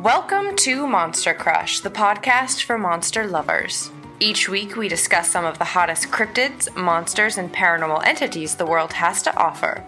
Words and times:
Welcome 0.00 0.56
to 0.56 0.86
Monster 0.86 1.34
Crush, 1.34 1.80
the 1.80 1.90
podcast 1.90 2.64
for 2.64 2.78
monster 2.78 3.26
lovers. 3.26 3.90
Each 4.20 4.48
week, 4.48 4.76
we 4.76 4.88
discuss 4.88 5.30
some 5.30 5.44
of 5.44 5.58
the 5.58 5.64
hottest 5.64 6.08
cryptids, 6.08 6.74
monsters, 6.76 7.38
and 7.38 7.52
paranormal 7.52 8.06
entities 8.06 8.54
the 8.54 8.66
world 8.66 8.92
has 8.92 9.22
to 9.22 9.36
offer. 9.36 9.84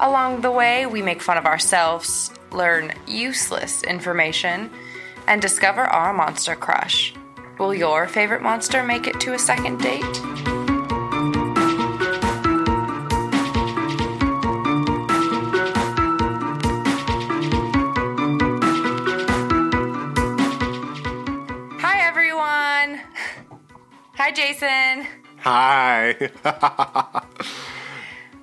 Along 0.00 0.40
the 0.40 0.50
way, 0.50 0.86
we 0.86 1.02
make 1.02 1.22
fun 1.22 1.36
of 1.36 1.46
ourselves, 1.46 2.30
learn 2.52 2.94
useless 3.06 3.82
information, 3.82 4.70
and 5.26 5.42
discover 5.42 5.82
our 5.82 6.12
monster 6.12 6.54
crush. 6.54 7.14
Will 7.58 7.74
your 7.74 8.06
favorite 8.06 8.42
monster 8.42 8.82
make 8.82 9.06
it 9.06 9.20
to 9.20 9.34
a 9.34 9.38
second 9.38 9.80
date? 9.80 10.27
Hi. 25.50 26.14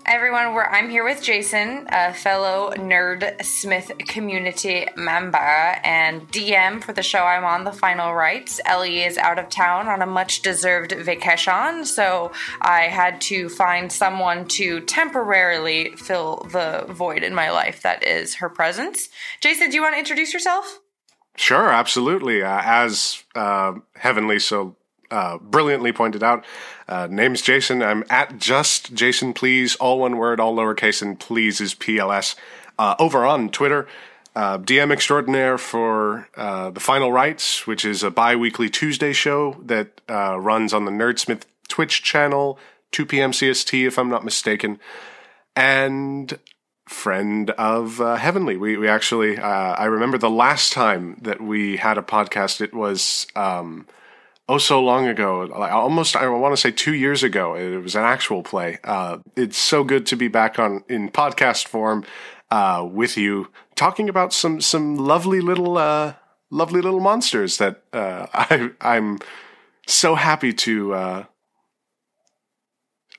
Everyone, 0.08 0.56
where 0.56 0.68
I'm 0.72 0.90
here 0.90 1.04
with 1.04 1.22
Jason, 1.22 1.86
a 1.90 2.12
fellow 2.16 2.72
Nerdsmith 2.72 4.08
community 4.08 4.88
member 4.96 5.38
and 5.38 6.28
DM 6.32 6.84
for 6.84 6.94
the 6.94 7.04
show 7.04 7.20
I'm 7.20 7.44
on, 7.44 7.64
The 7.64 7.72
Final 7.72 8.16
Rites. 8.16 8.60
Ellie 8.66 9.04
is 9.04 9.20
out 9.20 9.38
of 9.38 9.50
town 9.50 9.88
on 9.88 10.02
a 10.02 10.08
much 10.08 10.42
deserved 10.42 10.94
vacation, 10.94 11.86
so 11.86 12.32
I 12.60 12.88
had 12.88 13.22
to 13.22 13.50
find 13.50 13.92
someone 13.92 14.48
to 14.48 14.82
temporarily 14.82 15.96
fill 15.98 16.48
the 16.52 16.86
void 16.90 17.22
in 17.22 17.36
my 17.36 17.52
life 17.52 17.84
that 17.84 18.04
is 18.04 18.34
her 18.36 18.50
presence. 18.50 19.10
Jason, 19.42 19.70
do 19.70 19.76
you 19.76 19.84
want 19.84 19.94
to 19.94 20.00
introduce 20.00 20.34
yourself? 20.34 20.80
sure, 21.38 21.70
absolutely. 21.70 22.42
Uh, 22.42 22.62
as 22.64 23.24
uh, 23.36 23.74
Heaven-Leigh 23.96 24.40
so 24.40 24.76
uh, 25.16 25.38
brilliantly 25.38 25.94
pointed 25.94 26.22
out, 26.22 26.44
uh, 26.90 27.08
name's 27.10 27.42
Jason. 27.42 27.82
I'm 27.82 28.04
at 28.10 28.38
just 28.38 28.94
Jason 28.94 29.34
Please, 29.34 29.76
all 29.78 30.00
one 30.00 30.18
word, 30.18 30.40
all 30.40 30.56
lowercase, 30.56 31.02
and 31.02 31.18
please 31.18 31.62
is 31.62 31.74
PLS. 31.74 32.36
Uh, 32.78 32.96
over 33.00 33.26
on 33.26 33.50
Twitter, 33.50 33.88
uh, 34.36 34.58
DM 34.58 34.92
extraordinaire 34.92 35.58
for 35.58 36.28
uh, 36.36 36.70
the 36.70 36.82
Final 36.82 37.14
Rites, 37.14 37.66
which 37.66 37.86
is 37.86 38.04
a 38.04 38.12
bi-weekly 38.12 38.70
Tuesday 38.70 39.14
show 39.14 39.56
that 39.64 40.02
uh, 40.10 40.38
runs 40.38 40.74
on 40.74 40.84
the 40.84 40.92
Nerdsmith 40.92 41.44
Twitch 41.70 42.04
channel, 42.04 42.60
2 42.92 43.06
p.m. 43.06 43.32
CST, 43.32 43.88
if 43.88 43.98
I'm 43.98 44.10
not 44.10 44.26
mistaken. 44.26 44.80
And 45.56 46.38
friend 46.90 47.50
of 47.52 48.02
uh, 48.02 48.16
Heaven-Leigh. 48.18 48.58
We 48.58 48.78
we 48.78 48.88
actually 48.88 49.38
uh, 49.38 49.48
I 49.48 49.86
remember 49.86 50.18
the 50.18 50.30
last 50.30 50.74
time 50.74 51.18
that 51.22 51.42
we 51.42 51.78
had 51.78 51.98
a 51.98 52.02
podcast. 52.02 52.62
It 52.62 52.74
was 52.74 53.26
um, 53.36 53.88
oh 54.48 54.58
so 54.58 54.82
long 54.82 55.08
ago, 55.08 55.42
like 55.58 55.72
almost 55.72 56.16
I 56.16 56.28
want 56.28 56.54
to 56.54 56.62
say 56.62 56.72
two 56.72 56.94
years 56.94 57.24
ago. 57.24 57.56
It 57.56 57.78
was 57.78 57.96
an 57.96 58.04
actual 58.04 58.44
play. 58.44 58.80
Uh, 58.84 59.20
it's 59.36 59.58
so 59.58 59.84
good 59.84 60.06
to 60.08 60.16
be 60.16 60.28
back 60.28 60.60
on 60.60 60.84
in 60.90 61.10
podcast 61.10 61.68
form 61.68 62.06
uh, 62.52 62.88
with 62.90 63.18
you, 63.18 63.52
talking 63.76 64.10
about 64.10 64.34
some 64.34 64.62
some 64.62 64.96
lovely 64.98 65.42
little 65.42 65.78
uh, 65.78 66.14
lovely 66.50 66.82
little 66.82 67.00
monsters 67.00 67.58
that 67.58 67.82
uh, 67.94 68.28
I 68.34 68.72
I'm 68.82 69.20
so 69.88 70.16
happy 70.16 70.54
to 70.54 70.94
uh, 70.94 71.24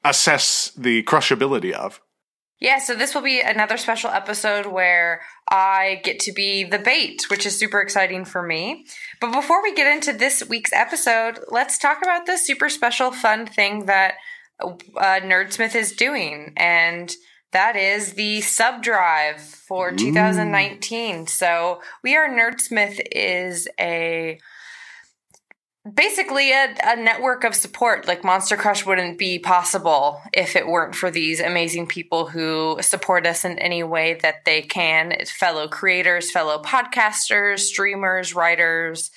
assess 0.05 0.71
the 0.77 1.03
crushability 1.05 1.73
of. 1.73 2.01
Yeah, 2.59 2.79
so 2.79 2.95
this 2.95 3.15
will 3.15 3.23
be 3.23 3.41
another 3.41 3.77
special 3.77 4.11
episode 4.11 4.67
where 4.67 5.21
I 5.51 6.01
get 6.05 6.21
to 6.21 6.33
be 6.33 6.65
the 6.65 6.79
bait, 6.79 7.25
which 7.29 7.45
is 7.45 7.59
super 7.59 7.81
exciting 7.81 8.25
for 8.25 8.43
me. 8.43 8.87
But 9.21 9.33
before 9.33 9.63
we 9.63 9.75
get 9.75 9.93
into 9.93 10.15
this 10.15 10.43
week's 10.48 10.73
episode, 10.73 11.39
let's 11.48 11.77
talk 11.77 11.98
about 12.03 12.25
the 12.25 12.39
super 12.39 12.70
special 12.70 13.13
fun 13.13 13.47
thing 13.47 13.86
that 13.86 14.14
uh, 14.58 15.20
Nerdsmith 15.20 15.75
is 15.75 15.92
doing. 15.92 16.55
And 16.57 17.14
that 17.53 17.77
is 17.77 18.14
the 18.14 18.41
sub 18.41 18.83
drive 18.83 19.41
for 19.41 19.92
2019. 19.92 21.27
So 21.27 21.83
we 22.03 22.17
are 22.17 22.29
Nerdsmith 22.29 23.01
is 23.13 23.69
a 23.79 24.39
basically 25.95 26.52
a, 26.52 26.74
a 26.85 26.97
network 26.97 27.45
of 27.45 27.55
support. 27.55 28.07
Like 28.07 28.24
monster 28.24 28.57
crush 28.57 28.85
wouldn't 28.85 29.19
be 29.19 29.39
possible 29.39 30.20
if 30.33 30.57
it 30.57 30.67
weren't 30.67 30.95
for 30.95 31.11
these 31.11 31.41
amazing 31.41 31.86
people 31.86 32.27
who 32.27 32.79
support 32.80 33.27
us 33.27 33.45
in 33.45 33.58
any 33.58 33.83
way 33.83 34.14
that 34.23 34.45
they 34.45 34.63
can. 34.63 35.13
It's 35.13 35.30
fellow 35.30 35.69
creators 35.69 36.30
fellow 36.30 36.63
podcasters 36.63 37.61
streamers 37.61 38.35
writers 38.35 39.11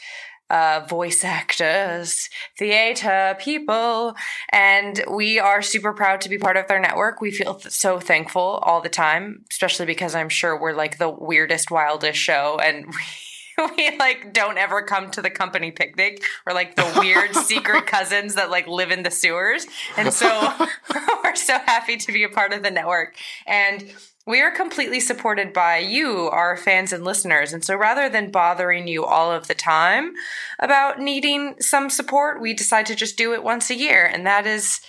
uh, 0.50 0.84
voice 0.90 1.24
actors, 1.24 2.30
theater 2.57 3.36
people, 3.40 4.16
and 4.51 5.03
we 5.12 5.40
are 5.40 5.62
super 5.62 5.94
proud 5.94 6.22
to 6.22 6.30
be 6.30 6.38
part 6.38 6.57
of 6.57 6.68
their 6.68 6.80
network. 6.80 7.22
We 7.22 7.31
feel 7.31 7.56
th- 7.56 7.72
so 7.72 8.00
thankful 8.00 8.59
all 8.63 8.81
the 8.81 8.90
time, 8.90 9.46
especially 9.51 9.86
because 9.86 10.16
I'm 10.16 10.30
sure 10.30 10.59
we're 10.59 10.74
like 10.74 10.97
the 10.97 11.09
weirdest, 11.09 11.69
wildest 11.69 12.19
show, 12.19 12.59
and 12.62 12.91
we 13.78 13.97
like 13.97 14.34
don't 14.34 14.58
ever 14.58 14.81
come 14.81 15.12
to 15.12 15.22
the 15.22 15.30
company 15.30 15.72
picnic. 15.72 16.24
We're 16.46 16.53
like 16.53 16.75
the 16.75 16.92
weird 17.00 17.36
secret 17.46 17.88
cousins 17.88 18.36
that 18.36 18.50
like 18.50 18.68
live 18.68 18.92
in 18.92 19.03
the 19.03 19.12
sewers. 19.12 19.66
And 19.97 20.14
so 20.14 20.53
we're 21.24 21.36
so 21.36 21.58
happy 21.59 21.98
to 21.98 22.12
be 22.12 22.24
a 22.24 22.30
part 22.30 22.53
of 22.53 22.64
the 22.64 22.72
network. 22.72 23.16
And 23.46 23.94
we 24.25 24.42
are 24.42 24.52
completely 24.52 25.00
supported 25.00 25.53
by 25.53 25.78
you, 25.78 26.30
our 26.30 26.56
fans 26.56 26.94
and 26.94 27.03
listeners. 27.03 27.52
And 27.52 27.64
so 27.66 27.75
rather 27.75 28.09
than 28.09 28.31
bothering 28.31 28.88
you 28.88 29.03
all 29.03 29.31
of 29.31 29.48
the 29.48 29.56
time 29.56 30.14
about 30.59 31.00
needing 31.00 31.56
some 31.59 31.90
support, 31.90 32.40
we 32.40 32.53
decide 32.53 32.86
to 32.88 32.96
just 32.96 33.18
do 33.18 33.34
it 33.34 33.44
once 33.44 33.69
a 33.69 33.75
year. 33.75 34.06
And 34.06 34.28
that 34.28 34.46
is 34.46 34.81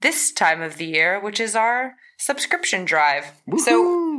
this 0.00 0.32
time 0.32 0.62
of 0.62 0.78
the 0.78 0.86
year, 0.86 1.20
which 1.20 1.38
is 1.38 1.54
our 1.54 1.94
subscription 2.18 2.84
drive. 2.84 3.26
So 3.58 4.11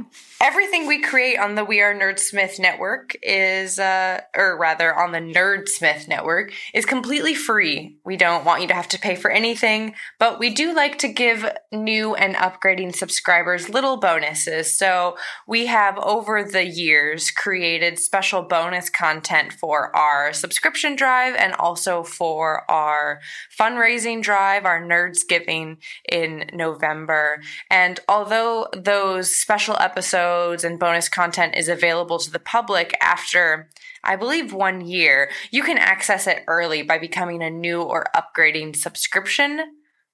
everything 0.43 0.87
we 0.87 1.01
create 1.01 1.37
on 1.37 1.55
the 1.55 1.63
We 1.63 1.79
Are 1.79 1.95
Nerdsmith 1.95 2.59
network 2.59 3.15
is, 3.23 3.79
uh, 3.79 4.19
or 4.35 4.57
rather 4.57 4.93
on 4.93 5.13
the 5.13 5.19
Nerdsmith 5.19 6.07
network, 6.07 6.51
is 6.73 6.85
completely 6.85 7.33
free. 7.33 7.97
We 8.03 8.17
don't 8.17 8.43
want 8.43 8.61
you 8.61 8.67
to 8.67 8.73
have 8.73 8.89
to 8.89 8.99
pay 8.99 9.15
for 9.15 9.31
anything, 9.31 9.95
but 10.19 10.39
we 10.39 10.49
do 10.49 10.75
like 10.75 10.97
to 10.99 11.07
give 11.07 11.49
new 11.71 12.15
and 12.15 12.35
upgrading 12.35 12.95
subscribers 12.95 13.69
little 13.69 13.97
bonuses. 13.97 14.77
So 14.77 15.15
we 15.47 15.67
have 15.67 15.97
over 15.97 16.43
the 16.43 16.65
years 16.65 17.31
created 17.31 17.97
special 17.97 18.41
bonus 18.41 18.89
content 18.89 19.53
for 19.53 19.95
our 19.95 20.33
subscription 20.33 20.97
drive 20.97 21.35
and 21.35 21.53
also 21.53 22.03
for 22.03 22.69
our 22.69 23.21
fundraising 23.57 24.21
drive, 24.21 24.65
our 24.65 24.81
Nerds 24.81 25.27
Giving 25.27 25.77
in 26.09 26.49
November. 26.53 27.41
And 27.69 27.99
although 28.09 28.67
those 28.73 29.33
special 29.33 29.75
episodes 29.93 30.63
and 30.63 30.79
bonus 30.79 31.07
content 31.07 31.53
is 31.55 31.69
available 31.69 32.17
to 32.17 32.31
the 32.31 32.39
public 32.39 32.95
after, 32.99 33.69
I 34.03 34.15
believe, 34.15 34.51
one 34.51 34.81
year, 34.81 35.29
you 35.51 35.61
can 35.61 35.77
access 35.77 36.25
it 36.25 36.43
early 36.47 36.81
by 36.81 36.97
becoming 36.97 37.43
a 37.43 37.49
new 37.51 37.81
or 37.83 38.05
upgrading 38.15 38.75
subscription. 38.75 39.61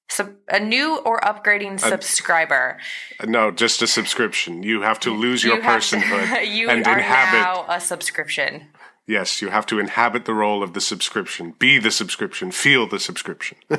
Sub, 0.09 0.31
a 0.49 0.59
new 0.59 0.97
or 0.97 1.21
upgrading 1.21 1.79
subscriber. 1.79 2.77
No, 3.25 3.51
just 3.51 3.81
a 3.81 3.87
subscription. 3.87 4.63
You 4.63 4.81
have 4.81 4.99
to 5.01 5.11
lose 5.11 5.43
your 5.45 5.55
You 5.57 5.61
have 5.61 5.81
to- 5.81 5.95
personhood 5.97 6.47
you 6.57 6.69
and 6.69 6.85
are 6.85 6.97
inhabit. 6.97 7.39
now 7.39 7.65
a 7.69 7.79
subscription. 7.79 8.67
Yes, 9.07 9.41
you 9.41 9.49
have 9.49 9.65
to 9.67 9.79
inhabit 9.79 10.25
the 10.25 10.33
role 10.33 10.61
of 10.61 10.73
the 10.73 10.81
subscription, 10.81 11.53
be 11.57 11.79
the 11.79 11.89
subscription, 11.91 12.51
feel 12.51 12.85
the 12.87 12.99
subscription. 12.99 13.57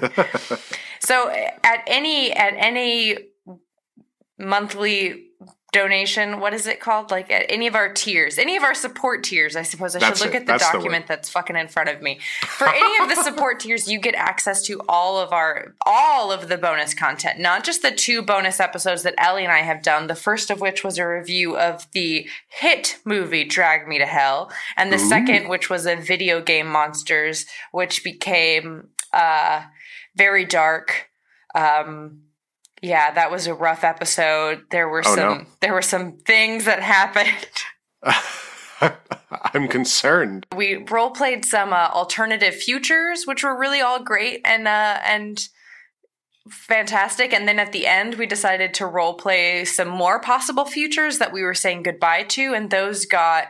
So 1.02 1.30
at 1.64 1.82
any 1.86 2.30
at 2.32 2.52
any 2.56 3.16
monthly 4.38 5.28
donation, 5.72 6.40
what 6.40 6.52
is 6.52 6.66
it 6.66 6.80
called? 6.80 7.10
Like 7.10 7.30
at 7.30 7.46
any 7.48 7.66
of 7.66 7.74
our 7.74 7.92
tiers, 7.92 8.38
any 8.38 8.56
of 8.56 8.62
our 8.62 8.74
support 8.74 9.22
tiers, 9.22 9.54
I 9.54 9.62
suppose 9.62 9.94
I 9.94 10.00
That's 10.00 10.18
should 10.18 10.26
look 10.26 10.34
it. 10.34 10.38
at 10.38 10.46
the 10.46 10.52
That's 10.52 10.66
the 10.66 10.78
document 10.78 11.06
that's 11.06 11.28
fucking 11.28 11.56
in 11.56 11.68
front 11.68 11.88
of 11.88 12.02
me. 12.02 12.18
For 12.42 12.68
any 12.68 13.02
of 13.02 13.08
the 13.08 13.22
support 13.22 13.60
tiers, 13.60 13.86
you 13.88 14.00
get 14.00 14.14
access 14.14 14.62
to 14.64 14.80
all 14.88 15.18
of 15.18 15.32
our 15.32 15.74
all 15.86 16.32
of 16.32 16.48
the 16.48 16.58
bonus 16.58 16.94
content, 16.94 17.38
not 17.38 17.64
just 17.64 17.82
the 17.82 17.90
two 17.90 18.22
bonus 18.22 18.58
episodes 18.58 19.02
that 19.04 19.14
Ellie 19.18 19.44
and 19.44 19.52
I 19.52 19.58
have 19.58 19.82
done. 19.82 20.06
The 20.08 20.14
first 20.14 20.50
of 20.50 20.60
which 20.60 20.82
was 20.82 20.98
a 20.98 21.06
review 21.06 21.56
of 21.56 21.86
the 21.92 22.26
hit 22.48 22.98
movie 23.04 23.44
Drag 23.44 23.86
Me 23.86 23.98
to 23.98 24.06
Hell, 24.06 24.50
and 24.76 24.92
the 24.92 24.98
second 24.98 25.48
which 25.48 25.70
was 25.70 25.86
a 25.86 25.96
video 25.96 26.40
game 26.40 26.66
monsters, 26.66 27.46
which 27.72 28.02
became 28.02 28.88
uh 29.12 29.62
very 30.16 30.44
dark. 30.44 31.10
Um 31.54 32.22
yeah, 32.82 33.10
that 33.12 33.30
was 33.30 33.46
a 33.46 33.54
rough 33.54 33.84
episode. 33.84 34.64
There 34.70 34.88
were 34.88 35.02
Oh, 35.04 35.14
some 35.14 35.38
no. 35.38 35.44
there 35.60 35.72
were 35.72 35.82
some 35.82 36.12
things 36.18 36.64
that 36.64 36.80
happened. 36.82 37.36
I'm 39.54 39.68
concerned. 39.68 40.46
We 40.56 40.76
role 40.90 41.10
played 41.10 41.44
some 41.44 41.72
uh, 41.72 41.88
alternative 41.92 42.54
futures, 42.54 43.24
which 43.26 43.44
were 43.44 43.58
really 43.58 43.80
all 43.80 44.02
great 44.02 44.40
and 44.44 44.66
uh, 44.66 44.98
and 45.04 45.46
fantastic. 46.48 47.32
And 47.32 47.46
then 47.46 47.58
at 47.58 47.72
the 47.72 47.86
end, 47.86 48.14
we 48.14 48.26
decided 48.26 48.74
to 48.74 48.86
role 48.86 49.14
play 49.14 49.64
some 49.64 49.88
more 49.88 50.20
possible 50.20 50.64
futures 50.64 51.18
that 51.18 51.32
we 51.32 51.42
were 51.42 51.54
saying 51.54 51.82
goodbye 51.82 52.24
to, 52.24 52.54
and 52.54 52.70
those 52.70 53.04
got 53.04 53.48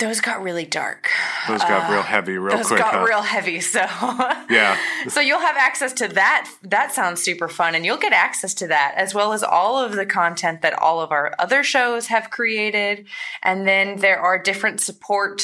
those 0.00 0.20
got 0.20 0.42
really 0.42 0.64
dark. 0.64 1.08
Those 1.46 1.60
got 1.60 1.90
real 1.90 2.00
uh, 2.00 2.04
heavy 2.04 2.38
real 2.38 2.56
Those 2.56 2.66
quick. 2.68 2.78
Those 2.78 2.90
got 2.90 2.94
huh? 2.94 3.04
real 3.06 3.22
heavy. 3.22 3.60
So 3.60 3.80
yeah. 4.50 4.76
so 5.08 5.20
you'll 5.20 5.40
have 5.40 5.56
access 5.56 5.92
to 5.94 6.08
that. 6.08 6.50
That 6.62 6.92
sounds 6.92 7.22
super 7.22 7.48
fun, 7.48 7.74
and 7.74 7.84
you'll 7.84 7.98
get 7.98 8.12
access 8.12 8.54
to 8.54 8.66
that 8.68 8.94
as 8.96 9.14
well 9.14 9.32
as 9.32 9.42
all 9.42 9.78
of 9.78 9.92
the 9.92 10.06
content 10.06 10.62
that 10.62 10.72
all 10.72 11.00
of 11.00 11.12
our 11.12 11.34
other 11.38 11.62
shows 11.62 12.08
have 12.08 12.30
created. 12.30 13.06
And 13.42 13.66
then 13.66 14.00
there 14.00 14.18
are 14.18 14.42
different 14.42 14.80
support. 14.80 15.42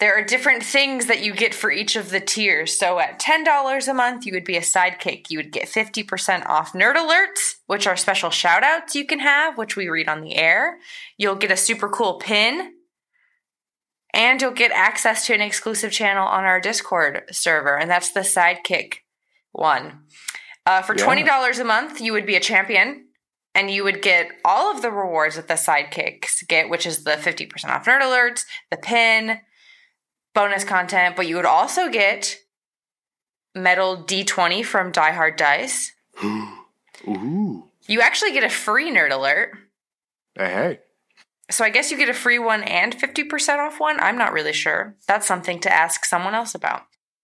There 0.00 0.18
are 0.18 0.24
different 0.24 0.64
things 0.64 1.06
that 1.06 1.22
you 1.22 1.32
get 1.32 1.54
for 1.54 1.70
each 1.70 1.94
of 1.94 2.10
the 2.10 2.20
tiers. 2.20 2.76
So 2.76 2.98
at 2.98 3.20
$10 3.20 3.88
a 3.88 3.94
month, 3.94 4.26
you 4.26 4.32
would 4.32 4.44
be 4.44 4.56
a 4.56 4.60
sidekick. 4.60 5.30
You 5.30 5.38
would 5.38 5.52
get 5.52 5.68
50% 5.68 6.46
off 6.46 6.72
nerd 6.72 6.96
alerts, 6.96 7.54
which 7.66 7.86
are 7.86 7.96
special 7.96 8.30
shout 8.30 8.64
outs 8.64 8.96
you 8.96 9.06
can 9.06 9.20
have, 9.20 9.56
which 9.56 9.76
we 9.76 9.88
read 9.88 10.08
on 10.08 10.20
the 10.20 10.34
air. 10.34 10.78
You'll 11.16 11.36
get 11.36 11.52
a 11.52 11.56
super 11.56 11.88
cool 11.88 12.14
pin 12.18 12.73
and 14.14 14.40
you'll 14.40 14.52
get 14.52 14.70
access 14.72 15.26
to 15.26 15.34
an 15.34 15.40
exclusive 15.42 15.92
channel 15.92 16.26
on 16.26 16.44
our 16.44 16.60
Discord 16.60 17.24
server, 17.32 17.76
and 17.76 17.90
that's 17.90 18.12
the 18.12 18.20
Sidekick 18.20 18.98
one. 19.52 20.04
Uh, 20.64 20.80
for 20.80 20.96
Yeah. 20.96 21.04
twenty 21.04 21.22
dollars 21.22 21.58
a 21.58 21.64
month, 21.64 22.00
you 22.00 22.12
would 22.12 22.24
be 22.24 22.36
a 22.36 22.40
champion, 22.40 23.08
and 23.54 23.70
you 23.70 23.84
would 23.84 24.00
get 24.00 24.28
all 24.44 24.70
of 24.74 24.80
the 24.80 24.90
rewards 24.90 25.36
that 25.36 25.48
the 25.48 25.54
Sidekicks 25.54 26.46
get, 26.48 26.70
which 26.70 26.86
is 26.86 27.04
the 27.04 27.16
fifty 27.18 27.44
percent 27.44 27.72
off 27.72 27.84
nerd 27.84 28.00
alerts, 28.00 28.44
the 28.70 28.76
pin, 28.78 29.40
bonus 30.34 30.64
content, 30.64 31.16
but 31.16 31.26
you 31.26 31.36
would 31.36 31.44
also 31.44 31.88
get 31.90 32.38
metal 33.54 33.96
D 33.96 34.24
twenty 34.24 34.62
from 34.62 34.90
Die 34.92 35.12
Hard 35.12 35.36
Dice. 35.36 35.92
Ooh. 36.24 37.68
You 37.86 38.00
actually 38.00 38.32
get 38.32 38.44
a 38.44 38.48
free 38.48 38.90
nerd 38.90 39.10
alert. 39.12 39.50
Hey, 40.36 40.46
hey. 40.52 40.78
So 41.50 41.64
I 41.64 41.70
guess 41.70 41.90
you 41.90 41.98
get 41.98 42.08
a 42.08 42.14
free 42.14 42.38
one 42.38 42.62
and 42.62 42.96
50% 42.96 43.58
off 43.58 43.78
one. 43.80 44.00
I'm 44.00 44.16
not 44.16 44.32
really 44.32 44.52
sure. 44.52 44.96
That's 45.06 45.26
something 45.26 45.60
to 45.60 45.72
ask 45.72 46.04
someone 46.04 46.34
else 46.34 46.54
about. 46.54 46.82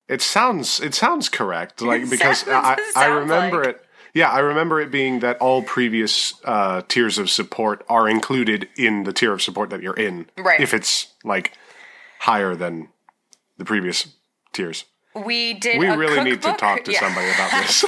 It 0.09 0.21
sounds 0.23 0.81
it 0.81 0.95
sounds 0.95 1.29
correct. 1.29 1.81
Like 1.83 2.03
It 2.03 2.11
because 2.11 2.41
sounds- 2.41 2.81
I, 2.97 3.05
I 3.05 3.07
remember 3.07 3.59
like. 3.65 3.69
it. 3.77 3.87
Yeah, 4.13 4.29
I 4.29 4.41
remember 4.41 4.81
it 4.81 4.91
being 4.91 5.21
that 5.21 5.39
all 5.39 5.63
previous 5.63 6.35
uh, 6.45 6.83
tiers 6.89 7.17
of 7.17 7.31
support 7.31 7.85
are 7.89 8.09
included 8.09 8.69
in 8.77 9.05
the 9.05 9.13
tier 9.13 9.33
of 9.33 9.41
support 9.41 9.71
that 9.71 9.83
you're 9.83 9.95
in. 9.95 10.27
Right. 10.37 10.61
If 10.61 10.75
it's 10.75 11.15
like 11.23 11.53
higher 12.19 12.57
than 12.57 12.89
the 13.57 13.65
previous 13.65 14.09
tiers. 14.53 14.85
We 15.15 15.55
did. 15.55 15.79
We 15.79 15.89
really 15.89 16.23
need 16.23 16.43
to 16.43 16.53
talk 16.55 16.85
to 16.85 16.93
yeah. 16.93 17.01
somebody 17.01 17.31
about 17.31 17.51
this. 17.67 17.81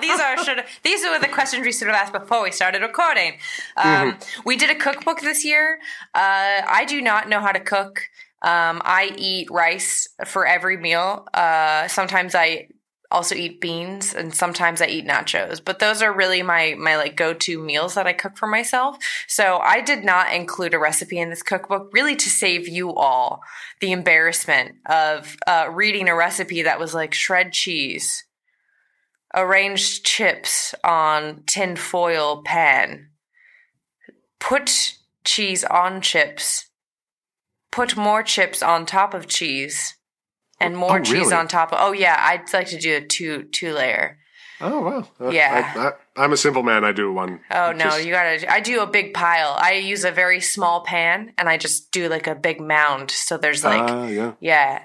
These 0.00 0.20
are 0.20 0.44
should 0.44 0.64
these 0.82 1.04
were 1.04 1.18
the 1.18 1.28
questions 1.28 1.64
we 1.64 1.72
should 1.72 1.88
have 1.88 1.96
asked 1.96 2.12
before 2.12 2.42
we 2.42 2.52
started 2.52 2.82
recording. 2.82 3.38
Um, 3.76 4.18
We 4.44 4.56
did 4.56 4.70
a 4.70 4.76
cookbook 4.76 5.20
this 5.20 5.44
year. 5.44 5.80
Uh, 6.14 6.62
I 6.66 6.84
do 6.86 7.02
not 7.02 7.28
know 7.28 7.40
how 7.40 7.52
to 7.52 7.60
cook. 7.60 8.08
Um, 8.42 8.82
I 8.84 9.12
eat 9.16 9.50
rice 9.50 10.06
for 10.26 10.46
every 10.46 10.76
meal. 10.76 11.26
Uh, 11.34 11.88
sometimes 11.88 12.34
I 12.34 12.68
also 13.14 13.34
eat 13.34 13.60
beans, 13.60 14.14
and 14.14 14.34
sometimes 14.34 14.82
I 14.82 14.86
eat 14.86 15.06
nachos. 15.06 15.64
But 15.64 15.78
those 15.78 16.02
are 16.02 16.12
really 16.12 16.42
my 16.42 16.74
my 16.78 16.96
like 16.96 17.16
go 17.16 17.32
to 17.32 17.58
meals 17.58 17.94
that 17.94 18.06
I 18.06 18.12
cook 18.12 18.36
for 18.36 18.46
myself. 18.46 18.98
So 19.26 19.58
I 19.58 19.80
did 19.80 20.04
not 20.04 20.34
include 20.34 20.74
a 20.74 20.78
recipe 20.78 21.18
in 21.18 21.30
this 21.30 21.42
cookbook, 21.42 21.90
really 21.92 22.16
to 22.16 22.28
save 22.28 22.68
you 22.68 22.94
all 22.94 23.42
the 23.80 23.92
embarrassment 23.92 24.76
of 24.86 25.36
uh, 25.46 25.68
reading 25.72 26.08
a 26.08 26.14
recipe 26.14 26.62
that 26.62 26.78
was 26.78 26.92
like 26.92 27.14
shred 27.14 27.52
cheese 27.52 28.24
arrange 29.34 30.02
chips 30.02 30.74
on 30.84 31.42
tin 31.46 31.76
foil 31.76 32.42
pan. 32.42 33.08
Put 34.38 34.94
cheese 35.24 35.64
on 35.64 36.00
chips. 36.00 36.70
Put 37.72 37.96
more 37.96 38.22
chips 38.22 38.62
on 38.62 38.86
top 38.86 39.14
of 39.14 39.26
cheese. 39.26 39.93
And 40.64 40.76
more 40.76 40.98
Oh, 40.98 41.02
cheese 41.02 41.12
really? 41.30 41.34
on 41.34 41.48
top 41.48 41.72
of 41.72 41.78
Oh 41.80 41.92
yeah, 41.92 42.16
I'd 42.18 42.52
like 42.52 42.68
to 42.68 42.78
do 42.78 42.96
a 42.96 43.00
two 43.00 43.44
two 43.44 43.72
layer. 43.74 44.18
oh 44.60 44.80
wow. 44.80 45.08
Uh, 45.20 45.30
Yeah. 45.30 45.72
I, 46.16 46.22
I'm 46.22 46.32
a 46.32 46.36
simple 46.36 46.62
man. 46.62 46.84
I 46.84 46.92
do 46.92 47.12
one. 47.12 47.40
Oh 47.50 47.72
no, 47.72 47.84
Just- 47.84 48.04
you 48.04 48.12
gotta 48.12 48.52
I 48.52 48.60
do 48.60 48.80
a 48.80 48.86
big 48.86 49.12
pile. 49.14 49.56
I 49.58 49.72
use 49.74 50.04
a 50.04 50.10
very 50.12 50.40
small 50.40 50.84
pan 50.84 51.32
and 51.38 51.48
I 51.48 51.56
just 51.58 51.90
do 51.92 52.08
like 52.08 52.26
a 52.26 52.34
big 52.34 52.60
mound. 52.60 53.10
So 53.10 53.36
there's 53.38 53.64
like 53.64 53.82
Ah, 53.90 54.06
yeah. 54.06 54.32
Yeah. 54.40 54.82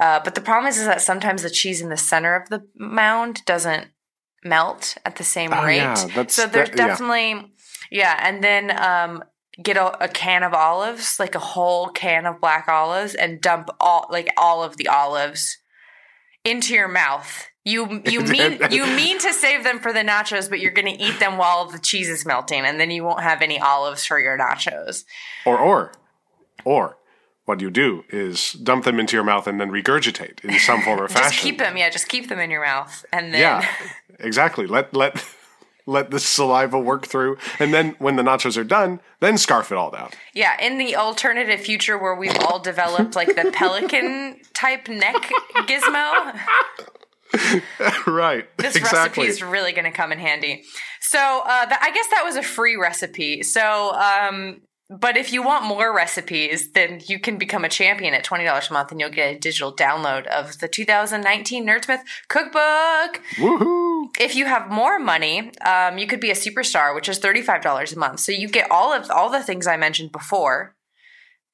Uh, 0.00 0.18
but 0.24 0.34
the 0.34 0.40
problem 0.40 0.66
is, 0.68 0.78
is 0.78 0.86
that 0.86 1.02
sometimes 1.02 1.42
the 1.42 1.50
cheese 1.50 1.80
in 1.82 1.90
the 1.90 1.96
center 1.96 2.34
of 2.34 2.48
the 2.48 2.66
mound 2.76 3.44
doesn't 3.44 3.88
melt 4.44 4.96
at 5.04 5.16
the 5.16 5.24
same 5.24 5.52
Oh, 5.52 5.62
rate. 5.64 5.76
yeah, 5.76 5.94
that's- 6.14 6.34
so 6.34 6.46
there's 6.46 6.70
that- 6.70 6.78
yeah. 6.78 6.86
definitely, 6.86 7.52
yeah. 7.90 8.16
And 8.26 8.42
then 8.42 8.70
um, 8.70 9.22
get 9.62 9.76
a, 9.76 10.04
a 10.04 10.08
can 10.08 10.42
of 10.42 10.54
olives, 10.54 11.18
like 11.18 11.34
a 11.34 11.40
whole 11.40 11.88
can 11.88 12.26
of 12.26 12.40
black 12.40 12.68
olives, 12.68 13.14
and 13.14 13.40
dump 13.40 13.68
all 13.78 14.06
like 14.10 14.28
all 14.36 14.62
of 14.62 14.76
the 14.76 14.88
olives 14.88 15.58
into 16.44 16.74
your 16.74 16.88
mouth. 16.88 17.48
You 17.64 18.02
you 18.06 18.20
mean 18.22 18.58
you 18.70 18.86
mean 18.86 19.18
to 19.18 19.32
save 19.32 19.64
them 19.64 19.78
for 19.78 19.92
the 19.92 20.00
nachos, 20.00 20.48
but 20.48 20.60
you're 20.60 20.72
going 20.72 20.96
to 20.96 21.02
eat 21.02 21.18
them 21.20 21.36
while 21.36 21.66
the 21.66 21.78
cheese 21.78 22.08
is 22.08 22.24
melting, 22.24 22.64
and 22.64 22.80
then 22.80 22.90
you 22.90 23.04
won't 23.04 23.22
have 23.22 23.42
any 23.42 23.60
olives 23.60 24.04
for 24.04 24.18
your 24.18 24.38
nachos. 24.38 25.04
Or 25.44 25.58
or 25.58 25.92
or 26.64 26.96
what 27.44 27.60
you 27.60 27.70
do 27.70 28.04
is 28.10 28.52
dump 28.52 28.84
them 28.84 29.00
into 29.00 29.16
your 29.16 29.24
mouth 29.24 29.46
and 29.48 29.60
then 29.60 29.70
regurgitate 29.70 30.44
in 30.44 30.58
some 30.60 30.82
form 30.82 31.00
or 31.00 31.08
fashion. 31.08 31.32
Just 31.32 31.42
keep 31.42 31.58
them, 31.58 31.76
yeah. 31.76 31.90
Just 31.90 32.08
keep 32.08 32.28
them 32.28 32.38
in 32.38 32.50
your 32.50 32.62
mouth, 32.62 33.04
and 33.12 33.34
then 33.34 33.40
Yeah, 33.40 33.68
exactly. 34.20 34.66
Let 34.66 34.94
let 34.94 35.24
let 35.86 36.10
the 36.10 36.20
saliva 36.20 36.78
work 36.78 37.06
through, 37.06 37.38
and 37.58 37.72
then 37.72 37.94
when 37.98 38.16
the 38.16 38.22
nachos 38.22 38.56
are 38.56 38.64
done, 38.64 39.00
then 39.20 39.38
scarf 39.38 39.72
it 39.72 39.78
all 39.78 39.90
down. 39.90 40.10
Yeah, 40.34 40.60
in 40.60 40.78
the 40.78 40.96
alternative 40.96 41.60
future 41.60 41.98
where 41.98 42.14
we've 42.14 42.38
all 42.38 42.58
developed 42.58 43.16
like 43.16 43.34
the 43.34 43.50
pelican 43.52 44.40
type 44.54 44.88
neck 44.88 45.30
gizmo, 45.66 46.38
right. 48.06 48.44
this 48.56 48.76
exactly. 48.76 49.24
recipe 49.24 49.26
is 49.26 49.42
really 49.42 49.72
going 49.72 49.84
to 49.84 49.90
come 49.90 50.12
in 50.12 50.18
handy. 50.18 50.64
So 51.00 51.18
uh, 51.18 51.66
th- 51.66 51.80
I 51.80 51.90
guess 51.92 52.08
that 52.08 52.24
was 52.24 52.36
a 52.36 52.42
free 52.42 52.76
recipe. 52.76 53.42
So, 53.42 53.92
um, 53.92 54.62
but 54.88 55.16
if 55.16 55.32
you 55.32 55.42
want 55.42 55.64
more 55.64 55.94
recipes, 55.94 56.72
then 56.72 57.00
you 57.06 57.20
can 57.20 57.38
become 57.38 57.64
a 57.64 57.68
champion 57.68 58.12
at 58.14 58.24
twenty 58.24 58.44
dollars 58.44 58.70
a 58.70 58.72
month, 58.72 58.90
and 58.90 59.00
you'll 59.00 59.10
get 59.10 59.36
a 59.36 59.38
digital 59.38 59.74
download 59.74 60.26
of 60.26 60.58
the 60.58 60.66
2019 60.66 61.66
Nerdsmith 61.66 62.00
Cookbook. 62.28 63.22
Woohoo! 63.36 63.89
If 64.18 64.34
you 64.34 64.46
have 64.46 64.70
more 64.70 64.98
money, 64.98 65.52
um, 65.64 65.98
you 65.98 66.06
could 66.06 66.20
be 66.20 66.30
a 66.30 66.34
superstar, 66.34 66.94
which 66.94 67.08
is 67.08 67.18
thirty-five 67.18 67.62
dollars 67.62 67.92
a 67.92 67.98
month. 67.98 68.20
So 68.20 68.32
you 68.32 68.48
get 68.48 68.70
all 68.70 68.92
of 68.92 69.10
all 69.10 69.30
the 69.30 69.42
things 69.42 69.66
I 69.66 69.76
mentioned 69.76 70.12
before. 70.12 70.74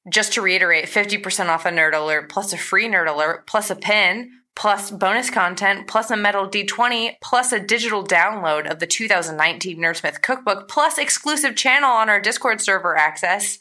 Just 0.09 0.33
to 0.33 0.41
reiterate, 0.41 0.89
fifty 0.89 1.17
percent 1.17 1.49
off 1.49 1.65
a 1.65 1.69
nerd 1.69 1.93
alert, 1.93 2.29
plus 2.29 2.53
a 2.53 2.57
free 2.57 2.87
nerd 2.87 3.09
alert, 3.13 3.45
plus 3.45 3.69
a 3.69 3.75
pin, 3.75 4.31
plus 4.55 4.89
bonus 4.89 5.29
content, 5.29 5.87
plus 5.87 6.09
a 6.09 6.17
metal 6.17 6.47
D20, 6.47 7.15
plus 7.21 7.51
a 7.51 7.59
digital 7.59 8.03
download 8.03 8.69
of 8.69 8.79
the 8.79 8.87
2019 8.87 9.77
Nerdsmith 9.77 10.21
Cookbook, 10.23 10.67
plus 10.67 10.97
exclusive 10.97 11.55
channel 11.55 11.91
on 11.91 12.09
our 12.09 12.19
Discord 12.19 12.59
server 12.59 12.97
access. 12.97 13.59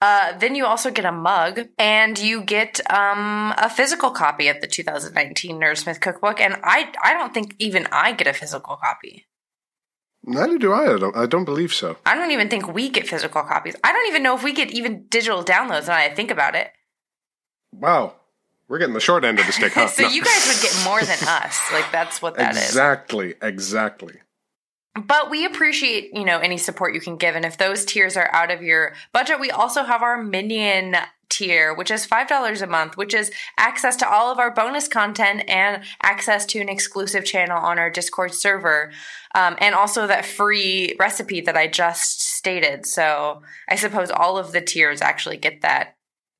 Uh, 0.00 0.36
then 0.38 0.54
you 0.54 0.66
also 0.66 0.90
get 0.90 1.04
a 1.06 1.12
mug 1.12 1.60
and 1.78 2.18
you 2.18 2.42
get 2.42 2.80
um, 2.92 3.54
a 3.56 3.70
physical 3.70 4.10
copy 4.10 4.48
of 4.48 4.60
the 4.60 4.66
2019 4.66 5.58
Nerdsmith 5.58 6.00
Cookbook. 6.02 6.38
And 6.40 6.56
I, 6.62 6.92
I 7.02 7.14
don't 7.14 7.32
think 7.32 7.54
even 7.58 7.86
I 7.90 8.12
get 8.12 8.26
a 8.26 8.34
physical 8.34 8.76
copy. 8.76 9.26
Neither 10.28 10.58
do 10.58 10.72
I. 10.72 10.94
I 10.94 10.98
don't. 10.98 11.16
I 11.16 11.26
don't 11.26 11.44
believe 11.44 11.72
so. 11.72 11.96
I 12.04 12.14
don't 12.16 12.32
even 12.32 12.48
think 12.48 12.74
we 12.74 12.88
get 12.88 13.06
physical 13.08 13.42
copies. 13.44 13.76
I 13.84 13.92
don't 13.92 14.08
even 14.08 14.22
know 14.24 14.34
if 14.34 14.42
we 14.42 14.52
get 14.52 14.72
even 14.72 15.06
digital 15.08 15.42
downloads 15.44 15.82
now 15.82 15.94
that 15.94 16.10
I 16.10 16.14
think 16.14 16.32
about 16.32 16.56
it. 16.56 16.72
Wow, 17.72 18.16
we're 18.68 18.78
getting 18.78 18.94
the 18.94 19.00
short 19.00 19.24
end 19.24 19.38
of 19.38 19.46
the 19.46 19.52
stick, 19.52 19.72
huh? 19.74 19.86
so 19.86 20.02
No. 20.02 20.08
you 20.08 20.22
guys 20.24 20.48
would 20.48 20.60
get 20.60 20.76
more 20.84 21.00
than 21.00 21.18
us. 21.28 21.60
Like 21.72 21.92
that's 21.92 22.20
what 22.20 22.34
that 22.38 22.56
is. 22.56 22.64
exactly, 22.64 23.34
exactly. 23.40 24.14
But 24.96 25.30
we 25.30 25.44
appreciate, 25.44 26.14
you 26.14 26.24
know, 26.24 26.38
any 26.38 26.56
support 26.56 26.94
you 26.94 27.00
can 27.00 27.16
give. 27.16 27.36
And 27.36 27.44
if 27.44 27.58
those 27.58 27.84
tiers 27.84 28.16
are 28.16 28.32
out 28.32 28.50
of 28.50 28.62
your 28.62 28.94
budget, 29.12 29.40
we 29.40 29.50
also 29.50 29.84
have 29.84 30.02
our 30.02 30.22
minion 30.22 30.96
tier, 31.28 31.74
which 31.74 31.90
is 31.90 32.06
$5 32.06 32.62
a 32.62 32.66
month, 32.66 32.96
which 32.96 33.12
is 33.12 33.30
access 33.58 33.96
to 33.96 34.08
all 34.08 34.32
of 34.32 34.38
our 34.38 34.50
bonus 34.50 34.88
content 34.88 35.42
and 35.48 35.82
access 36.02 36.46
to 36.46 36.60
an 36.60 36.68
exclusive 36.68 37.24
channel 37.24 37.58
on 37.58 37.78
our 37.78 37.90
Discord 37.90 38.32
server. 38.32 38.90
Um, 39.34 39.56
and 39.60 39.74
also 39.74 40.06
that 40.06 40.24
free 40.24 40.94
recipe 40.98 41.42
that 41.42 41.56
I 41.56 41.66
just 41.66 42.22
stated. 42.22 42.86
So 42.86 43.42
I 43.68 43.76
suppose 43.76 44.10
all 44.10 44.38
of 44.38 44.52
the 44.52 44.60
tiers 44.60 45.02
actually 45.02 45.36
get 45.36 45.62
that 45.62 45.96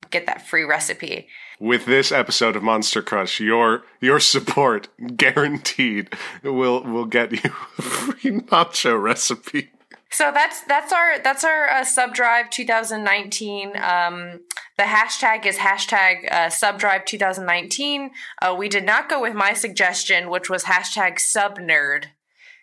get 0.09 0.25
that 0.25 0.47
free 0.47 0.63
recipe. 0.63 1.27
With 1.59 1.85
this 1.85 2.11
episode 2.11 2.55
of 2.55 2.61
Monster 2.61 3.01
Crush, 3.01 3.39
your 3.39 3.83
your 3.99 4.19
support 4.19 4.89
guaranteed 5.17 6.13
will 6.43 6.83
will 6.83 7.05
get 7.05 7.31
you 7.31 7.51
a 7.77 7.81
free 7.81 8.31
nacho 8.31 9.01
recipe. 9.01 9.71
So 10.09 10.31
that's 10.31 10.61
that's 10.61 10.93
our 10.93 11.19
that's 11.19 11.43
our 11.43 11.67
uh, 11.67 11.83
subdrive 11.83 12.49
2019. 12.49 13.69
Um, 13.75 14.41
the 14.77 14.83
hashtag 14.83 15.45
is 15.45 15.57
hashtag 15.57 16.31
uh, 16.31 16.49
subdrive 16.49 17.05
2019. 17.05 18.11
Uh, 18.41 18.55
we 18.57 18.69
did 18.69 18.85
not 18.85 19.09
go 19.09 19.21
with 19.21 19.33
my 19.33 19.53
suggestion, 19.53 20.29
which 20.29 20.49
was 20.49 20.65
hashtag 20.65 21.15
subnerd 21.15 22.05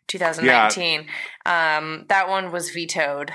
2019. 0.06 1.06
Um, 1.44 2.06
that 2.08 2.28
one 2.28 2.52
was 2.52 2.70
vetoed. 2.70 3.32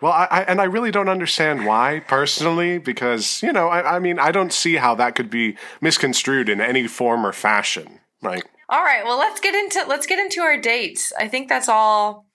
Well, 0.00 0.12
I, 0.12 0.28
I, 0.30 0.40
and 0.42 0.60
I 0.60 0.64
really 0.64 0.90
don't 0.90 1.08
understand 1.08 1.66
why 1.66 2.00
personally, 2.06 2.78
because 2.78 3.42
you 3.42 3.52
know, 3.52 3.68
I, 3.68 3.96
I 3.96 3.98
mean, 3.98 4.18
I 4.18 4.30
don't 4.30 4.52
see 4.52 4.76
how 4.76 4.94
that 4.96 5.14
could 5.14 5.30
be 5.30 5.56
misconstrued 5.80 6.48
in 6.48 6.60
any 6.60 6.86
form 6.86 7.26
or 7.26 7.32
fashion. 7.32 8.00
Like, 8.22 8.44
All 8.68 8.82
right, 8.82 9.04
well 9.04 9.18
let's 9.18 9.40
get 9.40 9.54
into 9.54 9.84
let's 9.88 10.06
get 10.06 10.18
into 10.18 10.40
our 10.40 10.60
dates. 10.60 11.12
I 11.18 11.28
think 11.28 11.48
that's 11.48 11.68
all 11.68 12.26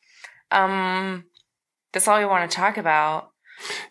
um 0.51 1.25
that's 1.93 2.07
all 2.07 2.19
we 2.19 2.25
want 2.25 2.49
to 2.49 2.55
talk 2.55 2.77
about. 2.77 3.29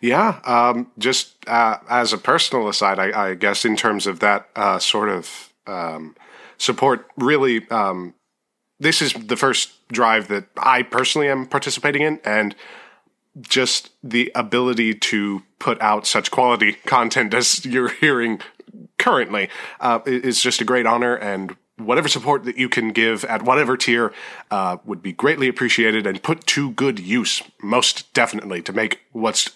yeah, 0.01 0.39
um, 0.45 0.91
just 0.99 1.35
uh, 1.47 1.77
as 1.89 2.13
a 2.13 2.17
personal 2.17 2.67
aside, 2.67 2.99
I, 2.99 3.29
I 3.29 3.35
guess 3.35 3.65
in 3.65 3.75
terms 3.75 4.07
of 4.07 4.19
that 4.19 4.49
uh, 4.55 4.77
sort 4.79 5.09
of 5.09 5.53
um, 5.65 6.15
support, 6.57 7.07
really, 7.17 7.67
um, 7.69 8.13
this 8.79 9.01
is 9.01 9.13
the 9.13 9.37
first 9.37 9.71
drive 9.89 10.27
that 10.27 10.45
I 10.57 10.83
personally 10.83 11.29
am 11.29 11.47
participating 11.47 12.01
in, 12.01 12.19
and 12.25 12.55
just 13.41 13.89
the 14.03 14.31
ability 14.35 14.93
to 14.93 15.43
put 15.59 15.81
out 15.81 16.05
such 16.05 16.31
quality 16.31 16.73
content 16.85 17.33
as 17.33 17.65
you're 17.65 17.89
hearing 17.89 18.39
currently 18.97 19.49
uh, 19.79 19.99
is 20.05 20.41
just 20.41 20.61
a 20.61 20.65
great 20.65 20.85
honor 20.85 21.15
and 21.15 21.55
whatever 21.77 22.07
support 22.07 22.43
that 22.43 22.57
you 22.57 22.69
can 22.69 22.91
give 22.91 23.23
at 23.25 23.41
whatever 23.41 23.75
tier 23.75 24.13
uh, 24.51 24.77
would 24.85 25.01
be 25.01 25.11
greatly 25.11 25.47
appreciated 25.47 26.05
and 26.05 26.21
put 26.21 26.45
to 26.45 26.71
good 26.71 26.99
use 26.99 27.41
most 27.61 28.11
definitely 28.13 28.61
to 28.61 28.71
make 28.71 29.01
what's 29.11 29.49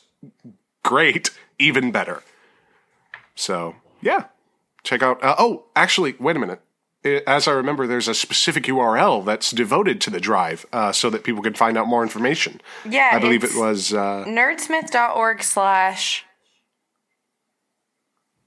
great 0.83 1.29
even 1.59 1.91
better. 1.91 2.23
So 3.35 3.75
yeah. 4.01 4.25
Check 4.83 5.03
out 5.03 5.21
uh, 5.23 5.35
oh 5.37 5.65
actually 5.75 6.15
wait 6.19 6.35
a 6.35 6.39
minute 6.39 6.61
as 7.27 7.47
i 7.47 7.51
remember 7.51 7.85
there's 7.87 8.07
a 8.07 8.13
specific 8.13 8.63
url 8.65 9.23
that's 9.25 9.51
devoted 9.51 9.99
to 10.01 10.09
the 10.09 10.19
drive 10.19 10.65
uh, 10.73 10.91
so 10.91 11.09
that 11.09 11.23
people 11.23 11.41
can 11.41 11.53
find 11.53 11.77
out 11.77 11.87
more 11.87 12.03
information 12.03 12.61
Yeah, 12.85 13.09
i 13.13 13.19
believe 13.19 13.43
it 13.43 13.55
was 13.55 13.93
uh, 13.93 14.23
nerdsmith.org 14.27 15.43
slash 15.43 16.25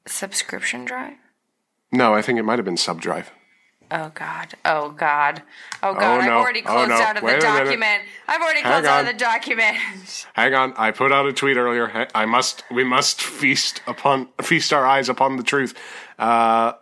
subscription 0.07 0.85
drive. 0.85 1.15
no 1.93 2.15
i 2.15 2.23
think 2.23 2.39
it 2.39 2.43
might 2.43 2.59
have 2.59 2.65
been 2.65 2.77
subdrive 2.77 3.31
Oh 3.93 4.13
God! 4.15 4.55
Oh 4.65 4.91
God! 4.91 5.43
Oh 5.83 5.95
God! 5.95 6.21
I've 6.21 6.27
no. 6.27 6.35
already 6.39 6.61
Oh, 6.65 6.71
closed 6.71 6.91
no. 6.91 6.95
out 6.95 7.17
of 7.17 7.25
Wait 7.25 7.41
the 7.41 7.41
document. 7.41 8.03
I've 8.29 8.41
already 8.41 8.61
Hang 8.61 8.71
closed 8.71 8.87
out 8.87 9.01
of 9.01 9.07
the 9.09 9.19
document. 9.19 9.77
Hang 10.35 10.55
on, 10.55 10.75
I 10.77 10.93
put 10.93 11.11
out 11.11 11.27
a 11.27 11.33
tweet 11.33 11.57
earlier. 11.57 12.07
I 12.15 12.25
must, 12.25 12.63
we 12.71 12.85
must 12.85 13.21
feast 13.21 13.83
upon, 13.89 14.29
feast 14.43 14.73
our 14.73 14.87
eyes 14.87 15.09
upon 15.09 15.39
the 15.39 15.43
truth. 15.43 15.77
Uh, 16.21 16.75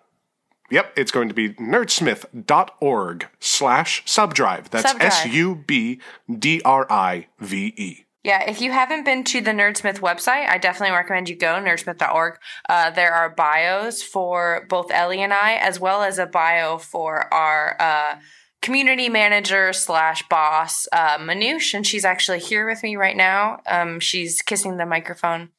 yep, 0.71 0.93
it's 0.97 1.11
going 1.11 1.29
to 1.29 1.35
be 1.35 1.51
nerdsmith.org 1.51 3.29
slash 3.41 4.03
subdrive. 4.07 4.71
That's 4.71 4.91
Subdrive. 4.91 5.07
S 5.07 5.27
U 5.27 5.65
B 5.67 6.01
D 6.39 6.61
R 6.65 6.87
I 6.91 7.27
V 7.39 7.75
E. 7.77 8.05
Yeah, 8.25 8.43
if 8.43 8.61
you 8.61 8.73
haven't 8.73 9.05
been 9.05 9.25
to 9.25 9.41
the 9.41 9.53
Nerdsmith 9.53 10.01
website, 10.01 10.49
I 10.49 10.59
definitely 10.59 10.95
recommend 10.95 11.29
you 11.29 11.37
go, 11.37 11.55
nerdsmith.org. 11.55 12.39
Uh, 12.69 12.91
there 12.91 13.15
are 13.15 13.31
bios 13.31 14.03
for 14.03 14.67
both 14.69 14.91
Ellie 14.91 15.23
and 15.23 15.33
I, 15.33 15.55
as 15.55 15.79
well 15.79 16.03
as 16.03 16.19
a 16.19 16.27
bio 16.27 16.79
for 16.79 17.33
our 17.33 17.77
uh, 17.81 18.19
community 18.61 19.09
manager 19.09 19.73
slash 19.73 20.23
boss, 20.29 20.87
uh, 20.93 21.17
Manoush, 21.19 21.75
and 21.75 21.87
she's 21.87 22.05
actually 22.05 22.41
here 22.41 22.69
with 22.69 22.83
me 22.83 22.97
right 22.97 23.17
now. 23.17 23.61
Um, 23.67 24.01
she's 24.01 24.43
kissing 24.43 24.77
the 24.77 24.85
microphone, 24.85 25.51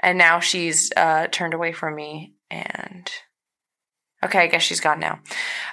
and 0.00 0.16
now 0.16 0.40
she's 0.40 0.92
uh, 0.96 1.26
turned 1.26 1.54
away 1.54 1.72
from 1.72 1.96
me, 1.96 2.34
and 2.50 3.10
okay, 4.24 4.40
I 4.40 4.46
guess 4.46 4.62
she's 4.62 4.80
gone 4.80 5.00
now. 5.00 5.18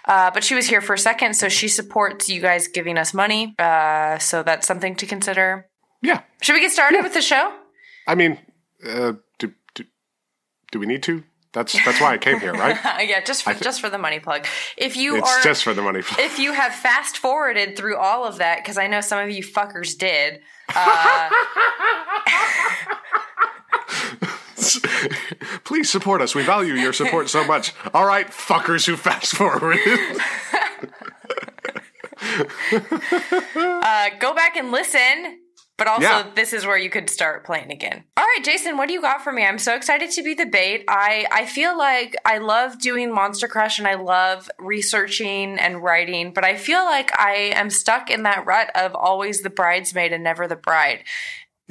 Uh, 0.06 0.32
but 0.32 0.44
she 0.44 0.56
was 0.56 0.68
here 0.68 0.82
for 0.82 0.94
a 0.94 0.98
second, 0.98 1.36
so 1.36 1.50
she 1.50 1.68
supports 1.68 2.30
you 2.30 2.42
guys 2.42 2.68
giving 2.68 2.98
us 2.98 3.14
money. 3.14 3.56
Uh, 3.58 4.18
so 4.20 4.44
that's 4.44 4.68
something 4.68 4.96
to 4.96 5.06
consider. 5.06 5.68
Yeah. 6.02 6.22
Should 6.42 6.54
we 6.54 6.62
get 6.62 6.72
started 6.72 7.04
with 7.04 7.14
the 7.14 7.22
show? 7.22 7.54
I 8.08 8.16
mean, 8.16 8.40
uh, 8.88 9.14
do, 9.40 9.54
do, 9.76 9.84
do 10.72 10.80
we 10.80 10.86
need 10.86 11.04
to? 11.04 11.24
That's, 11.54 11.74
that's 11.84 12.00
why 12.00 12.14
I 12.14 12.18
came 12.18 12.40
here, 12.40 12.54
right? 12.54 12.78
yeah, 13.10 13.22
just 13.22 13.44
for, 13.44 13.54
just 13.54 13.82
for 13.82 13.90
the 13.90 13.98
money 13.98 14.20
plug. 14.20 14.46
If 14.78 14.96
you 14.96 15.18
It's 15.18 15.30
are 15.30 15.44
just 15.44 15.64
for 15.64 15.74
the 15.74 15.82
money. 15.82 16.00
if 16.00 16.40
you 16.40 16.54
have 16.54 16.74
fast 16.74 17.18
forwarded 17.18 17.76
through 17.76 17.98
all 17.98 18.26
of 18.26 18.38
that, 18.38 18.60
because 18.60 18.78
I 18.78 18.88
know 18.88 19.02
some 19.02 19.20
of 19.20 19.30
you 19.30 19.44
fuckers 19.44 19.98
did. 19.98 20.40
Please 25.64 25.90
support 25.90 26.22
us. 26.22 26.36
We 26.36 26.44
value 26.44 26.74
your 26.74 26.94
support 26.94 27.30
so 27.30 27.46
much. 27.46 27.74
All 27.94 28.06
right, 28.06 28.28
fuckers 28.28 28.86
who 28.86 28.98
fast 28.98 29.36
forward. 29.36 29.78
uh, 33.56 34.10
go 34.20 34.34
back 34.34 34.56
and 34.56 34.72
listen. 34.72 35.40
But 35.78 35.88
also, 35.88 36.04
Yeah. 36.04 36.28
this 36.36 36.54
is 36.54 36.68
where 36.68 36.78
you 36.78 36.92
could 36.92 37.10
start 37.10 37.44
playing 37.44 37.72
again. 37.72 38.04
All 38.16 38.24
right, 38.24 38.44
Jason, 38.44 38.78
what 38.78 38.88
do 38.88 38.94
you 38.94 39.02
got 39.02 39.24
for 39.24 39.32
me? 39.32 39.44
I'm 39.44 39.58
so 39.58 39.74
excited 39.74 40.12
to 40.12 40.22
be 40.22 40.36
the 40.36 40.46
bait. 40.46 40.84
I 40.88 41.26
I 41.32 41.48
feel 41.48 41.76
like 41.76 42.16
I 42.24 42.38
love 42.38 42.80
doing 42.80 43.12
Monster 43.12 43.48
Crush 43.48 43.80
and 43.80 43.88
I 43.88 43.96
love 43.96 44.48
researching 44.60 45.58
and 45.58 45.82
writing, 45.82 46.34
but 46.34 46.46
I 46.46 46.56
feel 46.56 46.86
like 46.86 47.18
I 47.20 47.52
am 47.56 47.72
stuck 47.72 48.12
in 48.12 48.22
that 48.24 48.46
rut 48.46 48.70
of 48.76 48.94
always 48.94 49.42
the 49.42 49.50
bridesmaid 49.50 50.14
and 50.14 50.24
never 50.24 50.48
the 50.48 50.56
bride. 50.56 51.04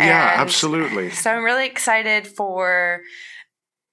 Yeah, 0.07 0.33
And 0.33 0.41
absolutely. 0.41 1.11
So 1.11 1.31
I'm 1.31 1.45
really 1.45 1.67
excited 1.67 2.27
for 2.27 3.01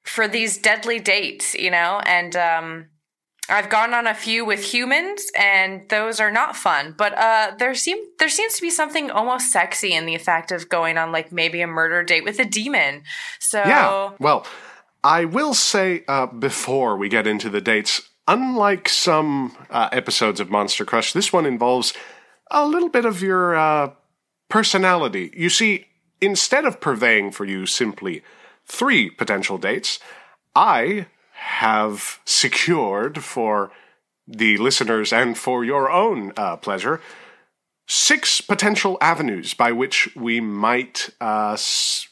for 0.04 0.28
these 0.28 0.58
deadly 0.58 1.00
dates, 1.00 1.54
you 1.54 1.72
know, 1.72 2.02
and 2.06 2.36
um 2.36 2.86
I've 3.50 3.70
gone 3.70 3.94
on 3.94 4.08
a 4.08 4.14
few 4.14 4.44
with 4.44 4.62
humans 4.62 5.26
and 5.38 5.88
those 5.90 6.20
are 6.20 6.32
not 6.32 6.56
fun. 6.56 6.96
But 6.98 7.18
uh 7.18 7.56
there 7.58 7.76
seem 7.76 7.98
there 8.20 8.30
seems 8.30 8.56
to 8.56 8.62
be 8.62 8.70
something 8.70 9.10
almost 9.12 9.52
sexy 9.52 9.94
in 9.94 10.06
the 10.06 10.18
fact 10.18 10.52
of 10.52 10.70
going 10.70 10.98
on 10.98 11.12
like 11.12 11.32
maybe 11.32 11.62
a 11.62 11.68
murder 11.68 12.04
date 12.04 12.24
with 12.24 12.40
a 12.40 12.46
demon. 12.46 13.04
So 13.40 13.60
Yeah. 13.60 14.12
Well, 14.20 14.46
I 15.04 15.26
will 15.26 15.54
say 15.54 16.04
uh, 16.08 16.26
before 16.26 16.98
we 16.98 17.08
get 17.08 17.28
into 17.28 17.50
the 17.50 17.62
dates, 17.62 18.10
unlike 18.28 18.90
some 18.90 19.56
uh, 19.70 19.88
episodes 19.92 20.40
of 20.40 20.50
Monster 20.50 20.84
Crush, 20.84 21.14
this 21.14 21.32
one 21.32 21.46
involves 21.46 21.94
a 22.52 22.68
little 22.68 22.90
bit 22.90 23.06
of 23.06 23.22
your 23.22 23.56
uh, 23.56 23.92
personality. 24.50 25.32
You 25.36 25.50
see, 25.50 25.86
instead 26.22 26.66
of 26.66 26.80
purveying 26.80 27.32
for 27.32 27.46
you 27.46 27.66
simply 27.66 28.24
three 28.66 29.10
potential 29.10 29.58
dates, 29.58 30.00
I 30.56 31.08
have 31.34 32.20
secured 32.26 33.24
for 33.24 33.72
the 34.28 34.58
listeners 34.58 35.14
and 35.14 35.38
for 35.38 35.64
your 35.64 35.90
own 35.90 36.34
uh, 36.36 36.58
pleasure 36.58 37.00
six 37.88 38.42
potential 38.42 38.98
avenues 39.00 39.54
by 39.54 39.72
which 39.72 40.14
we 40.16 40.42
might 40.42 41.10
uh, 41.22 41.54
s- 41.54 42.08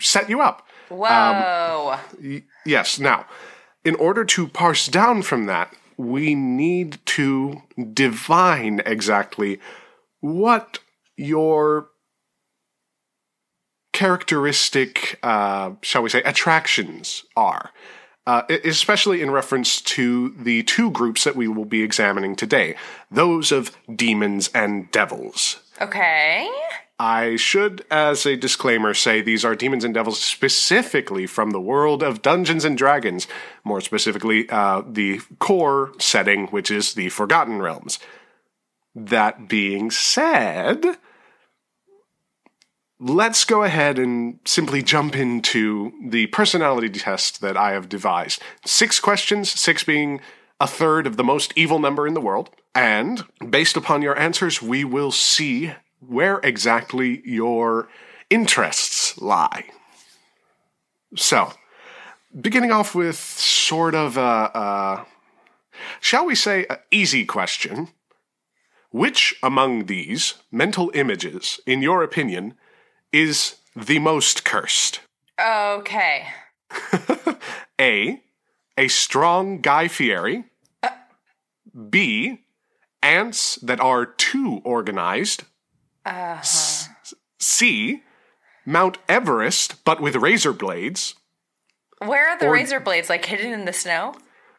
set 0.00 0.30
you 0.30 0.40
up. 0.40 0.66
Whoa. 0.88 1.98
Yes. 2.64 3.00
Now, 3.00 3.26
in 3.84 3.96
order 3.96 4.24
to 4.24 4.46
parse 4.48 4.86
down 4.86 5.22
from 5.22 5.46
that, 5.46 5.74
we 5.96 6.34
need 6.34 6.98
to 7.06 7.62
divine 7.92 8.80
exactly 8.86 9.60
what 10.20 10.78
your 11.16 11.88
characteristic, 13.94 15.18
uh, 15.22 15.70
shall 15.80 16.02
we 16.02 16.10
say, 16.10 16.22
attractions 16.22 17.24
are. 17.36 17.70
Uh, 18.26 18.42
especially 18.64 19.20
in 19.20 19.30
reference 19.30 19.82
to 19.82 20.30
the 20.38 20.62
two 20.62 20.90
groups 20.90 21.24
that 21.24 21.36
we 21.36 21.46
will 21.46 21.66
be 21.66 21.82
examining 21.82 22.34
today 22.34 22.74
those 23.10 23.52
of 23.52 23.76
demons 23.94 24.48
and 24.54 24.90
devils. 24.90 25.60
okay. 25.80 26.50
I 26.98 27.36
should, 27.36 27.84
as 27.90 28.24
a 28.24 28.36
disclaimer, 28.36 28.94
say 28.94 29.20
these 29.20 29.44
are 29.44 29.56
demons 29.56 29.84
and 29.84 29.92
devils 29.92 30.20
specifically 30.22 31.26
from 31.26 31.50
the 31.50 31.60
world 31.60 32.02
of 32.02 32.22
Dungeons 32.22 32.64
and 32.64 32.78
Dragons, 32.78 33.26
more 33.64 33.80
specifically, 33.80 34.48
uh, 34.48 34.82
the 34.88 35.20
core 35.40 35.92
setting, 35.98 36.46
which 36.46 36.70
is 36.70 36.94
the 36.94 37.08
Forgotten 37.08 37.60
Realms. 37.60 37.98
That 38.94 39.48
being 39.48 39.90
said, 39.90 40.96
let's 43.04 43.44
go 43.44 43.62
ahead 43.64 43.98
and 43.98 44.38
simply 44.46 44.82
jump 44.82 45.14
into 45.14 45.92
the 46.08 46.26
personality 46.28 46.88
test 46.88 47.42
that 47.42 47.54
I 47.54 47.72
have 47.72 47.86
devised. 47.86 48.40
Six 48.64 48.98
questions, 48.98 49.50
six 49.50 49.84
being 49.84 50.22
a 50.58 50.66
third 50.66 51.06
of 51.06 51.18
the 51.18 51.24
most 51.24 51.52
evil 51.54 51.78
number 51.78 52.06
in 52.06 52.14
the 52.14 52.20
world. 52.20 52.48
And 52.74 53.22
based 53.50 53.76
upon 53.76 54.00
your 54.00 54.18
answers, 54.18 54.62
we 54.62 54.84
will 54.84 55.12
see 55.12 55.74
where 56.00 56.38
exactly 56.38 57.20
your 57.26 57.88
interests 58.30 59.18
lie. 59.20 59.66
So, 61.14 61.52
beginning 62.40 62.72
off 62.72 62.94
with 62.94 63.16
sort 63.16 63.94
of 63.94 64.16
a, 64.16 64.20
a 64.54 65.06
shall 66.00 66.24
we 66.24 66.34
say, 66.34 66.66
easy 66.90 67.26
question. 67.26 67.88
Which 68.90 69.34
among 69.42 69.86
these 69.86 70.34
mental 70.50 70.90
images, 70.94 71.60
in 71.66 71.82
your 71.82 72.02
opinion, 72.04 72.54
is 73.14 73.56
the 73.76 73.98
most 74.00 74.44
cursed? 74.44 75.00
Okay. 75.40 76.26
A. 77.80 78.20
A 78.76 78.88
strong 78.88 79.60
Guy 79.60 79.86
Fieri. 79.88 80.44
B. 81.90 82.40
Ants 83.02 83.56
that 83.56 83.80
are 83.80 84.04
too 84.06 84.60
organized. 84.64 85.44
Uh-huh. 86.04 86.42
C. 87.38 88.02
Mount 88.66 88.98
Everest, 89.08 89.84
but 89.84 90.00
with 90.00 90.16
razor 90.16 90.52
blades. 90.52 91.14
Where 91.98 92.28
are 92.28 92.38
the 92.38 92.46
Or- 92.48 92.52
razor 92.52 92.80
blades? 92.80 93.08
Like 93.08 93.24
hidden 93.26 93.52
in 93.52 93.64
the 93.64 93.72
snow? 93.72 94.14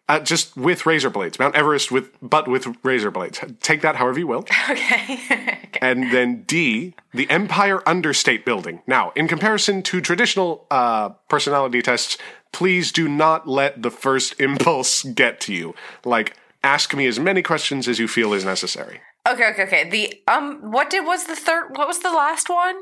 Uh, 0.08 0.20
just 0.20 0.56
with 0.56 0.86
razor 0.86 1.10
blades. 1.10 1.40
Mount 1.40 1.56
Everest 1.56 1.92
with, 1.92 2.12
but 2.22 2.48
with 2.48 2.68
razor 2.84 3.10
blades. 3.10 3.40
Take 3.62 3.82
that 3.82 3.96
however 3.96 4.20
you 4.20 4.28
will. 4.28 4.46
Okay. 4.70 5.20
okay. 5.26 5.60
And 5.82 6.12
then 6.14 6.44
D, 6.44 6.94
the 7.14 7.30
Empire 7.30 7.82
Understate 7.88 8.46
Building. 8.46 8.82
Now, 8.88 9.12
in 9.16 9.28
comparison 9.28 9.84
to 9.84 10.00
traditional 10.00 10.68
uh, 10.72 11.10
personality 11.28 11.82
tests, 11.82 12.18
please 12.54 12.92
do 12.94 13.10
not 13.10 13.46
let 13.48 13.82
the 13.82 13.92
first 13.92 14.40
impulse 14.40 15.04
get 15.04 15.42
to 15.42 15.54
you. 15.54 15.76
Like, 16.06 16.38
ask 16.64 16.96
me 16.96 17.08
as 17.08 17.20
many 17.20 17.42
questions 17.42 17.88
as 17.88 18.00
you 18.00 18.08
feel 18.08 18.32
is 18.34 18.46
necessary. 18.46 19.02
Okay, 19.28 19.50
okay, 19.52 19.64
okay. 19.64 19.90
The 19.90 20.22
um 20.32 20.72
what 20.72 20.90
did 20.92 21.04
was 21.06 21.26
the 21.26 21.36
third 21.36 21.76
what 21.76 21.88
was 21.88 22.00
the 22.00 22.12
last 22.12 22.48
one? 22.50 22.76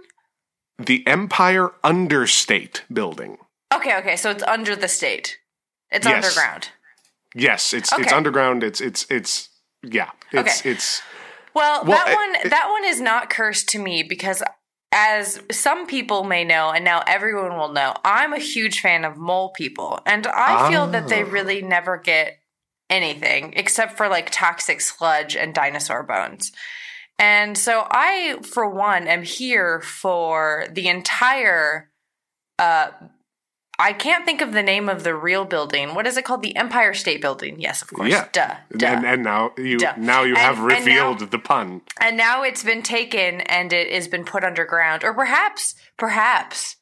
The 0.77 1.05
Empire 1.07 1.71
Understate 1.85 2.83
Building. 2.91 3.37
Okay, 3.73 3.97
okay, 3.97 4.15
so 4.17 4.29
it's 4.29 4.43
under 4.43 4.75
the 4.75 4.87
state. 4.89 5.39
It's 5.89 6.05
Yes. 6.05 6.23
underground. 6.25 6.69
Yes, 7.35 7.73
it's 7.73 7.91
it's 7.97 8.11
underground. 8.13 8.63
It's 8.63 8.81
it's 8.81 9.05
it's 9.09 9.49
yeah. 9.81 10.11
It's 10.31 10.59
Okay. 10.61 10.71
it's 10.71 11.01
Well, 11.53 11.83
Well, 11.85 11.97
that 11.97 12.09
it- 12.09 12.15
one 12.15 12.35
it- 12.35 12.49
that 12.49 12.69
one 12.69 12.83
is 12.85 12.99
not 13.01 13.29
cursed 13.29 13.69
to 13.69 13.79
me 13.79 14.03
because 14.03 14.43
as 14.91 15.41
some 15.51 15.87
people 15.87 16.23
may 16.23 16.43
know 16.43 16.69
and 16.69 16.85
now 16.85 17.03
everyone 17.07 17.57
will 17.57 17.71
know, 17.71 17.95
I'm 18.05 18.33
a 18.33 18.37
huge 18.39 18.79
fan 18.79 19.03
of 19.05 19.17
mole 19.17 19.49
people 19.51 19.99
and 20.05 20.27
I 20.27 20.69
feel 20.69 20.85
that 20.87 21.07
they 21.07 21.23
Ah. 21.23 21.27
really 21.29 21.61
never 21.63 21.97
get 21.97 22.39
anything 22.89 23.53
except 23.55 23.97
for 23.97 24.07
like 24.07 24.29
toxic 24.29 24.79
sludge 24.81 25.35
and 25.35 25.53
dinosaur 25.55 26.03
bones. 26.03 26.51
And 27.17 27.57
so 27.57 27.87
I 27.89 28.37
for 28.43 28.67
one 28.69 29.07
am 29.07 29.23
here 29.23 29.81
for 29.81 30.65
the 30.71 30.87
entire 30.89 31.89
uh 32.59 32.89
I 33.83 33.91
can't 33.91 34.23
think 34.25 34.39
of 34.41 34.53
the 34.53 34.63
name 34.63 34.87
of 34.87 35.03
the 35.03 35.13
real 35.13 35.43
building. 35.43 35.93
What 35.93 36.07
is 36.07 36.15
it 36.15 36.23
called? 36.23 36.41
The 36.41 36.55
Empire 36.55 36.93
State 36.93 37.21
Building. 37.21 37.59
Yes, 37.59 37.81
of 37.81 37.91
course. 37.91 38.09
yeah. 38.09 38.27
Duh. 38.31 38.55
duh. 38.77 38.87
And 38.87 39.05
and 39.05 39.23
now 39.23 39.51
you 39.57 39.77
Duh. 39.77 39.93
now 39.97 40.23
you 40.23 40.35
And- 40.35 40.37
have 40.47 40.57
and 40.59 40.67
now- 40.69 40.75
revealed 40.77 41.19
the 41.31 41.39
pun. 41.39 41.81
And 41.99 42.15
now 42.15 42.43
it's 42.43 42.63
been 42.63 42.81
taken 42.83 43.41
and 43.41 43.73
it 43.73 43.91
has 43.91 44.07
been 44.07 44.23
put 44.23 44.43
underground. 44.43 45.03
Or 45.03 45.13
perhaps, 45.13 45.75
perhaps 45.97 46.77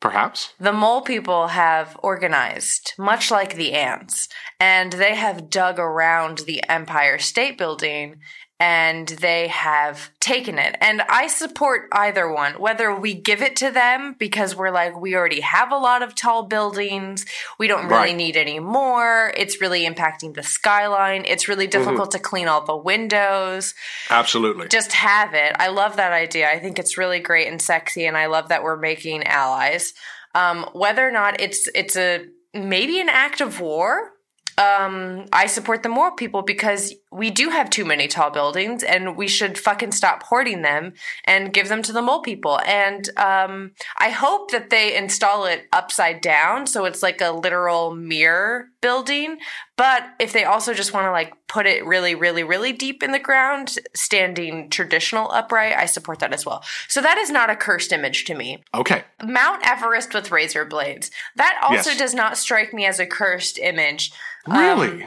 Perhaps. 0.00 0.52
the 0.58 0.72
mole 0.72 1.02
people 1.02 1.48
have 1.48 1.96
organized, 2.02 2.92
much 2.98 3.30
like 3.30 3.54
the 3.54 3.72
ants, 3.72 4.28
and 4.60 4.92
they 4.94 5.14
have 5.14 5.48
dug 5.48 5.78
around 5.78 6.38
the 6.40 6.60
Empire 6.68 7.18
State 7.18 7.56
Building 7.56 8.16
and 8.62 9.08
they 9.08 9.48
have 9.48 10.12
taken 10.20 10.56
it. 10.56 10.76
And 10.80 11.02
I 11.08 11.26
support 11.26 11.88
either 11.90 12.32
one, 12.32 12.60
whether 12.60 12.94
we 12.94 13.12
give 13.12 13.42
it 13.42 13.56
to 13.56 13.72
them 13.72 14.14
because 14.20 14.54
we're 14.54 14.70
like, 14.70 14.96
we 14.96 15.16
already 15.16 15.40
have 15.40 15.72
a 15.72 15.76
lot 15.76 16.04
of 16.04 16.14
tall 16.14 16.44
buildings, 16.44 17.26
we 17.58 17.66
don't 17.66 17.86
really 17.88 18.10
Right. 18.10 18.16
need 18.16 18.36
any 18.36 18.60
more, 18.60 19.32
it's 19.36 19.60
really 19.60 19.84
impacting 19.84 20.34
the 20.34 20.44
skyline, 20.44 21.24
it's 21.26 21.48
really 21.48 21.66
difficult 21.66 22.12
to 22.12 22.20
clean 22.20 22.46
all 22.46 22.64
the 22.64 22.76
windows 22.76 23.74
Absolutely. 24.10 24.68
just 24.68 24.92
have 24.92 25.34
it. 25.34 25.56
I 25.58 25.66
love 25.66 25.96
that 25.96 26.12
idea. 26.12 26.48
I 26.48 26.60
think 26.60 26.78
it's 26.78 26.96
really 26.96 27.18
great 27.18 27.48
and 27.48 27.60
sexy, 27.60 28.06
and 28.06 28.16
I 28.16 28.26
love 28.26 28.50
that 28.50 28.62
we're 28.62 28.76
making 28.76 29.24
allies. 29.26 29.92
Um, 30.36 30.68
whether 30.72 31.04
or 31.06 31.10
not 31.10 31.40
it's 31.40 31.68
it's 31.74 31.96
a 31.96 32.26
maybe 32.54 33.00
an 33.00 33.08
act 33.08 33.40
of 33.40 33.60
war, 33.60 34.12
um, 34.58 35.26
I 35.32 35.46
support 35.46 35.82
the 35.82 35.88
more 35.88 36.14
people 36.14 36.42
because 36.42 36.94
we 37.10 37.30
do 37.30 37.50
have 37.50 37.70
too 37.70 37.84
many 37.84 38.08
tall 38.08 38.30
buildings, 38.30 38.82
and 38.82 39.16
we 39.16 39.28
should 39.28 39.58
fucking 39.58 39.92
stop 39.92 40.22
hoarding 40.24 40.62
them 40.62 40.94
and 41.24 41.52
give 41.52 41.68
them 41.68 41.82
to 41.82 41.92
the 41.92 42.02
mole 42.02 42.22
people. 42.22 42.60
And 42.66 43.08
um, 43.18 43.72
I 43.98 44.10
hope 44.10 44.50
that 44.50 44.70
they 44.70 44.96
install 44.96 45.46
it 45.46 45.66
upside 45.72 46.20
down, 46.20 46.66
so 46.66 46.84
it's 46.84 47.02
like 47.02 47.20
a 47.20 47.30
literal 47.32 47.94
mirror 47.94 48.68
building. 48.82 49.38
But 49.78 50.02
if 50.20 50.34
they 50.34 50.44
also 50.44 50.74
just 50.74 50.92
want 50.92 51.06
to 51.06 51.10
like 51.10 51.32
put 51.48 51.66
it 51.66 51.86
really, 51.86 52.14
really, 52.14 52.42
really 52.44 52.72
deep 52.72 53.02
in 53.02 53.12
the 53.12 53.18
ground, 53.18 53.78
standing 53.94 54.68
traditional 54.68 55.30
upright, 55.32 55.74
I 55.74 55.86
support 55.86 56.18
that 56.18 56.34
as 56.34 56.44
well. 56.44 56.62
So 56.88 57.00
that 57.00 57.16
is 57.16 57.30
not 57.30 57.48
a 57.48 57.56
cursed 57.56 57.92
image 57.92 58.26
to 58.26 58.34
me. 58.34 58.62
Okay. 58.74 59.04
Mount 59.24 59.66
Everest 59.66 60.12
with 60.12 60.30
razor 60.30 60.66
blades. 60.66 61.10
That 61.36 61.58
also 61.62 61.90
Yes. 61.90 61.98
does 61.98 62.14
not 62.14 62.36
strike 62.36 62.74
me 62.74 62.84
as 62.84 63.00
a 63.00 63.06
cursed 63.06 63.58
image. 63.58 64.12
Um, 64.46 64.58
Really? 64.58 65.06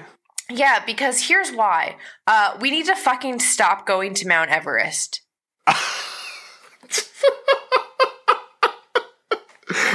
Yeah, 0.49 0.83
because 0.85 1.27
here's 1.27 1.51
why. 1.51 1.97
Uh, 2.25 2.55
we 2.59 2.71
need 2.71 2.85
to 2.85 2.95
fucking 2.95 3.39
stop 3.39 3.85
going 3.85 4.13
to 4.15 4.27
Mount 4.27 4.49
Everest. 4.51 5.21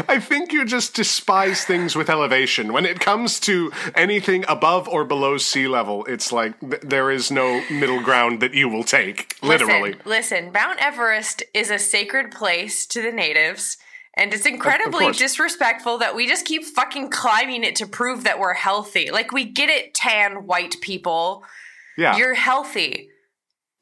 I 0.09 0.19
think 0.19 0.53
you 0.53 0.65
just 0.65 0.95
despise 0.95 1.65
things 1.65 1.95
with 1.95 2.11
elevation. 2.11 2.73
When 2.73 2.85
it 2.85 2.99
comes 2.99 3.39
to 3.41 3.71
anything 3.95 4.45
above 4.49 4.89
or 4.89 5.05
below 5.05 5.39
sea 5.39 5.69
level, 5.69 6.05
it's 6.07 6.33
like 6.33 6.59
th- 6.61 6.83
there 6.83 7.11
is 7.11 7.31
no 7.31 7.63
middle 7.71 8.01
ground 8.01 8.41
that 8.41 8.53
you 8.53 8.69
will 8.69 8.83
take. 8.83 9.37
Literally. 9.43 9.93
Listen, 9.93 10.11
listen, 10.11 10.53
Mount 10.53 10.81
Everest 10.81 11.45
is 11.55 11.71
a 11.71 11.79
sacred 11.79 12.33
place 12.33 12.85
to 12.87 13.01
the 13.01 13.13
natives, 13.13 13.77
and 14.15 14.35
it's 14.35 14.47
incredibly 14.47 15.13
disrespectful 15.13 15.99
that 15.99 16.17
we 16.17 16.27
just 16.27 16.47
keep 16.47 16.65
fucking 16.65 17.11
climbing 17.11 17.63
it 17.63 17.77
to 17.77 17.87
prove 17.87 18.25
that 18.25 18.41
we're 18.41 18.55
healthy. 18.55 19.11
Like, 19.13 19.31
we 19.31 19.45
get 19.45 19.69
it, 19.69 19.95
tan 19.95 20.47
white 20.47 20.81
people. 20.81 21.45
Yeah. 21.97 22.17
You're 22.17 22.35
healthy. 22.35 23.10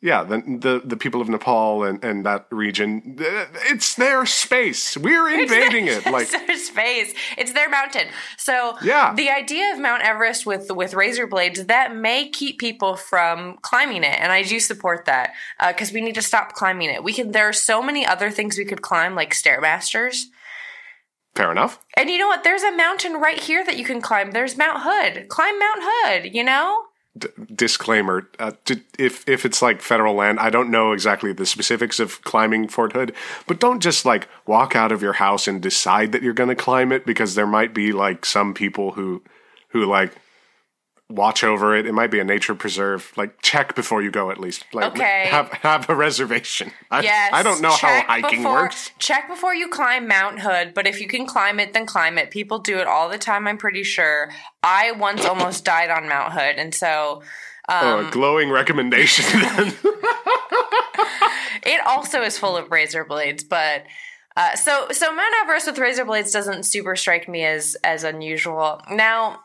Yeah. 0.00 0.22
The, 0.24 0.38
the 0.60 0.82
the 0.84 0.96
people 0.96 1.20
of 1.20 1.28
Nepal 1.28 1.82
and, 1.84 2.02
and 2.04 2.24
that 2.24 2.46
region, 2.50 3.16
it's 3.18 3.94
their 3.96 4.24
space. 4.26 4.96
We're 4.96 5.28
invading 5.28 5.86
it. 5.88 6.04
Like 6.10 6.28
it's 6.32 6.46
their 6.46 6.56
space. 6.56 7.14
It's 7.36 7.52
their 7.52 7.68
mountain. 7.68 8.08
So 8.36 8.76
Yeah. 8.82 9.12
the 9.14 9.28
idea 9.30 9.72
of 9.72 9.80
Mount 9.80 10.02
Everest 10.02 10.46
with 10.46 10.70
with 10.70 10.94
razor 10.94 11.26
blades 11.26 11.64
that 11.66 11.94
may 11.94 12.28
keep 12.28 12.58
people 12.58 12.96
from 12.96 13.58
climbing 13.62 14.04
it, 14.04 14.18
and 14.20 14.30
I 14.32 14.42
do 14.42 14.60
support 14.60 15.04
that 15.06 15.32
uh, 15.60 15.72
because 15.72 15.92
we 15.92 16.00
need 16.00 16.14
to 16.14 16.22
stop 16.22 16.52
climbing 16.54 16.90
it. 16.90 17.02
We 17.02 17.12
can. 17.12 17.32
There 17.32 17.48
are 17.48 17.52
so 17.52 17.82
many 17.82 18.06
other 18.06 18.30
things 18.30 18.56
we 18.56 18.64
could 18.64 18.82
climb, 18.82 19.14
like 19.14 19.32
stairmasters. 19.34 20.24
fair 21.34 21.50
enough. 21.52 21.78
And 21.96 22.08
you 22.10 22.18
know 22.18 22.28
what? 22.28 22.42
There's 22.44 22.62
a 22.62 22.76
mountain 22.76 23.14
right 23.14 23.38
here 23.40 23.64
that 23.64 23.76
you 23.76 23.84
can 23.84 24.00
climb. 24.00 24.30
There's 24.32 24.56
Mount 24.56 24.78
Hood. 24.82 25.28
Climb 25.28 25.58
Mount 25.58 25.80
Hood. 25.82 26.34
You 26.34 26.44
know. 26.44 26.84
D- 27.18 27.28
disclaimer: 27.54 28.28
uh, 28.38 28.52
d- 28.64 28.82
if 28.98 29.28
if 29.28 29.44
it's 29.44 29.60
like 29.60 29.82
federal 29.82 30.14
land, 30.14 30.38
I 30.38 30.50
don't 30.50 30.70
know 30.70 30.92
exactly 30.92 31.32
the 31.32 31.46
specifics 31.46 31.98
of 31.98 32.22
climbing 32.22 32.68
Fort 32.68 32.92
Hood, 32.92 33.14
but 33.46 33.60
don't 33.60 33.80
just 33.80 34.04
like 34.04 34.28
walk 34.46 34.76
out 34.76 34.92
of 34.92 35.02
your 35.02 35.14
house 35.14 35.48
and 35.48 35.60
decide 35.60 36.12
that 36.12 36.22
you're 36.22 36.32
going 36.32 36.48
to 36.48 36.54
climb 36.54 36.92
it 36.92 37.04
because 37.04 37.34
there 37.34 37.46
might 37.46 37.74
be 37.74 37.92
like 37.92 38.24
some 38.24 38.54
people 38.54 38.92
who 38.92 39.22
who 39.68 39.84
like 39.84 40.14
watch 41.10 41.42
over 41.42 41.74
it. 41.76 41.86
It 41.86 41.92
might 41.92 42.10
be 42.10 42.18
a 42.18 42.24
nature 42.24 42.54
preserve. 42.54 43.12
Like 43.16 43.40
check 43.42 43.74
before 43.74 44.02
you 44.02 44.10
go 44.10 44.30
at 44.30 44.38
least. 44.38 44.64
Like 44.72 44.92
Okay. 44.92 45.26
have 45.30 45.50
have 45.62 45.88
a 45.88 45.94
reservation. 45.94 46.72
I, 46.90 47.00
Yes. 47.00 47.30
I 47.32 47.42
don't 47.42 47.60
know 47.62 47.70
how 47.70 47.76
check 47.76 48.06
hiking 48.06 48.40
before, 48.40 48.52
works. 48.62 48.90
Check 48.98 49.28
before 49.28 49.54
you 49.54 49.68
climb 49.68 50.06
Mount 50.06 50.40
Hood, 50.40 50.74
but 50.74 50.86
if 50.86 51.00
you 51.00 51.08
can 51.08 51.26
climb 51.26 51.58
it, 51.60 51.72
then 51.72 51.86
climb 51.86 52.18
it. 52.18 52.30
People 52.30 52.58
do 52.58 52.78
it 52.78 52.86
all 52.86 53.08
the 53.08 53.18
time, 53.18 53.46
I'm 53.48 53.58
pretty 53.58 53.82
sure. 53.84 54.30
I 54.62 54.92
once 54.92 55.24
almost 55.24 55.64
died 55.64 55.90
on 55.90 56.08
Mount 56.08 56.32
Hood, 56.32 56.56
and 56.56 56.74
so 56.74 57.22
Oh, 57.70 57.98
Um, 57.98 58.06
a 58.06 58.10
glowing 58.10 58.50
recommendation. 58.50 59.24
Then 59.40 59.74
it 61.64 61.80
also 61.86 62.22
is 62.22 62.38
full 62.38 62.56
of 62.56 62.70
razor 62.70 63.04
blades, 63.04 63.44
but 63.44 63.84
uh, 64.36 64.54
so 64.56 64.88
so 64.90 65.12
Mount 65.14 65.34
Everest 65.42 65.66
with 65.66 65.78
razor 65.78 66.04
blades 66.04 66.32
doesn't 66.32 66.64
super 66.64 66.96
strike 66.96 67.28
me 67.28 67.44
as 67.44 67.76
as 67.84 68.04
unusual. 68.04 68.80
Now, 68.90 69.40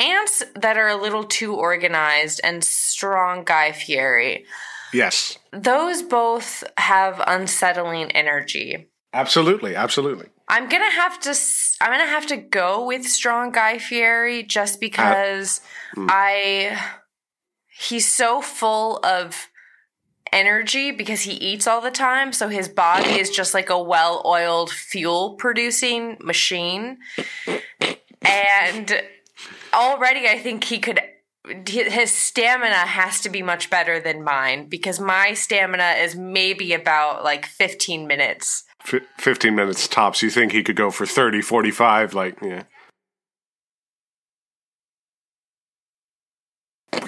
ants 0.00 0.42
that 0.56 0.76
are 0.76 0.88
a 0.88 1.00
little 1.00 1.24
too 1.24 1.54
organized 1.54 2.40
and 2.42 2.64
strong 2.64 3.44
Guy 3.44 3.72
Fieri, 3.72 4.46
yes, 4.92 5.38
those 5.52 6.02
both 6.02 6.64
have 6.76 7.22
unsettling 7.26 8.10
energy. 8.12 8.88
absolutely, 9.12 9.76
absolutely. 9.76 10.26
I'm 10.48 10.68
gonna 10.68 10.90
have 10.90 11.20
to. 11.20 11.34
I'm 11.80 11.92
gonna 11.92 12.10
have 12.10 12.26
to 12.26 12.36
go 12.36 12.86
with 12.86 13.06
strong 13.06 13.52
Guy 13.52 13.78
Fieri 13.78 14.42
just 14.42 14.80
because 14.80 15.60
uh, 15.96 16.00
mm. 16.00 16.06
I. 16.10 16.80
He's 17.68 18.06
so 18.06 18.42
full 18.42 18.98
of 19.04 19.48
energy 20.32 20.90
because 20.90 21.22
he 21.22 21.32
eats 21.32 21.66
all 21.66 21.80
the 21.80 21.90
time, 21.90 22.32
so 22.32 22.48
his 22.48 22.68
body 22.68 23.10
is 23.18 23.30
just 23.30 23.54
like 23.54 23.70
a 23.70 23.82
well-oiled 23.82 24.70
fuel-producing 24.70 26.18
machine, 26.20 26.98
and 28.22 29.02
already 29.72 30.28
I 30.28 30.38
think 30.38 30.64
he 30.64 30.78
could. 30.78 31.00
His 31.66 32.12
stamina 32.12 32.74
has 32.74 33.20
to 33.22 33.30
be 33.30 33.42
much 33.42 33.70
better 33.70 33.98
than 33.98 34.22
mine 34.22 34.68
because 34.68 35.00
my 35.00 35.32
stamina 35.32 35.94
is 35.98 36.14
maybe 36.14 36.74
about 36.74 37.24
like 37.24 37.46
15 37.46 38.06
minutes. 38.06 38.64
F- 38.84 39.00
15 39.18 39.54
minutes 39.54 39.88
tops. 39.88 40.22
You 40.22 40.30
think 40.30 40.52
he 40.52 40.62
could 40.62 40.76
go 40.76 40.90
for 40.90 41.06
30, 41.06 41.40
45, 41.40 42.14
like, 42.14 42.36
yeah. 42.42 42.64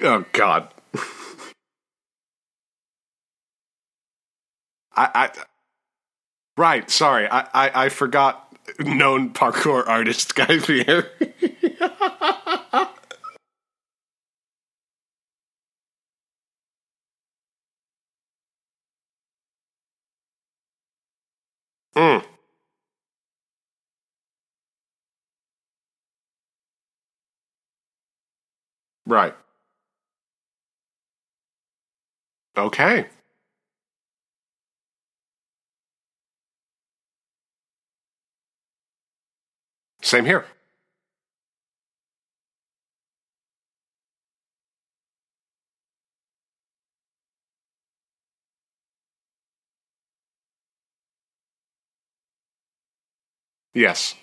Oh, 0.02 0.24
God. 0.32 0.72
I, 4.94 5.08
I, 5.14 5.30
Right. 6.56 6.90
Sorry, 6.90 7.28
I 7.28 7.40
I, 7.54 7.84
I 7.84 7.88
forgot 7.88 8.51
known 8.78 9.30
parkour 9.32 9.86
artist 9.86 10.34
Guy 10.34 10.58
Fieri. 10.58 11.04
Mm. 21.96 22.22
Right. 29.06 29.34
Okay. 32.56 33.06
Same 40.12 40.26
here. 40.26 40.44
Yes. 53.72 54.16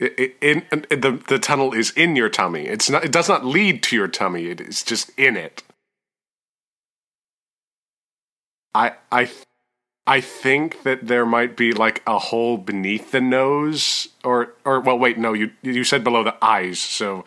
In- 0.00 0.64
the 0.88 1.22
the 1.28 1.38
tunnel 1.38 1.74
is 1.74 1.90
in 1.90 2.16
your 2.16 2.30
tummy. 2.30 2.64
It's 2.64 2.88
not. 2.88 3.04
It 3.04 3.12
does 3.12 3.28
not 3.28 3.44
lead 3.44 3.82
to 3.82 3.96
your 3.96 4.08
tummy. 4.08 4.46
It 4.46 4.62
is 4.62 4.82
just 4.82 5.10
in 5.18 5.36
it. 5.36 5.62
I 8.74 8.94
I 9.12 9.30
I 10.10 10.20
think 10.20 10.82
that 10.82 11.06
there 11.06 11.24
might 11.24 11.56
be 11.56 11.70
like 11.72 12.02
a 12.04 12.18
hole 12.18 12.56
beneath 12.56 13.12
the 13.12 13.20
nose, 13.20 14.08
or 14.24 14.54
or 14.64 14.80
well, 14.80 14.98
wait, 14.98 15.18
no, 15.18 15.34
you 15.34 15.52
you 15.62 15.84
said 15.84 16.02
below 16.02 16.24
the 16.24 16.36
eyes. 16.42 16.80
So 16.80 17.24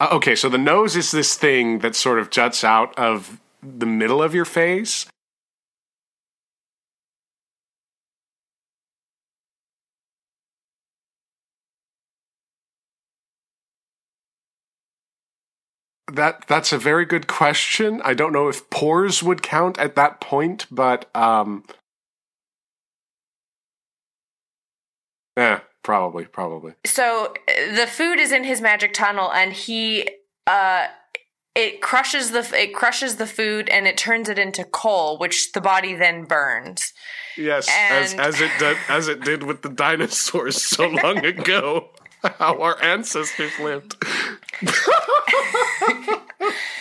uh, 0.00 0.08
okay, 0.10 0.34
so 0.34 0.48
the 0.48 0.58
nose 0.58 0.96
is 0.96 1.12
this 1.12 1.36
thing 1.36 1.78
that 1.78 1.94
sort 1.94 2.18
of 2.18 2.30
juts 2.30 2.64
out 2.64 2.92
of 2.98 3.40
the 3.62 3.86
middle 3.86 4.20
of 4.20 4.34
your 4.34 4.44
face. 4.44 5.06
That 16.12 16.46
that's 16.48 16.72
a 16.72 16.78
very 16.78 17.04
good 17.04 17.28
question. 17.28 18.02
I 18.04 18.14
don't 18.14 18.32
know 18.32 18.48
if 18.48 18.68
pores 18.70 19.22
would 19.22 19.40
count 19.40 19.78
at 19.78 19.94
that 19.94 20.20
point, 20.20 20.66
but 20.70 21.08
um 21.14 21.62
Yeah, 25.36 25.60
probably, 25.82 26.24
probably. 26.24 26.74
So 26.86 27.34
uh, 27.48 27.74
the 27.74 27.86
food 27.86 28.18
is 28.18 28.32
in 28.32 28.44
his 28.44 28.60
magic 28.60 28.94
tunnel, 28.94 29.32
and 29.32 29.52
he 29.52 30.08
uh, 30.46 30.86
it 31.54 31.80
crushes 31.80 32.30
the 32.30 32.48
it 32.54 32.74
crushes 32.74 33.16
the 33.16 33.26
food, 33.26 33.68
and 33.68 33.86
it 33.86 33.96
turns 33.96 34.28
it 34.28 34.38
into 34.38 34.64
coal, 34.64 35.18
which 35.18 35.52
the 35.52 35.60
body 35.60 35.94
then 35.94 36.24
burns. 36.24 36.92
Yes, 37.36 37.68
as 37.90 38.14
as 38.14 38.40
it 38.40 38.50
did 38.58 38.76
as 38.88 39.08
it 39.08 39.20
did 39.22 39.42
with 39.42 39.62
the 39.62 39.68
dinosaurs 39.68 40.62
so 40.62 40.88
long 40.88 41.24
ago. 41.24 41.90
How 42.38 42.58
our 42.62 42.82
ancestors 42.82 43.52
lived. 43.60 44.02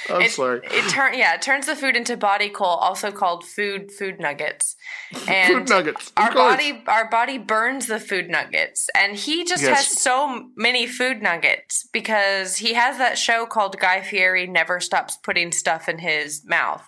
I'm 0.09 0.21
It, 0.23 0.31
sorry. 0.31 0.59
It 0.63 0.89
turn 0.89 1.13
yeah, 1.17 1.35
it 1.35 1.41
turns 1.41 1.65
the 1.65 1.75
food 1.75 1.95
into 1.95 2.17
body 2.17 2.49
coal, 2.49 2.67
also 2.67 3.11
called 3.11 3.45
food 3.45 3.91
food 3.91 4.19
nuggets. 4.19 4.75
And 5.27 5.53
Food 5.53 5.69
nuggets. 5.69 6.11
our 6.17 6.31
course. 6.31 6.55
body 6.55 6.83
our 6.87 7.09
body 7.09 7.37
burns 7.37 7.85
the 7.87 7.99
food 7.99 8.29
nuggets 8.29 8.89
and 8.97 9.15
he 9.15 9.43
just 9.45 9.63
Yes. 9.63 9.77
has 9.89 10.01
so 10.01 10.49
many 10.55 10.87
food 10.87 11.21
nuggets 11.21 11.87
because 11.93 12.57
he 12.57 12.73
has 12.73 12.97
that 12.97 13.17
show 13.17 13.45
called 13.45 13.79
guy 13.79 14.01
fieri 14.01 14.47
never 14.47 14.79
stops 14.79 15.15
putting 15.17 15.51
stuff 15.51 15.87
in 15.87 15.99
his 15.99 16.43
mouth 16.45 16.87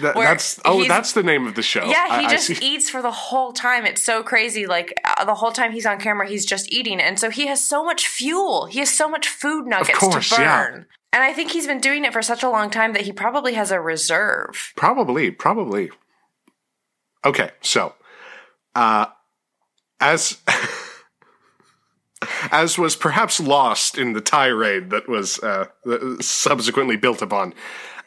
That- 0.00 0.14
that's 0.14 0.60
oh, 0.64 0.86
that's 0.86 1.12
the 1.12 1.22
name 1.22 1.46
of 1.46 1.54
the 1.54 1.62
show. 1.62 1.84
yeah 1.84 2.18
he 2.18 2.26
I- 2.26 2.28
I 2.28 2.30
just 2.30 2.46
see. 2.46 2.58
eats 2.62 2.88
for 2.90 3.02
the 3.02 3.10
whole 3.10 3.52
time 3.52 3.84
it's 3.86 4.02
so 4.02 4.22
crazy 4.22 4.66
like 4.66 4.94
uh, 5.04 5.24
the 5.24 5.34
whole 5.34 5.52
time 5.52 5.72
he's 5.72 5.86
on 5.86 5.98
camera 5.98 6.28
he's 6.28 6.44
just 6.44 6.72
eating 6.72 7.00
and 7.00 7.18
so 7.18 7.30
he 7.30 7.46
has 7.46 7.64
so 7.64 7.84
much 7.84 8.06
fuel 8.06 8.66
he 8.66 8.78
has 8.78 8.90
so 8.90 9.08
much 9.08 9.28
food 9.28 9.66
nuggets 9.66 9.98
course, 9.98 10.30
to 10.30 10.40
yeah. 10.40 10.64
burn 10.64 10.86
and 11.12 11.22
i 11.22 11.32
think 11.32 11.50
he's 11.50 11.66
been 11.66 11.80
doing 11.80 12.04
it 12.04 12.12
for 12.12 12.22
such 12.22 12.42
a 12.42 12.48
long 12.50 12.70
time 12.70 12.92
that 12.92 13.02
he 13.02 13.12
probably 13.12 13.54
has 13.54 13.70
a 13.70 13.80
reserve 13.80 14.72
Probably, 14.76 15.30
probably. 15.30 15.90
Okay, 17.24 17.50
so 17.60 17.94
uh 18.74 19.06
as 20.00 20.38
as 22.52 22.78
was 22.78 22.96
perhaps 22.96 23.40
lost 23.40 23.98
in 23.98 24.12
the 24.12 24.20
tirade 24.20 24.90
that 24.90 25.08
was 25.08 25.38
uh, 25.40 25.66
subsequently 26.20 26.96
built 26.96 27.22
upon. 27.22 27.54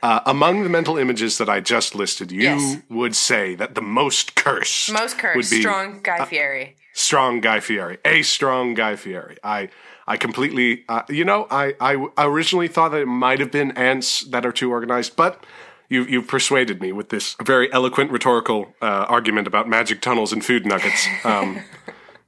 Uh, 0.03 0.19
among 0.25 0.63
the 0.63 0.69
mental 0.69 0.97
images 0.97 1.37
that 1.37 1.49
I 1.49 1.61
just 1.61 1.95
listed, 1.95 2.31
you 2.31 2.41
Yes. 2.41 2.77
would 2.89 3.15
say 3.15 3.55
that 3.55 3.73
the 3.73 3.81
most 3.81 4.35
cursed, 4.35 4.91
most 4.91 5.15
would 5.15 5.21
cursed 5.21 5.51
be 5.51 5.61
strong 5.61 6.01
guy 6.03 6.25
fieri 6.25 6.75
strong 6.93 7.41
Guy 7.41 7.59
Fieri, 7.59 7.97
a 8.05 8.21
strong 8.21 8.73
Guy 8.75 8.95
Fieri. 8.95 9.37
I 9.43 9.69
I 10.07 10.17
completely, 10.17 10.83
uh, 10.87 11.01
you 11.09 11.25
know, 11.25 11.47
I 11.49 11.73
I 11.79 12.25
originally 12.25 12.67
thought 12.67 12.89
that 12.91 13.01
it 13.01 13.07
might 13.07 13.39
have 13.39 13.51
been 13.51 13.71
ants 13.71 14.21
that 14.25 14.45
are 14.45 14.51
too 14.51 14.71
organized, 14.71 15.15
but 15.15 15.43
you 15.89 16.03
you've 16.03 16.27
persuaded 16.27 16.81
me 16.81 16.91
with 16.91 17.09
this 17.09 17.35
very 17.43 17.71
eloquent 17.73 18.11
rhetorical 18.11 18.73
uh, 18.81 19.05
argument 19.09 19.47
about 19.47 19.67
magic 19.67 20.01
tunnels 20.01 20.31
and 20.31 20.45
food 20.45 20.65
nuggets. 20.65 21.07
Um, 21.23 21.61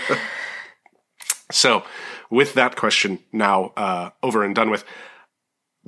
so, 1.51 1.83
with 2.29 2.53
that 2.53 2.75
question 2.75 3.19
now 3.31 3.71
uh, 3.77 4.09
over 4.21 4.43
and 4.43 4.53
done 4.53 4.69
with, 4.69 4.83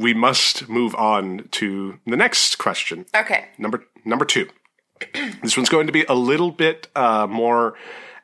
we 0.01 0.13
must 0.13 0.67
move 0.67 0.95
on 0.95 1.47
to 1.51 1.99
the 2.05 2.17
next 2.17 2.57
question. 2.57 3.05
okay 3.15 3.49
Number 3.57 3.85
number 4.05 4.25
two. 4.25 4.49
this 5.41 5.57
one's 5.57 5.69
going 5.69 5.87
to 5.87 5.93
be 5.93 6.03
a 6.07 6.13
little 6.13 6.51
bit 6.51 6.87
uh, 6.95 7.27
more 7.27 7.75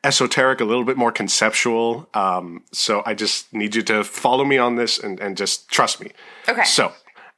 esoteric, 0.04 0.60
a 0.60 0.64
little 0.64 0.84
bit 0.84 0.96
more 0.96 1.12
conceptual. 1.12 2.08
Um, 2.14 2.64
so 2.72 3.02
I 3.04 3.14
just 3.14 3.52
need 3.52 3.74
you 3.74 3.82
to 3.82 4.04
follow 4.04 4.44
me 4.44 4.58
on 4.58 4.76
this 4.76 4.98
and, 4.98 5.18
and 5.20 5.36
just 5.36 5.68
trust 5.68 6.00
me. 6.00 6.12
Okay. 6.48 6.64
So, 6.64 6.92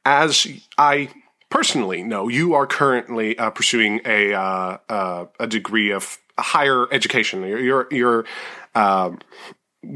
as 0.05 0.47
I 0.77 1.09
personally 1.49 2.03
know, 2.03 2.27
you 2.27 2.53
are 2.53 2.67
currently 2.67 3.37
uh, 3.37 3.49
pursuing 3.49 4.01
a 4.05 4.33
uh, 4.33 4.77
uh, 4.89 5.25
a 5.39 5.47
degree 5.47 5.91
of 5.91 6.17
higher 6.39 6.91
education. 6.93 7.43
You're 7.43 7.59
you're, 7.59 7.87
you're 7.91 8.25
um 8.73 9.19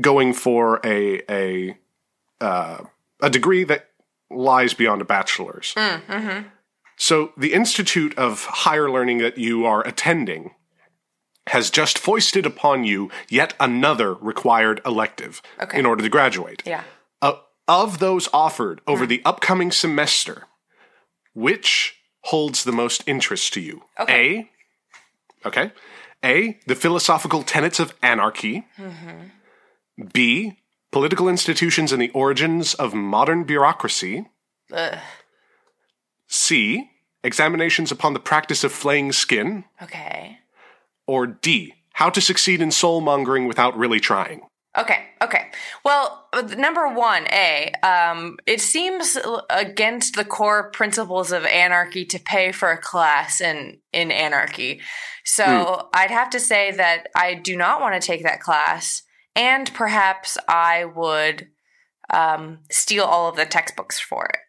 going 0.01 0.33
for 0.33 0.79
a 0.83 1.21
a 1.29 1.77
uh, 2.41 2.83
a 3.21 3.29
degree 3.29 3.63
that 3.63 3.89
lies 4.31 4.73
beyond 4.73 5.01
a 5.01 5.05
bachelor's. 5.05 5.73
Mm, 5.75 6.05
mm-hmm. 6.05 6.47
So, 6.97 7.33
the 7.37 7.53
Institute 7.53 8.17
of 8.17 8.45
Higher 8.45 8.89
Learning 8.89 9.17
that 9.19 9.37
you 9.37 9.65
are 9.65 9.85
attending 9.85 10.51
has 11.47 11.69
just 11.69 11.97
foisted 11.99 12.45
upon 12.45 12.85
you 12.85 13.11
yet 13.29 13.53
another 13.59 14.13
required 14.15 14.81
elective 14.85 15.41
Okay. 15.61 15.77
in 15.77 15.85
order 15.85 16.01
to 16.03 16.09
graduate. 16.09 16.63
yeah 16.65 16.83
Uh, 17.21 17.33
of 17.67 17.99
those 17.99 18.27
offered 18.33 18.81
over 18.87 19.05
mm. 19.05 19.09
the 19.09 19.21
upcoming 19.25 19.71
semester, 19.71 20.47
which 21.33 21.95
holds 22.21 22.63
the 22.63 22.71
most 22.71 23.03
interest 23.07 23.53
to 23.53 23.61
you? 23.61 23.83
Okay. 23.99 24.49
A. 25.43 25.47
Okay. 25.47 25.71
A. 26.23 26.59
The 26.65 26.75
philosophical 26.75 27.43
tenets 27.43 27.79
of 27.79 27.93
anarchy. 28.01 28.65
Mm-hmm. 28.79 30.07
B. 30.13 30.57
Political 30.95 31.27
institutions 31.27 31.91
and 31.91 32.01
the 32.01 32.09
origins 32.11 32.73
of 32.73 32.93
modern 32.93 33.43
bureaucracy. 33.43 34.29
Ugh. 34.71 34.97
C. 36.29 36.89
Examinations 37.21 37.91
upon 37.91 38.13
the 38.13 38.19
practice 38.21 38.63
of 38.63 38.71
flaying 38.71 39.11
skin. 39.11 39.65
okay 39.83 40.39
Or 41.05 41.27
D. 41.27 41.73
How 41.95 42.09
to 42.09 42.21
succeed 42.21 42.61
in 42.61 42.71
soul 42.71 43.01
mongering 43.01 43.45
without 43.45 43.77
really 43.77 43.99
trying. 43.99 44.43
Okay, 44.77 45.03
okay. 45.21 45.51
Well, 45.83 46.29
uh, 46.31 46.43
number 46.57 46.87
one, 46.87 47.27
A, 47.27 47.73
um, 47.83 48.37
it 48.47 48.61
seems 48.61 49.17
against 49.49 50.15
the 50.15 50.23
core 50.23 50.71
principles 50.71 51.33
of 51.33 51.45
anarchy 51.45 52.05
to 52.05 52.19
pay 52.19 52.53
for 52.53 52.71
a 52.71 52.81
class 52.81 53.41
in, 53.41 53.79
in 53.91 54.11
anarchy. 54.11 54.79
So 55.25 55.89
I'd 55.93 56.11
have 56.11 56.29
to 56.29 56.39
say 56.39 56.71
that 56.71 57.07
I 57.13 57.33
do 57.33 57.57
not 57.57 57.81
want 57.81 58.01
to 58.01 58.07
take 58.07 58.23
that 58.23 58.39
class, 58.39 59.01
and 59.35 59.73
perhaps 59.73 60.37
I 60.47 60.85
would 60.85 61.49
um, 62.13 62.59
steal 62.71 63.03
all 63.03 63.29
of 63.29 63.35
the 63.35 63.45
textbooks 63.45 63.99
for 63.99 64.25
it. 64.25 64.39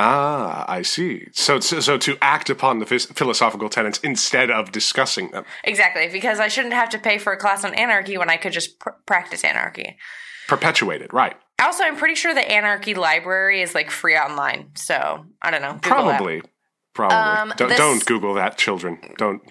Ah, 0.00 0.64
I 0.68 0.82
see. 0.82 1.26
So, 1.32 1.58
so, 1.58 1.80
so 1.80 1.98
to 1.98 2.16
act 2.22 2.50
upon 2.50 2.78
the 2.78 2.86
phys- 2.86 3.12
philosophical 3.16 3.68
tenets 3.68 3.98
instead 3.98 4.48
of 4.48 4.70
discussing 4.70 5.30
them. 5.32 5.44
Exactly, 5.64 6.08
because 6.08 6.38
I 6.38 6.46
shouldn't 6.46 6.74
have 6.74 6.90
to 6.90 6.98
pay 6.98 7.18
for 7.18 7.32
a 7.32 7.36
class 7.36 7.64
on 7.64 7.74
anarchy 7.74 8.16
when 8.16 8.30
I 8.30 8.36
could 8.36 8.52
just 8.52 8.78
pr- 8.78 8.90
practice 9.06 9.42
anarchy. 9.42 9.96
Perpetuated, 10.46 11.12
right. 11.12 11.36
Also, 11.60 11.82
I'm 11.82 11.96
pretty 11.96 12.14
sure 12.14 12.32
the 12.32 12.48
anarchy 12.48 12.94
library 12.94 13.60
is 13.60 13.74
like 13.74 13.90
free 13.90 14.16
online. 14.16 14.70
So 14.74 15.26
I 15.42 15.50
don't 15.50 15.62
know. 15.62 15.72
Google 15.82 16.04
that. 16.06 16.18
Probably. 16.18 16.42
Probably. 16.94 17.16
Um, 17.16 17.52
don't, 17.56 17.68
this- 17.68 17.78
don't 17.78 18.06
Google 18.06 18.34
that, 18.34 18.56
children. 18.56 19.00
Don't. 19.18 19.42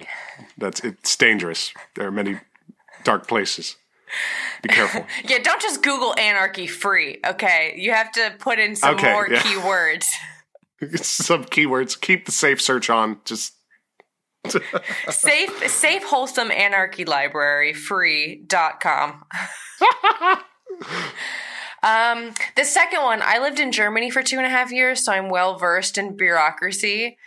That's 0.58 0.80
it's 0.82 1.16
dangerous. 1.18 1.74
There 1.96 2.08
are 2.08 2.12
many 2.12 2.40
dark 3.04 3.28
places. 3.28 3.76
Be 4.64 4.70
careful. 4.70 5.06
Yeah, 5.26 5.40
don't 5.40 5.62
just 5.62 5.84
Google 5.84 6.18
anarchy 6.18 6.68
free. 6.68 7.20
Okay, 7.26 7.74
you 7.78 7.92
have 7.92 8.12
to 8.14 8.34
put 8.40 8.60
in 8.60 8.76
some 8.76 8.96
Okay, 8.96 9.12
more 9.12 9.28
yeah. 9.30 9.40
keywords. 9.42 10.06
Some 11.02 11.46
keywords. 11.46 12.00
Keep 12.00 12.28
the 12.28 12.32
safe 12.32 12.62
search 12.62 12.92
on. 12.92 13.20
Just 13.26 13.54
safe, 15.10 15.68
safe, 15.72 16.04
wholesome 16.04 16.52
anarchy 16.52 17.04
library 17.04 17.74
free.com. 17.74 19.24
um, 21.84 22.32
the 22.56 22.64
second 22.64 23.02
one, 23.02 23.22
I 23.24 23.40
lived 23.40 23.60
in 23.60 23.72
Germany 23.72 24.12
for 24.12 24.22
two 24.22 24.38
and 24.38 24.46
a 24.46 24.50
half 24.50 24.72
years, 24.72 25.04
so 25.04 25.12
I'm 25.12 25.30
well 25.30 25.58
versed 25.58 25.98
in 25.98 26.16
bureaucracy. 26.16 27.18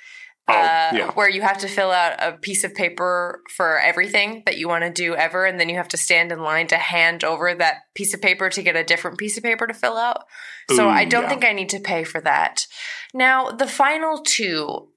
Oh 0.49 0.53
uh, 0.53 0.91
yeah. 0.93 1.11
where 1.13 1.29
you 1.29 1.43
have 1.43 1.59
to 1.59 1.69
fill 1.69 1.91
out 1.91 2.15
a 2.19 2.33
piece 2.33 2.65
of 2.65 2.75
paper 2.75 3.43
for 3.57 3.79
everything 3.79 4.43
that 4.47 4.59
you 4.59 4.69
want 4.69 4.85
to 4.85 4.91
do 4.91 5.15
ever, 5.15 5.45
and 5.45 5.59
then 5.59 5.69
you 5.69 5.77
have 5.77 5.89
to 5.89 5.97
stand 5.97 6.33
in 6.33 6.43
line 6.43 6.67
to 6.69 6.77
hand 6.77 7.25
over 7.25 7.55
that 7.55 7.77
piece 7.95 8.15
of 8.15 8.23
paper 8.23 8.51
to 8.51 8.63
get 8.63 8.77
a 8.77 8.85
different 8.85 9.19
piece 9.19 9.37
of 9.37 9.43
paper 9.43 9.67
to 9.67 9.75
fill 9.75 9.97
out. 9.97 10.25
So 10.71 10.87
Ooh, 10.87 10.91
I 10.91 11.05
don't 11.05 11.25
yeah. 11.25 11.29
think 11.29 11.45
I 11.45 11.53
need 11.53 11.69
to 11.71 11.81
pay 11.81 12.05
for 12.05 12.21
that. 12.21 12.67
Now, 13.13 13.51
the 13.51 13.67
final 13.67 14.23
two, 14.23 14.89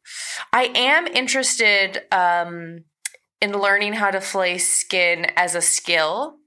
I 0.52 0.72
am 0.76 1.08
interested 1.08 2.02
um, 2.12 2.84
in 3.42 3.52
learning 3.54 3.94
how 3.94 4.12
to 4.12 4.22
flay 4.22 4.58
skin 4.58 5.28
as 5.36 5.56
a 5.56 5.62
skill 5.62 6.38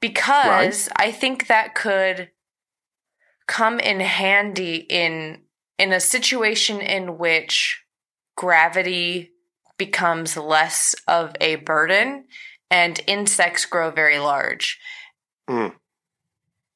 because 0.00 0.88
I 0.96 1.10
think 1.10 1.46
that 1.46 1.74
could 1.74 2.30
come 3.46 3.80
in 3.80 4.00
handy 4.00 4.76
in 4.76 5.42
in 5.78 5.92
a 5.92 6.00
situation 6.00 6.80
in 6.80 7.18
which 7.18 7.82
gravity 8.38 9.32
becomes 9.78 10.36
less 10.36 10.94
of 11.08 11.34
a 11.40 11.56
burden 11.56 12.24
and 12.70 13.00
insects 13.08 13.66
grow 13.66 13.90
very 13.90 14.20
large. 14.20 14.78
Mm. 15.50 15.74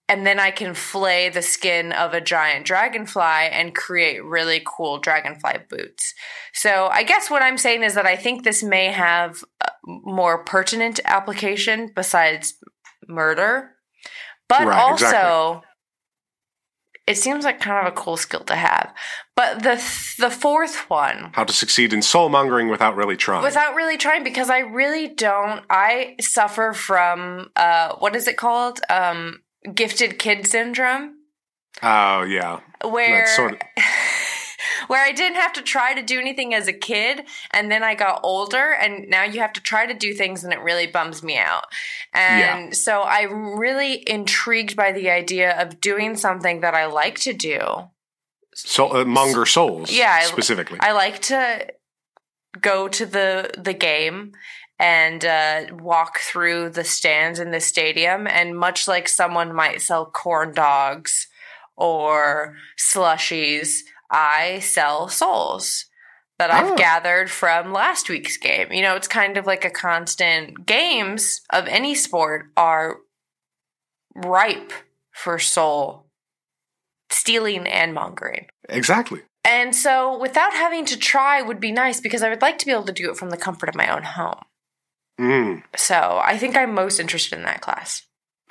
And 0.09 0.27
then 0.27 0.41
I 0.41 0.51
can 0.51 0.75
flay 0.75 1.29
the 1.29 1.41
skin 1.41 1.93
of 1.93 2.15
a 2.15 2.21
giant 2.21 2.67
dragonfly 2.67 3.49
and 3.53 3.77
create 3.77 4.25
really 4.25 4.61
cool 4.67 4.99
dragonfly 4.99 5.59
boots. 5.71 6.15
So 6.53 6.89
I 6.91 7.05
guess 7.05 7.31
what 7.31 7.43
I'm 7.43 7.57
saying 7.57 7.85
is 7.85 7.95
that 7.95 8.07
I 8.07 8.17
think 8.17 8.43
this 8.43 8.65
may 8.65 8.87
have 8.87 9.45
more 9.87 10.43
pertinent 10.43 10.99
application 11.05 11.93
besides 11.95 12.55
murder. 13.07 13.71
But 14.49 14.67
Right, 14.67 14.81
also 14.81 15.05
exactly. 15.05 15.69
It 17.07 17.17
seems 17.19 17.45
like 17.45 17.61
kind 17.61 17.87
of 17.87 17.93
a 17.93 17.97
cool 17.97 18.17
skill 18.17 18.45
to 18.45 18.55
have. 18.55 18.93
But 19.35 19.63
the 19.63 19.75
the 20.19 20.31
fourth 20.31 20.89
one 20.91 21.31
How 21.35 21.45
to 21.45 21.53
succeed 21.53 21.93
in 21.93 22.01
soulmongering 22.01 22.71
without 22.71 22.97
really 22.97 23.17
trying. 23.17 23.43
without 23.43 23.75
really 23.75 23.97
trying 23.97 24.25
because 24.25 24.51
I 24.51 24.59
really 24.61 25.09
don't 25.09 25.65
I 25.71 26.17
suffer 26.21 26.73
from 26.73 27.51
uh 27.57 27.95
what 27.99 28.15
is 28.15 28.29
it 28.29 28.37
called? 28.37 28.81
Um 28.91 29.41
gifted 29.75 30.19
kid 30.19 30.47
syndrome 30.47 31.17
oh 31.83 32.23
yeah. 32.23 32.61
where 32.85 33.21
That's 33.21 33.37
sort 33.37 33.53
of- 33.55 33.61
where 34.89 35.05
I 35.05 35.13
didn't 35.13 35.37
have 35.37 35.53
to 35.55 35.63
try 35.63 35.95
to 35.95 36.03
do 36.03 36.19
anything 36.19 36.55
as 36.55 36.69
a 36.69 36.73
kid 36.73 37.23
and 37.51 37.71
then 37.71 37.83
I 37.83 37.95
got 37.95 38.21
older 38.23 38.73
and 38.73 39.09
now 39.09 39.25
you 39.25 39.41
have 39.41 39.53
to 39.55 39.61
try 39.61 39.87
to 39.87 39.95
do 39.95 40.15
things 40.15 40.45
and 40.45 40.53
it 40.53 40.61
really 40.61 40.87
bums 40.87 41.23
me 41.23 41.39
out. 41.39 41.65
And 42.13 42.77
so 42.77 43.03
I'm 43.03 43.59
really 43.59 44.09
intrigued 44.09 44.77
by 44.77 44.93
the 44.93 45.11
idea 45.11 45.61
of 45.61 45.81
doing 45.81 46.17
something 46.17 46.61
that 46.61 46.75
I 46.75 46.87
like 46.87 47.19
to 47.21 47.33
do. 47.33 47.61
So 48.55 49.01
uh, 49.01 49.05
monger 49.05 49.47
souls. 49.47 49.91
Yeah, 49.91 50.19
I- 50.21 50.25
specifically. 50.25 50.79
I 50.81 50.93
like 50.93 51.21
to 51.23 51.67
go 52.61 52.87
to 52.89 53.07
the 53.07 53.51
the 53.57 53.73
game 53.73 54.33
and 54.79 55.25
uh, 55.25 55.67
walk 55.73 56.19
through 56.19 56.69
the 56.71 56.85
stands 56.85 57.39
in 57.39 57.51
the 57.53 57.61
stadium, 57.61 58.27
and 58.27 58.59
much 58.59 58.89
like 58.89 59.09
someone 59.09 59.55
might 59.55 59.81
sell 59.81 60.05
corn 60.07 60.53
dogs 60.53 61.29
or 61.77 62.57
slushies, 62.77 63.79
I 64.13 64.59
sell 64.61 65.09
souls 65.09 65.87
that 66.39 66.51
I've 66.53 66.73
Oh. 66.73 66.77
gathered 66.77 67.31
from 67.31 67.73
last 67.73 68.09
week's 68.09 68.37
game. 68.37 68.73
You 68.73 68.83
know, 68.83 68.95
it's 68.95 69.09
kind 69.09 69.37
of 69.37 69.47
like 69.47 69.65
a 69.65 69.71
constant. 69.71 70.67
Games 70.67 71.41
of 71.51 71.67
any 71.67 71.95
sport 71.95 72.47
are 72.57 72.99
ripe 74.15 74.73
for 75.13 75.39
soul 75.39 76.07
stealing 77.11 77.67
and 77.67 77.95
mongering. 77.95 78.47
exactly. 78.69 79.23
And 79.45 79.75
so, 79.75 80.17
without 80.19 80.53
having 80.53 80.85
to 80.87 80.97
try 80.97 81.43
would 81.43 81.59
be 81.61 81.73
nice 81.73 82.01
because 82.01 82.23
I 82.23 82.29
would 82.29 82.43
like 82.43 82.59
to 82.59 82.67
be 82.67 82.71
able 82.73 82.85
to 82.85 82.93
do 82.93 83.11
it 83.11 83.17
from 83.17 83.31
the 83.31 83.37
comfort 83.37 83.69
of 83.69 83.75
my 83.75 83.89
own 83.93 84.05
home. 84.05 84.41
Mm. 85.21 85.63
So, 85.77 86.21
I 86.25 86.39
think 86.39 86.57
I'm 86.57 86.73
most 86.75 87.01
interested 87.01 87.37
in 87.39 87.45
that 87.45 87.61
class. 87.61 88.03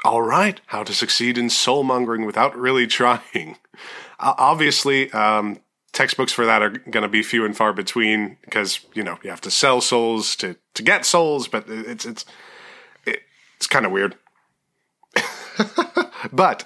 All 0.04 0.21
right. 0.21 0.60
How 0.67 0.84
to 0.84 0.93
succeed 0.93 1.38
in 1.38 1.50
soul 1.50 1.84
mongering 1.84 2.26
without 2.26 2.58
really 2.58 2.88
trying. 3.00 3.58
Obviously, 4.21 5.12
um, 5.12 5.60
textbooks 5.93 6.31
for 6.31 6.45
that 6.45 6.62
are 6.62 6.69
going 6.69 7.03
to 7.03 7.10
be 7.10 7.23
few 7.23 7.43
and 7.43 7.55
far 7.55 7.73
between 7.73 8.38
because 8.41 8.81
you 8.93 9.03
know 9.03 9.17
you 9.23 9.29
have 9.29 9.41
to 9.41 9.51
sell 9.51 9.81
souls 9.81 10.36
to 10.38 10.55
to 10.73 10.84
get 10.84 11.05
souls, 11.05 11.47
but 11.47 11.65
it's 11.67 12.05
it's 12.05 12.25
it, 13.05 13.21
it's 13.57 13.67
kind 13.67 13.86
of 13.86 13.91
weird. 13.91 14.15
but 16.31 16.63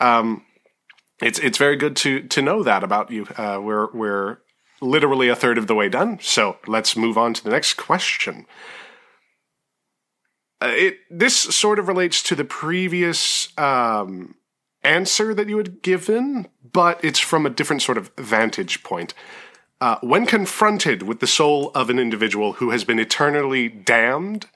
um, 0.00 0.44
it's 1.20 1.38
it's 1.38 1.58
very 1.58 1.76
good 1.76 1.96
to 1.96 2.22
to 2.28 2.42
know 2.42 2.62
that 2.62 2.82
about 2.82 3.10
you. 3.10 3.26
Uh, 3.36 3.60
we're 3.62 3.90
we're 3.92 4.38
literally 4.80 5.28
a 5.28 5.36
third 5.36 5.58
of 5.58 5.66
the 5.66 5.74
way 5.74 5.88
done, 5.88 6.18
so 6.20 6.58
let's 6.66 6.96
move 6.96 7.18
on 7.18 7.34
to 7.34 7.44
the 7.44 7.50
next 7.50 7.74
question. 7.74 8.46
Uh, 10.60 10.72
it 10.72 10.98
this 11.10 11.36
sort 11.36 11.78
of 11.78 11.88
relates 11.88 12.22
to 12.22 12.34
the 12.34 12.44
previous 12.44 13.48
um, 13.58 14.34
answer 14.84 15.34
that 15.34 15.48
you 15.48 15.56
had 15.58 15.82
given, 15.82 16.48
but 16.72 17.02
it's 17.04 17.18
from 17.18 17.46
a 17.46 17.50
different 17.50 17.82
sort 17.82 17.98
of 17.98 18.10
vantage 18.18 18.82
point. 18.82 19.14
Uh, 19.80 19.98
when 20.00 20.26
confronted 20.26 21.02
with 21.02 21.20
the 21.20 21.26
soul 21.26 21.70
of 21.74 21.90
an 21.90 21.98
individual 21.98 22.54
who 22.54 22.70
has 22.70 22.84
been 22.84 22.98
eternally 23.00 23.68
damned, 23.68 24.46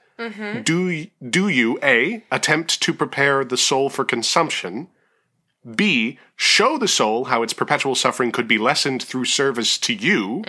do 0.63 0.87
y- 0.87 1.11
do 1.29 1.47
you 1.47 1.77
a 1.83 2.23
attempt 2.31 2.81
to 2.81 2.93
prepare 2.93 3.43
the 3.45 3.57
soul 3.57 3.89
for 3.89 4.03
consumption? 4.03 4.87
B 5.75 6.17
show 6.35 6.77
the 6.77 6.87
soul 6.87 7.25
how 7.25 7.43
its 7.43 7.53
perpetual 7.53 7.93
suffering 7.93 8.31
could 8.31 8.47
be 8.47 8.57
lessened 8.57 9.03
through 9.03 9.25
service 9.25 9.77
to 9.79 9.93
you. 9.93 10.43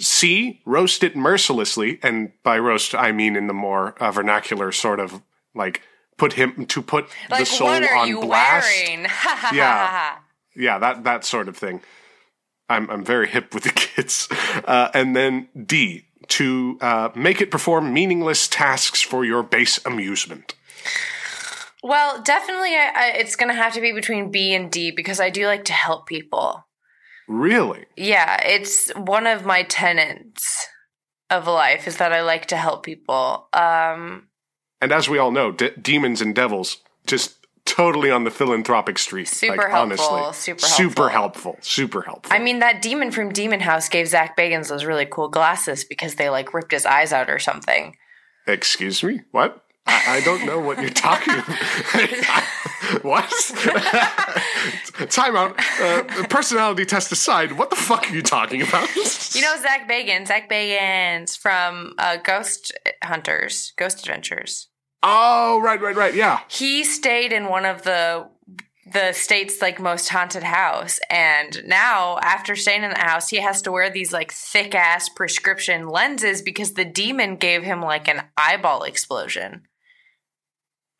C, 0.00 0.60
roast 0.64 1.04
it 1.04 1.14
mercilessly, 1.14 2.00
and 2.02 2.32
by 2.42 2.58
roast 2.58 2.94
I 2.94 3.12
mean 3.12 3.36
in 3.36 3.46
the 3.46 3.54
more 3.54 3.92
uh, 4.00 4.10
vernacular 4.10 4.72
sort 4.72 4.98
of 4.98 5.22
like 5.54 5.82
put 6.22 6.34
him 6.34 6.66
to 6.66 6.80
put 6.82 7.08
the 7.28 7.34
Like, 7.36 7.46
soul 7.46 7.66
what 7.68 7.82
are 7.82 7.96
on 7.96 8.20
blast. 8.20 8.68
wearing? 8.86 9.04
Ha 9.08 9.36
ha 9.42 9.50
Yeah. 9.52 10.16
Yeah, 10.64 10.78
that 10.78 11.02
that 11.04 11.24
sort 11.24 11.48
of 11.48 11.56
thing. 11.56 11.80
I'm 12.68 12.88
I'm 12.90 13.04
very 13.04 13.26
hip 13.28 13.52
with 13.54 13.64
the 13.64 13.70
kids. 13.86 14.28
Uh, 14.72 14.88
and 14.94 15.16
then 15.16 15.48
D, 15.66 16.04
to 16.28 16.78
uh, 16.80 17.08
make 17.16 17.40
it 17.40 17.50
perform 17.50 17.92
meaningless 17.92 18.46
tasks 18.48 19.02
for 19.02 19.24
your 19.24 19.42
base 19.42 19.80
amusement. 19.84 20.54
Well, 21.82 22.22
definitely, 22.22 22.74
I, 22.76 22.92
I, 22.94 23.06
it's 23.18 23.34
going 23.34 23.48
to 23.48 23.60
have 23.62 23.72
to 23.74 23.80
be 23.80 23.90
between 23.92 24.30
B 24.30 24.54
and 24.54 24.70
D 24.70 24.92
because 24.92 25.18
I 25.18 25.30
do 25.30 25.46
like 25.46 25.64
to 25.64 25.72
help 25.72 26.06
people. 26.06 26.64
Really? 27.26 27.86
Yeah, 27.96 28.40
it's 28.46 28.90
one 28.94 29.26
of 29.26 29.44
my 29.44 29.64
tenets 29.64 30.68
of 31.30 31.46
life 31.48 31.88
is 31.88 31.96
that 31.96 32.12
I 32.12 32.22
like 32.22 32.46
to 32.46 32.56
help 32.56 32.84
people. 32.84 33.48
Um, 33.52 34.28
And 34.82 34.92
as 34.92 35.08
we 35.08 35.16
all 35.16 35.30
know, 35.30 35.52
de- 35.52 35.74
demons 35.76 36.20
and 36.20 36.34
devils 36.34 36.78
just 37.06 37.36
totally 37.64 38.10
on 38.10 38.24
the 38.24 38.30
philanthropic 38.30 38.98
street. 38.98 39.28
Super 39.28 39.56
like, 39.56 39.70
helpful, 39.70 40.06
Honestly, 40.08 40.32
super 40.54 40.66
super 40.66 41.08
helpful. 41.08 41.52
helpful. 41.52 41.56
Super 41.62 42.02
helpful. 42.02 42.32
I 42.34 42.40
mean, 42.40 42.58
that 42.58 42.82
demon 42.82 43.12
from 43.12 43.32
Demon 43.32 43.60
House 43.60 43.88
gave 43.88 44.08
Zach 44.08 44.36
Bagans 44.36 44.68
those 44.68 44.84
really 44.84 45.06
cool 45.06 45.28
glasses 45.28 45.84
because 45.84 46.16
they 46.16 46.28
like 46.28 46.52
ripped 46.52 46.72
his 46.72 46.84
eyes 46.84 47.12
out 47.12 47.30
or 47.30 47.38
something. 47.38 47.96
Excuse 48.46 49.02
me? 49.04 49.20
What? 49.30 49.64
I, 49.86 50.16
I 50.16 50.20
don't 50.20 50.44
know 50.46 50.58
what 50.60 50.80
you're 50.80 50.90
talking 50.90 51.34
about. 51.34 52.42
what? 53.02 53.30
Time 55.10 55.36
out. 55.36 55.58
Uh, 55.80 56.26
personality 56.28 56.84
test 56.84 57.10
aside, 57.10 57.52
what 57.52 57.70
the 57.70 57.76
fuck 57.76 58.10
are 58.10 58.14
you 58.14 58.22
talking 58.22 58.62
about? 58.62 58.88
You 59.32 59.40
know 59.40 59.56
Zach 59.62 59.88
Bagans, 59.88 60.26
Zach 60.26 60.50
Bagans 60.50 61.38
from 61.38 61.94
uh, 61.96 62.18
Ghost 62.18 62.70
Hunters, 63.02 63.72
Ghost 63.78 64.00
Adventures. 64.00 64.68
Oh, 65.02 65.60
right, 65.60 65.80
right, 65.80 65.96
right. 65.96 66.14
Yeah. 66.14 66.40
He 66.48 66.84
stayed 66.84 67.32
in 67.32 67.46
one 67.46 67.64
of 67.64 67.82
the 67.82 68.28
the 68.92 69.12
state's 69.12 69.62
like 69.62 69.80
most 69.80 70.08
haunted 70.10 70.42
house 70.42 70.98
and 71.08 71.62
now 71.66 72.18
after 72.20 72.54
staying 72.54 72.82
in 72.82 72.90
the 72.90 72.98
house 72.98 73.28
he 73.30 73.36
has 73.38 73.62
to 73.62 73.72
wear 73.72 73.88
these 73.88 74.12
like 74.12 74.30
thick 74.32 74.74
ass 74.74 75.08
prescription 75.08 75.88
lenses 75.88 76.42
because 76.42 76.74
the 76.74 76.84
demon 76.84 77.36
gave 77.36 77.62
him 77.62 77.80
like 77.80 78.06
an 78.08 78.22
eyeball 78.36 78.82
explosion 78.82 79.62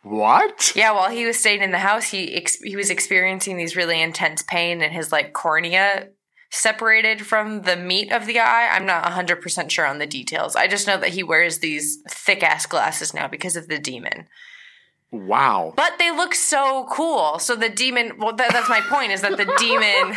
What? 0.05 0.73
yeah 0.75 0.93
while 0.93 1.11
he 1.11 1.27
was 1.27 1.39
staying 1.39 1.61
in 1.61 1.71
the 1.73 1.79
house 1.79 2.05
he 2.11 2.35
ex- 2.35 2.63
he 2.63 2.77
was 2.77 2.89
experiencing 2.89 3.57
these 3.59 3.77
really 3.77 4.01
intense 4.01 4.43
pain 4.43 4.81
in 4.81 4.93
his 4.93 5.13
like 5.13 5.33
cornea 5.35 6.09
separated 6.53 7.27
from 7.27 7.63
the 7.63 7.77
meat 7.77 8.13
of 8.13 8.27
the 8.27 8.39
eye. 8.39 8.69
I'm 8.71 8.85
not 8.85 9.05
100% 9.05 9.71
sure 9.71 9.87
on 9.87 9.99
the 9.99 10.07
details. 10.07 10.55
I 10.55 10.69
just 10.69 10.87
know 10.87 10.99
that 10.99 11.11
he 11.11 11.23
wears 11.23 11.59
these 11.59 12.03
thick 12.09 12.43
ass 12.43 12.67
glasses 12.67 13.15
now 13.15 13.27
because 13.27 13.57
of 13.57 13.69
the 13.69 13.79
demon. 13.79 14.29
Wow. 15.11 15.73
But 15.77 15.95
they 15.99 16.11
look 16.11 16.35
so 16.35 16.87
cool. 16.91 17.39
So 17.39 17.57
the 17.57 17.71
demon, 17.71 18.13
well, 18.19 18.35
that, 18.37 18.53
that's 18.53 18.69
my 18.69 18.81
point, 18.83 19.13
is 19.13 19.23
that 19.23 19.39
the 19.39 19.51
demon 19.59 20.17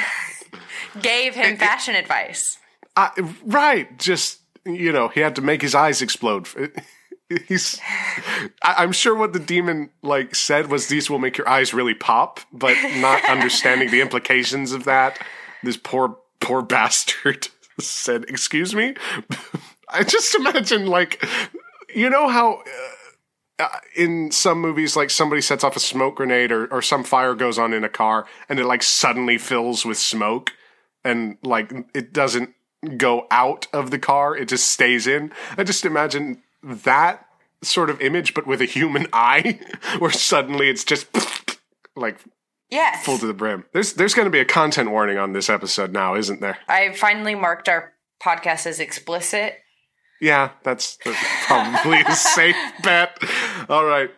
gave 1.01 1.35
him 1.35 1.55
fashion 1.55 1.95
advice. 1.95 2.57
Uh, 2.97 3.09
right. 3.45 3.97
Just, 3.97 4.41
you 4.65 4.91
know, 4.91 5.07
he 5.07 5.21
had 5.21 5.35
to 5.37 5.41
make 5.41 5.61
his 5.61 5.73
eyes 5.73 6.01
explode. 6.01 6.49
He's, 7.47 7.79
I, 8.61 8.75
I'm 8.77 8.91
sure 8.91 9.15
what 9.15 9.31
the 9.31 9.39
demon 9.39 9.89
like 10.03 10.35
said 10.35 10.69
was 10.69 10.87
these 10.87 11.09
will 11.09 11.17
make 11.17 11.37
your 11.37 11.47
eyes 11.47 11.73
really 11.73 11.95
pop, 11.95 12.41
but 12.51 12.75
not 12.97 13.23
understanding 13.29 13.89
the 13.89 14.01
implications 14.01 14.73
of 14.73 14.83
that. 14.83 15.17
This 15.63 15.77
poor, 15.77 16.17
poor 16.45 16.62
bastard 16.62 17.47
said, 17.79 18.25
"Excuse 18.27 18.75
me." 18.75 18.93
I 19.89 20.03
just 20.03 20.34
imagine 20.36 20.86
like, 20.86 21.23
you 21.93 22.10
know 22.10 22.27
how. 22.27 22.62
Uh, 23.58 23.69
in 23.95 24.29
some 24.31 24.60
movies, 24.60 24.97
like 24.97 25.10
somebody 25.10 25.41
sets 25.41 25.63
off 25.63 25.77
a 25.77 25.79
smoke 25.79 26.15
grenade 26.15 26.51
or, 26.51 26.67
or 26.73 26.81
some 26.81 27.05
fire 27.05 27.34
goes 27.34 27.58
on 27.58 27.71
in 27.71 27.86
a 27.86 27.89
car 27.89 28.25
and 28.49 28.60
it 28.60 28.65
like 28.65 28.84
suddenly 28.84 29.38
fills 29.38 29.86
with 29.86 29.97
smoke 29.97 30.51
and 31.05 31.38
like 31.41 31.71
it 31.93 32.12
doesn't 32.12 32.53
go 32.97 33.27
out 33.31 33.67
of 33.71 33.91
the 33.91 33.99
car, 33.99 34.36
it 34.36 34.49
just 34.49 34.67
stays 34.67 35.08
in. 35.08 35.31
I 35.58 35.63
just 35.63 35.86
imagine 35.86 36.43
that 36.63 37.25
sort 37.62 37.89
of 37.89 38.01
image, 38.01 38.34
but 38.34 38.45
with 38.45 38.60
a 38.62 38.65
human 38.65 39.08
eye, 39.13 39.60
where 39.99 40.12
suddenly 40.12 40.69
it's 40.69 40.84
just 40.84 41.08
like 41.95 42.19
Yes. 42.69 43.06
full 43.06 43.17
to 43.19 43.28
the 43.28 43.34
brim. 43.34 43.65
There's 43.73 43.93
there's 43.93 44.13
going 44.13 44.25
to 44.25 44.32
be 44.32 44.39
a 44.39 44.45
content 44.45 44.89
warning 44.91 45.17
on 45.17 45.34
this 45.34 45.49
episode 45.49 45.91
now, 45.91 46.15
isn't 46.15 46.41
there? 46.41 46.58
I 46.67 46.93
finally 46.93 47.36
marked 47.36 47.69
our 47.69 47.93
podcast 48.23 48.65
as 48.65 48.80
explicit. 48.80 49.60
Yeah, 50.21 50.51
that's, 50.63 50.97
that's 51.04 51.17
probably 51.45 51.99
a 52.01 52.15
safe 52.15 52.56
bet. 52.84 53.21
All 53.69 53.84
right. 53.86 54.10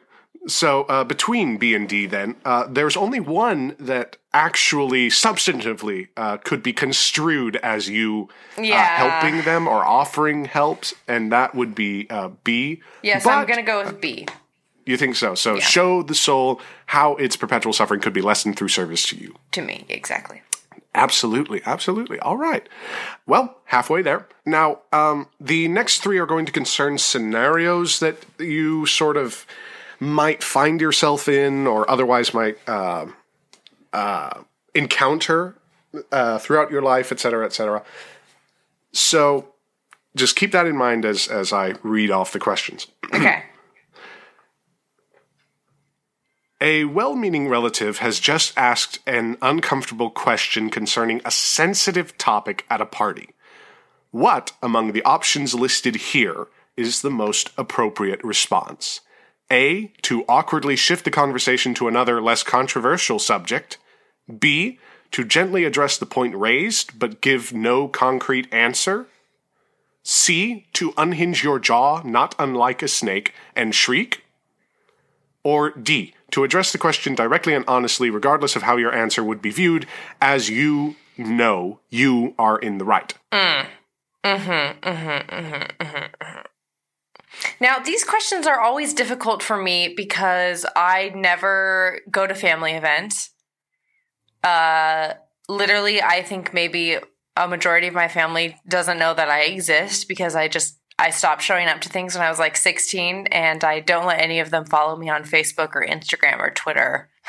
So 0.47 0.83
uh, 0.83 1.03
between 1.03 1.57
B 1.57 1.73
and 1.75 1.89
D, 1.89 2.05
then 2.05 2.35
uh, 2.45 2.67
there's 2.69 2.95
only 2.95 3.19
one 3.19 3.75
that 3.79 4.15
actually 4.31 5.09
substantively 5.09 6.07
uh, 6.15 6.37
could 6.37 6.63
be 6.63 6.71
construed 6.71 7.57
as 7.57 7.89
you 7.89 8.29
uh, 8.57 8.61
Yeah. 8.61 8.85
helping 9.09 9.41
them 9.43 9.67
or 9.67 9.83
offering 9.83 10.45
helps, 10.45 10.93
and 11.07 11.31
that 11.33 11.53
would 11.55 11.75
be 11.75 12.07
uh, 12.09 12.29
B. 12.43 12.81
Yes, 13.01 13.25
I'm 13.25 13.45
going 13.45 13.57
to 13.59 13.63
go 13.63 13.83
with 13.83 13.99
B. 13.99 14.27
You 14.87 14.97
think 14.97 15.15
so? 15.15 15.35
So 15.35 15.59
show 15.59 16.01
the 16.01 16.15
soul 16.15 16.61
how 16.87 17.15
its 17.15 17.35
perpetual 17.35 17.73
suffering 17.73 17.99
could 17.99 18.13
be 18.13 18.21
lessened 18.21 18.57
through 18.57 18.69
service 18.69 19.05
to 19.09 19.17
you. 19.17 19.35
To 19.51 19.61
me, 19.61 19.85
exactly. 19.89 20.41
Absolutely, 20.95 21.61
absolutely. 21.65 22.19
All 22.19 22.37
right. 22.37 22.67
Well, 23.27 23.57
halfway 23.65 24.01
there. 24.01 24.27
Now, 24.45 24.79
um, 24.91 25.27
the 25.39 25.67
next 25.67 26.01
three 26.01 26.17
are 26.17 26.25
going 26.25 26.45
to 26.47 26.51
concern 26.51 26.97
scenarios 26.97 27.99
that 27.99 28.25
you 28.39 28.85
sort 28.85 29.17
of 29.17 29.45
might 29.99 30.43
find 30.43 30.81
yourself 30.81 31.27
in 31.27 31.67
or 31.67 31.89
otherwise 31.89 32.33
might 32.33 32.57
uh, 32.67 33.05
uh, 33.93 34.41
encounter 34.73 35.55
uh, 36.11 36.39
throughout 36.39 36.71
your 36.71 36.81
life, 36.81 37.11
et 37.11 37.19
cetera, 37.19 37.45
et 37.45 37.53
cetera. 37.53 37.83
So 38.91 39.53
just 40.15 40.35
keep 40.35 40.51
that 40.51 40.65
in 40.65 40.75
mind 40.75 41.05
as, 41.05 41.27
as 41.27 41.53
I 41.53 41.75
read 41.83 42.09
off 42.11 42.31
the 42.31 42.39
questions. 42.39 42.87
Okay. 43.13 43.43
A 46.67 46.83
well 46.83 47.15
meaning 47.15 47.47
relative 47.47 47.99
has 47.99 48.19
just 48.19 48.51
asked 48.57 48.99
an 49.07 49.37
uncomfortable 49.41 50.09
question 50.09 50.69
concerning 50.69 51.21
a 51.23 51.31
sensitive 51.31 52.17
topic 52.17 52.65
at 52.69 52.81
a 52.81 52.85
party. 52.85 53.29
What, 54.11 54.51
among 54.61 54.91
the 54.91 55.01
options 55.03 55.55
listed 55.55 55.95
here, 55.95 56.47
is 56.75 57.03
the 57.03 57.09
most 57.09 57.51
appropriate 57.57 58.21
response? 58.21 58.99
A. 59.49 59.93
To 60.01 60.25
awkwardly 60.27 60.75
shift 60.75 61.05
the 61.05 61.09
conversation 61.09 61.73
to 61.75 61.87
another, 61.87 62.21
less 62.21 62.43
controversial 62.43 63.17
subject. 63.17 63.77
B. 64.37 64.77
To 65.11 65.23
gently 65.23 65.63
address 65.63 65.97
the 65.97 66.05
point 66.05 66.35
raised, 66.35 66.99
but 66.99 67.21
give 67.21 67.53
no 67.53 67.87
concrete 67.87 68.53
answer. 68.53 69.07
C. 70.03 70.67
To 70.73 70.93
unhinge 70.97 71.45
your 71.45 71.59
jaw, 71.59 72.01
not 72.03 72.35
unlike 72.37 72.83
a 72.83 72.89
snake, 72.89 73.33
and 73.55 73.73
shriek. 73.73 74.25
Or 75.45 75.69
D, 75.69 76.13
to 76.31 76.43
address 76.43 76.71
the 76.71 76.77
question 76.77 77.15
directly 77.15 77.53
and 77.53 77.65
honestly, 77.67 78.09
regardless 78.09 78.55
of 78.55 78.63
how 78.63 78.77
your 78.77 78.93
answer 78.93 79.23
would 79.23 79.41
be 79.41 79.51
viewed, 79.51 79.87
as 80.21 80.49
you 80.49 80.95
know 81.17 81.79
you 81.89 82.35
are 82.37 82.57
in 82.57 82.77
the 82.77 82.85
right. 82.85 83.13
Mm, 83.31 83.65
mm-hmm, 84.23 84.89
mm-hmm, 84.89 85.35
mm-hmm, 85.35 86.37
now, 87.59 87.79
these 87.79 88.03
questions 88.03 88.47
are 88.47 88.59
always 88.59 88.93
difficult 88.93 89.43
for 89.43 89.57
me 89.57 89.93
because 89.95 90.65
I 90.75 91.11
never 91.15 91.99
go 92.09 92.27
to 92.27 92.35
family 92.35 92.73
events. 92.73 93.31
Uh, 94.43 95.13
literally, 95.49 96.01
I 96.01 96.23
think 96.23 96.53
maybe 96.53 96.97
a 97.35 97.47
majority 97.47 97.87
of 97.87 97.93
my 97.93 98.07
family 98.07 98.57
doesn't 98.67 98.99
know 98.99 99.13
that 99.13 99.29
I 99.29 99.41
exist 99.41 100.07
because 100.07 100.35
I 100.35 100.47
just 100.47 100.79
I 100.99 101.11
stopped 101.11 101.43
showing 101.43 101.67
up 101.67 101.81
to 101.81 101.89
things 101.89 102.15
when 102.15 102.23
I 102.23 102.29
was 102.29 102.39
like 102.39 102.57
16 102.57 103.27
and 103.27 103.63
I 103.63 103.79
don't 103.79 104.07
let 104.07 104.19
any 104.19 104.39
of 104.39 104.49
them 104.49 104.65
follow 104.65 104.95
me 104.95 105.09
on 105.09 105.23
Facebook 105.23 105.75
or 105.75 105.85
Instagram 105.85 106.39
or 106.39 106.51
Twitter. 106.51 107.09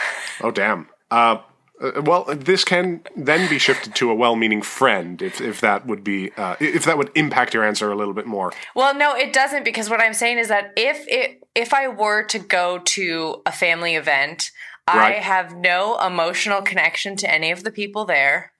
Oh, 0.40 0.52
damn. 0.52 0.86
Uh, 1.10 1.38
uh, 1.80 2.00
well, 2.02 2.24
this 2.24 2.64
can 2.64 3.00
then 3.16 3.48
be 3.50 3.58
shifted 3.58 3.94
to 3.96 4.08
a 4.08 4.14
well-meaning 4.14 4.62
friend, 4.62 5.20
if 5.20 5.40
if 5.40 5.60
that 5.60 5.86
would 5.86 6.04
be 6.04 6.30
uh, 6.36 6.54
if 6.60 6.84
that 6.84 6.96
would 6.96 7.10
impact 7.16 7.54
your 7.54 7.64
answer 7.64 7.90
a 7.90 7.96
little 7.96 8.14
bit 8.14 8.26
more. 8.26 8.52
Well, 8.76 8.94
no, 8.94 9.16
it 9.16 9.32
doesn't 9.32 9.64
because 9.64 9.90
what 9.90 10.00
I'm 10.00 10.14
saying 10.14 10.38
is 10.38 10.46
that 10.46 10.72
if 10.76 11.04
it 11.08 11.42
if 11.56 11.74
I 11.74 11.88
were 11.88 12.22
to 12.24 12.38
go 12.38 12.78
to 12.78 13.42
a 13.44 13.50
family 13.50 13.96
event, 13.96 14.52
I 14.86 15.12
have 15.14 15.56
no 15.56 15.98
emotional 15.98 16.62
connection 16.62 17.16
to 17.16 17.32
any 17.32 17.50
of 17.50 17.64
the 17.64 17.70
people 17.70 18.04
there. 18.04 18.52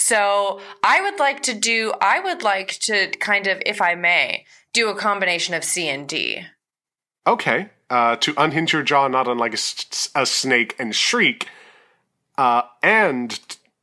So, 0.00 0.60
I 0.84 1.00
would 1.02 1.18
like 1.18 1.42
to 1.42 1.54
do 1.54 1.92
I 2.00 2.20
would 2.20 2.42
like 2.42 2.78
to 2.80 3.10
kind 3.18 3.48
of 3.48 3.60
if 3.66 3.82
I 3.82 3.96
may, 3.96 4.46
do 4.72 4.88
a 4.88 4.94
combination 4.94 5.54
of 5.54 5.64
C 5.64 5.88
and 5.88 6.08
D. 6.08 6.42
Okay. 7.26 7.70
Uh, 7.90 8.14
to 8.16 8.32
unhinge 8.36 8.72
your 8.72 8.82
jaw, 8.82 9.08
not 9.08 9.26
unlike 9.26 9.54
a 9.54 10.26
snake, 10.26 10.76
and 10.78 10.94
shriek. 10.94 11.48
Uh, 12.36 12.62
and 12.82 13.40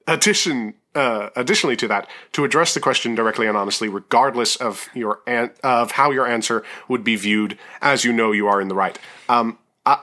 addition, 0.08 0.76
uh, 0.94 1.30
additionally 1.36 1.76
to 1.76 1.88
that, 1.90 2.08
to 2.32 2.46
address 2.46 2.74
the 2.74 2.80
question 2.80 3.14
directly 3.14 3.46
and 3.46 3.58
honestly, 3.58 3.90
regardless 3.90 4.56
of 4.56 4.88
your 4.94 5.20
an- 5.28 5.52
of 5.64 5.92
how 5.92 6.12
your 6.12 6.26
answer 6.26 6.64
would 6.88 7.04
be 7.04 7.18
viewed, 7.18 7.58
as 7.82 8.06
you 8.06 8.14
know 8.14 8.32
you 8.32 8.48
are 8.48 8.62
in 8.62 8.70
the 8.70 8.76
right. 8.76 8.98
Um, 9.28 9.58
uh, 9.86 9.98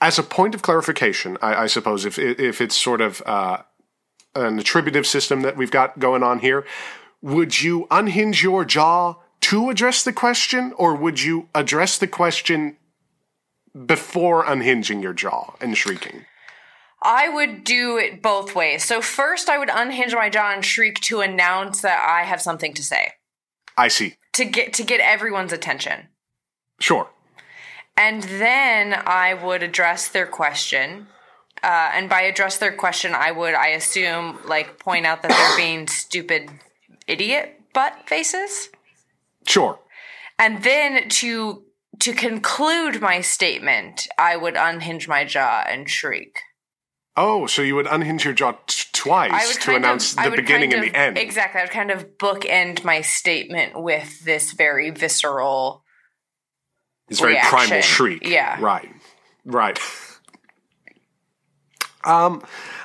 as 0.00 0.18
a 0.18 0.24
point 0.24 0.54
of 0.56 0.62
clarification, 0.62 1.38
I, 1.40 1.54
I 1.54 1.66
suppose 1.66 2.04
if 2.04 2.18
if 2.18 2.60
it's 2.60 2.76
sort 2.76 3.00
of 3.00 3.22
uh, 3.26 3.58
an 4.34 4.58
attributive 4.58 5.06
system 5.06 5.42
that 5.42 5.56
we've 5.56 5.70
got 5.70 5.98
going 5.98 6.22
on 6.22 6.38
here, 6.38 6.64
would 7.20 7.62
you 7.62 7.86
unhinge 7.90 8.42
your 8.42 8.64
jaw 8.64 9.16
to 9.42 9.70
address 9.70 10.04
the 10.04 10.12
question, 10.12 10.72
or 10.76 10.94
would 10.94 11.22
you 11.22 11.48
address 11.54 11.98
the 11.98 12.06
question 12.06 12.76
before 13.86 14.44
unhinging 14.44 15.02
your 15.02 15.12
jaw 15.12 15.54
and 15.60 15.76
shrieking? 15.76 16.24
I 17.02 17.28
would 17.28 17.64
do 17.64 17.98
it 17.98 18.22
both 18.22 18.54
ways. 18.54 18.84
So, 18.84 19.00
first 19.00 19.48
I 19.48 19.58
would 19.58 19.70
unhinge 19.72 20.14
my 20.14 20.30
jaw 20.30 20.52
and 20.52 20.64
shriek 20.64 21.00
to 21.00 21.20
announce 21.20 21.82
that 21.82 21.98
I 22.08 22.24
have 22.24 22.40
something 22.40 22.74
to 22.74 22.84
say. 22.84 23.14
I 23.76 23.88
see. 23.88 24.14
To 24.34 24.44
get 24.44 24.72
to 24.74 24.84
get 24.84 25.00
everyone's 25.00 25.52
attention. 25.52 26.08
Sure. 26.80 27.08
And 27.96 28.22
then 28.22 28.94
I 28.94 29.34
would 29.34 29.62
address 29.62 30.08
their 30.08 30.26
question. 30.26 31.08
Uh, 31.62 31.92
and 31.94 32.08
by 32.08 32.22
address 32.22 32.58
their 32.58 32.72
question, 32.72 33.14
I 33.14 33.30
would, 33.30 33.54
I 33.54 33.68
assume, 33.68 34.38
like 34.46 34.78
point 34.78 35.06
out 35.06 35.22
that 35.22 35.30
they're 35.30 35.56
being 35.56 35.86
stupid 35.86 36.50
idiot 37.06 37.60
butt 37.72 37.94
faces. 38.06 38.68
Sure. 39.46 39.78
And 40.38 40.62
then 40.62 41.08
to 41.08 41.64
to 42.00 42.12
conclude 42.12 43.00
my 43.00 43.20
statement, 43.20 44.08
I 44.18 44.36
would 44.36 44.56
unhinge 44.56 45.06
my 45.06 45.24
jaw 45.24 45.64
and 45.68 45.88
shriek. 45.88 46.40
Oh, 47.16 47.46
so 47.46 47.60
you 47.60 47.74
would 47.74 47.86
unhinge 47.86 48.24
your 48.24 48.32
jaw 48.32 48.52
t- 48.66 48.84
twice 48.92 49.56
to 49.58 49.76
announce 49.76 50.16
of, 50.16 50.24
the 50.24 50.30
beginning 50.30 50.70
kind 50.70 50.84
and 50.84 50.94
the 50.94 50.98
end. 50.98 51.18
Exactly. 51.18 51.60
I 51.60 51.64
would 51.64 51.70
kind 51.70 51.90
of 51.90 52.16
bookend 52.16 52.84
my 52.84 53.02
statement 53.02 53.80
with 53.80 54.24
this 54.24 54.52
very 54.52 54.90
visceral. 54.90 55.84
It's 57.08 57.20
very 57.20 57.34
reaction. 57.34 57.50
primal 57.50 57.82
shriek. 57.82 58.26
Yeah. 58.26 58.56
Right. 58.60 58.88
Right. 59.44 59.78
um, 62.04 62.42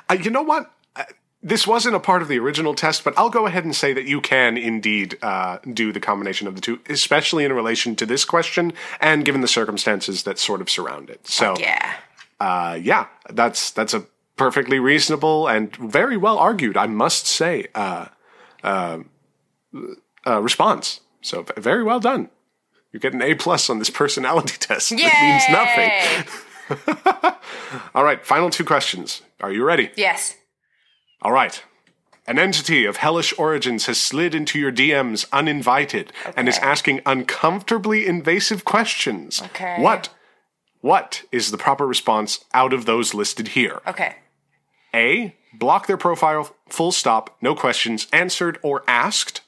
uh, 0.08 0.14
you 0.14 0.30
know 0.30 0.42
what? 0.42 0.70
Uh, 0.96 1.04
This 1.42 1.66
wasn't 1.66 1.94
a 1.94 2.00
part 2.00 2.20
of 2.22 2.28
the 2.28 2.38
original 2.38 2.74
test, 2.74 3.04
but 3.04 3.14
I'll 3.16 3.30
go 3.30 3.46
ahead 3.46 3.64
and 3.64 3.74
say 3.74 3.92
that 3.92 4.04
you 4.06 4.20
can 4.20 4.56
indeed 4.56 5.16
uh, 5.22 5.58
do 5.72 5.92
the 5.92 6.00
combination 6.00 6.48
of 6.48 6.54
the 6.56 6.60
two, 6.60 6.80
especially 6.88 7.44
in 7.44 7.52
relation 7.52 7.94
to 7.96 8.06
this 8.06 8.24
question 8.24 8.72
and 9.00 9.24
given 9.24 9.40
the 9.40 9.48
circumstances 9.48 10.22
that 10.24 10.38
sort 10.38 10.60
of 10.60 10.68
surround 10.68 11.10
it. 11.10 11.28
So, 11.28 11.54
Yeah. 11.58 11.94
uh, 12.40 12.78
yeah, 12.82 13.06
that's 13.30 13.70
that's 13.70 13.94
a 13.94 14.02
perfectly 14.36 14.78
reasonable 14.80 15.48
and 15.48 15.74
very 15.76 16.16
well 16.16 16.38
argued, 16.38 16.76
I 16.76 16.86
must 16.86 17.26
say, 17.26 17.66
uh, 17.74 18.06
uh, 18.64 18.98
uh, 20.26 20.40
response. 20.42 21.00
So 21.22 21.44
very 21.56 21.82
well 21.84 22.00
done. 22.00 22.30
You 22.92 23.00
get 23.00 23.14
an 23.14 23.22
A 23.22 23.34
plus 23.34 23.68
on 23.70 23.78
this 23.78 23.90
personality 23.90 24.56
test. 24.60 24.90
Yay! 24.90 24.98
It 25.02 25.22
means 25.22 25.42
nothing. 25.50 25.90
All 27.94 28.04
right, 28.04 28.24
final 28.24 28.50
two 28.50 28.64
questions. 28.64 29.22
Are 29.40 29.52
you 29.52 29.64
ready? 29.64 29.90
Yes. 29.96 30.36
All 31.22 31.32
right. 31.32 31.62
An 32.26 32.38
entity 32.38 32.84
of 32.84 32.98
hellish 32.98 33.32
origins 33.38 33.86
has 33.86 33.98
slid 33.98 34.34
into 34.34 34.58
your 34.58 34.70
DMs 34.70 35.26
uninvited 35.32 36.12
and 36.36 36.46
is 36.46 36.58
asking 36.58 37.00
uncomfortably 37.06 38.06
invasive 38.06 38.66
questions. 38.66 39.40
Okay. 39.42 39.76
What? 39.80 40.10
What 40.80 41.22
is 41.32 41.50
the 41.50 41.58
proper 41.58 41.86
response 41.86 42.44
out 42.52 42.72
of 42.72 42.84
those 42.84 43.14
listed 43.14 43.48
here? 43.48 43.80
Okay. 43.86 44.16
A. 44.94 45.34
Block 45.54 45.86
their 45.86 45.96
profile, 45.96 46.54
full 46.68 46.92
stop, 46.92 47.36
no 47.40 47.54
questions 47.54 48.06
answered 48.12 48.58
or 48.62 48.84
asked. 48.86 49.40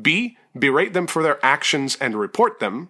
B. 0.00 0.38
Berate 0.58 0.94
them 0.94 1.06
for 1.06 1.22
their 1.22 1.44
actions 1.44 1.96
and 2.00 2.16
report 2.16 2.58
them. 2.60 2.88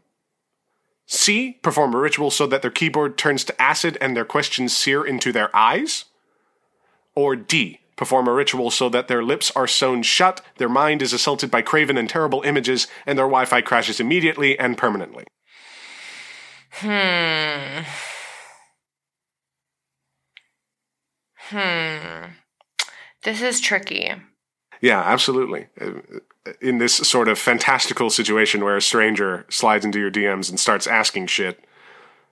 C. 1.10 1.58
Perform 1.62 1.94
a 1.94 1.98
ritual 1.98 2.30
so 2.30 2.46
that 2.46 2.60
their 2.60 2.70
keyboard 2.70 3.16
turns 3.16 3.42
to 3.44 3.60
acid 3.60 3.96
and 4.00 4.14
their 4.14 4.26
questions 4.26 4.76
sear 4.76 5.04
into 5.04 5.32
their 5.32 5.54
eyes. 5.56 6.04
Or 7.16 7.34
D. 7.34 7.80
Perform 7.96 8.28
a 8.28 8.32
ritual 8.32 8.70
so 8.70 8.88
that 8.90 9.08
their 9.08 9.24
lips 9.24 9.50
are 9.56 9.66
sewn 9.66 10.02
shut, 10.02 10.42
their 10.58 10.68
mind 10.68 11.02
is 11.02 11.12
assaulted 11.12 11.50
by 11.50 11.62
craven 11.62 11.96
and 11.96 12.08
terrible 12.08 12.42
images, 12.42 12.86
and 13.06 13.18
their 13.18 13.24
Wi 13.24 13.44
Fi 13.46 13.60
crashes 13.60 13.98
immediately 13.98 14.56
and 14.56 14.78
permanently. 14.78 15.24
Hmm. 16.72 17.82
Hmm. 21.50 22.24
This 23.24 23.40
is 23.42 23.60
tricky. 23.60 24.12
Yeah, 24.80 25.00
absolutely. 25.00 25.66
In 26.60 26.78
this 26.78 26.94
sort 26.96 27.28
of 27.28 27.38
fantastical 27.38 28.10
situation 28.10 28.64
where 28.64 28.76
a 28.76 28.82
stranger 28.82 29.46
slides 29.48 29.84
into 29.84 29.98
your 29.98 30.10
DMs 30.10 30.48
and 30.50 30.58
starts 30.58 30.86
asking 30.86 31.26
shit, 31.28 31.64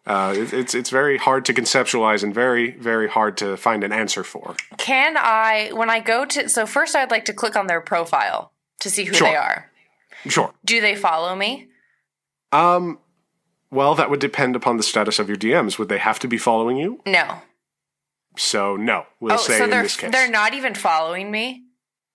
uh, 0.07 0.35
it, 0.37 0.53
it's 0.53 0.75
it's 0.75 0.91
very 0.91 1.19
hard 1.19 1.45
to 1.47 1.53
conceptualize 1.55 2.23
and 2.23 2.33
very 2.35 2.71
very 2.73 3.09
hard 3.09 3.37
to 3.39 3.57
find 3.57 3.83
an 3.85 3.93
answer 3.93 4.23
for. 4.25 4.55
Can 4.79 5.17
I, 5.17 5.71
when 5.73 5.91
I 5.91 6.01
go 6.01 6.25
to, 6.25 6.49
so 6.49 6.67
first 6.67 6.95
I'd 6.95 7.11
like 7.11 7.25
to 7.27 7.33
click 7.33 7.57
on 7.57 7.67
their 7.67 7.81
profile 7.81 8.53
to 8.81 8.91
see 8.91 9.05
who 9.05 9.15
Sure. 9.15 9.29
they 9.29 9.37
are. 9.37 9.71
Sure. 10.29 10.53
Do 10.65 10.81
they 10.81 10.95
follow 10.97 11.35
me? 11.37 11.69
Um. 12.53 12.99
Well, 13.71 13.97
that 13.97 14.11
would 14.11 14.21
depend 14.21 14.55
upon 14.55 14.77
the 14.77 14.83
status 14.85 15.19
of 15.19 15.27
your 15.29 15.37
DMs. 15.37 15.77
Would 15.79 15.89
they 15.89 15.99
have 15.99 16.21
to 16.21 16.29
be 16.29 16.39
following 16.39 16.77
you? 16.77 17.01
No. 17.05 17.43
So 18.39 18.77
no, 18.77 19.07
we'll 19.19 19.35
Oh, 19.35 19.37
say 19.39 19.59
so 19.59 19.65
in 19.65 19.71
this 19.71 19.97
case. 19.97 20.13
they're 20.13 20.31
not 20.31 20.55
even 20.55 20.75
following 20.75 21.31
me. 21.31 21.65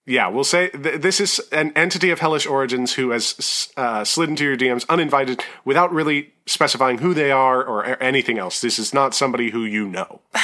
Yeah, 0.06 0.28
we'll 0.30 0.44
say 0.44 0.70
th- 0.70 1.02
this 1.02 1.20
is 1.20 1.40
an 1.52 1.72
entity 1.76 2.10
of 2.10 2.20
hellish 2.20 2.48
origins 2.48 2.94
who 2.94 3.12
has 3.12 3.70
uh, 3.78 4.04
slid 4.04 4.30
into 4.30 4.44
your 4.44 4.58
DMs 4.58 4.86
uninvited 4.90 5.44
without 5.64 5.94
really 5.94 6.34
specifying 6.48 6.98
who 6.98 7.14
they 7.14 7.32
are 7.32 7.64
or 7.64 7.84
a- 7.84 8.04
anything 8.04 8.40
else. 8.40 8.62
This 8.62 8.80
is 8.80 8.94
not 8.94 9.14
somebody 9.14 9.52
who 9.52 9.64
you 9.64 9.88
know. 9.88 10.22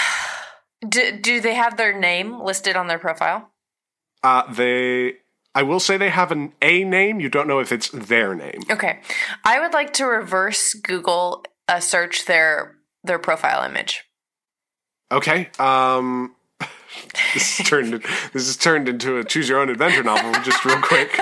Do, 0.87 1.17
do 1.17 1.41
they 1.41 1.55
have 1.55 1.75
their 1.75 1.97
name 1.97 2.39
listed 2.39 2.75
on 2.75 2.85
their 2.85 2.99
profile? 2.99 3.49
Uh, 4.21 4.43
they, 4.53 5.15
I 5.55 5.63
will 5.63 5.79
say 5.79 5.97
they 5.97 6.11
have 6.11 6.31
an 6.31 6.53
A 6.61 6.83
name. 6.83 7.19
You 7.19 7.29
don't 7.29 7.47
know 7.47 7.57
if 7.57 7.71
it's 7.71 7.89
their 7.89 8.35
name. 8.35 8.59
Okay. 8.69 8.99
I 9.43 9.59
would 9.59 9.73
like 9.73 9.93
to 9.93 10.05
reverse 10.05 10.75
Google 10.75 11.43
uh, 11.67 11.79
search 11.79 12.25
their 12.25 12.75
their 13.03 13.17
profile 13.17 13.63
image. 13.63 14.03
Okay. 15.11 15.49
Um, 15.57 16.35
this 17.33 17.59
is 17.59 17.65
turned. 17.67 17.93
This 18.33 18.47
is 18.47 18.57
turned 18.57 18.87
into 18.89 19.17
a 19.17 19.23
choose 19.23 19.47
your 19.49 19.59
own 19.59 19.69
adventure 19.69 20.03
novel, 20.03 20.31
just 20.43 20.63
real 20.65 20.81
quick. 20.81 21.19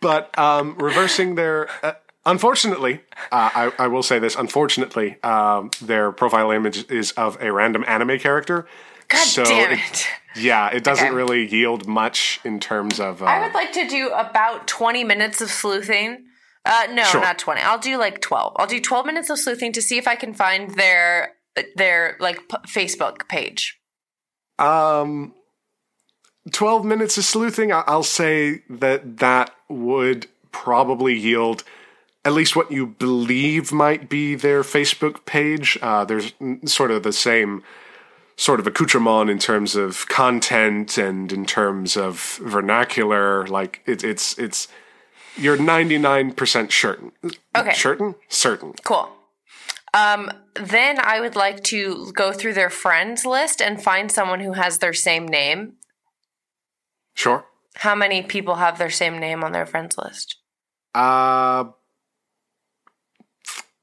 But 0.00 0.36
um, 0.38 0.76
reversing 0.78 1.34
their. 1.34 1.68
Uh, 1.82 1.92
unfortunately, 2.26 3.00
uh, 3.32 3.50
I, 3.54 3.72
I 3.78 3.86
will 3.88 4.02
say 4.02 4.18
this. 4.18 4.34
Unfortunately, 4.36 5.22
um, 5.22 5.70
their 5.82 6.12
profile 6.12 6.50
image 6.50 6.90
is 6.90 7.12
of 7.12 7.40
a 7.40 7.52
random 7.52 7.84
anime 7.86 8.18
character. 8.18 8.66
God 9.08 9.24
So 9.26 9.44
damn 9.44 9.72
it- 9.72 9.78
it. 9.80 10.06
Yeah, 10.36 10.68
it 10.68 10.84
doesn't 10.84 11.06
Okay. 11.08 11.14
really 11.14 11.44
yield 11.48 11.88
much 11.88 12.38
in 12.44 12.60
terms 12.60 13.00
of. 13.00 13.20
Uh, 13.20 13.24
I 13.26 13.40
would 13.44 13.52
like 13.52 13.72
to 13.72 13.88
do 13.88 14.10
about 14.10 14.68
20 14.68 15.02
minutes 15.02 15.40
of 15.40 15.50
sleuthing. 15.50 16.24
Uh, 16.64 16.86
no, 16.92 17.02
Sure. 17.02 17.20
not 17.20 17.36
20. 17.36 17.60
I'll 17.62 17.78
do 17.80 17.96
like 17.98 18.20
12. 18.20 18.52
I'll 18.56 18.66
do 18.68 18.80
12 18.80 19.06
minutes 19.06 19.28
of 19.28 19.40
sleuthing 19.40 19.72
to 19.72 19.82
see 19.82 19.98
if 19.98 20.06
I 20.06 20.14
can 20.14 20.32
find 20.32 20.76
their 20.76 21.32
their 21.74 22.16
like 22.20 22.36
p- 22.48 22.56
Facebook 22.68 23.26
page. 23.28 23.79
Um, 24.60 25.34
12 26.52 26.84
minutes 26.84 27.18
of 27.18 27.24
sleuthing, 27.24 27.72
I- 27.72 27.84
I'll 27.86 28.02
say 28.02 28.62
that 28.68 29.18
that 29.18 29.54
would 29.68 30.26
probably 30.52 31.16
yield 31.16 31.64
at 32.24 32.32
least 32.34 32.54
what 32.54 32.70
you 32.70 32.86
believe 32.86 33.72
might 33.72 34.08
be 34.08 34.34
their 34.34 34.62
Facebook 34.62 35.24
page. 35.24 35.78
Uh, 35.80 36.04
there's 36.04 36.32
sort 36.66 36.90
of 36.90 37.02
the 37.02 37.12
same 37.12 37.62
sort 38.36 38.60
of 38.60 38.66
accoutrement 38.66 39.30
in 39.30 39.38
terms 39.38 39.74
of 39.74 40.06
content 40.08 40.98
and 40.98 41.32
in 41.32 41.46
terms 41.46 41.96
of 41.96 42.38
vernacular. 42.42 43.46
Like 43.46 43.80
it, 43.86 44.04
it's, 44.04 44.38
it's, 44.38 44.68
you're 45.36 45.56
99% 45.56 46.72
certain. 46.72 47.12
Okay. 47.56 47.72
Certain? 47.72 48.14
Certain. 48.28 48.74
Cool. 48.84 49.10
Um, 49.92 50.30
then 50.54 50.98
I 51.00 51.20
would 51.20 51.36
like 51.36 51.62
to 51.64 52.12
go 52.12 52.32
through 52.32 52.54
their 52.54 52.70
friends 52.70 53.24
list 53.26 53.60
and 53.60 53.82
find 53.82 54.10
someone 54.10 54.40
who 54.40 54.52
has 54.52 54.78
their 54.78 54.92
same 54.92 55.26
name. 55.26 55.74
Sure. 57.14 57.44
How 57.76 57.94
many 57.94 58.22
people 58.22 58.56
have 58.56 58.78
their 58.78 58.90
same 58.90 59.18
name 59.18 59.42
on 59.42 59.52
their 59.52 59.66
friends 59.66 59.96
list? 59.98 60.36
Uh, 60.94 61.64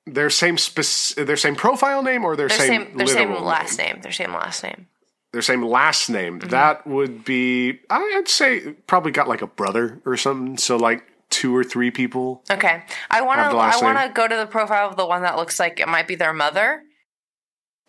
their 0.05 0.29
same 0.29 0.57
spec- 0.57 1.25
their 1.25 1.37
same 1.37 1.55
profile 1.55 2.01
name 2.03 2.23
or 2.23 2.35
their, 2.35 2.47
Their 2.47 2.57
same, 2.57 2.85
same, 2.87 2.97
their 2.97 3.07
same 3.07 3.33
last 3.33 3.77
name? 3.77 3.93
name. 3.93 4.01
Their 4.01 4.11
same 4.11 4.33
last 4.33 4.63
name. 4.63 4.87
Their 5.33 5.41
same 5.41 5.65
last 5.65 6.09
name. 6.09 6.39
Mm-hmm. 6.39 6.49
That 6.49 6.87
would 6.87 7.25
be 7.25 7.79
I'd 7.89 8.27
say 8.27 8.71
probably 8.87 9.11
got 9.11 9.27
like 9.27 9.41
a 9.41 9.47
brother 9.47 10.01
or 10.05 10.15
something. 10.17 10.57
So 10.57 10.77
like 10.77 11.03
two 11.29 11.55
or 11.55 11.63
three 11.63 11.91
people. 11.91 12.43
Okay. 12.49 12.83
I 13.09 13.21
want 13.21 13.39
to 13.39 13.57
I 13.57 13.77
want 13.81 13.97
to 13.99 14.11
go 14.13 14.27
to 14.27 14.35
the 14.35 14.47
profile 14.47 14.89
of 14.89 14.95
the 14.97 15.05
one 15.05 15.21
that 15.23 15.35
looks 15.35 15.59
like 15.59 15.79
it 15.79 15.87
might 15.87 16.07
be 16.07 16.15
their 16.15 16.33
mother. 16.33 16.83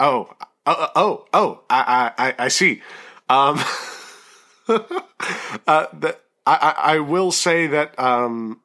Oh, 0.01 0.33
oh, 0.67 0.89
oh, 0.95 1.25
oh! 1.33 1.61
I, 1.69 2.13
I, 2.17 2.35
I- 2.45 2.49
see. 2.49 2.83
Um, 3.29 3.59
uh, 4.69 5.87
the, 5.93 6.17
I, 6.47 6.55
I, 6.55 6.75
I 6.95 6.99
will 7.01 7.33
say 7.33 7.67
that 7.67 7.99
um, 7.99 8.61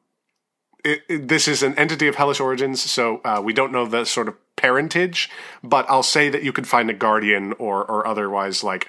it, 0.84 1.02
it- 1.08 1.28
this 1.28 1.48
is 1.48 1.62
an 1.62 1.74
entity 1.76 2.06
of 2.06 2.14
hellish 2.14 2.40
origins, 2.40 2.82
so 2.88 3.20
uh, 3.24 3.40
we 3.44 3.52
don't 3.52 3.72
know 3.72 3.84
the 3.86 4.04
sort 4.04 4.28
of 4.28 4.36
parentage. 4.56 5.28
But 5.62 5.86
I'll 5.88 6.02
say 6.04 6.28
that 6.30 6.42
you 6.44 6.52
could 6.52 6.68
find 6.68 6.88
a 6.88 6.94
guardian 6.94 7.52
or, 7.54 7.84
or 7.84 8.06
otherwise 8.06 8.62
like 8.62 8.88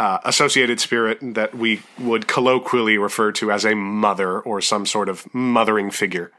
uh, 0.00 0.18
associated 0.24 0.80
spirit 0.80 1.18
that 1.34 1.54
we 1.54 1.82
would 1.98 2.26
colloquially 2.26 2.96
refer 2.96 3.30
to 3.32 3.52
as 3.52 3.66
a 3.66 3.76
mother 3.76 4.40
or 4.40 4.60
some 4.62 4.86
sort 4.86 5.10
of 5.10 5.32
mothering 5.34 5.90
figure. 5.90 6.32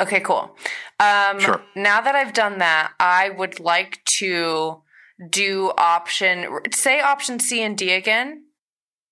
Okay, 0.00 0.20
cool. 0.20 0.56
Um, 1.00 1.40
Sure. 1.40 1.60
Now 1.74 2.00
that 2.00 2.14
I've 2.14 2.32
done 2.32 2.58
that, 2.58 2.92
I 3.00 3.30
would 3.30 3.58
like 3.58 4.02
to 4.20 4.82
do 5.28 5.72
option, 5.76 6.46
say 6.72 7.00
option 7.00 7.40
C 7.40 7.60
and 7.60 7.76
D 7.76 7.90
again. 7.92 8.44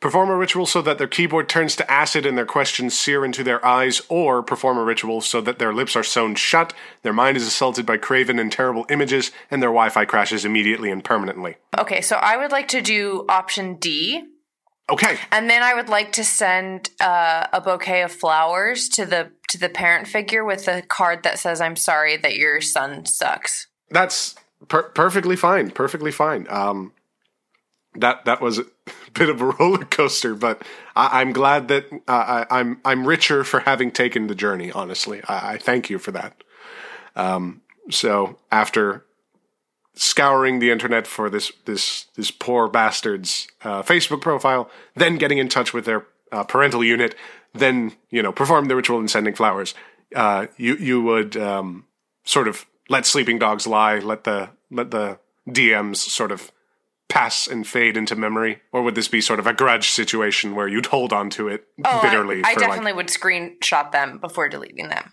Perform 0.00 0.28
a 0.28 0.36
ritual 0.36 0.66
so 0.66 0.82
that 0.82 0.98
their 0.98 1.08
keyboard 1.08 1.48
turns 1.48 1.74
to 1.76 1.90
acid 1.90 2.26
and 2.26 2.36
their 2.36 2.44
questions 2.44 2.98
sear 2.98 3.24
into 3.24 3.42
their 3.42 3.64
eyes, 3.64 4.02
or 4.08 4.42
perform 4.42 4.76
a 4.76 4.84
ritual 4.84 5.22
so 5.22 5.40
that 5.40 5.58
their 5.58 5.72
lips 5.72 5.96
are 5.96 6.04
sewn 6.04 6.34
shut, 6.34 6.74
their 7.02 7.14
mind 7.14 7.36
is 7.36 7.46
assaulted 7.46 7.86
by 7.86 7.96
craven 7.96 8.38
and 8.38 8.52
terrible 8.52 8.84
images, 8.90 9.30
and 9.50 9.62
their 9.62 9.70
Wi 9.70 9.88
Fi 9.88 10.04
crashes 10.04 10.44
immediately 10.44 10.90
and 10.90 11.02
permanently. 11.02 11.56
Okay, 11.78 12.02
so 12.02 12.16
I 12.16 12.36
would 12.36 12.52
like 12.52 12.68
to 12.68 12.82
do 12.82 13.24
option 13.28 13.76
D. 13.76 14.22
Okay, 14.88 15.18
And 15.32 15.50
then 15.50 15.64
I 15.64 15.74
would 15.74 15.88
like 15.88 16.12
to 16.12 16.24
send 16.24 16.90
uh, 17.00 17.48
a 17.52 17.60
bouquet 17.60 18.02
of 18.02 18.12
flowers 18.12 18.88
to 18.90 19.04
the 19.04 19.32
to 19.48 19.58
the 19.58 19.68
parent 19.68 20.06
figure 20.06 20.44
with 20.44 20.68
a 20.68 20.82
card 20.82 21.24
that 21.24 21.40
says 21.40 21.60
"I'm 21.60 21.74
sorry 21.74 22.16
that 22.18 22.36
your 22.36 22.60
son 22.60 23.04
sucks." 23.06 23.66
that's 23.90 24.34
per- 24.68 24.90
perfectly 24.90 25.36
fine. 25.36 25.70
Perfectly 25.70 26.12
fine. 26.12 26.46
Um, 26.48 26.92
that 27.94 28.24
that 28.26 28.40
was 28.40 28.60
bit 29.18 29.28
of 29.28 29.40
a 29.40 29.46
roller 29.58 29.84
coaster, 29.84 30.34
but 30.34 30.62
I, 30.94 31.20
I'm 31.20 31.32
glad 31.32 31.68
that 31.68 31.86
uh, 32.08 32.44
I, 32.50 32.60
I'm 32.60 32.80
I'm 32.84 33.06
richer 33.06 33.44
for 33.44 33.60
having 33.60 33.90
taken 33.90 34.26
the 34.26 34.34
journey. 34.34 34.70
Honestly, 34.72 35.22
I, 35.28 35.54
I 35.54 35.58
thank 35.58 35.90
you 35.90 35.98
for 35.98 36.12
that. 36.12 36.42
Um, 37.14 37.62
so 37.90 38.38
after 38.50 39.04
scouring 39.94 40.58
the 40.58 40.70
internet 40.70 41.06
for 41.06 41.30
this 41.30 41.50
this 41.64 42.06
this 42.16 42.30
poor 42.30 42.68
bastard's 42.68 43.48
uh, 43.62 43.82
Facebook 43.82 44.20
profile, 44.20 44.70
then 44.94 45.16
getting 45.16 45.38
in 45.38 45.48
touch 45.48 45.72
with 45.72 45.84
their 45.84 46.06
uh, 46.32 46.44
parental 46.44 46.84
unit, 46.84 47.14
then 47.54 47.92
you 48.10 48.22
know 48.22 48.32
perform 48.32 48.66
the 48.66 48.76
ritual 48.76 48.98
and 48.98 49.10
sending 49.10 49.34
flowers. 49.34 49.74
Uh, 50.14 50.46
you 50.56 50.76
you 50.76 51.02
would 51.02 51.36
um, 51.36 51.84
sort 52.24 52.48
of 52.48 52.66
let 52.88 53.06
sleeping 53.06 53.38
dogs 53.38 53.66
lie, 53.66 53.98
let 53.98 54.24
the 54.24 54.50
let 54.70 54.90
the 54.90 55.18
DMs 55.48 55.96
sort 55.96 56.32
of 56.32 56.52
pass 57.08 57.46
and 57.46 57.66
fade 57.66 57.96
into 57.96 58.16
memory, 58.16 58.60
or 58.72 58.82
would 58.82 58.94
this 58.94 59.08
be 59.08 59.20
sort 59.20 59.38
of 59.38 59.46
a 59.46 59.52
grudge 59.54 59.88
situation 59.90 60.54
where 60.54 60.66
you'd 60.68 60.86
hold 60.86 61.12
on 61.12 61.30
to 61.30 61.48
it 61.48 61.66
Oh, 61.84 62.00
bitterly? 62.02 62.42
I, 62.44 62.50
I 62.50 62.54
definitely 62.54 62.86
like, 62.92 62.96
would 62.96 63.06
screenshot 63.08 63.92
them 63.92 64.18
before 64.18 64.48
deleting 64.48 64.88
them. 64.88 65.12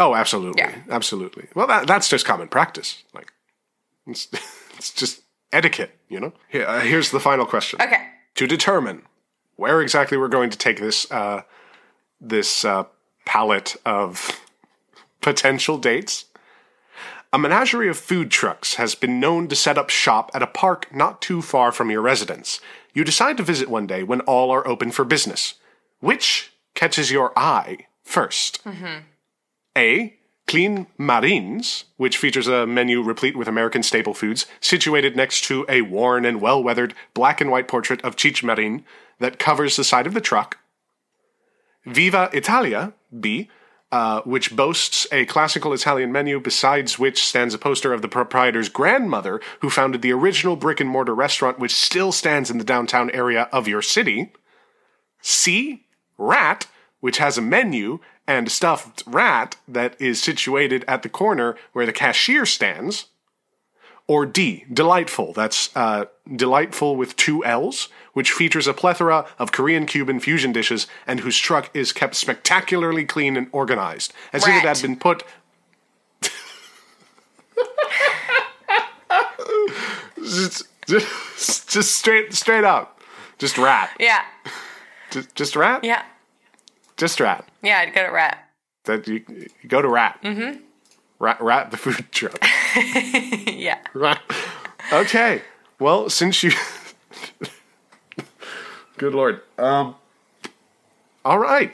oh, 0.00 0.14
absolutely, 0.14 0.62
Yeah. 0.62 0.74
absolutely. 0.90 1.46
Well, 1.54 1.66
that, 1.68 1.86
that's 1.86 2.08
just 2.08 2.26
common 2.26 2.48
practice. 2.48 3.04
Like, 3.14 3.30
it's, 4.06 4.26
it's 4.76 4.92
just 4.92 5.22
etiquette, 5.52 5.96
you 6.08 6.18
know. 6.20 6.32
Here, 6.48 6.66
uh, 6.66 6.80
here's 6.80 7.10
the 7.10 7.20
final 7.20 7.46
question. 7.46 7.80
Okay. 7.80 8.08
to 8.34 8.46
determine 8.46 9.02
where 9.56 9.80
exactly 9.82 10.16
we're 10.18 10.28
going 10.28 10.50
to 10.50 10.58
take 10.58 10.80
this 10.80 11.10
uh, 11.12 11.42
this 12.20 12.64
uh, 12.64 12.84
palette 13.26 13.76
of 13.84 14.40
potential 15.20 15.78
dates. 15.78 16.24
A 17.32 17.38
menagerie 17.38 17.88
of 17.88 17.96
food 17.96 18.30
trucks 18.30 18.74
has 18.74 18.96
been 18.96 19.20
known 19.20 19.46
to 19.48 19.56
set 19.56 19.78
up 19.78 19.88
shop 19.88 20.32
at 20.34 20.42
a 20.42 20.48
park 20.48 20.92
not 20.92 21.22
too 21.22 21.40
far 21.40 21.70
from 21.70 21.88
your 21.90 22.02
residence. 22.02 22.60
You 22.92 23.04
decide 23.04 23.36
to 23.36 23.44
visit 23.44 23.70
one 23.70 23.86
day 23.86 24.02
when 24.02 24.20
all 24.22 24.50
are 24.50 24.66
open 24.66 24.90
for 24.90 25.04
business. 25.04 25.54
Which 26.00 26.52
catches 26.74 27.12
your 27.12 27.32
eye 27.38 27.86
1st 28.06 28.62
mm-hmm. 28.62 28.98
A. 29.78 30.16
Clean 30.48 30.88
Marines, 30.98 31.84
which 31.96 32.18
features 32.18 32.48
a 32.48 32.66
menu 32.66 33.00
replete 33.00 33.36
with 33.36 33.46
American 33.46 33.84
staple 33.84 34.14
foods, 34.14 34.46
situated 34.60 35.14
next 35.14 35.44
to 35.44 35.64
a 35.68 35.82
worn 35.82 36.24
and 36.24 36.40
well 36.40 36.60
weathered 36.60 36.94
black 37.14 37.40
and 37.40 37.52
white 37.52 37.68
portrait 37.68 38.02
of 38.04 38.16
Cheech 38.16 38.42
Marin 38.42 38.84
that 39.20 39.38
covers 39.38 39.76
the 39.76 39.84
side 39.84 40.08
of 40.08 40.14
the 40.14 40.20
truck. 40.20 40.58
Viva 41.86 42.28
Italia, 42.32 42.92
B, 43.20 43.48
uh, 43.92 44.20
which 44.22 44.54
boasts 44.54 45.06
a 45.10 45.24
classical 45.26 45.72
Italian 45.72 46.12
menu, 46.12 46.38
besides 46.38 46.98
which 46.98 47.24
stands 47.24 47.54
a 47.54 47.58
poster 47.58 47.92
of 47.92 48.02
the 48.02 48.08
proprietor's 48.08 48.68
grandmother, 48.68 49.40
who 49.60 49.70
founded 49.70 50.00
the 50.02 50.12
original 50.12 50.56
brick 50.56 50.80
and 50.80 50.88
mortar 50.88 51.14
restaurant, 51.14 51.58
which 51.58 51.74
still 51.74 52.12
stands 52.12 52.50
in 52.50 52.58
the 52.58 52.64
downtown 52.64 53.10
area 53.10 53.48
of 53.52 53.66
your 53.66 53.82
city. 53.82 54.32
C, 55.20 55.86
Rat, 56.18 56.66
which 57.00 57.18
has 57.18 57.36
a 57.36 57.42
menu 57.42 57.98
and 58.26 58.46
a 58.46 58.50
stuffed 58.50 59.02
rat 59.06 59.56
that 59.66 60.00
is 60.00 60.22
situated 60.22 60.84
at 60.86 61.02
the 61.02 61.08
corner 61.08 61.56
where 61.72 61.86
the 61.86 61.92
cashier 61.92 62.46
stands. 62.46 63.06
Or 64.06 64.26
D, 64.26 64.64
Delightful, 64.72 65.32
that's 65.32 65.74
uh, 65.76 66.06
Delightful 66.34 66.96
with 66.96 67.16
two 67.16 67.44
L's, 67.44 67.88
which 68.12 68.32
features 68.32 68.66
a 68.66 68.74
plethora 68.74 69.26
of 69.38 69.52
Korean 69.52 69.86
Cuban 69.86 70.20
fusion 70.20 70.52
dishes 70.52 70.86
and 71.06 71.20
whose 71.20 71.38
truck 71.38 71.70
is 71.74 71.92
kept 71.92 72.14
spectacularly 72.14 73.04
clean 73.04 73.36
and 73.36 73.48
organized, 73.52 74.12
as 74.32 74.46
if 74.46 74.54
it 74.54 74.62
had 74.66 74.82
been 74.82 74.96
put. 74.96 75.22
just, 80.22 80.64
just, 80.86 81.68
just 81.68 81.94
straight, 81.96 82.32
straight 82.32 82.64
up, 82.64 83.00
just 83.38 83.58
rat, 83.58 83.90
Yeah. 83.98 84.22
just, 85.10 85.34
just 85.34 85.56
rat, 85.56 85.84
Yeah. 85.84 86.02
just 86.96 87.20
rat. 87.20 87.44
Yeah, 87.62 87.78
I'd 87.78 87.94
go 87.94 88.04
to 88.06 88.12
rat. 88.12 88.48
That 88.84 89.06
you, 89.06 89.24
you 89.28 89.68
go 89.68 89.82
to 89.82 89.88
rat, 89.88 90.18
mm-hmm. 90.22 90.60
rat, 91.18 91.40
rat 91.40 91.70
the 91.70 91.76
food 91.76 92.10
truck. 92.12 92.38
yeah. 92.76 93.78
Right. 93.94 94.18
Okay. 94.92 95.42
Well, 95.78 96.10
since 96.10 96.42
you. 96.42 96.52
Good 99.00 99.14
lord. 99.14 99.40
Um. 99.56 99.94
All 101.24 101.38
right. 101.38 101.72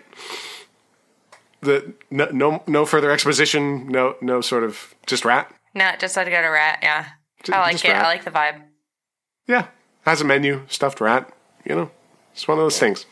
The 1.60 1.92
no, 2.08 2.26
no 2.26 2.62
no 2.68 2.86
further 2.86 3.10
exposition. 3.10 3.88
No 3.88 4.14
no 4.20 4.40
sort 4.40 4.62
of 4.62 4.94
just 5.06 5.24
rat. 5.24 5.52
No, 5.74 5.90
just 5.98 6.16
I'd 6.16 6.30
go 6.30 6.40
to 6.40 6.46
rat. 6.46 6.78
Yeah. 6.84 7.06
I 7.52 7.58
like 7.62 7.84
it. 7.84 7.88
rat. 7.88 8.04
I 8.04 8.06
like 8.06 8.24
the 8.24 8.30
vibe. 8.30 8.62
Yeah, 9.48 9.66
has 10.02 10.20
a 10.20 10.24
menu, 10.24 10.62
stuffed 10.68 11.00
rat. 11.00 11.28
You 11.64 11.74
know, 11.74 11.90
it's 12.32 12.46
one 12.46 12.58
of 12.58 12.64
those 12.64 12.78
things. 12.78 13.06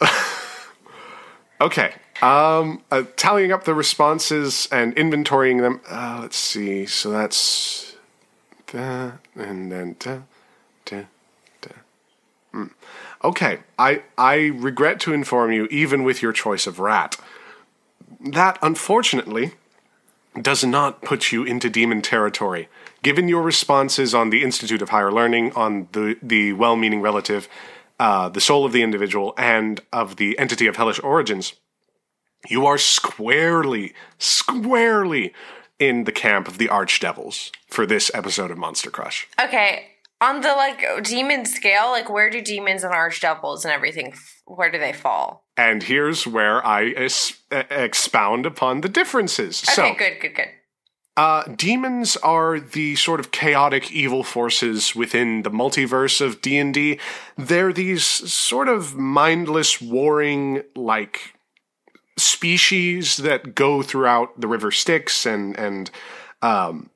okay. 1.60 1.94
Um, 2.22 2.84
uh, 2.92 3.02
tallying 3.16 3.50
up 3.50 3.64
the 3.64 3.74
responses 3.74 4.68
and 4.70 4.94
inventorying 4.94 5.60
them. 5.60 5.80
Uh, 5.90 6.20
let's 6.22 6.36
see. 6.36 6.86
So 6.86 7.10
that's 7.10 7.96
that, 8.68 9.18
and 9.34 9.72
then 9.72 9.96
da. 9.98 10.18
Hmm. 12.54 12.66
Okay. 13.24 13.58
I 13.78 14.02
I 14.16 14.52
regret 14.54 15.00
to 15.00 15.12
inform 15.12 15.50
you, 15.50 15.66
even 15.66 16.04
with 16.04 16.22
your 16.22 16.32
choice 16.32 16.68
of 16.68 16.78
rat, 16.78 17.16
that 18.20 18.58
unfortunately 18.62 19.52
does 20.40 20.64
not 20.64 21.02
put 21.02 21.32
you 21.32 21.42
into 21.42 21.68
demon 21.68 22.00
territory. 22.00 22.68
Given 23.02 23.26
your 23.26 23.42
responses 23.42 24.14
on 24.14 24.30
the 24.30 24.42
Institute 24.42 24.82
of 24.82 24.90
Higher 24.90 25.10
Learning, 25.10 25.52
on 25.54 25.88
the, 25.92 26.16
the 26.22 26.52
well 26.52 26.76
meaning 26.76 27.00
relative, 27.00 27.48
uh, 27.98 28.28
the 28.28 28.40
soul 28.40 28.64
of 28.64 28.72
the 28.72 28.82
individual, 28.82 29.34
and 29.36 29.80
of 29.92 30.16
the 30.16 30.38
entity 30.38 30.68
of 30.68 30.76
hellish 30.76 31.00
origins, 31.00 31.54
you 32.48 32.66
are 32.66 32.78
squarely, 32.78 33.94
squarely 34.18 35.34
in 35.80 36.04
the 36.04 36.12
camp 36.12 36.46
of 36.46 36.58
the 36.58 36.68
archdevils 36.68 37.50
for 37.66 37.84
this 37.84 38.12
episode 38.14 38.52
of 38.52 38.58
Monster 38.58 38.90
Crush. 38.90 39.26
Okay. 39.40 39.93
On 40.20 40.40
the 40.40 40.54
like 40.54 41.04
demon 41.04 41.44
scale, 41.44 41.90
like 41.90 42.08
where 42.08 42.30
do 42.30 42.40
demons 42.40 42.84
and 42.84 42.94
archdevils 42.94 43.64
and 43.64 43.72
everything 43.72 44.14
where 44.46 44.70
do 44.70 44.78
they 44.78 44.92
fall? 44.92 45.44
And 45.56 45.82
here's 45.82 46.26
where 46.26 46.64
I 46.66 46.88
es- 46.90 47.42
expound 47.50 48.46
upon 48.46 48.80
the 48.80 48.88
differences. 48.88 49.62
Okay, 49.62 49.74
so, 49.74 49.94
good, 49.94 50.20
good, 50.20 50.34
good. 50.34 50.48
Uh, 51.16 51.44
demons 51.44 52.16
are 52.18 52.58
the 52.58 52.96
sort 52.96 53.20
of 53.20 53.30
chaotic 53.30 53.92
evil 53.92 54.24
forces 54.24 54.96
within 54.96 55.42
the 55.42 55.50
multiverse 55.50 56.20
of 56.20 56.42
D&D. 56.42 56.98
They're 57.36 57.72
these 57.72 58.04
sort 58.04 58.68
of 58.68 58.96
mindless 58.96 59.80
warring 59.80 60.62
like 60.74 61.34
species 62.16 63.18
that 63.18 63.54
go 63.54 63.82
throughout 63.82 64.40
the 64.40 64.48
river 64.48 64.70
Styx 64.70 65.26
and 65.26 65.58
and 65.58 65.90
um 66.42 66.90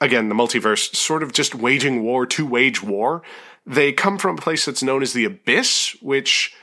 again 0.00 0.28
the 0.28 0.34
multiverse 0.34 0.94
sort 0.94 1.22
of 1.22 1.32
just 1.32 1.54
waging 1.54 2.02
war 2.02 2.26
to 2.26 2.46
wage 2.46 2.82
war. 2.82 3.22
They 3.66 3.92
come 3.92 4.18
from 4.18 4.36
a 4.36 4.40
place 4.40 4.64
that's 4.64 4.82
known 4.82 5.02
as 5.02 5.12
the 5.12 5.24
abyss, 5.24 5.96
which 6.00 6.54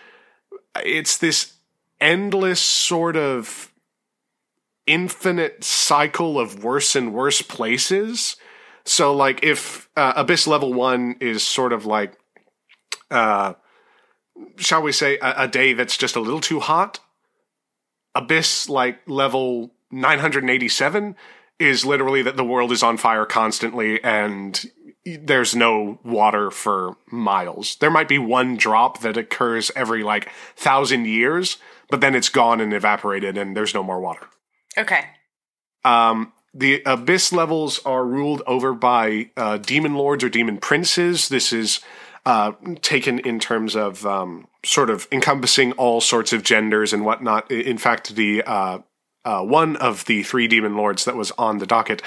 it's 0.84 1.18
this 1.18 1.54
endless 2.02 2.60
sort 2.60 3.16
of 3.16 3.72
infinite 4.88 5.64
cycle 5.64 6.40
of 6.40 6.64
worse 6.64 6.96
and 6.96 7.14
worse 7.14 7.42
places. 7.42 8.36
So, 8.86 9.16
like, 9.16 9.44
if 9.44 9.90
uh, 9.96 10.14
Abyss 10.16 10.46
level 10.46 10.74
one 10.74 11.16
is 11.20 11.46
sort 11.46 11.74
of 11.74 11.86
like, 11.86 12.14
uh, 13.10 13.54
shall 14.58 14.84
we 14.84 14.92
say, 14.92 15.18
a, 15.18 15.44
a 15.44 15.48
day 15.48 15.74
that's 15.74 15.98
just 15.98 16.16
a 16.16 16.20
little 16.20 16.42
too 16.42 16.60
hot, 16.60 17.00
Abyss, 18.14 18.70
like, 18.70 19.00
level 19.08 19.72
987 19.92 21.16
is 21.60 21.86
literally 21.86 22.22
that 22.22 22.38
the 22.38 22.44
world 22.44 22.72
is 22.72 22.84
on 22.84 22.98
fire 22.98 23.26
constantly 23.26 24.04
and 24.04 24.66
there's 25.06 25.56
no 25.56 26.00
water 26.04 26.50
for 26.50 26.98
miles. 27.12 27.76
There 27.78 27.92
might 27.92 28.08
be 28.08 28.18
one 28.18 28.58
drop 28.58 29.02
that 29.02 29.18
occurs 29.18 29.72
every, 29.76 30.04
like, 30.04 30.32
thousand 30.56 31.06
years, 31.06 31.58
but 31.90 32.02
then 32.02 32.16
it's 32.16 32.30
gone 32.30 32.60
and 32.60 32.74
evaporated 32.74 33.38
and 33.38 33.56
there's 33.56 33.74
no 33.74 33.84
more 33.84 34.00
water. 34.00 34.28
Okay. 34.78 35.06
Um, 35.84 36.34
the 36.54 36.82
abyss 36.86 37.32
levels 37.32 37.80
are 37.86 38.06
ruled 38.06 38.42
over 38.48 38.74
by 38.74 39.30
uh, 39.38 39.58
demon 39.58 39.94
lords 39.94 40.24
or 40.24 40.30
demon 40.30 40.58
princes. 40.58 41.30
This 41.30 41.54
is 41.54 41.82
uh, 42.26 42.54
taken 42.82 43.20
in 43.20 43.40
terms 43.40 43.76
of 43.76 44.06
um, 44.06 44.48
sort 44.64 44.90
of 44.90 45.08
encompassing 45.12 45.74
all 45.74 46.02
sorts 46.02 46.34
of 46.34 46.44
genders 46.44 46.94
and 46.94 47.06
whatnot. 47.06 47.52
In 47.52 47.78
fact, 47.78 48.16
the 48.16 48.42
uh, 48.44 48.80
uh, 49.26 49.42
one 49.42 49.76
of 49.78 50.06
the 50.06 50.24
three 50.24 50.48
demon 50.48 50.76
lords 50.78 51.04
that 51.06 51.16
was 51.16 51.32
on 51.32 51.58
the 51.58 51.66
docket 51.66 52.02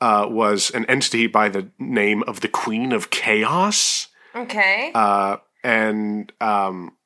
uh, 0.00 0.26
was 0.28 0.70
an 0.70 0.84
entity 0.86 1.26
by 1.26 1.48
the 1.48 1.68
name 1.78 2.22
of 2.24 2.40
the 2.40 2.48
Queen 2.48 2.92
of 2.92 3.10
Chaos 3.10 4.08
Okay. 4.34 4.90
uh, 4.94 5.38
and 5.64 6.32
um, 6.40 6.96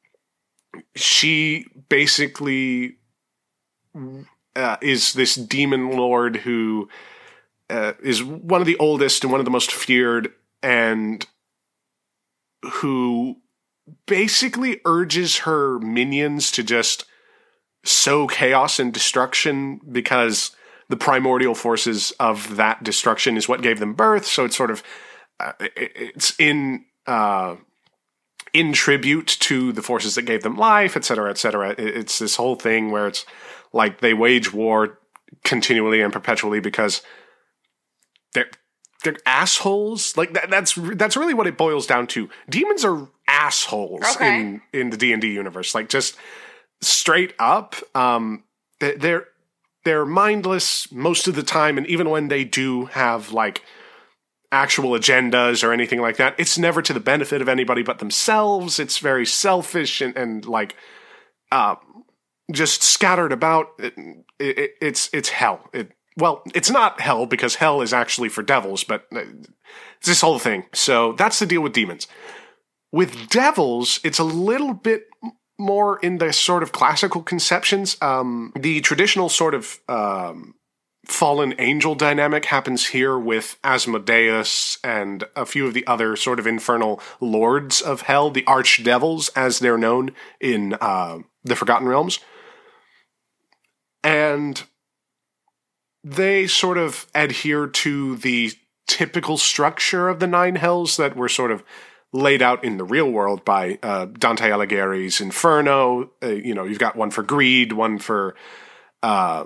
she 0.96 1.66
basically 1.88 2.96
uh, 4.56 4.76
is 4.82 5.12
this 5.12 5.34
demon 5.36 5.96
lord 5.96 6.36
who 6.36 6.88
uh, 7.70 7.92
is 8.02 8.22
one 8.22 8.60
of 8.60 8.66
the 8.66 8.76
oldest 8.78 9.22
and 9.22 9.30
one 9.30 9.40
of 9.40 9.44
the 9.44 9.50
most 9.50 9.70
feared, 9.72 10.32
and 10.62 11.24
who 12.64 13.36
basically 14.06 14.80
urges 14.84 15.38
her 15.38 15.78
minions 15.78 16.50
to 16.50 16.62
just 16.62 17.04
sow 17.84 18.26
chaos 18.26 18.78
and 18.78 18.92
destruction 18.92 19.80
because 19.90 20.50
the 20.88 20.96
primordial 20.96 21.54
forces 21.54 22.12
of 22.18 22.56
that 22.56 22.82
destruction 22.82 23.36
is 23.36 23.48
what 23.48 23.62
gave 23.62 23.78
them 23.78 23.94
birth. 23.94 24.26
So 24.26 24.44
it's 24.44 24.56
sort 24.56 24.70
of 24.70 24.82
uh, 25.38 25.52
it's 25.60 26.38
in 26.38 26.84
uh, 27.06 27.56
in 28.52 28.72
tribute 28.72 29.28
to 29.40 29.72
the 29.72 29.82
forces 29.82 30.16
that 30.16 30.22
gave 30.22 30.42
them 30.42 30.56
life, 30.56 30.96
et 30.96 31.04
cetera, 31.04 31.30
et 31.30 31.38
cetera. 31.38 31.74
It's 31.78 32.18
this 32.18 32.36
whole 32.36 32.56
thing 32.56 32.90
where 32.90 33.06
it's 33.06 33.24
like 33.72 34.00
they 34.00 34.14
wage 34.14 34.52
war 34.52 34.98
continually 35.44 36.00
and 36.00 36.12
perpetually 36.12 36.60
because 36.60 37.02
they're 38.34 38.50
they're 39.04 39.16
assholes. 39.24 40.16
Like 40.16 40.34
that, 40.34 40.50
that's 40.50 40.74
that's 40.74 41.16
really 41.16 41.34
what 41.34 41.46
it 41.46 41.56
boils 41.56 41.86
down 41.86 42.06
to. 42.08 42.28
Demons 42.48 42.84
are 42.84 43.08
assholes 43.28 44.02
Okay. 44.16 44.40
in 44.40 44.62
in 44.72 44.90
the 44.90 44.96
D 44.96 45.12
and 45.12 45.22
D 45.22 45.32
universe. 45.32 45.74
Like 45.74 45.88
just 45.88 46.16
straight 46.80 47.34
up, 47.38 47.76
um, 47.94 48.44
they- 48.80 48.96
they're 48.96 49.26
they're 49.84 50.04
mindless 50.04 50.92
most 50.92 51.26
of 51.26 51.34
the 51.34 51.42
time, 51.42 51.78
and 51.78 51.86
even 51.86 52.10
when 52.10 52.28
they 52.28 52.44
do 52.44 52.84
have 52.86 53.32
like 53.32 53.62
actual 54.52 54.90
agendas 54.90 55.64
or 55.64 55.72
anything 55.72 56.00
like 56.00 56.16
that, 56.18 56.34
it's 56.38 56.58
never 56.58 56.82
to 56.82 56.92
the 56.92 57.00
benefit 57.00 57.40
of 57.40 57.48
anybody 57.48 57.82
but 57.82 57.98
themselves. 57.98 58.78
It's 58.78 58.98
very 58.98 59.24
selfish 59.24 60.00
and, 60.02 60.14
and 60.16 60.44
like 60.44 60.76
uh, 61.50 61.76
just 62.52 62.82
scattered 62.82 63.32
about. 63.32 63.68
It, 63.78 63.94
it, 64.38 64.72
it's 64.82 65.08
it's 65.12 65.30
hell. 65.30 65.68
It, 65.72 65.92
well, 66.16 66.42
it's 66.54 66.70
not 66.70 67.00
hell 67.00 67.24
because 67.24 67.54
hell 67.54 67.80
is 67.80 67.92
actually 67.94 68.28
for 68.28 68.42
devils, 68.42 68.84
but 68.84 69.06
uh, 69.14 69.20
it's 69.98 70.08
this 70.08 70.20
whole 70.20 70.38
thing. 70.38 70.64
So 70.74 71.12
that's 71.12 71.38
the 71.38 71.46
deal 71.46 71.62
with 71.62 71.72
demons. 71.72 72.06
With 72.92 73.28
devils, 73.30 74.00
it's 74.02 74.18
a 74.18 74.24
little 74.24 74.74
bit 74.74 75.04
more 75.60 75.98
in 76.00 76.18
the 76.18 76.32
sort 76.32 76.62
of 76.62 76.72
classical 76.72 77.22
conceptions. 77.22 77.96
Um, 78.00 78.52
the 78.58 78.80
traditional 78.80 79.28
sort 79.28 79.54
of 79.54 79.78
um, 79.88 80.54
fallen 81.06 81.54
angel 81.58 81.94
dynamic 81.94 82.46
happens 82.46 82.88
here 82.88 83.18
with 83.18 83.58
Asmodeus 83.62 84.78
and 84.82 85.24
a 85.36 85.46
few 85.46 85.66
of 85.66 85.74
the 85.74 85.86
other 85.86 86.16
sort 86.16 86.38
of 86.38 86.46
infernal 86.46 87.00
lords 87.20 87.80
of 87.80 88.02
hell, 88.02 88.30
the 88.30 88.42
archdevils, 88.42 89.30
as 89.36 89.58
they're 89.58 89.78
known 89.78 90.12
in 90.40 90.74
uh, 90.80 91.18
the 91.44 91.56
Forgotten 91.56 91.86
Realms. 91.86 92.18
And 94.02 94.62
they 96.02 96.46
sort 96.46 96.78
of 96.78 97.06
adhere 97.14 97.66
to 97.66 98.16
the 98.16 98.52
typical 98.86 99.36
structure 99.36 100.08
of 100.08 100.20
the 100.20 100.26
nine 100.26 100.56
hells 100.56 100.96
that 100.96 101.14
were 101.14 101.28
sort 101.28 101.50
of 101.50 101.62
laid 102.12 102.42
out 102.42 102.64
in 102.64 102.76
the 102.76 102.84
real 102.84 103.10
world 103.10 103.44
by 103.44 103.78
uh, 103.82 104.06
Dante 104.06 104.48
Alighieri's 104.48 105.20
Inferno. 105.20 106.10
Uh, 106.22 106.28
you 106.28 106.54
know, 106.54 106.64
you've 106.64 106.78
got 106.78 106.96
one 106.96 107.10
for 107.10 107.22
greed, 107.22 107.72
one 107.72 107.98
for 107.98 108.34
uh, 109.02 109.44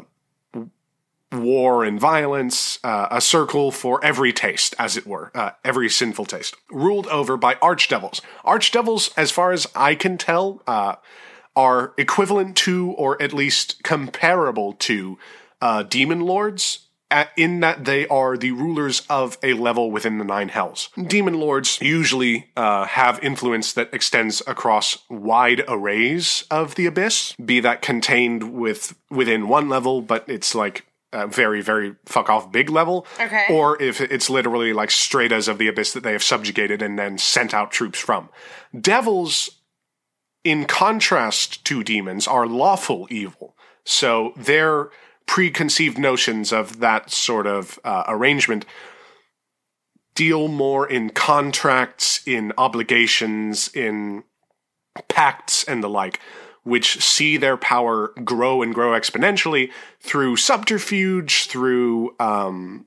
war 1.30 1.84
and 1.84 2.00
violence, 2.00 2.78
uh, 2.84 3.08
a 3.10 3.20
circle 3.20 3.70
for 3.70 4.02
every 4.04 4.32
taste, 4.32 4.74
as 4.78 4.96
it 4.96 5.06
were, 5.06 5.30
uh, 5.34 5.50
every 5.64 5.90
sinful 5.90 6.24
taste, 6.24 6.54
ruled 6.70 7.06
over 7.08 7.36
by 7.36 7.56
archdevils. 7.56 8.20
Archdevils, 8.44 9.12
as 9.16 9.30
far 9.30 9.52
as 9.52 9.66
I 9.74 9.94
can 9.94 10.16
tell, 10.16 10.62
uh, 10.66 10.94
are 11.56 11.92
equivalent 11.98 12.56
to, 12.56 12.92
or 12.92 13.20
at 13.20 13.32
least 13.32 13.82
comparable 13.82 14.72
to, 14.74 15.18
demon 15.88 16.20
lords. 16.20 16.83
At, 17.10 17.30
in 17.36 17.60
that 17.60 17.84
they 17.84 18.08
are 18.08 18.36
the 18.36 18.50
rulers 18.50 19.02
of 19.08 19.38
a 19.42 19.52
level 19.52 19.90
within 19.90 20.18
the 20.18 20.24
nine 20.24 20.48
hells. 20.48 20.88
Demon 21.06 21.34
lords 21.34 21.78
usually 21.80 22.50
uh, 22.56 22.86
have 22.86 23.22
influence 23.22 23.72
that 23.74 23.92
extends 23.92 24.42
across 24.46 24.98
wide 25.08 25.62
arrays 25.68 26.44
of 26.50 26.74
the 26.74 26.86
abyss, 26.86 27.34
be 27.44 27.60
that 27.60 27.82
contained 27.82 28.52
with 28.52 28.96
within 29.10 29.48
one 29.48 29.68
level, 29.68 30.02
but 30.02 30.24
it's 30.28 30.54
like 30.54 30.86
a 31.12 31.28
very, 31.28 31.62
very 31.62 31.94
fuck 32.04 32.28
off 32.28 32.50
big 32.50 32.68
level. 32.68 33.06
Okay. 33.20 33.46
Or 33.48 33.80
if 33.80 34.00
it's 34.00 34.28
literally 34.28 34.72
like 34.72 34.90
stratas 34.90 35.46
of 35.46 35.58
the 35.58 35.68
abyss 35.68 35.92
that 35.92 36.02
they 36.02 36.12
have 36.12 36.22
subjugated 36.22 36.82
and 36.82 36.98
then 36.98 37.16
sent 37.18 37.54
out 37.54 37.70
troops 37.70 38.00
from. 38.00 38.28
Devils, 38.78 39.50
in 40.42 40.64
contrast 40.64 41.64
to 41.66 41.84
demons, 41.84 42.26
are 42.26 42.46
lawful 42.46 43.06
evil. 43.10 43.56
So 43.84 44.32
their 44.36 44.90
preconceived 45.26 45.98
notions 45.98 46.52
of 46.52 46.80
that 46.80 47.10
sort 47.10 47.46
of 47.46 47.78
uh, 47.84 48.04
arrangement 48.06 48.64
deal 50.14 50.48
more 50.48 50.88
in 50.88 51.10
contracts, 51.10 52.20
in 52.26 52.52
obligations, 52.56 53.68
in 53.68 54.22
pacts, 55.08 55.64
and 55.64 55.82
the 55.82 55.88
like, 55.88 56.20
which 56.62 57.02
see 57.02 57.36
their 57.36 57.56
power 57.56 58.08
grow 58.22 58.62
and 58.62 58.74
grow 58.74 58.92
exponentially 58.92 59.70
through 60.00 60.36
subterfuge, 60.36 61.46
through 61.46 62.14
um, 62.20 62.86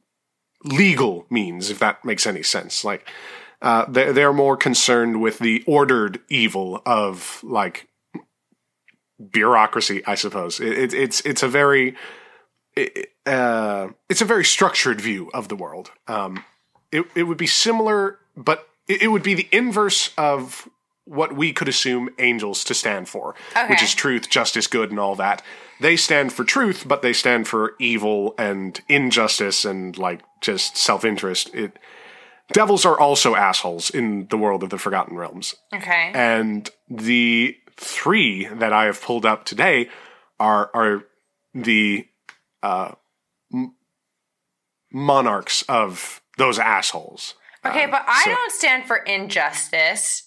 legal 0.63 1.25
means, 1.29 1.69
if 1.69 1.79
that 1.79 2.03
makes 2.05 2.25
any 2.25 2.43
sense. 2.43 2.83
Like, 2.85 3.09
uh, 3.61 3.85
they're, 3.89 4.33
more 4.33 4.55
concerned 4.55 5.19
with 5.19 5.39
the 5.39 5.63
ordered 5.65 6.19
evil 6.29 6.81
of 6.85 7.39
like 7.43 7.87
bureaucracy, 9.31 10.05
I 10.05 10.15
suppose. 10.15 10.59
It, 10.59 10.77
it, 10.77 10.93
it's 10.93 11.21
it's 11.21 11.41
a 11.41 11.47
very 11.47 11.95
it, 12.77 13.11
uh, 13.25 13.89
it's 14.09 14.21
a 14.21 14.25
very 14.25 14.45
structured 14.45 15.01
view 15.01 15.29
of 15.33 15.47
the 15.47 15.55
world. 15.55 15.91
Um, 16.07 16.43
it 16.91 17.05
it 17.15 17.23
would 17.23 17.37
be 17.37 17.47
similar, 17.47 18.19
but 18.35 18.67
it, 18.87 19.03
it 19.03 19.07
would 19.07 19.23
be 19.23 19.33
the 19.33 19.47
inverse 19.51 20.13
of 20.17 20.69
what 21.05 21.35
we 21.35 21.53
could 21.53 21.69
assume 21.69 22.09
angels 22.19 22.63
to 22.65 22.73
stand 22.73 23.07
for, 23.07 23.33
which 23.69 23.81
is 23.81 23.95
truth, 23.95 24.29
justice, 24.29 24.67
good, 24.67 24.89
and 24.89 24.99
all 24.99 25.15
that. 25.15 25.41
They 25.79 25.95
stand 25.95 26.33
for 26.33 26.43
truth, 26.43 26.85
but 26.85 27.01
they 27.01 27.13
stand 27.13 27.47
for 27.47 27.75
evil 27.79 28.35
and 28.37 28.79
injustice 28.89 29.63
and 29.63 29.97
like 29.97 30.21
just 30.41 30.75
self 30.75 31.05
interest. 31.05 31.53
It 31.53 31.79
devils 32.51 32.85
are 32.85 32.99
also 32.99 33.35
assholes 33.35 33.89
in 33.89 34.27
the 34.27 34.37
world 34.37 34.63
of 34.63 34.69
the 34.69 34.77
Forgotten 34.77 35.15
Realms. 35.15 35.55
Okay. 35.73 36.11
And 36.13 36.69
the 36.89 37.57
three 37.77 38.45
that 38.45 38.73
I 38.73 38.85
have 38.85 39.01
pulled 39.01 39.25
up 39.25 39.45
today 39.45 39.89
are 40.39 40.69
are 40.73 41.03
the 41.53 42.07
uh, 42.67 42.91
m- 43.53 43.73
monarchs 44.91 45.63
of 45.67 46.21
those 46.37 46.59
assholes. 46.59 47.33
okay, 47.65 47.85
Um, 47.85 47.91
but 47.91 48.03
I 48.07 48.23
so- 48.23 48.31
don't 48.31 48.51
stand 48.51 48.85
for 48.85 48.97
injustice. 48.97 50.23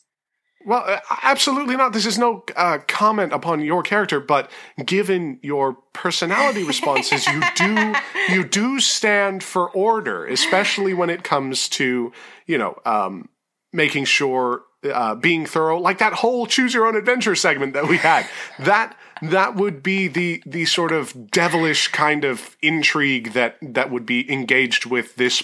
Well, 0.66 0.84
uh, 0.86 0.98
absolutely 1.22 1.74
not. 1.74 1.94
This 1.94 2.04
is 2.04 2.18
no 2.18 2.44
uh, 2.54 2.80
comment 2.86 3.32
upon 3.32 3.60
your 3.62 3.82
character, 3.82 4.20
but 4.20 4.50
given 4.84 5.38
your 5.42 5.78
personality 5.94 6.64
responses, 6.64 7.26
you 7.26 7.40
do 7.56 7.94
you 8.28 8.44
do 8.44 8.78
stand 8.78 9.42
for 9.42 9.70
order, 9.70 10.26
especially 10.26 10.92
when 10.92 11.08
it 11.08 11.22
comes 11.24 11.66
to 11.70 12.12
you 12.46 12.58
know 12.58 12.76
um, 12.84 13.30
making 13.72 14.04
sure 14.04 14.60
uh, 14.84 15.14
being 15.14 15.46
thorough. 15.46 15.78
Like 15.80 15.96
that 15.96 16.12
whole 16.12 16.44
choose 16.46 16.74
your 16.74 16.84
own 16.86 16.94
adventure 16.94 17.34
segment 17.34 17.72
that 17.72 17.88
we 17.88 17.96
had. 17.96 18.26
That 18.58 18.94
that 19.22 19.54
would 19.56 19.82
be 19.82 20.08
the 20.08 20.42
the 20.46 20.64
sort 20.64 20.92
of 20.92 21.30
devilish 21.30 21.88
kind 21.88 22.24
of 22.24 22.56
intrigue 22.62 23.32
that 23.32 23.56
that 23.62 23.90
would 23.90 24.06
be 24.06 24.30
engaged 24.32 24.86
with 24.86 25.16
this 25.16 25.42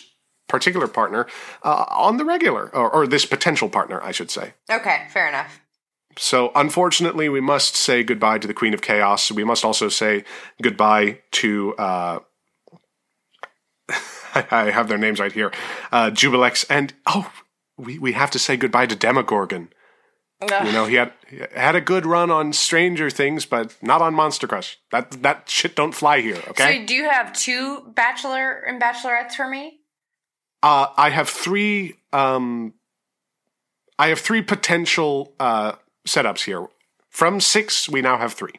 particular 0.49 0.87
partner 0.87 1.27
uh, 1.63 1.85
on 1.89 2.17
the 2.17 2.25
regular, 2.25 2.75
or, 2.75 2.91
or 2.91 3.07
this 3.07 3.27
potential 3.27 3.69
partner, 3.69 4.03
I 4.03 4.13
should 4.13 4.31
say. 4.31 4.55
Okay, 4.71 5.07
fair 5.11 5.29
enough. 5.29 5.61
So, 6.19 6.51
unfortunately, 6.55 7.29
we 7.29 7.41
must 7.41 7.77
say 7.77 8.03
goodbye 8.03 8.39
to 8.39 8.47
the 8.47 8.55
Queen 8.55 8.73
of 8.73 8.81
Chaos. 8.81 9.31
We 9.31 9.45
must 9.45 9.65
also 9.65 9.89
say 9.89 10.25
goodbye 10.63 11.21
to. 11.33 11.75
Uh, 11.77 12.19
I 14.35 14.71
have 14.71 14.89
their 14.89 14.99
names 14.99 15.21
right 15.21 15.33
here 15.33 15.53
uh, 15.93 16.11
Jubilex, 16.11 16.65
and 16.71 16.95
oh, 17.07 17.31
we, 17.77 17.99
we 17.99 18.13
have 18.13 18.31
to 18.33 18.39
say 18.39 18.57
goodbye 18.57 18.87
to 18.87 18.97
Demogorgon. 18.97 19.69
You 20.43 20.73
know, 20.73 20.85
he 20.85 20.97
had 20.97 21.13
had 21.55 21.75
a 21.75 21.81
good 21.81 22.05
run 22.05 22.31
on 22.31 22.53
Stranger 22.53 23.09
Things, 23.09 23.47
but 23.47 23.75
not 23.81 24.03
on 24.03 24.13
Monster 24.13 24.47
Crush. 24.47 24.79
That 24.91 25.23
that 25.23 25.49
shit 25.49 25.75
don't 25.75 25.93
fly 25.93 26.21
here. 26.21 26.43
Okay. 26.49 26.81
So 26.81 26.87
do 26.87 26.95
you 26.95 27.09
have 27.09 27.33
two 27.33 27.91
bachelor 27.95 28.53
and 28.53 28.81
bachelorettes 28.81 29.33
for 29.33 29.49
me? 29.49 29.81
Uh, 30.63 30.89
I 30.97 31.09
have 31.11 31.31
three. 31.31 31.95
Um, 32.13 32.75
I 33.99 34.09
have 34.09 34.21
three 34.21 34.43
potential 34.43 35.35
uh, 35.41 35.73
setups 36.07 36.45
here. 36.45 36.67
From 37.09 37.41
six, 37.41 37.89
we 37.89 38.03
now 38.03 38.19
have 38.19 38.35
three. 38.35 38.55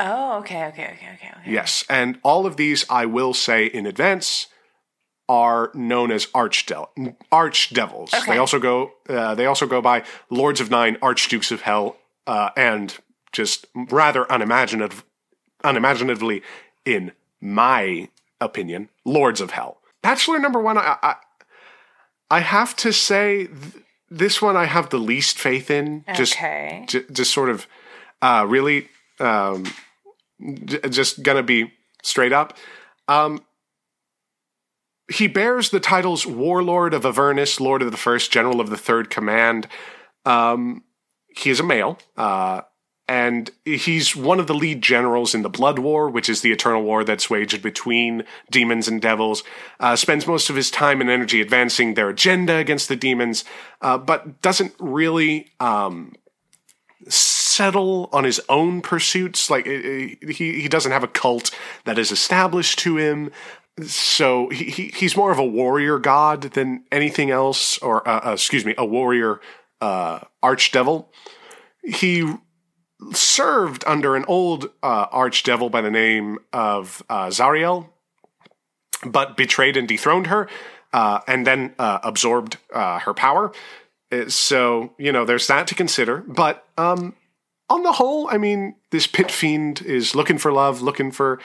Oh, 0.00 0.38
okay, 0.38 0.64
okay, 0.64 0.84
okay, 0.94 1.10
okay, 1.14 1.32
okay. 1.40 1.50
Yes, 1.52 1.84
and 1.88 2.18
all 2.24 2.44
of 2.44 2.56
these 2.56 2.84
I 2.90 3.06
will 3.06 3.34
say 3.34 3.66
in 3.66 3.86
advance 3.86 4.48
are 5.30 5.70
known 5.74 6.10
as 6.10 6.26
archdel- 6.34 6.88
archdevils. 7.30 8.12
Okay. 8.12 8.32
They 8.32 8.38
also 8.38 8.58
go 8.58 8.90
uh, 9.08 9.34
they 9.36 9.46
also 9.46 9.64
go 9.66 9.80
by 9.80 10.02
lords 10.28 10.60
of 10.60 10.70
nine, 10.70 10.96
archdukes 11.00 11.52
of 11.52 11.60
hell, 11.62 11.96
uh, 12.26 12.50
and 12.56 12.98
just 13.32 13.66
rather 13.74 14.24
unimaginative, 14.28 15.04
unimaginatively, 15.62 16.42
in 16.84 17.12
my 17.40 18.08
opinion, 18.40 18.88
lords 19.04 19.40
of 19.40 19.52
hell. 19.52 19.78
Bachelor 20.02 20.40
number 20.40 20.58
one, 20.60 20.76
I 20.78 20.96
I, 21.02 21.14
I 22.30 22.40
have 22.40 22.74
to 22.76 22.92
say 22.92 23.46
th- 23.46 23.84
this 24.10 24.42
one 24.42 24.56
I 24.56 24.64
have 24.64 24.90
the 24.90 24.98
least 24.98 25.38
faith 25.38 25.70
in. 25.70 26.04
Just 26.14 26.32
Okay. 26.32 26.84
j- 26.88 27.04
just 27.12 27.32
sort 27.32 27.50
of 27.50 27.66
uh, 28.20 28.44
really 28.48 28.88
um, 29.20 29.64
j- 30.64 30.80
just 30.88 31.22
gonna 31.22 31.44
be 31.44 31.72
straight 32.02 32.32
up. 32.32 32.56
Um, 33.06 33.44
he 35.10 35.26
bears 35.26 35.70
the 35.70 35.80
titles 35.80 36.24
Warlord 36.24 36.94
of 36.94 37.04
Avernus, 37.04 37.60
Lord 37.60 37.82
of 37.82 37.90
the 37.90 37.96
First, 37.96 38.32
General 38.32 38.60
of 38.60 38.70
the 38.70 38.76
Third 38.76 39.10
Command. 39.10 39.66
Um, 40.24 40.84
he 41.28 41.50
is 41.50 41.60
a 41.60 41.64
male, 41.64 41.98
uh, 42.16 42.62
and 43.08 43.50
he's 43.64 44.14
one 44.14 44.38
of 44.38 44.46
the 44.46 44.54
lead 44.54 44.82
generals 44.82 45.34
in 45.34 45.42
the 45.42 45.48
Blood 45.48 45.80
War, 45.80 46.08
which 46.08 46.28
is 46.28 46.42
the 46.42 46.52
eternal 46.52 46.82
war 46.82 47.02
that's 47.02 47.28
waged 47.28 47.60
between 47.60 48.22
demons 48.52 48.86
and 48.86 49.02
devils. 49.02 49.42
Uh, 49.80 49.96
spends 49.96 50.28
most 50.28 50.48
of 50.48 50.54
his 50.54 50.70
time 50.70 51.00
and 51.00 51.10
energy 51.10 51.40
advancing 51.40 51.94
their 51.94 52.08
agenda 52.08 52.56
against 52.56 52.88
the 52.88 52.96
demons, 52.96 53.44
uh, 53.80 53.98
but 53.98 54.40
doesn't 54.42 54.74
really 54.78 55.50
um, 55.58 56.14
settle 57.08 58.08
on 58.12 58.24
his 58.24 58.40
own 58.48 58.80
pursuits. 58.80 59.50
Like 59.50 59.66
he 59.66 60.16
he 60.20 60.68
doesn't 60.68 60.92
have 60.92 61.02
a 61.02 61.08
cult 61.08 61.50
that 61.84 61.98
is 61.98 62.12
established 62.12 62.78
to 62.80 62.96
him. 62.96 63.30
So 63.84 64.48
he, 64.48 64.64
he 64.64 64.86
he's 64.88 65.16
more 65.16 65.30
of 65.30 65.38
a 65.38 65.44
warrior 65.44 65.98
god 65.98 66.42
than 66.42 66.84
anything 66.90 67.30
else, 67.30 67.78
or 67.78 68.06
uh, 68.08 68.28
uh, 68.28 68.32
excuse 68.32 68.64
me, 68.64 68.74
a 68.76 68.84
warrior 68.84 69.40
uh, 69.80 70.20
archdevil. 70.42 71.06
He 71.84 72.32
served 73.12 73.84
under 73.86 74.16
an 74.16 74.24
old 74.28 74.70
uh, 74.82 75.06
archdevil 75.08 75.70
by 75.70 75.80
the 75.80 75.90
name 75.90 76.38
of 76.52 77.02
uh, 77.08 77.28
Zariel, 77.28 77.88
but 79.04 79.36
betrayed 79.36 79.76
and 79.76 79.88
dethroned 79.88 80.26
her, 80.26 80.48
uh, 80.92 81.20
and 81.26 81.46
then 81.46 81.74
uh, 81.78 82.00
absorbed 82.02 82.58
her 82.72 83.14
power. 83.14 83.52
So 84.28 84.92
you 84.98 85.12
know, 85.12 85.24
there's 85.24 85.46
that 85.46 85.66
to 85.68 85.74
consider. 85.74 86.18
But 86.18 86.66
um, 86.76 87.14
on 87.68 87.84
the 87.84 87.92
whole, 87.92 88.28
I 88.28 88.36
mean, 88.36 88.74
this 88.90 89.06
pit 89.06 89.30
fiend 89.30 89.80
is 89.82 90.14
looking 90.14 90.38
for 90.38 90.52
love, 90.52 90.82
looking 90.82 91.12
for 91.12 91.38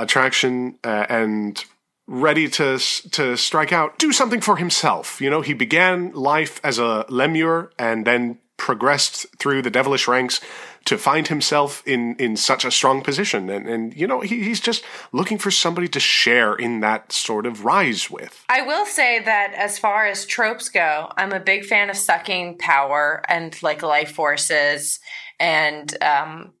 attraction, 0.00 0.78
and 0.82 1.64
ready 2.06 2.48
to 2.48 2.78
to 2.78 3.36
strike 3.36 3.72
out, 3.72 3.98
do 3.98 4.12
something 4.12 4.40
for 4.40 4.56
himself. 4.56 5.20
You 5.20 5.30
know, 5.30 5.40
he 5.40 5.54
began 5.54 6.12
life 6.12 6.60
as 6.62 6.78
a 6.78 7.06
lemure 7.08 7.70
and 7.78 8.06
then 8.06 8.38
progressed 8.56 9.26
through 9.38 9.62
the 9.62 9.70
devilish 9.70 10.06
ranks 10.06 10.40
to 10.84 10.96
find 10.96 11.28
himself 11.28 11.82
in 11.86 12.14
in 12.16 12.36
such 12.36 12.64
a 12.64 12.70
strong 12.70 13.02
position 13.02 13.50
and 13.50 13.66
and 13.68 13.96
you 13.96 14.06
know 14.06 14.20
he, 14.20 14.44
he's 14.44 14.60
just 14.60 14.84
looking 15.12 15.38
for 15.38 15.50
somebody 15.50 15.88
to 15.88 15.98
share 15.98 16.54
in 16.54 16.80
that 16.80 17.10
sort 17.10 17.46
of 17.46 17.64
rise 17.64 18.10
with 18.10 18.44
i 18.48 18.62
will 18.62 18.86
say 18.86 19.18
that 19.18 19.52
as 19.54 19.78
far 19.78 20.06
as 20.06 20.24
tropes 20.24 20.68
go 20.68 21.10
i'm 21.16 21.32
a 21.32 21.40
big 21.40 21.64
fan 21.64 21.90
of 21.90 21.96
sucking 21.96 22.56
power 22.58 23.22
and 23.28 23.60
like 23.62 23.82
life 23.82 24.12
forces 24.12 25.00
and 25.40 26.00
um 26.02 26.52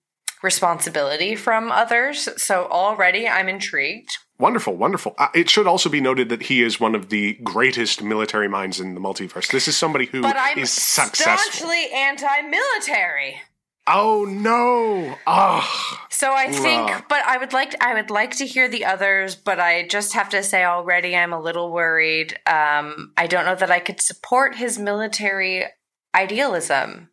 responsibility 0.44 1.34
from 1.34 1.72
others 1.72 2.28
so 2.40 2.66
already 2.70 3.26
i'm 3.26 3.48
intrigued 3.48 4.18
Wonderful, 4.36 4.74
wonderful. 4.74 5.14
Uh, 5.16 5.28
it 5.32 5.48
should 5.48 5.68
also 5.68 5.88
be 5.88 6.00
noted 6.00 6.28
that 6.28 6.42
he 6.42 6.62
is 6.62 6.80
one 6.80 6.96
of 6.96 7.08
the 7.08 7.34
greatest 7.44 8.02
military 8.02 8.48
minds 8.48 8.80
in 8.80 8.94
the 8.94 9.00
multiverse. 9.00 9.50
This 9.52 9.68
is 9.68 9.76
somebody 9.76 10.06
who 10.06 10.22
but 10.22 10.36
I'm 10.36 10.58
is 10.58 10.72
successful. 10.72 11.52
staunchly 11.52 11.92
anti-military. 11.94 13.40
Oh 13.86 14.24
no! 14.24 15.16
Oh. 15.26 15.98
So 16.08 16.32
I 16.32 16.50
think, 16.50 17.06
but 17.08 17.22
I 17.24 17.36
would 17.36 17.52
like 17.52 17.76
I 17.82 17.94
would 17.94 18.10
like 18.10 18.36
to 18.38 18.46
hear 18.46 18.66
the 18.66 18.86
others, 18.86 19.36
but 19.36 19.60
I 19.60 19.86
just 19.86 20.14
have 20.14 20.30
to 20.30 20.42
say 20.42 20.64
already 20.64 21.14
I'm 21.14 21.34
a 21.34 21.40
little 21.40 21.70
worried. 21.70 22.32
Um, 22.46 23.12
I 23.16 23.26
don't 23.26 23.44
know 23.44 23.54
that 23.54 23.70
I 23.70 23.80
could 23.80 24.00
support 24.00 24.56
his 24.56 24.78
military 24.78 25.66
idealism. 26.14 27.10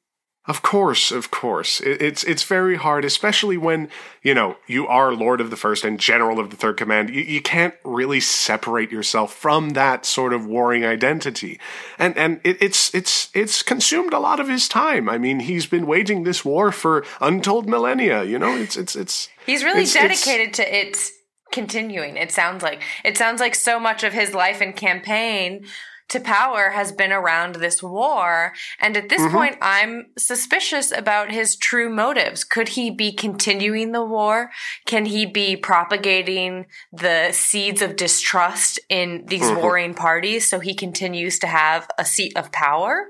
Of 0.52 0.64
course, 0.64 1.14
of 1.14 1.32
course. 1.32 1.80
It, 1.80 2.02
it's 2.02 2.26
it's 2.26 2.44
very 2.44 2.76
hard, 2.76 3.06
especially 3.06 3.56
when 3.56 3.88
you 4.22 4.34
know 4.34 4.58
you 4.68 4.86
are 4.86 5.14
Lord 5.14 5.40
of 5.40 5.50
the 5.50 5.56
First 5.56 5.86
and 5.86 5.98
General 5.98 6.42
of 6.42 6.50
the 6.50 6.58
Third 6.58 6.76
Command. 6.76 7.10
You, 7.10 7.22
you 7.22 7.42
can't 7.42 7.74
really 7.86 8.20
separate 8.20 8.92
yourself 8.92 9.34
from 9.34 9.70
that 9.70 10.06
sort 10.06 10.34
of 10.34 10.46
warring 10.46 10.84
identity, 10.84 11.58
and 11.98 12.18
and 12.18 12.42
it, 12.44 12.62
it's 12.62 12.94
it's 12.94 13.30
it's 13.34 13.64
consumed 13.64 14.12
a 14.12 14.20
lot 14.20 14.42
of 14.42 14.50
his 14.50 14.68
time. 14.68 15.08
I 15.08 15.18
mean, 15.18 15.40
he's 15.40 15.68
been 15.68 15.88
waging 15.88 16.26
this 16.26 16.44
war 16.44 16.74
for 16.74 17.06
untold 17.22 17.70
millennia. 17.70 18.26
You 18.26 18.38
know, 18.38 18.54
it's 18.54 18.76
it's 18.76 18.94
it's. 18.94 19.30
He's 19.46 19.64
really 19.64 19.84
it's, 19.84 19.94
dedicated 19.94 20.50
it's, 20.50 20.58
to 20.58 20.78
its 20.78 21.12
continuing. 21.54 22.18
It 22.18 22.34
sounds 22.34 22.62
like 22.62 22.82
it 23.06 23.18
sounds 23.18 23.40
like 23.40 23.56
so 23.56 23.80
much 23.80 24.04
of 24.04 24.12
his 24.12 24.34
life 24.34 24.60
and 24.60 24.76
campaign 24.76 25.66
to 26.12 26.20
power 26.20 26.70
has 26.70 26.92
been 26.92 27.12
around 27.12 27.56
this 27.56 27.82
war. 27.82 28.54
And 28.80 28.96
at 28.96 29.10
this 29.10 29.22
mm-hmm. 29.22 29.36
point, 29.36 29.58
I'm 29.62 30.08
suspicious 30.18 30.92
about 30.92 31.32
his 31.32 31.56
true 31.56 31.90
motives. 31.90 32.44
Could 32.44 32.70
he 32.70 32.92
be 32.92 33.12
continuing 33.12 33.92
the 33.92 34.04
war? 34.06 34.52
Can 34.86 35.06
he 35.06 35.26
be 35.26 35.56
propagating 35.56 36.68
the 36.92 37.32
seeds 37.32 37.82
of 37.82 37.96
distrust 37.96 38.80
in 38.90 39.26
these 39.26 39.44
mm-hmm. 39.44 39.62
warring 39.62 39.94
parties 39.94 40.48
so 40.48 40.60
he 40.60 40.74
continues 40.74 41.40
to 41.40 41.48
have 41.48 41.90
a 41.98 42.06
seat 42.06 42.38
of 42.38 42.52
power? 42.52 43.08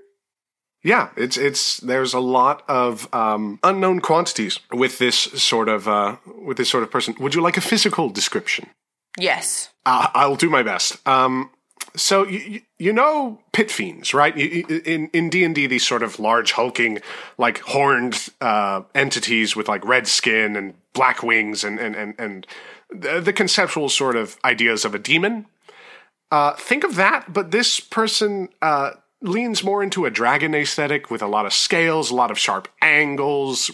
Yeah, 0.83 1.09
it's 1.15 1.37
it's 1.37 1.77
there's 1.77 2.13
a 2.13 2.19
lot 2.19 2.63
of 2.67 3.07
um, 3.13 3.59
unknown 3.63 3.99
quantities 3.99 4.59
with 4.71 4.97
this 4.97 5.15
sort 5.15 5.69
of 5.69 5.87
uh, 5.87 6.17
with 6.43 6.57
this 6.57 6.69
sort 6.69 6.81
of 6.83 6.89
person. 6.89 7.13
Would 7.19 7.35
you 7.35 7.41
like 7.41 7.57
a 7.57 7.61
physical 7.61 8.09
description? 8.09 8.67
Yes, 9.19 9.69
uh, 9.85 10.07
I'll 10.15 10.35
do 10.35 10.49
my 10.49 10.63
best. 10.63 11.07
Um, 11.07 11.51
so 11.95 12.25
you, 12.25 12.61
you 12.79 12.93
know 12.93 13.39
pit 13.51 13.71
fiends, 13.71 14.13
right? 14.13 14.35
In 14.37 15.09
in 15.13 15.29
D 15.29 15.43
and 15.43 15.53
D, 15.53 15.67
these 15.67 15.85
sort 15.85 16.03
of 16.03 16.19
large, 16.19 16.53
hulking, 16.53 16.99
like 17.37 17.59
horned 17.59 18.29
uh, 18.39 18.81
entities 18.95 19.55
with 19.55 19.67
like 19.67 19.83
red 19.85 20.07
skin 20.07 20.55
and 20.55 20.73
black 20.93 21.23
wings, 21.23 21.63
and 21.63 21.79
and 21.79 21.95
and 21.95 22.15
and 22.17 22.47
the 22.89 23.33
conceptual 23.33 23.89
sort 23.89 24.15
of 24.15 24.37
ideas 24.43 24.85
of 24.85 24.95
a 24.95 24.99
demon. 24.99 25.45
Uh, 26.29 26.53
think 26.53 26.83
of 26.83 26.95
that, 26.95 27.33
but 27.33 27.51
this 27.51 27.79
person 27.79 28.47
uh, 28.61 28.91
leans 29.21 29.63
more 29.63 29.83
into 29.83 30.05
a 30.05 30.09
dragon 30.09 30.55
aesthetic 30.55 31.11
with 31.11 31.21
a 31.21 31.27
lot 31.27 31.45
of 31.45 31.53
scales, 31.53 32.09
a 32.09 32.15
lot 32.15 32.31
of 32.31 32.39
sharp 32.39 32.69
angles, 32.81 33.69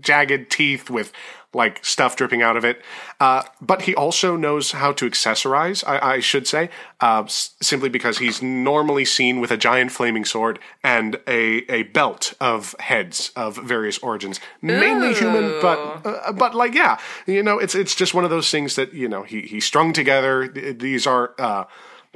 jagged 0.00 0.50
teeth 0.50 0.90
with 0.90 1.12
like 1.54 1.84
stuff 1.84 2.16
dripping 2.16 2.42
out 2.42 2.56
of 2.56 2.64
it. 2.64 2.80
Uh, 3.20 3.42
but 3.60 3.82
he 3.82 3.94
also 3.94 4.36
knows 4.36 4.72
how 4.72 4.92
to 4.92 5.08
accessorize, 5.08 5.84
I, 5.86 6.14
I 6.14 6.20
should 6.20 6.46
say, 6.46 6.70
uh, 7.00 7.24
s- 7.24 7.54
simply 7.60 7.88
because 7.88 8.18
he's 8.18 8.42
normally 8.42 9.04
seen 9.04 9.40
with 9.40 9.50
a 9.50 9.56
giant 9.56 9.92
flaming 9.92 10.24
sword 10.24 10.58
and 10.82 11.16
a, 11.26 11.70
a 11.70 11.82
belt 11.84 12.34
of 12.40 12.74
heads 12.80 13.32
of 13.36 13.56
various 13.56 13.98
origins, 13.98 14.40
mainly 14.62 15.10
Ooh. 15.10 15.14
human, 15.14 15.60
but 15.60 15.78
uh, 16.06 16.32
but 16.32 16.54
like 16.54 16.74
yeah, 16.74 16.98
you 17.26 17.42
know, 17.42 17.58
it's 17.58 17.74
it's 17.74 17.94
just 17.94 18.14
one 18.14 18.24
of 18.24 18.30
those 18.30 18.50
things 18.50 18.76
that 18.76 18.94
you 18.94 19.08
know 19.08 19.22
he 19.22 19.42
he 19.42 19.60
strung 19.60 19.92
together. 19.92 20.48
These 20.48 21.06
are 21.06 21.34
uh, 21.38 21.64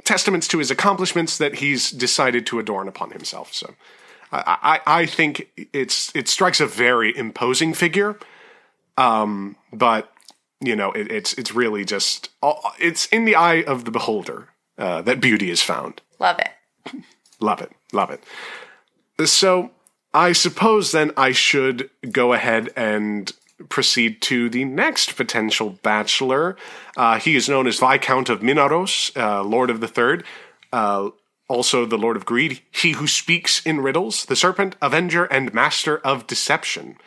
testaments 0.03 0.47
to 0.49 0.57
his 0.57 0.71
accomplishments 0.71 1.37
that 1.37 1.55
he's 1.55 1.91
decided 1.91 2.45
to 2.47 2.59
adorn 2.59 2.87
upon 2.87 3.11
himself. 3.11 3.53
So. 3.53 3.75
I, 4.29 4.81
I, 4.85 5.01
I 5.01 5.05
think 5.05 5.49
it's 5.71 6.13
it 6.13 6.27
strikes 6.27 6.59
a 6.59 6.65
very 6.65 7.17
imposing 7.17 7.73
figure 7.73 8.19
um, 8.97 9.55
but 9.71 10.11
you 10.59 10.75
know, 10.75 10.91
it, 10.91 11.11
it's 11.11 11.33
it's 11.33 11.53
really 11.53 11.85
just 11.85 12.29
it's 12.79 13.05
in 13.07 13.25
the 13.25 13.35
eye 13.35 13.63
of 13.63 13.85
the 13.85 13.91
beholder 13.91 14.49
uh, 14.77 15.01
that 15.03 15.21
beauty 15.21 15.49
is 15.49 15.61
found. 15.61 16.01
Love 16.19 16.39
it. 16.39 17.03
love 17.39 17.61
it. 17.61 17.71
Love 17.93 18.09
it. 18.09 18.23
So 19.27 19.71
I 20.13 20.31
suppose 20.31 20.91
then 20.91 21.11
I 21.15 21.31
should 21.31 21.89
go 22.11 22.33
ahead 22.33 22.69
and 22.75 23.31
proceed 23.69 24.21
to 24.21 24.49
the 24.49 24.65
next 24.65 25.15
potential 25.15 25.77
bachelor. 25.81 26.55
Uh, 26.95 27.19
he 27.19 27.35
is 27.35 27.49
known 27.49 27.67
as 27.67 27.79
Viscount 27.79 28.29
of 28.29 28.41
Minauros, 28.41 29.15
uh, 29.17 29.43
Lord 29.43 29.69
of 29.69 29.79
the 29.79 29.87
Third, 29.87 30.23
uh, 30.71 31.09
also 31.47 31.85
the 31.85 31.97
Lord 31.97 32.17
of 32.17 32.25
Greed, 32.25 32.61
he 32.71 32.91
who 32.91 33.07
speaks 33.07 33.65
in 33.65 33.81
riddles, 33.81 34.25
the 34.25 34.35
Serpent, 34.35 34.75
Avenger, 34.81 35.25
and 35.25 35.53
Master 35.53 35.97
of 35.99 36.27
Deception. 36.27 36.97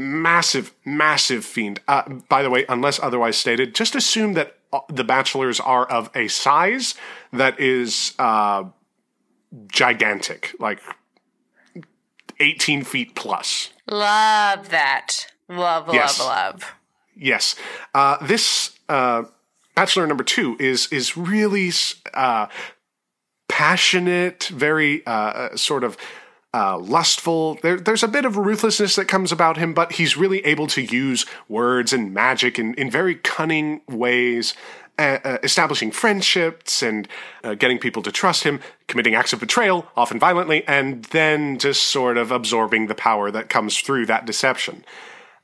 Massive, 0.00 0.74
massive 0.84 1.44
fiend. 1.44 1.80
Uh, 1.86 2.08
by 2.28 2.42
the 2.42 2.48
way, 2.48 2.64
unless 2.68 2.98
otherwise 3.00 3.36
stated, 3.36 3.74
just 3.74 3.94
assume 3.94 4.32
that 4.34 4.56
uh, 4.72 4.80
the 4.88 5.04
bachelors 5.04 5.60
are 5.60 5.84
of 5.84 6.10
a 6.14 6.28
size 6.28 6.94
that 7.32 7.60
is 7.60 8.14
uh, 8.18 8.64
gigantic, 9.68 10.54
like 10.58 10.80
18 12.38 12.84
feet 12.84 13.14
plus. 13.14 13.70
Love 13.88 14.70
that. 14.70 15.26
Love, 15.48 15.88
love, 15.88 15.94
yes. 15.94 16.18
love. 16.18 16.72
Yes. 17.14 17.56
Uh, 17.92 18.24
this 18.24 18.78
uh, 18.88 19.24
bachelor 19.74 20.06
number 20.06 20.24
two 20.24 20.56
is 20.58 20.90
is 20.92 21.16
really 21.16 21.70
uh, 22.14 22.46
passionate, 23.48 24.44
very 24.44 25.04
uh, 25.06 25.56
sort 25.56 25.84
of 25.84 25.96
uh, 26.52 26.78
lustful. 26.78 27.58
There, 27.62 27.78
there's 27.78 28.02
a 28.02 28.08
bit 28.08 28.24
of 28.24 28.36
ruthlessness 28.36 28.96
that 28.96 29.06
comes 29.06 29.32
about 29.32 29.56
him, 29.56 29.72
but 29.72 29.92
he's 29.92 30.16
really 30.16 30.44
able 30.44 30.66
to 30.68 30.82
use 30.82 31.26
words 31.48 31.92
and 31.92 32.12
magic 32.12 32.58
in, 32.58 32.74
in 32.74 32.90
very 32.90 33.14
cunning 33.14 33.82
ways, 33.88 34.54
uh, 34.98 35.18
uh, 35.24 35.38
establishing 35.42 35.90
friendships 35.90 36.82
and 36.82 37.08
uh, 37.44 37.54
getting 37.54 37.78
people 37.78 38.02
to 38.02 38.12
trust 38.12 38.42
him, 38.44 38.60
committing 38.88 39.14
acts 39.14 39.32
of 39.32 39.40
betrayal, 39.40 39.86
often 39.96 40.18
violently, 40.18 40.66
and 40.66 41.04
then 41.06 41.58
just 41.58 41.84
sort 41.84 42.16
of 42.16 42.30
absorbing 42.30 42.86
the 42.86 42.94
power 42.94 43.30
that 43.30 43.48
comes 43.48 43.80
through 43.80 44.06
that 44.06 44.26
deception. 44.26 44.84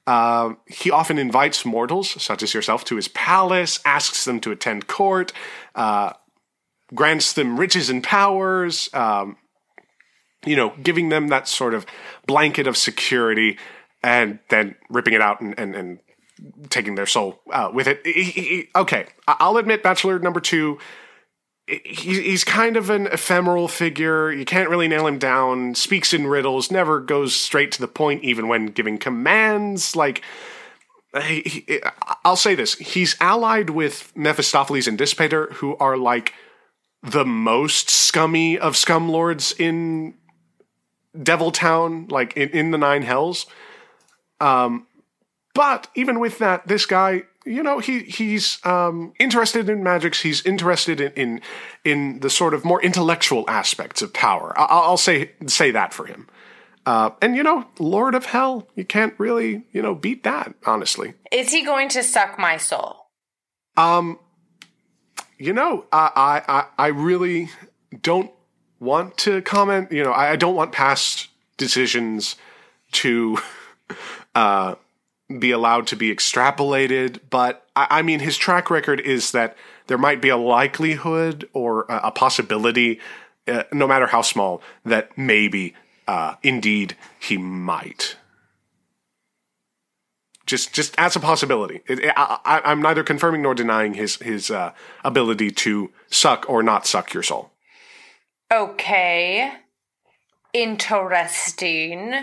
Uh, 0.06 0.54
he 0.66 0.90
often 0.90 1.18
invites 1.18 1.64
mortals, 1.64 2.22
such 2.22 2.42
as 2.42 2.54
yourself, 2.54 2.84
to 2.84 2.96
his 2.96 3.08
palace, 3.08 3.80
asks 3.84 4.24
them 4.24 4.38
to 4.40 4.52
attend 4.52 4.86
court, 4.86 5.32
uh, 5.74 6.12
grants 6.94 7.32
them 7.32 7.58
riches 7.58 7.90
and 7.90 8.04
powers. 8.04 8.88
Um, 8.92 9.36
you 10.46 10.56
know, 10.56 10.72
giving 10.82 11.08
them 11.08 11.28
that 11.28 11.48
sort 11.48 11.74
of 11.74 11.84
blanket 12.26 12.66
of 12.66 12.76
security 12.76 13.58
and 14.02 14.38
then 14.48 14.76
ripping 14.88 15.14
it 15.14 15.20
out 15.20 15.40
and, 15.40 15.58
and, 15.58 15.74
and 15.74 15.98
taking 16.70 16.94
their 16.94 17.06
soul 17.06 17.40
uh, 17.52 17.70
with 17.72 17.86
it. 17.88 18.00
He, 18.04 18.22
he, 18.22 18.68
okay, 18.74 19.06
I'll 19.26 19.56
admit, 19.56 19.82
Bachelor 19.82 20.18
number 20.18 20.40
two, 20.40 20.78
he, 21.66 22.22
he's 22.22 22.44
kind 22.44 22.76
of 22.76 22.90
an 22.90 23.08
ephemeral 23.08 23.68
figure. 23.68 24.30
You 24.30 24.44
can't 24.44 24.70
really 24.70 24.86
nail 24.86 25.06
him 25.06 25.18
down. 25.18 25.74
Speaks 25.74 26.14
in 26.14 26.26
riddles, 26.26 26.70
never 26.70 27.00
goes 27.00 27.34
straight 27.34 27.72
to 27.72 27.80
the 27.80 27.88
point, 27.88 28.22
even 28.22 28.48
when 28.48 28.66
giving 28.66 28.98
commands. 28.98 29.96
Like, 29.96 30.22
I'll 32.24 32.36
say 32.36 32.54
this: 32.54 32.74
he's 32.74 33.16
allied 33.20 33.70
with 33.70 34.12
Mephistopheles 34.14 34.86
and 34.86 34.96
Dispater, 34.96 35.52
who 35.54 35.76
are 35.78 35.96
like 35.96 36.34
the 37.02 37.24
most 37.24 37.88
scummy 37.88 38.58
of 38.58 38.76
scum 38.76 39.08
lords 39.08 39.54
in 39.58 40.14
Devil 41.22 41.52
Town, 41.52 42.06
like 42.08 42.36
in, 42.36 42.50
in 42.50 42.70
the 42.70 42.78
Nine 42.78 43.02
Hells. 43.02 43.46
Um, 44.40 44.86
but 45.54 45.88
even 45.94 46.20
with 46.20 46.38
that, 46.38 46.68
this 46.68 46.84
guy, 46.84 47.22
you 47.46 47.62
know, 47.62 47.78
he 47.78 48.00
he's 48.00 48.58
um, 48.66 49.14
interested 49.18 49.70
in 49.70 49.82
magics. 49.82 50.20
He's 50.20 50.44
interested 50.44 51.00
in, 51.00 51.12
in 51.12 51.40
in 51.84 52.20
the 52.20 52.28
sort 52.28 52.52
of 52.52 52.64
more 52.64 52.82
intellectual 52.82 53.44
aspects 53.48 54.02
of 54.02 54.12
power. 54.12 54.52
I'll, 54.58 54.82
I'll 54.82 54.96
say 54.96 55.32
say 55.46 55.70
that 55.70 55.94
for 55.94 56.06
him. 56.06 56.28
Uh, 56.84 57.10
and 57.22 57.36
you 57.36 57.42
know, 57.42 57.66
Lord 57.78 58.14
of 58.14 58.26
Hell, 58.26 58.68
you 58.74 58.84
can't 58.84 59.14
really 59.18 59.64
you 59.72 59.80
know 59.80 59.94
beat 59.94 60.24
that. 60.24 60.54
Honestly, 60.66 61.14
is 61.32 61.52
he 61.52 61.64
going 61.64 61.88
to 61.90 62.02
suck 62.02 62.38
my 62.38 62.56
soul? 62.56 63.06
Um, 63.76 64.18
you 65.38 65.52
know, 65.52 65.86
I 65.92 66.42
I 66.48 66.64
I 66.76 66.86
really 66.88 67.48
don't 68.02 68.30
want 68.80 69.16
to 69.18 69.42
comment. 69.42 69.92
You 69.92 70.04
know, 70.04 70.12
I, 70.12 70.36
don't 70.36 70.54
want 70.54 70.72
past 70.72 71.28
decisions 71.56 72.36
to 72.92 73.38
uh, 74.34 74.74
be 75.38 75.50
allowed 75.50 75.86
to 75.88 75.96
be 75.96 76.14
extrapolated. 76.14 77.20
But 77.30 77.66
I, 77.74 77.86
I, 77.90 78.02
mean, 78.02 78.20
his 78.20 78.36
track 78.36 78.70
record 78.70 79.00
is 79.00 79.32
that 79.32 79.56
there 79.86 79.98
might 79.98 80.20
be 80.20 80.28
a 80.28 80.36
likelihood 80.36 81.48
or 81.52 81.84
a, 81.88 82.08
a 82.08 82.10
possibility, 82.10 83.00
uh, 83.48 83.64
no 83.72 83.86
matter 83.86 84.06
how 84.06 84.22
small, 84.22 84.62
that 84.84 85.16
maybe, 85.16 85.74
uh, 86.06 86.34
indeed, 86.42 86.96
he 87.18 87.36
might. 87.36 88.16
Just, 90.44 90.72
just 90.72 90.94
as 90.96 91.16
a 91.16 91.20
possibility. 91.20 91.82
It, 91.88 91.98
it, 91.98 92.12
I, 92.16 92.60
am 92.64 92.80
neither 92.80 93.02
confirming 93.02 93.42
nor 93.42 93.52
denying 93.52 93.94
his 93.94 94.14
his 94.16 94.48
uh, 94.48 94.72
ability 95.02 95.50
to 95.50 95.90
suck 96.08 96.48
or 96.48 96.62
not 96.62 96.86
suck 96.86 97.12
your 97.12 97.24
soul. 97.24 97.50
Okay. 98.52 99.52
Interesting. 100.52 102.14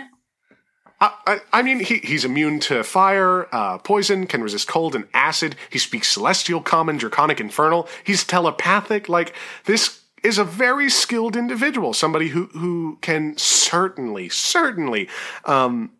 I, 1.00 1.40
I, 1.52 1.62
mean, 1.62 1.80
he, 1.80 1.98
he's 1.98 2.24
immune 2.24 2.60
to 2.60 2.82
fire, 2.82 3.48
uh, 3.54 3.78
poison, 3.78 4.26
can 4.26 4.42
resist 4.42 4.68
cold 4.68 4.94
and 4.94 5.06
acid. 5.12 5.56
He 5.68 5.78
speaks 5.78 6.08
celestial, 6.08 6.62
common, 6.62 6.96
draconic, 6.96 7.40
infernal. 7.40 7.88
He's 8.04 8.24
telepathic. 8.24 9.08
Like, 9.08 9.34
this 9.66 10.02
is 10.22 10.38
a 10.38 10.44
very 10.44 10.88
skilled 10.88 11.36
individual, 11.36 11.92
somebody 11.92 12.28
who, 12.28 12.46
who 12.54 12.98
can 13.02 13.36
certainly, 13.36 14.30
certainly, 14.30 15.08
um, 15.44 15.90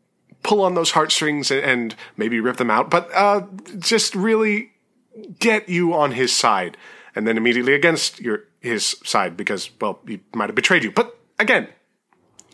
pull 0.43 0.63
on 0.63 0.75
those 0.75 0.93
heartstrings 0.93 1.51
and, 1.51 1.61
and 1.61 1.97
maybe 2.17 2.41
rip 2.41 2.57
them 2.57 2.71
out, 2.71 2.89
but, 2.89 3.11
uh, 3.15 3.43
just 3.79 4.15
really 4.15 4.71
get 5.39 5.69
you 5.69 5.93
on 5.93 6.13
his 6.13 6.33
side 6.33 6.77
and 7.15 7.27
then 7.27 7.37
immediately 7.37 7.75
against 7.75 8.21
your 8.21 8.45
his 8.65 8.97
side 9.05 9.37
because 9.37 9.71
well 9.81 10.01
he 10.07 10.21
might 10.35 10.49
have 10.49 10.55
betrayed 10.55 10.83
you. 10.83 10.91
But 10.91 11.17
again, 11.39 11.69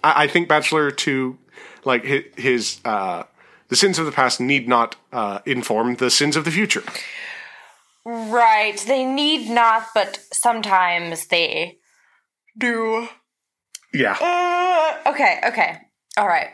I, 0.02 0.24
I 0.24 0.26
think 0.26 0.48
Bachelor 0.48 0.90
to 0.90 1.38
like 1.84 2.04
his, 2.04 2.24
his 2.36 2.80
uh, 2.84 3.22
the 3.68 3.76
sins 3.76 3.98
of 3.98 4.06
the 4.06 4.12
past 4.12 4.40
need 4.40 4.68
not 4.68 4.96
uh, 5.12 5.38
inform 5.46 5.94
the 5.96 6.10
sins 6.10 6.36
of 6.36 6.44
the 6.44 6.50
future. 6.50 6.82
Right, 8.04 8.78
they 8.86 9.04
need 9.04 9.50
not, 9.50 9.86
but 9.94 10.18
sometimes 10.32 11.26
they 11.26 11.78
do. 12.58 13.08
Yeah. 13.92 14.16
Uh, 14.20 15.10
okay. 15.10 15.40
Okay. 15.46 15.78
All 16.16 16.26
right. 16.26 16.50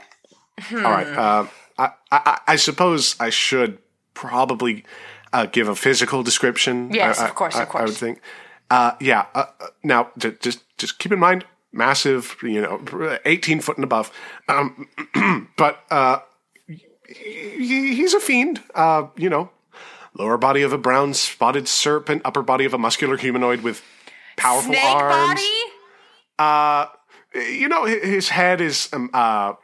Hmm. 0.58 0.84
All 0.84 0.92
right. 0.92 1.06
Uh, 1.06 1.46
I, 1.78 1.90
I 2.10 2.40
I 2.48 2.56
suppose 2.56 3.16
I 3.20 3.30
should 3.30 3.78
probably 4.12 4.84
uh, 5.32 5.46
give 5.46 5.68
a 5.68 5.76
physical 5.76 6.22
description. 6.22 6.90
Yes, 6.92 7.20
I, 7.20 7.28
of 7.28 7.34
course, 7.34 7.56
I, 7.56 7.62
of 7.62 7.68
course. 7.68 7.82
I 7.82 7.84
would 7.84 7.96
think. 7.96 8.20
Uh, 8.70 8.92
yeah. 9.00 9.26
Uh, 9.34 9.46
uh 9.60 9.66
now, 9.82 10.10
just 10.18 10.64
just 10.78 10.98
keep 10.98 11.12
in 11.12 11.18
mind, 11.18 11.44
massive. 11.72 12.36
You 12.42 12.62
know, 12.62 13.18
eighteen 13.24 13.60
foot 13.60 13.76
and 13.76 13.84
above. 13.84 14.12
Um, 14.48 14.88
but 15.56 15.84
uh, 15.90 16.20
he, 16.66 17.94
he's 17.94 18.14
a 18.14 18.20
fiend. 18.20 18.62
Uh, 18.74 19.08
you 19.16 19.30
know, 19.30 19.50
lower 20.18 20.38
body 20.38 20.62
of 20.62 20.72
a 20.72 20.78
brown 20.78 21.14
spotted 21.14 21.68
serpent, 21.68 22.22
upper 22.24 22.42
body 22.42 22.64
of 22.64 22.74
a 22.74 22.78
muscular 22.78 23.16
humanoid 23.16 23.60
with 23.60 23.82
powerful 24.36 24.72
Snake 24.72 24.84
arms. 24.84 25.40
Body? 25.40 25.62
Uh, 26.38 26.86
you 27.34 27.68
know, 27.68 27.84
his 27.84 28.30
head 28.30 28.60
is 28.60 28.88
um, 28.92 29.10
uh, 29.12 29.54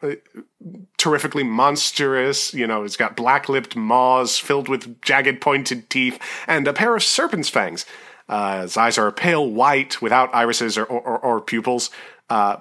terrifically 0.99 1.43
monstrous. 1.43 2.53
You 2.53 2.67
know, 2.67 2.85
it's 2.85 2.97
got 2.97 3.17
black 3.17 3.49
lipped 3.49 3.77
maws 3.77 4.39
filled 4.39 4.69
with 4.69 5.01
jagged 5.01 5.41
pointed 5.41 5.89
teeth 5.89 6.19
and 6.47 6.69
a 6.69 6.73
pair 6.73 6.95
of 6.95 7.03
serpent's 7.03 7.49
fangs. 7.49 7.87
Uh, 8.29 8.63
his 8.63 8.77
eyes 8.77 8.99
are 8.99 9.11
pale 9.13 9.49
white 9.49 10.01
without 10.01 10.35
irises 10.35 10.79
or, 10.79 10.85
or, 10.85 11.19
or 11.19 11.41
pupils. 11.41 11.91
Uh, 12.31 12.57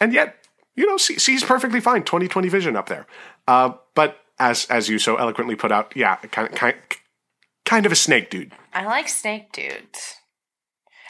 and 0.00 0.12
yet, 0.12 0.36
you 0.74 0.86
know, 0.86 0.96
see, 0.96 1.18
sees 1.18 1.42
perfectly 1.42 1.80
fine. 1.80 2.02
2020 2.02 2.48
vision 2.48 2.76
up 2.76 2.88
there. 2.88 3.06
Uh, 3.48 3.72
but 3.94 4.18
as 4.38 4.66
as 4.66 4.88
you 4.88 4.98
so 4.98 5.16
eloquently 5.16 5.56
put 5.56 5.72
out, 5.72 5.92
yeah, 5.96 6.16
kind, 6.16 6.52
kind, 6.54 6.76
kind 7.64 7.86
of 7.86 7.92
a 7.92 7.96
snake 7.96 8.30
dude. 8.30 8.52
I 8.72 8.84
like 8.84 9.08
snake 9.08 9.52
dudes. 9.52 10.16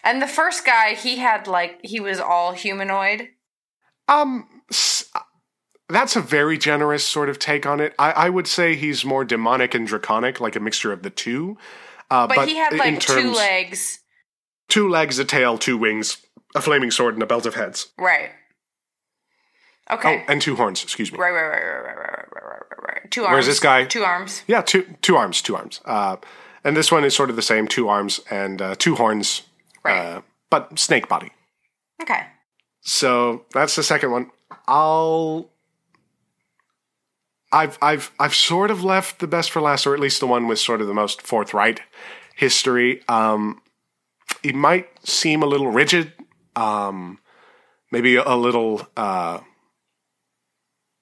And 0.05 0.23
the 0.23 0.29
first 0.29 0.65
guy, 0.65 0.95
he 0.95 1.17
had 1.17 1.49
like, 1.49 1.81
he 1.83 1.99
was 1.99 2.21
all 2.21 2.53
humanoid. 2.53 3.29
Um, 4.09 4.47
that's 5.89 6.15
a 6.15 6.21
very 6.21 6.59
generous 6.59 7.05
sort 7.05 7.29
of 7.29 7.41
take 7.41 7.67
on 7.67 7.81
it. 7.81 7.93
I, 7.99 8.13
I, 8.13 8.29
would 8.29 8.47
say 8.47 8.77
he's 8.77 9.05
more 9.05 9.25
demonic 9.25 9.75
and 9.75 9.87
draconic, 9.87 10.41
like 10.41 10.55
a 10.55 10.61
mixture 10.61 10.93
of 10.93 11.03
the 11.03 11.11
two. 11.11 11.57
Uh, 12.11 12.27
but, 12.27 12.37
but, 12.37 12.49
he 12.49 12.57
had 12.57 12.73
like 12.75 13.01
terms, 13.01 13.23
two 13.23 13.33
legs. 13.33 14.01
Two 14.69 14.89
legs, 14.89 15.19
a 15.19 15.25
tail, 15.25 15.59
two 15.59 15.77
wings, 15.77 16.19
a 16.55 16.61
flaming 16.61 16.91
sword, 16.91 17.15
and 17.15 17.23
a 17.23 17.27
belt 17.27 17.47
of 17.47 17.55
heads. 17.55 17.89
Right. 17.99 18.31
Okay. 19.91 20.25
Oh, 20.27 20.33
and 20.33 20.43
two 20.43 20.57
horns. 20.57 20.83
Excuse 20.83 21.13
me. 21.13 21.19
Right, 21.19 21.31
right, 21.31 21.49
right, 21.49 21.63
right, 21.63 21.85
right, 21.85 21.97
right, 21.97 22.27
right, 22.33 22.43
right, 22.43 22.83
right. 22.83 23.11
Two 23.11 23.25
arms. 23.25 23.35
Where's 23.35 23.47
this 23.47 23.61
guy? 23.61 23.85
Two 23.85 24.03
arms. 24.03 24.43
Yeah, 24.47 24.63
two 24.63 24.85
two 25.03 25.17
arms, 25.17 25.41
two 25.43 25.55
arms. 25.55 25.81
Uh, 25.85 26.17
and 26.65 26.77
this 26.77 26.91
one 26.91 27.05
is 27.05 27.15
sort 27.15 27.31
of 27.31 27.37
the 27.37 27.43
same: 27.43 27.69
two 27.69 27.89
arms 27.89 28.21
and 28.31 28.61
uh, 28.61 28.75
two 28.77 28.97
horns. 28.97 29.43
Right. 29.85 29.99
Uh, 29.99 30.23
but 30.51 30.79
snake 30.79 31.09
body. 31.09 31.31
Okay. 32.03 32.27
So 32.81 33.45
that's 33.53 33.77
the 33.77 33.83
second 33.83 34.11
one. 34.11 34.31
I'll 34.67 35.51
I've 37.57 37.79
I've 37.81 38.13
I've 38.21 38.35
sort 38.35 38.71
of 38.71 38.85
left 38.85 39.19
the 39.19 39.27
best 39.27 39.51
for 39.51 39.63
last, 39.63 39.87
or 39.87 39.95
at 39.95 40.01
least 40.01 40.21
the 40.21 40.27
one 40.27 40.47
with 40.47 40.59
sort 40.59 40.83
of 40.83 40.87
the 40.87 40.95
most 40.95 41.23
forthright 41.23 41.81
history. 42.37 43.03
Um, 43.09 43.63
it 44.43 44.55
might 44.55 44.89
seem 45.09 45.43
a 45.43 45.47
little 45.47 45.69
rigid, 45.69 46.13
um, 46.55 47.19
maybe 47.91 48.17
a 48.17 48.37
little, 48.37 48.87
uh, 48.95 49.41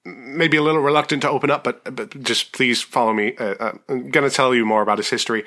maybe 0.05 0.55
a 0.55 0.61
little 0.61 0.81
reluctant 0.81 1.23
to 1.23 1.29
open 1.29 1.51
up, 1.51 1.65
but 1.65 1.93
but 1.93 2.23
just 2.23 2.53
please 2.53 2.81
follow 2.81 3.11
me. 3.11 3.35
Uh, 3.37 3.55
uh 3.59 3.73
I'm 3.89 4.09
going 4.09 4.27
to 4.27 4.33
tell 4.33 4.55
you 4.55 4.65
more 4.65 4.81
about 4.81 4.97
his 4.97 5.09
history. 5.09 5.43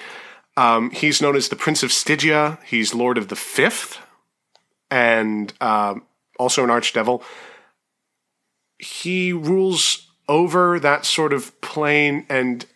Um, 0.59 0.91
he's 0.91 1.23
known 1.23 1.37
as 1.37 1.49
the 1.49 1.57
Prince 1.57 1.83
of 1.83 1.91
Stygia. 1.91 2.59
He's 2.67 2.93
Lord 2.93 3.17
of 3.17 3.29
the 3.29 3.37
Fifth, 3.37 3.99
and 4.91 5.55
um, 5.63 6.03
also 6.39 6.65
an 6.65 6.71
archdevil. 6.71 7.23
He 8.79 9.33
rules 9.33 10.08
over 10.29 10.79
that 10.79 11.05
sort 11.05 11.33
of 11.33 11.59
plane 11.61 12.27
and 12.29 12.67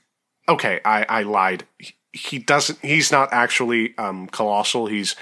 okay 0.49 0.81
i 0.85 1.05
i 1.09 1.23
lied. 1.23 1.65
He 2.13 2.39
doesn't 2.39 2.79
he's 2.83 3.11
not 3.13 3.33
actually 3.33 3.97
um 3.99 4.29
colossal. 4.29 4.87
He's 4.87 5.17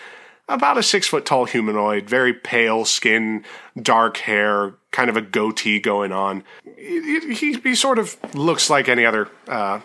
about 0.48 0.78
a 0.78 0.82
six 0.82 1.06
foot 1.06 1.24
tall 1.24 1.44
humanoid 1.44 2.08
very 2.08 2.32
pale 2.32 2.84
skin 2.84 3.44
dark 3.80 4.16
hair 4.18 4.74
kind 4.90 5.08
of 5.08 5.16
a 5.16 5.20
goatee 5.20 5.78
going 5.78 6.10
on. 6.12 6.42
He, 6.76 7.34
he, 7.34 7.52
he 7.54 7.74
sort 7.74 7.98
of 7.98 8.16
looks 8.34 8.68
like 8.70 8.88
any 8.88 9.04
other 9.04 9.28
uh 9.48 9.80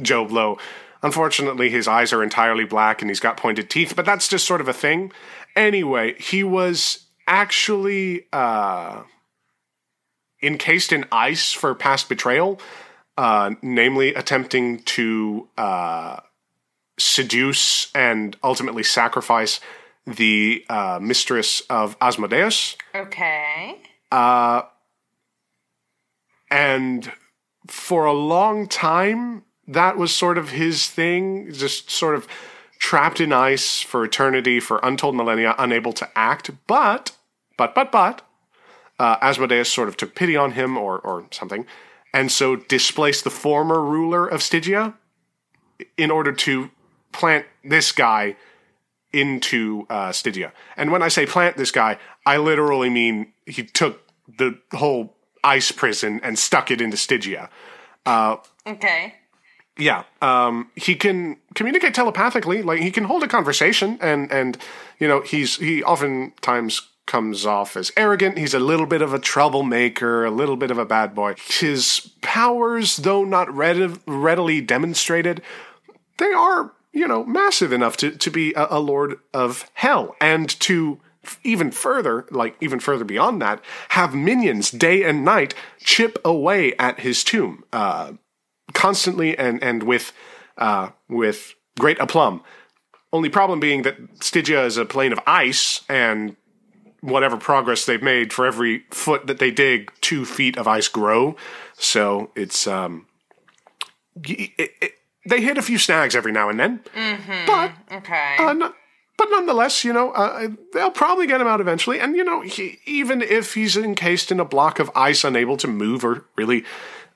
joe 0.00 0.24
blow. 0.24 0.58
Unfortunately 1.02 1.68
his 1.68 1.88
eyes 1.88 2.12
are 2.12 2.22
entirely 2.22 2.64
black 2.64 3.02
and 3.02 3.10
he's 3.10 3.20
got 3.20 3.36
pointed 3.36 3.68
teeth 3.68 3.94
but 3.94 4.06
that's 4.06 4.28
just 4.28 4.46
sort 4.46 4.60
of 4.60 4.68
a 4.68 4.72
thing. 4.72 5.12
Anyway 5.54 6.14
he 6.18 6.42
was 6.42 7.06
actually 7.26 8.26
uh 8.32 9.02
encased 10.42 10.92
in 10.92 11.04
ice 11.12 11.52
for 11.52 11.74
past 11.74 12.08
betrayal, 12.08 12.60
uh, 13.16 13.52
namely 13.62 14.14
attempting 14.14 14.80
to 14.80 15.48
uh, 15.56 16.20
seduce 16.98 17.92
and 17.94 18.36
ultimately 18.42 18.82
sacrifice 18.82 19.60
the 20.06 20.64
uh, 20.68 20.98
mistress 21.00 21.62
of 21.70 21.96
Asmodeus. 22.00 22.76
Okay. 22.94 23.78
Uh, 24.10 24.62
and 26.50 27.12
for 27.66 28.04
a 28.04 28.12
long 28.12 28.66
time, 28.66 29.44
that 29.68 29.96
was 29.96 30.14
sort 30.14 30.38
of 30.38 30.50
his 30.50 30.88
thing, 30.88 31.52
just 31.52 31.90
sort 31.90 32.14
of 32.14 32.26
trapped 32.78 33.20
in 33.20 33.32
ice 33.32 33.80
for 33.80 34.04
eternity, 34.04 34.58
for 34.58 34.80
untold 34.82 35.14
millennia, 35.14 35.54
unable 35.56 35.92
to 35.92 36.08
act. 36.16 36.50
But, 36.66 37.12
but, 37.56 37.74
but, 37.74 37.92
but, 37.92 38.22
uh, 38.98 39.16
Asmodeus 39.20 39.72
sort 39.72 39.88
of 39.88 39.96
took 39.96 40.14
pity 40.14 40.36
on 40.36 40.52
him 40.52 40.76
or, 40.76 40.98
or 40.98 41.26
something, 41.30 41.66
and 42.12 42.30
so 42.30 42.56
displaced 42.56 43.24
the 43.24 43.30
former 43.30 43.82
ruler 43.82 44.26
of 44.26 44.42
Stygia 44.42 44.94
in 45.96 46.10
order 46.10 46.32
to 46.32 46.70
plant 47.12 47.46
this 47.64 47.92
guy 47.92 48.36
into 49.12 49.86
uh, 49.90 50.12
Stygia. 50.12 50.52
And 50.76 50.90
when 50.90 51.02
I 51.02 51.08
say 51.08 51.26
plant 51.26 51.56
this 51.56 51.70
guy, 51.70 51.98
I 52.24 52.36
literally 52.38 52.88
mean 52.90 53.32
he 53.46 53.62
took 53.64 54.00
the 54.38 54.58
whole 54.72 55.16
ice 55.44 55.72
prison 55.72 56.20
and 56.22 56.38
stuck 56.38 56.70
it 56.70 56.80
into 56.80 56.96
Stygia. 56.96 57.50
Uh, 58.06 58.36
Okay. 58.66 59.14
yeah, 59.76 60.04
um, 60.20 60.70
he 60.76 60.94
can 60.94 61.36
communicate 61.54 61.94
telepathically. 61.94 62.62
Like 62.62 62.80
he 62.80 62.90
can 62.90 63.04
hold 63.04 63.22
a 63.24 63.28
conversation, 63.28 63.98
and 64.00 64.30
and 64.30 64.56
you 65.00 65.08
know 65.08 65.20
he's 65.20 65.56
he 65.56 65.82
oftentimes 65.82 66.82
comes 67.06 67.44
off 67.44 67.76
as 67.76 67.92
arrogant. 67.96 68.38
He's 68.38 68.54
a 68.54 68.60
little 68.60 68.86
bit 68.86 69.02
of 69.02 69.12
a 69.12 69.18
troublemaker, 69.18 70.24
a 70.24 70.30
little 70.30 70.56
bit 70.56 70.70
of 70.70 70.78
a 70.78 70.84
bad 70.86 71.14
boy. 71.14 71.34
His 71.60 72.12
powers, 72.20 72.96
though 72.96 73.24
not 73.24 73.52
read- 73.52 73.98
readily 74.06 74.60
demonstrated, 74.60 75.42
they 76.18 76.32
are 76.32 76.72
you 76.92 77.08
know 77.08 77.24
massive 77.24 77.72
enough 77.72 77.96
to 77.96 78.10
to 78.10 78.30
be 78.30 78.52
a, 78.54 78.66
a 78.70 78.80
lord 78.80 79.18
of 79.32 79.68
hell 79.74 80.14
and 80.20 80.48
to 80.60 81.00
even 81.42 81.70
further 81.70 82.26
like 82.30 82.56
even 82.60 82.80
further 82.80 83.04
beyond 83.04 83.40
that 83.40 83.62
have 83.90 84.14
minions 84.14 84.70
day 84.70 85.02
and 85.02 85.24
night 85.24 85.54
chip 85.80 86.18
away 86.24 86.74
at 86.78 87.00
his 87.00 87.24
tomb 87.24 87.64
uh 87.72 88.12
constantly 88.74 89.36
and 89.38 89.62
and 89.62 89.82
with 89.82 90.12
uh 90.58 90.90
with 91.08 91.54
great 91.78 91.98
aplomb 91.98 92.42
only 93.12 93.28
problem 93.28 93.60
being 93.60 93.82
that 93.82 93.96
stygia 94.20 94.64
is 94.64 94.76
a 94.76 94.84
plane 94.84 95.12
of 95.12 95.20
ice 95.26 95.82
and 95.88 96.36
whatever 97.02 97.36
progress 97.36 97.84
they've 97.84 98.02
made 98.02 98.32
for 98.32 98.46
every 98.46 98.84
foot 98.90 99.26
that 99.26 99.38
they 99.38 99.50
dig 99.50 99.92
two 100.00 100.24
feet 100.24 100.56
of 100.56 100.66
ice 100.66 100.88
grow 100.88 101.36
so 101.76 102.30
it's 102.34 102.66
um 102.66 103.06
it, 104.24 104.50
it, 104.80 104.92
they 105.28 105.40
hit 105.40 105.58
a 105.58 105.62
few 105.62 105.78
snags 105.78 106.14
every 106.14 106.32
now 106.32 106.48
and 106.48 106.58
then 106.58 106.80
but 107.46 107.72
Okay. 107.92 108.36
uh, 108.38 108.52
no, 108.54 108.72
but 109.18 109.28
nonetheless, 109.30 109.84
you 109.84 109.92
know, 109.92 110.10
uh, 110.12 110.48
they'll 110.72 110.90
probably 110.90 111.26
get 111.26 111.40
him 111.40 111.46
out 111.46 111.60
eventually. 111.60 112.00
And 112.00 112.16
you 112.16 112.24
know, 112.24 112.40
he, 112.40 112.78
even 112.86 113.20
if 113.22 113.54
he's 113.54 113.76
encased 113.76 114.32
in 114.32 114.40
a 114.40 114.44
block 114.44 114.78
of 114.80 114.90
ice, 114.96 115.22
unable 115.22 115.56
to 115.58 115.68
move 115.68 116.02
or 116.04 116.24
really 116.36 116.64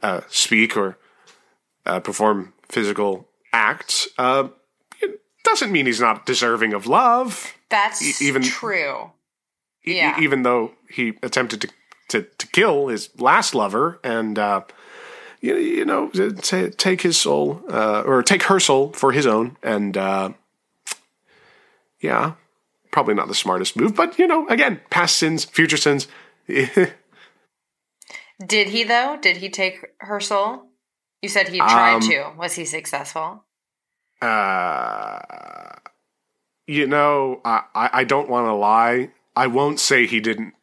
uh, 0.02 0.20
speak 0.28 0.76
or 0.76 0.98
uh, 1.86 1.98
perform 2.00 2.52
physical 2.68 3.28
acts, 3.52 4.08
uh, 4.18 4.48
it 5.00 5.20
doesn't 5.42 5.72
mean 5.72 5.86
he's 5.86 6.00
not 6.00 6.26
deserving 6.26 6.74
of 6.74 6.86
love. 6.86 7.54
That's 7.70 8.20
even- 8.22 8.42
true. 8.42 9.10
E- 9.86 10.00
e- 10.00 10.12
even 10.24 10.42
though 10.42 10.72
he 10.90 11.14
attempted 11.22 11.60
to 11.62 11.68
to, 12.08 12.22
to 12.38 12.46
kill 12.48 12.88
his 12.88 13.08
last 13.18 13.54
lover 13.54 13.98
and. 14.04 14.38
Uh, 14.38 14.60
you, 15.42 15.54
you 15.56 15.84
know, 15.84 16.08
t- 16.08 16.70
take 16.70 17.02
his 17.02 17.18
soul, 17.20 17.60
uh, 17.70 18.02
or 18.06 18.22
take 18.22 18.44
her 18.44 18.58
soul 18.58 18.90
for 18.94 19.12
his 19.12 19.26
own, 19.26 19.56
and 19.62 19.94
uh, 19.96 20.30
yeah, 22.00 22.32
probably 22.90 23.14
not 23.14 23.28
the 23.28 23.34
smartest 23.34 23.76
move, 23.76 23.94
but 23.94 24.18
you 24.18 24.26
know, 24.26 24.48
again, 24.48 24.80
past 24.90 25.16
sins, 25.16 25.44
future 25.44 25.76
sins. 25.76 26.08
Did 26.48 26.94
he 28.68 28.82
though? 28.82 29.18
Did 29.20 29.36
he 29.36 29.50
take 29.50 29.84
her 29.98 30.20
soul? 30.20 30.64
You 31.22 31.28
said 31.28 31.48
he 31.48 31.58
tried 31.58 31.96
Um, 31.96 32.00
to. 32.02 32.32
Was 32.38 32.54
he 32.54 32.64
successful? 32.64 33.44
uh, 34.22 35.18
you 36.66 36.86
know, 36.86 37.40
I, 37.44 37.62
I 37.74 37.90
I 38.00 38.04
don't 38.04 38.28
want 38.28 38.46
to 38.46 38.54
lie. 38.54 39.10
I 39.36 39.46
won't 39.46 39.78
say 39.80 40.06
he 40.06 40.20
didn't. 40.20 40.54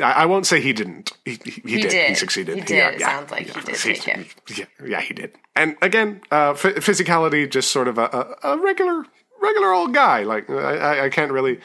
I, 0.00 0.12
I 0.12 0.26
won't 0.26 0.46
say 0.46 0.60
he 0.60 0.72
didn't. 0.72 1.12
He, 1.24 1.38
he, 1.44 1.50
he 1.50 1.60
He 1.76 1.82
did. 1.82 2.08
He 2.08 2.14
succeeded. 2.14 2.56
He 2.56 2.62
did. 2.62 2.94
It 2.94 3.00
sounds 3.00 3.30
like 3.30 3.46
he 3.46 3.60
did 3.60 3.74
take 3.76 4.02
him. 4.02 4.26
Yeah, 4.56 4.64
yeah, 4.84 5.00
he 5.00 5.14
did. 5.14 5.34
And 5.54 5.76
again, 5.82 6.20
uh, 6.32 6.50
f- 6.50 6.62
physicality, 6.76 7.48
just 7.50 7.70
sort 7.70 7.88
of 7.88 7.98
a, 7.98 8.36
a, 8.42 8.54
a 8.54 8.58
regular, 8.58 9.04
regular 9.40 9.72
old 9.72 9.94
guy. 9.94 10.22
Like 10.22 10.48
I, 10.50 11.04
I- 11.06 11.08
can't 11.10 11.32
really 11.32 11.60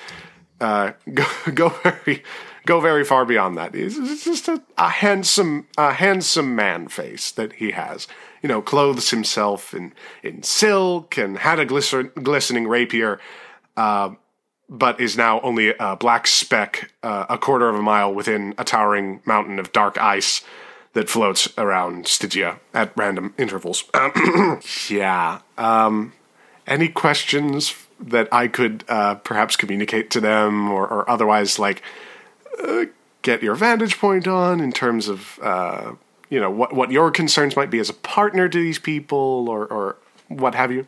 uh, 0.61 0.91
go 1.13 1.25
go 1.53 1.69
very 1.69 2.23
go 2.65 2.79
very 2.81 3.03
far 3.03 3.25
beyond 3.25 3.57
that. 3.57 3.73
It's, 3.75 4.23
just 4.25 4.47
a, 4.47 4.61
a 4.77 4.89
handsome, 4.89 5.67
a 5.77 5.93
handsome 5.93 6.55
man 6.55 6.87
face 6.87 7.31
that 7.31 7.53
he 7.53 7.71
has. 7.71 8.07
You 8.41 8.49
know, 8.49 8.61
clothes 8.61 9.09
himself 9.11 9.73
in 9.73 9.93
in 10.21 10.43
silk 10.43 11.17
and 11.17 11.37
had 11.37 11.59
a 11.59 11.65
glistening 11.65 12.67
rapier. 12.67 13.19
Uh, 13.77 14.11
but 14.69 14.99
is 14.99 15.17
now 15.17 15.39
only 15.41 15.73
a 15.79 15.95
black 15.95 16.27
speck 16.27 16.91
uh, 17.03 17.25
a 17.29 17.37
quarter 17.37 17.69
of 17.69 17.75
a 17.75 17.81
mile 17.81 18.13
within 18.13 18.53
a 18.57 18.63
towering 18.63 19.21
mountain 19.25 19.59
of 19.59 19.71
dark 19.71 19.97
ice 19.97 20.41
that 20.93 21.09
floats 21.09 21.51
around 21.57 22.07
Stygia 22.07 22.59
at 22.73 22.91
random 22.95 23.33
intervals. 23.37 23.83
yeah. 24.89 25.39
Um, 25.57 26.13
any 26.67 26.87
questions 26.87 27.75
that 27.99 28.27
I 28.31 28.47
could 28.47 28.83
uh, 28.87 29.15
perhaps 29.15 29.55
communicate 29.55 30.09
to 30.11 30.21
them 30.21 30.71
or, 30.71 30.87
or 30.87 31.09
otherwise, 31.09 31.59
like, 31.59 31.81
uh, 32.63 32.85
get 33.21 33.41
your 33.41 33.55
vantage 33.55 33.97
point 33.97 34.27
on 34.27 34.59
in 34.59 34.71
terms 34.71 35.07
of, 35.07 35.39
uh, 35.41 35.93
you 36.29 36.39
know, 36.39 36.51
what, 36.51 36.73
what 36.73 36.91
your 36.91 37.11
concerns 37.11 37.55
might 37.55 37.69
be 37.69 37.79
as 37.79 37.89
a 37.89 37.93
partner 37.93 38.47
to 38.47 38.57
these 38.57 38.79
people 38.79 39.47
or, 39.49 39.65
or 39.65 39.97
what 40.27 40.55
have 40.55 40.71
you? 40.71 40.87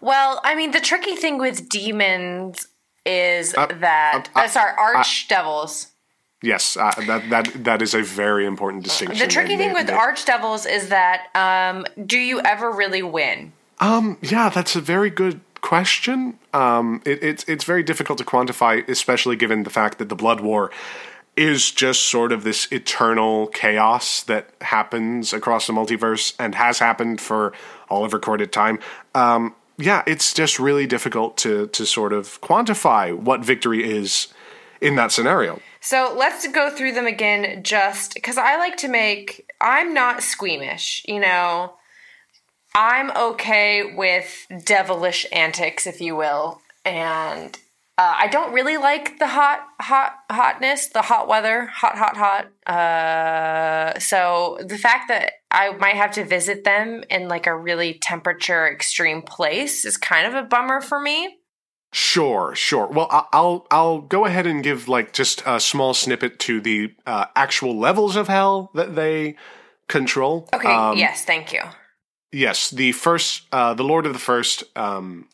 Well, 0.00 0.40
I 0.44 0.54
mean, 0.54 0.70
the 0.72 0.80
tricky 0.80 1.16
thing 1.16 1.38
with 1.38 1.68
demons 1.68 2.68
is 3.04 3.54
Uh, 3.56 3.66
that 3.80 4.28
uh, 4.34 4.40
uh, 4.40 4.48
sorry, 4.48 4.72
archdevils. 4.76 5.88
Yes, 6.42 6.76
uh, 6.76 6.92
that, 7.06 7.30
that, 7.30 7.64
that 7.64 7.82
is 7.82 7.94
a 7.94 8.02
very 8.02 8.46
important 8.46 8.84
distinction. 8.84 9.18
The 9.18 9.32
tricky 9.32 9.56
thing 9.56 9.72
with 9.72 9.88
they- 9.88 9.92
archdevils 9.92 10.70
is 10.70 10.88
that 10.88 11.26
um, 11.34 11.84
do 12.06 12.18
you 12.18 12.40
ever 12.40 12.70
really 12.70 13.02
win? 13.02 13.52
Um, 13.80 14.18
yeah, 14.22 14.48
that's 14.48 14.76
a 14.76 14.80
very 14.80 15.10
good 15.10 15.40
question. 15.60 16.38
Um, 16.52 17.02
it, 17.04 17.22
it's 17.22 17.44
it's 17.44 17.64
very 17.64 17.82
difficult 17.82 18.18
to 18.18 18.24
quantify, 18.24 18.88
especially 18.88 19.36
given 19.36 19.62
the 19.64 19.70
fact 19.70 19.98
that 19.98 20.08
the 20.08 20.14
Blood 20.16 20.40
War 20.40 20.70
is 21.36 21.70
just 21.70 22.04
sort 22.08 22.32
of 22.32 22.42
this 22.42 22.66
eternal 22.72 23.46
chaos 23.48 24.22
that 24.24 24.50
happens 24.60 25.32
across 25.32 25.68
the 25.68 25.72
multiverse 25.72 26.34
and 26.38 26.56
has 26.56 26.80
happened 26.80 27.20
for 27.20 27.52
all 27.88 28.04
of 28.04 28.12
recorded 28.12 28.52
time. 28.52 28.78
Um, 29.14 29.54
yeah, 29.78 30.02
it's 30.06 30.34
just 30.34 30.58
really 30.58 30.86
difficult 30.86 31.36
to 31.38 31.68
to 31.68 31.86
sort 31.86 32.12
of 32.12 32.40
quantify 32.40 33.16
what 33.16 33.44
victory 33.44 33.88
is 33.88 34.28
in 34.80 34.96
that 34.96 35.12
scenario. 35.12 35.60
So 35.80 36.14
let's 36.16 36.46
go 36.48 36.70
through 36.70 36.92
them 36.92 37.06
again, 37.06 37.62
just 37.62 38.14
because 38.14 38.36
I 38.36 38.56
like 38.56 38.76
to 38.78 38.88
make. 38.88 39.50
I'm 39.60 39.94
not 39.94 40.22
squeamish, 40.22 41.02
you 41.06 41.20
know. 41.20 41.74
I'm 42.74 43.10
okay 43.10 43.94
with 43.94 44.46
devilish 44.64 45.26
antics, 45.32 45.86
if 45.86 46.00
you 46.00 46.14
will, 46.14 46.60
and 46.84 47.58
uh, 47.96 48.14
I 48.16 48.28
don't 48.28 48.52
really 48.52 48.76
like 48.76 49.18
the 49.18 49.26
hot, 49.26 49.66
hot, 49.80 50.14
hotness, 50.30 50.86
the 50.86 51.02
hot 51.02 51.26
weather, 51.26 51.66
hot, 51.66 51.98
hot, 51.98 52.16
hot. 52.16 52.72
Uh, 52.72 53.98
so 53.98 54.58
the 54.64 54.78
fact 54.78 55.08
that 55.08 55.32
I 55.50 55.70
might 55.72 55.96
have 55.96 56.12
to 56.12 56.24
visit 56.24 56.64
them 56.64 57.04
in 57.10 57.28
like 57.28 57.46
a 57.46 57.56
really 57.56 57.94
temperature 57.94 58.70
extreme 58.70 59.22
place 59.22 59.84
is 59.84 59.96
kind 59.96 60.26
of 60.26 60.34
a 60.34 60.46
bummer 60.46 60.80
for 60.80 61.00
me. 61.00 61.38
Sure, 61.92 62.54
sure. 62.54 62.86
Well, 62.86 63.08
I'll 63.32 63.66
I'll 63.70 64.00
go 64.00 64.26
ahead 64.26 64.46
and 64.46 64.62
give 64.62 64.88
like 64.88 65.14
just 65.14 65.42
a 65.46 65.58
small 65.58 65.94
snippet 65.94 66.38
to 66.40 66.60
the 66.60 66.94
uh, 67.06 67.26
actual 67.34 67.78
levels 67.78 68.14
of 68.14 68.28
hell 68.28 68.70
that 68.74 68.94
they 68.94 69.36
control. 69.88 70.48
Okay, 70.52 70.72
Um, 70.72 70.98
yes, 70.98 71.24
thank 71.24 71.52
you. 71.52 71.62
Yes, 72.30 72.68
the 72.68 72.92
first, 72.92 73.44
uh, 73.52 73.72
the 73.72 73.84
Lord 73.84 74.04
of 74.04 74.12
the 74.12 74.18
First, 74.18 74.64
um, 74.76 75.30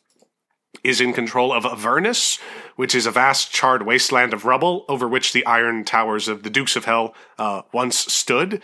is 0.84 1.00
in 1.00 1.12
control 1.12 1.52
of 1.52 1.66
Avernus, 1.66 2.38
which 2.76 2.94
is 2.94 3.06
a 3.06 3.10
vast 3.10 3.50
charred 3.50 3.84
wasteland 3.84 4.32
of 4.32 4.44
rubble 4.44 4.84
over 4.88 5.08
which 5.08 5.32
the 5.32 5.44
iron 5.46 5.84
towers 5.84 6.28
of 6.28 6.44
the 6.44 6.50
Dukes 6.50 6.76
of 6.76 6.84
Hell 6.84 7.14
uh, 7.36 7.62
once 7.72 7.98
stood. 7.98 8.62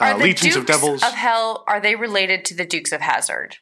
Are 0.00 0.14
Uh, 0.14 0.16
the 0.18 0.24
legions 0.24 0.54
Dukes 0.54 0.56
of 0.56 0.66
devils, 0.66 1.02
of 1.02 1.12
Hell 1.14 1.64
are 1.66 1.80
they 1.80 1.94
related 1.94 2.44
to 2.46 2.54
the 2.54 2.64
Dukes 2.66 2.92
of 2.92 3.00
Hazzard? 3.00 3.56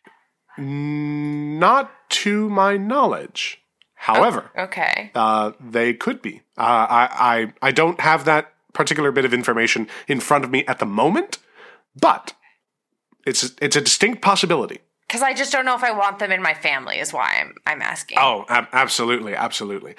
not 0.58 1.90
to 2.10 2.48
my 2.50 2.76
knowledge. 2.76 3.62
However, 3.94 4.50
Okay. 4.56 5.10
uh, 5.14 5.52
they 5.60 5.92
could 5.94 6.22
be. 6.22 6.42
Uh, 6.56 6.86
I, 6.88 7.08
I 7.62 7.68
I 7.68 7.70
don't 7.70 8.00
have 8.00 8.24
that 8.24 8.52
particular 8.72 9.12
bit 9.12 9.24
of 9.24 9.34
information 9.34 9.88
in 10.08 10.20
front 10.20 10.44
of 10.44 10.50
me 10.50 10.64
at 10.66 10.78
the 10.78 10.86
moment, 10.86 11.38
but 11.98 12.32
it's 13.26 13.52
it's 13.60 13.76
a 13.76 13.80
distinct 13.80 14.22
possibility. 14.22 14.80
Because 15.10 15.22
I 15.22 15.34
just 15.34 15.50
don't 15.50 15.64
know 15.64 15.74
if 15.74 15.82
I 15.82 15.90
want 15.90 16.20
them 16.20 16.30
in 16.30 16.40
my 16.40 16.54
family. 16.54 17.00
Is 17.00 17.12
why 17.12 17.38
I'm 17.40 17.56
I'm 17.66 17.82
asking. 17.82 18.18
Oh, 18.20 18.44
ab- 18.48 18.68
absolutely, 18.72 19.34
absolutely. 19.34 19.96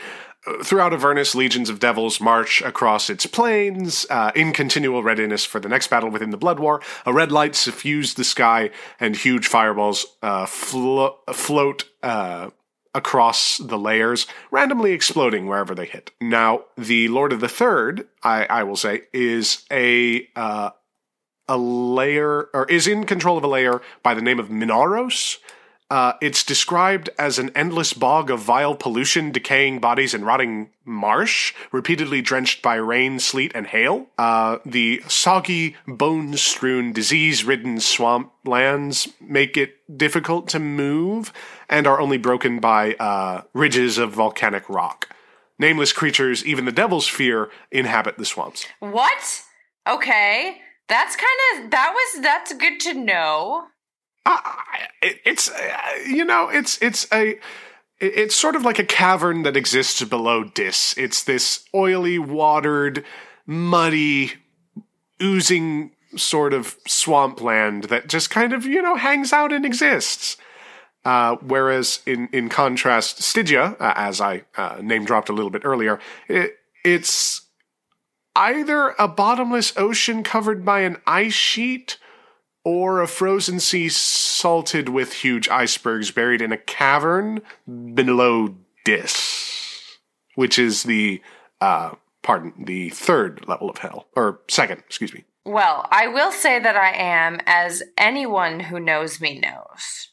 Throughout 0.64 0.94
Avernus, 0.94 1.36
legions 1.36 1.70
of 1.70 1.80
devils 1.80 2.22
march 2.22 2.62
across 2.62 3.10
its 3.10 3.26
plains 3.26 4.06
uh, 4.10 4.32
in 4.36 4.54
continual 4.54 5.04
readiness 5.04 5.44
for 5.44 5.60
the 5.60 5.68
next 5.68 5.90
battle 5.90 6.10
within 6.10 6.30
the 6.30 6.38
Blood 6.38 6.62
War. 6.62 6.82
A 7.06 7.12
red 7.12 7.30
light 7.30 7.56
suffused 7.56 8.16
the 8.16 8.24
sky, 8.24 8.70
and 9.02 9.18
huge 9.18 9.48
fireballs 9.48 10.06
uh, 10.24 10.46
flo- 10.46 11.20
float 11.34 11.84
uh, 12.02 12.52
across 12.96 13.58
the 13.58 13.78
layers, 13.78 14.28
randomly 14.50 14.94
exploding 14.94 15.46
wherever 15.46 15.76
they 15.76 15.86
hit. 15.86 16.12
Now, 16.22 16.62
the 16.78 17.10
Lord 17.10 17.34
of 17.34 17.42
the 17.42 17.50
Third, 17.50 18.08
I, 18.24 18.46
I 18.46 18.64
will 18.64 18.78
say, 18.78 19.02
is 19.14 19.66
a 19.70 20.28
uh, 20.38 20.72
a 21.52 21.58
layer, 21.58 22.50
or 22.54 22.66
is 22.70 22.88
in 22.88 23.06
control 23.06 23.38
of 23.38 23.44
a 23.44 23.48
layer 23.48 23.82
by 24.02 24.14
the 24.14 24.22
name 24.22 24.40
of 24.40 24.48
Minauros. 24.48 25.38
Uh, 25.90 26.14
it's 26.22 26.46
described 26.46 27.10
as 27.20 27.38
an 27.38 27.52
endless 27.54 27.92
bog 27.92 28.32
of 28.32 28.40
vile 28.40 28.74
pollution, 28.74 29.30
decaying 29.30 29.78
bodies, 29.78 30.14
and 30.14 30.26
rotting 30.26 30.70
marsh, 30.86 31.54
repeatedly 31.74 32.22
drenched 32.22 32.62
by 32.62 32.76
rain, 32.76 33.20
sleet, 33.20 33.52
and 33.54 33.68
hail. 33.68 34.08
Uh, 34.18 34.60
the 34.66 35.04
soggy, 35.10 35.76
bone 35.86 36.38
strewn, 36.38 36.94
disease 36.94 37.44
ridden 37.44 37.82
swamp 37.82 38.32
lands 38.46 39.10
make 39.20 39.58
it 39.58 39.76
difficult 39.98 40.48
to 40.48 40.60
move 40.60 41.34
and 41.68 41.86
are 41.86 42.00
only 42.00 42.18
broken 42.18 42.62
by 42.62 42.94
uh, 42.94 43.42
ridges 43.54 43.98
of 43.98 44.14
volcanic 44.14 44.70
rock. 44.70 45.14
Nameless 45.60 45.92
creatures, 45.92 46.46
even 46.46 46.64
the 46.64 46.72
devil's 46.72 47.10
fear, 47.10 47.52
inhabit 47.70 48.18
the 48.18 48.26
swamps. 48.26 48.66
What? 48.80 49.44
Okay. 49.86 50.62
That's 50.92 51.16
kind 51.16 51.64
of 51.64 51.72
that 51.72 51.94
was 51.94 52.22
that's 52.22 52.54
good 52.54 52.82
to 52.82 52.94
know. 52.94 53.68
Uh, 54.26 54.38
it, 55.02 55.22
it's 55.24 55.50
uh, 55.50 55.78
you 56.06 56.26
know 56.26 56.50
it's 56.50 56.78
it's 56.82 57.08
a 57.14 57.40
it's 58.02 58.36
sort 58.36 58.58
of 58.58 58.64
like 58.64 58.78
a 58.78 58.84
cavern 58.84 59.44
that 59.44 59.56
exists 59.56 60.04
below 60.04 60.44
Dis. 60.44 60.94
It's 60.98 61.24
this 61.24 61.64
oily, 61.74 62.20
watered, 62.20 63.06
muddy, 63.46 64.34
oozing 65.24 65.92
sort 66.18 66.54
of 66.54 66.76
swampland 66.86 67.86
that 67.86 68.10
just 68.10 68.30
kind 68.30 68.52
of 68.52 68.66
you 68.66 68.82
know 68.82 68.98
hangs 68.98 69.32
out 69.32 69.54
and 69.54 69.66
exists. 69.66 70.36
Uh, 71.06 71.38
whereas 71.38 72.02
in 72.06 72.28
in 72.34 72.50
contrast, 72.50 73.24
Stygia, 73.24 73.78
uh, 73.80 73.94
as 73.96 74.20
I 74.20 74.44
uh, 74.58 74.80
name 74.82 75.06
dropped 75.06 75.30
a 75.30 75.34
little 75.34 75.52
bit 75.52 75.62
earlier, 75.64 76.02
it, 76.28 76.58
it's 76.84 77.44
either 78.36 78.96
a 78.98 79.08
bottomless 79.08 79.74
ocean 79.78 80.24
covered 80.24 80.64
by 80.64 80.82
an 80.82 80.98
ice 81.06 81.34
sheet 81.34 81.98
or 82.64 83.02
a 83.02 83.08
frozen 83.08 83.60
sea 83.60 83.90
salted 83.90 84.90
with 84.90 85.14
huge 85.14 85.50
icebergs 85.50 86.12
buried 86.12 86.42
in 86.42 86.52
a 86.52 86.58
cavern 86.58 87.42
below 87.94 88.56
Dis, 88.86 89.98
which 90.36 90.58
is 90.58 90.84
the 90.84 91.22
uh 91.60 91.92
pardon, 92.24 92.54
the 92.66 92.90
third 92.90 93.46
level 93.48 93.70
of 93.70 93.78
hell 93.78 94.08
or 94.16 94.42
second, 94.48 94.80
excuse 94.80 95.14
me. 95.14 95.26
Well, 95.46 95.88
I 95.90 96.08
will 96.08 96.32
say 96.32 96.60
that 96.60 96.76
I 96.76 96.92
am, 96.92 97.40
as 97.46 97.82
anyone 97.98 98.60
who 98.60 98.80
knows 98.80 99.20
me 99.20 99.40
knows. 99.40 100.10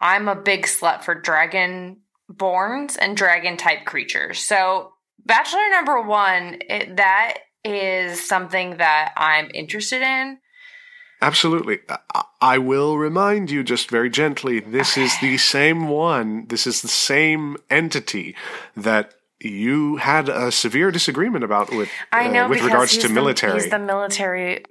I'm 0.00 0.28
a 0.28 0.36
big 0.36 0.66
slut 0.66 1.02
for 1.02 1.14
dragon 1.14 1.98
borns 2.32 2.96
and 3.00 3.16
dragon 3.16 3.56
type 3.56 3.84
creatures. 3.84 4.38
So, 4.38 4.92
Bachelor 5.28 5.68
number 5.70 6.00
one, 6.00 6.58
it, 6.68 6.96
that 6.96 7.34
is 7.62 8.26
something 8.26 8.78
that 8.78 9.12
I'm 9.14 9.50
interested 9.52 10.00
in. 10.00 10.38
Absolutely. 11.20 11.80
I- 12.40 12.56
will 12.58 12.96
remind 12.96 13.50
you 13.50 13.62
just 13.62 13.90
very 13.90 14.08
gently 14.08 14.58
this 14.60 14.96
is 14.96 15.12
the 15.20 15.36
same 15.36 15.88
one, 15.88 16.46
this 16.46 16.66
is 16.66 16.80
the 16.80 16.88
same 16.88 17.58
entity 17.68 18.34
that 18.74 19.14
you 19.38 19.96
had 19.96 20.30
a 20.30 20.50
severe 20.50 20.90
disagreement 20.90 21.44
about 21.44 21.70
with 21.70 21.90
I 22.10 22.28
uh, 22.28 22.32
know 22.32 22.48
with 22.48 22.58
because 22.58 22.70
regards 22.70 22.92
he's 22.92 23.02
to 23.02 23.08
the- 23.08 23.14
military. 23.14 23.60
He's 23.60 23.70
the 23.70 23.78
military. 23.78 24.64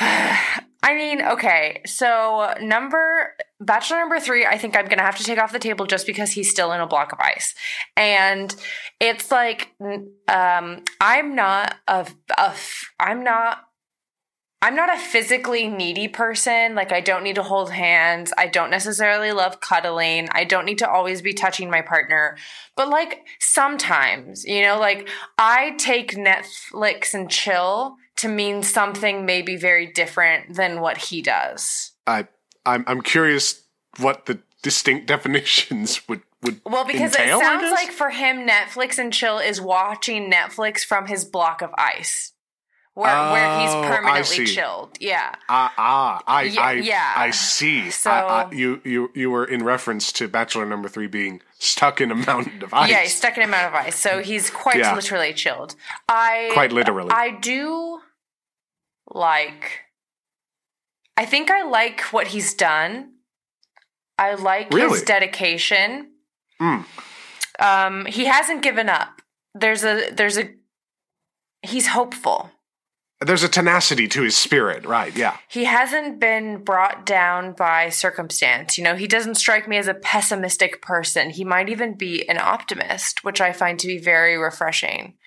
I 0.82 0.94
mean, 0.94 1.20
okay, 1.22 1.82
so 1.84 2.54
number 2.62 3.34
bachelor 3.60 3.98
number 3.98 4.18
three, 4.18 4.46
I 4.46 4.56
think 4.56 4.76
I'm 4.76 4.86
gonna 4.86 5.02
have 5.02 5.18
to 5.18 5.24
take 5.24 5.38
off 5.38 5.52
the 5.52 5.58
table 5.58 5.86
just 5.86 6.06
because 6.06 6.32
he's 6.32 6.50
still 6.50 6.72
in 6.72 6.80
a 6.80 6.86
block 6.86 7.12
of 7.12 7.20
ice, 7.20 7.54
and 7.96 8.54
it's 8.98 9.30
like, 9.30 9.74
um, 10.28 10.82
I'm 11.00 11.34
not 11.34 11.76
a, 11.86 12.06
a 12.38 12.54
I'm 12.98 13.22
not. 13.24 13.66
I'm 14.62 14.76
not 14.76 14.94
a 14.94 15.00
physically 15.00 15.68
needy 15.68 16.06
person. 16.06 16.74
Like, 16.74 16.92
I 16.92 17.00
don't 17.00 17.24
need 17.24 17.36
to 17.36 17.42
hold 17.42 17.72
hands. 17.72 18.30
I 18.36 18.46
don't 18.46 18.68
necessarily 18.68 19.32
love 19.32 19.60
cuddling. 19.60 20.28
I 20.32 20.44
don't 20.44 20.66
need 20.66 20.76
to 20.80 20.90
always 20.90 21.22
be 21.22 21.32
touching 21.32 21.70
my 21.70 21.80
partner. 21.80 22.36
But, 22.76 22.90
like, 22.90 23.24
sometimes, 23.38 24.44
you 24.44 24.60
know, 24.60 24.78
like, 24.78 25.08
I 25.38 25.70
take 25.78 26.12
Netflix 26.12 27.14
and 27.14 27.30
chill 27.30 27.96
to 28.20 28.28
mean 28.28 28.62
something 28.62 29.24
maybe 29.26 29.56
very 29.56 29.86
different 29.86 30.54
than 30.56 30.80
what 30.80 30.96
he 30.96 31.22
does. 31.22 31.92
I 32.06 32.26
I'm 32.66 32.84
I'm 32.86 33.02
curious 33.02 33.62
what 33.98 34.26
the 34.26 34.38
distinct 34.62 35.06
definitions 35.14 36.06
would 36.08 36.22
would 36.42 36.60
Well, 36.64 36.84
because 36.86 37.14
entail, 37.14 37.38
it 37.38 37.42
sounds 37.42 37.70
like 37.70 37.90
for 37.90 38.10
him, 38.10 38.46
Netflix 38.48 38.98
and 38.98 39.12
chill 39.12 39.38
is 39.38 39.60
watching 39.60 40.30
Netflix 40.32 40.80
from 40.84 41.06
his 41.06 41.24
block 41.24 41.60
of 41.62 41.70
ice. 41.76 42.32
Where, 42.94 43.14
where 43.32 43.60
he's 43.60 43.70
Oh, 43.70 43.82
permanently 43.86 44.46
chilled. 44.46 44.96
Yeah. 45.00 45.34
Ah, 45.48 45.72
ah, 45.78 46.22
I, 46.26 46.42
Yeah, 46.42 46.60
I, 46.60 46.72
yeah. 46.72 47.12
I 47.16 47.30
see. 47.30 47.88
So- 47.90 48.10
I, 48.10 48.42
I, 48.42 48.52
you, 48.52 48.80
you, 48.84 49.10
you 49.14 49.30
were 49.30 49.44
in 49.44 49.62
reference 49.64 50.10
to 50.12 50.28
Bachelor 50.28 50.66
Number 50.66 50.88
Three 50.88 51.06
being 51.06 51.40
stuck 51.58 52.00
in 52.00 52.10
a 52.10 52.14
mountain 52.16 52.62
of 52.64 52.74
ice. 52.74 52.90
Yeah, 52.90 53.02
he's 53.02 53.14
stuck 53.16 53.36
in 53.36 53.44
a 53.44 53.46
mountain 53.46 53.68
of 53.80 53.86
ice, 53.86 53.96
so 53.96 54.20
he's 54.22 54.50
quite 54.50 54.78
Yeah. 54.78 54.94
literally 54.94 55.32
chilled. 55.32 55.76
I 56.08 56.50
Quite 56.52 56.72
literally. 56.72 57.10
I 57.12 57.30
do 57.30 58.00
like. 59.10 59.80
I 61.16 61.26
think 61.26 61.50
I 61.50 61.64
like 61.64 62.00
what 62.12 62.28
he's 62.28 62.54
done. 62.54 63.12
I 64.18 64.34
like 64.34 64.72
Really? 64.72 64.90
his 64.90 65.02
dedication. 65.02 66.12
Mm. 66.60 66.84
Um, 67.58 68.06
he 68.06 68.24
hasn't 68.26 68.62
given 68.62 68.88
up. 68.88 69.20
There's 69.54 69.84
a 69.84 70.10
there's 70.10 70.38
a 70.38 70.50
he's 71.62 71.88
hopeful. 71.88 72.50
There's 73.22 73.42
a 73.42 73.50
tenacity 73.50 74.08
to 74.08 74.22
his 74.22 74.34
spirit, 74.34 74.86
right? 74.86 75.14
Yeah. 75.14 75.36
He 75.48 75.64
hasn't 75.64 76.20
been 76.20 76.64
brought 76.64 77.04
down 77.04 77.52
by 77.52 77.90
circumstance. 77.90 78.78
You 78.78 78.84
know, 78.84 78.96
he 78.96 79.06
doesn't 79.06 79.34
strike 79.34 79.68
me 79.68 79.76
as 79.76 79.88
a 79.88 79.94
pessimistic 79.94 80.80
person. 80.80 81.28
He 81.28 81.44
might 81.44 81.68
even 81.68 81.94
be 81.98 82.26
an 82.30 82.38
optimist, 82.38 83.22
which 83.22 83.42
I 83.42 83.52
find 83.52 83.78
to 83.78 83.86
be 83.86 83.98
very 83.98 84.38
refreshing. 84.38 85.18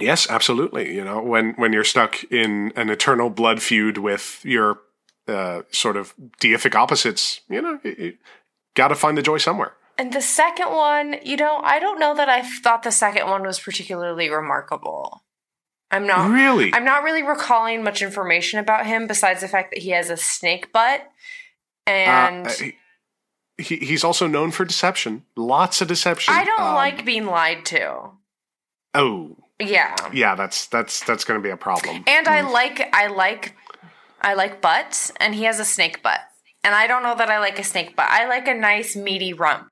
Yes, 0.00 0.28
absolutely. 0.30 0.94
You 0.94 1.04
know, 1.04 1.20
when 1.22 1.54
when 1.54 1.72
you're 1.72 1.84
stuck 1.84 2.22
in 2.24 2.72
an 2.76 2.88
eternal 2.90 3.30
blood 3.30 3.60
feud 3.62 3.98
with 3.98 4.40
your 4.44 4.78
uh, 5.26 5.62
sort 5.70 5.96
of 5.96 6.14
deific 6.40 6.74
opposites, 6.74 7.40
you 7.48 7.60
know, 7.60 7.80
you, 7.82 8.16
got 8.74 8.88
to 8.88 8.94
find 8.94 9.18
the 9.18 9.22
joy 9.22 9.38
somewhere. 9.38 9.72
And 9.98 10.12
the 10.12 10.22
second 10.22 10.70
one, 10.70 11.16
you 11.24 11.36
know, 11.36 11.58
I 11.64 11.80
don't 11.80 11.98
know 11.98 12.14
that 12.14 12.28
I 12.28 12.42
thought 12.42 12.84
the 12.84 12.92
second 12.92 13.26
one 13.26 13.42
was 13.42 13.58
particularly 13.58 14.30
remarkable. 14.30 15.24
I'm 15.90 16.06
not 16.06 16.30
Really? 16.30 16.72
I'm 16.72 16.84
not 16.84 17.02
really 17.02 17.22
recalling 17.22 17.82
much 17.82 18.00
information 18.02 18.60
about 18.60 18.86
him 18.86 19.06
besides 19.06 19.40
the 19.40 19.48
fact 19.48 19.72
that 19.72 19.82
he 19.82 19.90
has 19.90 20.10
a 20.10 20.16
snake 20.16 20.72
butt. 20.72 21.10
And 21.86 22.46
Uh, 22.46 22.52
he, 22.52 22.74
he, 23.56 23.76
he's 23.78 24.04
also 24.04 24.26
known 24.28 24.52
for 24.52 24.64
deception. 24.64 25.24
Lots 25.34 25.80
of 25.80 25.88
deception. 25.88 26.32
I 26.34 26.44
don't 26.44 26.60
Um, 26.60 26.74
like 26.74 27.04
being 27.04 27.26
lied 27.26 27.64
to. 27.66 28.10
Oh, 28.94 29.36
Yeah. 29.60 29.96
yeah. 30.12 30.34
That's 30.34 30.66
that's 30.66 31.04
that's 31.04 31.24
going 31.24 31.40
to 31.40 31.42
be 31.42 31.50
a 31.50 31.56
problem. 31.56 32.04
And 32.06 32.28
I 32.28 32.42
like 32.42 32.88
I 32.94 33.08
like 33.08 33.54
I 34.20 34.34
like 34.34 34.60
butts 34.60 35.12
and 35.18 35.34
he 35.34 35.44
has 35.44 35.58
a 35.60 35.64
snake 35.64 36.02
butt. 36.02 36.20
And 36.64 36.74
I 36.74 36.86
don't 36.86 37.02
know 37.02 37.14
that 37.16 37.30
I 37.30 37.38
like 37.38 37.58
a 37.58 37.64
snake 37.64 37.96
butt. 37.96 38.08
I 38.08 38.26
like 38.28 38.48
a 38.48 38.54
nice 38.54 38.96
meaty 38.96 39.32
rump. 39.32 39.68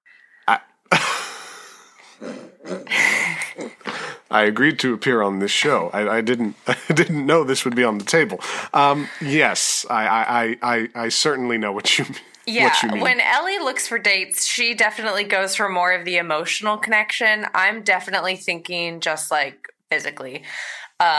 I 4.30 4.42
agreed 4.42 4.78
to 4.80 4.92
appear 4.94 5.22
on 5.22 5.38
this 5.38 5.50
show. 5.50 5.90
I, 5.92 6.16
I 6.16 6.20
didn't. 6.20 6.56
I 6.66 6.76
didn't 6.92 7.26
know 7.26 7.44
this 7.44 7.64
would 7.64 7.76
be 7.76 7.84
on 7.84 7.98
the 7.98 8.04
table. 8.04 8.40
Um, 8.72 9.08
yes, 9.20 9.86
I, 9.88 10.06
I, 10.06 10.56
I, 10.62 10.88
I, 10.94 11.08
certainly 11.08 11.58
know 11.58 11.72
what 11.72 11.98
you. 11.98 12.06
Yeah, 12.46 12.64
what 12.64 12.82
you 12.82 12.88
mean. 12.88 12.98
Yeah, 12.98 13.02
when 13.02 13.20
Ellie 13.20 13.58
looks 13.58 13.88
for 13.88 13.98
dates, 13.98 14.46
she 14.46 14.74
definitely 14.74 15.24
goes 15.24 15.56
for 15.56 15.68
more 15.68 15.92
of 15.92 16.04
the 16.04 16.16
emotional 16.16 16.76
connection. 16.76 17.46
I'm 17.54 17.82
definitely 17.82 18.36
thinking 18.36 19.00
just 19.00 19.30
like 19.30 19.68
physically. 19.90 20.42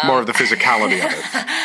More 0.06 0.20
of 0.20 0.26
the 0.26 0.34
um, 0.34 0.40
physicality 0.40 1.06
of 1.06 1.12
it. 1.12 1.46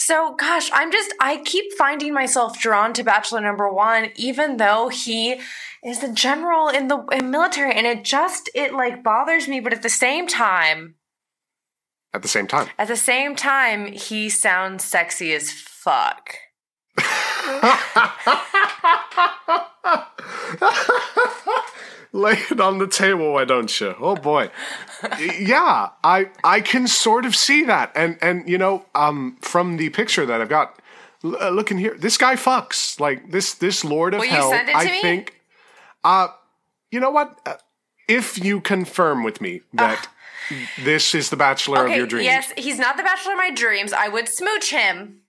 So, 0.00 0.34
gosh, 0.36 0.70
I'm 0.72 0.90
just, 0.90 1.12
I 1.20 1.42
keep 1.44 1.70
finding 1.74 2.14
myself 2.14 2.58
drawn 2.58 2.94
to 2.94 3.04
Bachelor 3.04 3.42
number 3.42 3.70
one, 3.70 4.08
even 4.16 4.56
though 4.56 4.88
he 4.88 5.38
is 5.84 6.02
a 6.02 6.10
general 6.10 6.70
in 6.70 6.88
the 6.88 7.04
in 7.12 7.30
military, 7.30 7.74
and 7.74 7.86
it 7.86 8.04
just, 8.04 8.48
it 8.54 8.72
like 8.72 9.04
bothers 9.04 9.48
me. 9.48 9.60
But 9.60 9.74
at 9.74 9.82
the 9.82 9.90
same 9.90 10.26
time, 10.26 10.94
At 12.14 12.22
the 12.22 12.28
same 12.28 12.46
time, 12.46 12.68
at 12.78 12.88
the 12.88 12.96
same 12.96 13.36
time, 13.36 13.92
he 13.92 14.30
sounds 14.30 14.82
sexy 14.82 15.34
as 15.34 15.52
fuck. 15.52 16.36
Lay 22.12 22.38
it 22.50 22.58
on 22.60 22.78
the 22.78 22.86
table, 22.86 23.32
why 23.34 23.44
don't 23.44 23.80
you? 23.80 23.94
Oh 24.00 24.16
boy, 24.16 24.50
yeah, 25.38 25.90
I 26.02 26.30
I 26.42 26.60
can 26.62 26.86
sort 26.88 27.26
of 27.26 27.36
see 27.36 27.64
that, 27.64 27.92
and 27.94 28.16
and 28.22 28.48
you 28.48 28.56
know, 28.58 28.86
um, 28.94 29.36
from 29.42 29.76
the 29.76 29.90
picture 29.90 30.24
that 30.24 30.40
I've 30.40 30.48
got, 30.48 30.80
uh, 31.22 31.50
looking 31.50 31.76
here, 31.76 31.94
this 31.98 32.16
guy 32.16 32.34
fucks 32.34 32.98
like 32.98 33.30
this 33.30 33.54
this 33.54 33.84
Lord 33.84 34.14
of 34.14 34.20
Will 34.20 34.26
you 34.26 34.32
Hell. 34.32 34.50
send 34.50 34.68
it 34.70 34.72
to 34.72 34.78
I 34.78 34.84
me? 34.84 35.02
think, 35.02 35.40
uh, 36.02 36.28
you 36.90 36.98
know 36.98 37.10
what? 37.10 37.38
Uh, 37.44 37.54
if 38.08 38.42
you 38.42 38.60
confirm 38.62 39.22
with 39.22 39.42
me 39.42 39.60
that 39.74 40.08
this 40.82 41.14
is 41.14 41.28
the 41.28 41.36
Bachelor 41.36 41.86
of 41.86 41.92
your 41.94 42.06
dreams, 42.06 42.24
yes, 42.24 42.52
he's 42.56 42.78
not 42.78 42.96
the 42.96 43.02
bachelor 43.02 43.32
of 43.32 43.38
my 43.38 43.50
dreams. 43.50 43.92
I 43.92 44.08
would 44.08 44.28
smooch 44.28 44.70
him. 44.70 45.20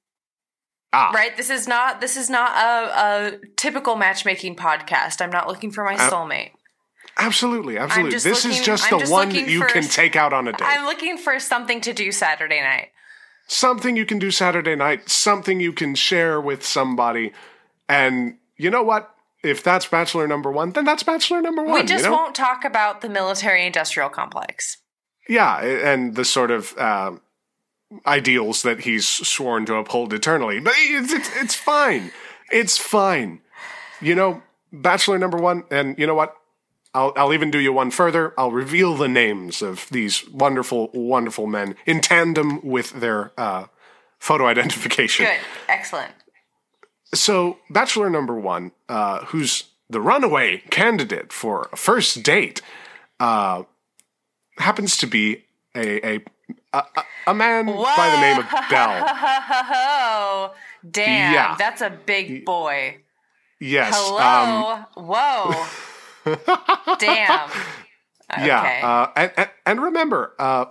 ah, 0.94 1.12
Right? 1.14 1.36
This 1.36 1.50
is 1.50 1.68
not 1.68 2.00
this 2.00 2.16
is 2.16 2.30
not 2.30 2.52
a, 2.52 3.36
a 3.36 3.48
typical 3.58 3.98
matchmaking 3.98 4.56
podcast. 4.56 5.20
I'm 5.22 5.30
not 5.30 5.46
looking 5.50 5.72
for 5.72 5.84
my 5.84 5.96
Uh, 5.96 6.10
soulmate. 6.10 6.52
Absolutely, 7.18 7.78
absolutely. 7.78 8.20
This 8.20 8.46
is 8.46 8.62
just 8.62 8.92
I'm 8.92 9.00
the 9.00 9.04
just 9.04 9.12
one 9.12 9.34
you 9.34 9.62
for- 9.62 9.68
can 9.68 9.84
take 9.84 10.16
out 10.16 10.34
on 10.34 10.48
a 10.48 10.52
date. 10.52 10.62
I'm 10.64 10.86
looking 10.86 11.18
for 11.18 11.40
something 11.40 11.82
to 11.82 11.94
do 11.94 12.12
Saturday 12.12 12.62
night. 12.62 12.90
something 13.48 13.96
you 13.96 14.06
can 14.06 14.20
do 14.20 14.32
Saturday 14.32 14.76
night, 14.76 15.10
something 15.10 15.60
you 15.60 15.74
can 15.74 15.96
share 15.96 16.40
with 16.40 16.66
somebody. 16.66 17.32
And 17.88 18.38
you 18.58 18.70
know 18.70 18.84
what? 18.84 19.14
If 19.42 19.64
that's 19.64 19.88
Bachelor 19.88 20.28
number 20.28 20.52
one, 20.52 20.72
then 20.72 20.84
that's 20.86 21.04
Bachelor 21.04 21.42
number 21.42 21.64
one. 21.64 21.74
We 21.74 21.84
just 21.86 22.04
you 22.04 22.10
know? 22.12 22.16
won't 22.18 22.36
talk 22.36 22.66
about 22.66 23.02
the 23.02 23.10
military 23.10 23.66
industrial 23.66 24.10
complex. 24.10 24.78
Yeah, 25.30 25.64
and 25.64 26.16
the 26.16 26.26
sort 26.26 26.52
of 26.52 26.78
uh, 26.78 27.12
ideals 28.06 28.64
that 28.64 28.82
he's 28.82 29.08
sworn 29.08 29.66
to 29.68 29.76
uphold 29.76 30.12
eternally. 30.14 30.60
But 30.60 30.74
it's, 30.78 31.14
it's, 31.14 31.36
it's 31.38 31.56
fine. 31.56 32.12
It's 32.52 32.78
fine. 32.78 33.40
You 34.02 34.16
know, 34.16 34.42
Bachelor 34.74 35.18
number 35.18 35.38
one, 35.38 35.64
and 35.72 35.98
you 35.98 36.06
know 36.06 36.16
what? 36.16 36.36
I'll, 36.94 37.14
I'll 37.16 37.34
even 37.34 37.52
do 37.52 37.60
you 37.60 37.72
one 37.72 37.92
further. 37.92 38.34
I'll 38.38 38.52
reveal 38.52 38.96
the 38.96 39.08
names 39.08 39.62
of 39.62 39.88
these 39.92 40.28
wonderful, 40.30 40.90
wonderful 40.94 41.46
men 41.48 41.76
in 41.86 42.02
tandem 42.02 42.66
with 42.66 42.92
their 43.00 43.32
uh, 43.38 43.66
photo 44.20 44.48
identification. 44.48 45.26
Good. 45.26 45.38
Excellent. 45.68 46.12
So, 47.14 47.58
Bachelor 47.70 48.10
number 48.10 48.36
one, 48.36 48.72
uh, 48.88 49.26
who's 49.26 49.66
the 49.90 50.02
runaway 50.02 50.58
candidate 50.70 51.32
for 51.34 51.70
a 51.72 51.76
first 51.76 52.22
date, 52.24 52.62
uh, 53.20 53.64
happens 54.58 54.98
to 54.98 55.08
be 55.08 55.46
a 55.76 56.08
a 56.16 56.20
a, 56.74 56.84
a- 56.96 57.04
a 57.28 57.34
man 57.34 57.66
by 57.68 58.10
the 58.12 58.22
name 58.22 58.40
of 58.40 58.46
Bel. 58.70 60.54
Damn. 60.92 61.34
Yeah. 61.34 61.56
That's 61.58 61.82
a 61.82 61.90
big 61.90 62.46
boy. 62.46 62.98
Yes. 63.60 63.94
Hello. 63.96 64.86
Um, 64.96 65.06
Whoa. 65.06 65.66
Damn. 67.00 67.50
Okay. 68.32 68.46
yeah. 68.46 68.82
Uh, 68.84 69.12
and, 69.16 69.32
and 69.38 69.50
and 69.66 69.82
remember, 69.82 70.36
uh, 70.38 70.66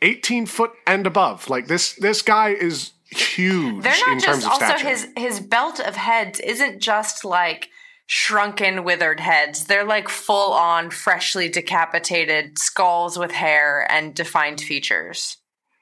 eighteen 0.00 0.46
foot 0.46 0.70
and 0.86 1.06
above. 1.06 1.50
Like 1.50 1.66
this, 1.66 1.92
this 1.96 2.22
guy 2.22 2.50
is 2.54 2.92
huge 3.10 3.82
They're 3.82 3.92
not 4.06 4.18
just 4.22 4.46
also 4.48 4.64
stature. 4.64 4.88
his 4.88 5.08
his 5.14 5.40
belt 5.40 5.78
of 5.78 5.94
heads 5.96 6.40
isn't 6.40 6.80
just 6.80 7.22
like 7.22 7.68
shrunken 8.06 8.82
withered 8.84 9.20
heads. 9.20 9.64
They're 9.66 9.84
like 9.84 10.08
full 10.08 10.54
on 10.54 10.88
freshly 10.90 11.50
decapitated 11.50 12.58
skulls 12.58 13.18
with 13.18 13.32
hair 13.32 13.86
and 13.90 14.14
defined 14.14 14.62
features. 14.62 15.36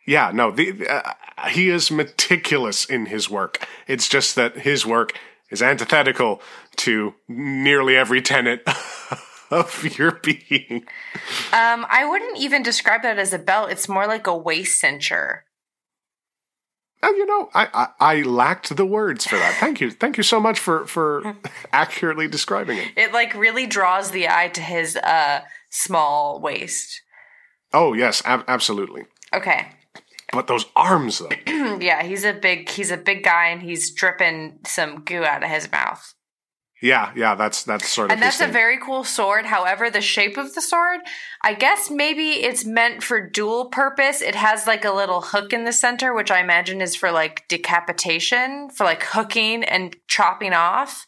Yeah, 0.09 0.33
no, 0.35 0.51
the, 0.51 0.85
uh, 0.89 1.13
he 1.51 1.69
is 1.69 1.93
meticulous 1.93 2.85
in 2.85 3.07
his 3.07 3.31
work. 3.31 3.65
It's 3.87 4.09
just 4.09 4.35
that 4.35 4.57
his 4.59 4.85
work 4.85 5.13
is 5.51 5.63
antithetical 5.63 6.43
to 6.77 7.15
nearly 7.29 7.97
every 7.97 8.23
tenet 8.23 8.63
of 9.51 9.99
your 9.99 10.13
being. 10.23 10.87
Um, 11.53 11.87
I 11.89 12.07
wouldn't 12.09 12.39
even 12.39 12.63
describe 12.63 13.03
that 13.03 13.19
as 13.19 13.33
a 13.33 13.39
belt. 13.39 13.71
It's 13.71 13.89
more 13.89 14.07
like 14.07 14.27
a 14.27 14.37
waist 14.37 14.83
cincher. 14.83 15.41
And 17.03 17.17
you 17.17 17.25
know, 17.27 17.49
I, 17.55 17.69
I 17.73 18.19
I 18.19 18.23
lacked 18.23 18.77
the 18.77 18.85
words 18.85 19.27
for 19.27 19.37
that. 19.37 19.55
Thank 19.59 19.81
you, 19.81 19.91
thank 19.91 20.19
you 20.19 20.23
so 20.23 20.39
much 20.39 20.59
for 20.59 20.87
for 20.87 21.35
accurately 21.73 22.29
describing 22.29 22.77
it. 22.79 22.89
It 22.97 23.13
like 23.13 23.35
really 23.35 23.67
draws 23.67 24.11
the 24.11 24.29
eye 24.29 24.49
to 24.49 24.61
his 24.61 24.97
uh 24.97 25.41
small 25.71 26.41
waist. 26.41 27.01
Oh 27.73 27.95
yes, 27.95 28.23
ab- 28.27 28.45
absolutely. 28.49 29.07
Okay. 29.33 29.69
But 30.33 30.47
those 30.47 30.67
arms, 30.77 31.19
though, 31.19 31.31
Yeah, 31.81 32.03
he's 32.03 32.25
a 32.25 32.33
big 32.33 32.69
he's 32.69 32.91
a 32.91 32.97
big 32.97 33.25
guy 33.25 33.47
and 33.49 33.63
he's 33.63 33.93
dripping 33.93 34.59
some 34.67 35.03
goo 35.03 35.25
out 35.25 35.43
of 35.43 35.51
his 35.51 35.71
mouth. 35.73 36.15
Yeah, 36.81 37.13
yeah, 37.15 37.35
that's 37.35 37.63
that's 37.63 37.89
sort 37.89 38.11
of. 38.11 38.15
And 38.15 38.23
that's 38.23 38.41
a 38.41 38.47
very 38.47 38.79
cool 38.79 39.05
sword. 39.05 39.45
However, 39.45 39.91
the 39.91 40.01
shape 40.01 40.39
of 40.39 40.55
the 40.55 40.63
sword, 40.63 41.01
I 41.43 41.53
guess 41.53 41.91
maybe 41.91 42.43
it's 42.43 42.65
meant 42.65 43.03
for 43.03 43.21
dual 43.21 43.67
purpose. 43.67 44.23
It 44.23 44.35
has 44.35 44.67
like 44.67 44.85
a 44.85 44.93
little 44.93 45.21
hook 45.21 45.53
in 45.53 45.65
the 45.65 45.73
center, 45.73 46.15
which 46.15 46.31
I 46.31 46.41
imagine 46.41 46.81
is 46.81 46.97
for 46.97 47.13
like 47.13 47.47
decapitation, 47.49 48.71
for 48.71 48.85
like 48.85 49.03
hooking 49.03 49.63
and 49.63 49.95
chopping 50.09 50.55
off. 50.55 51.07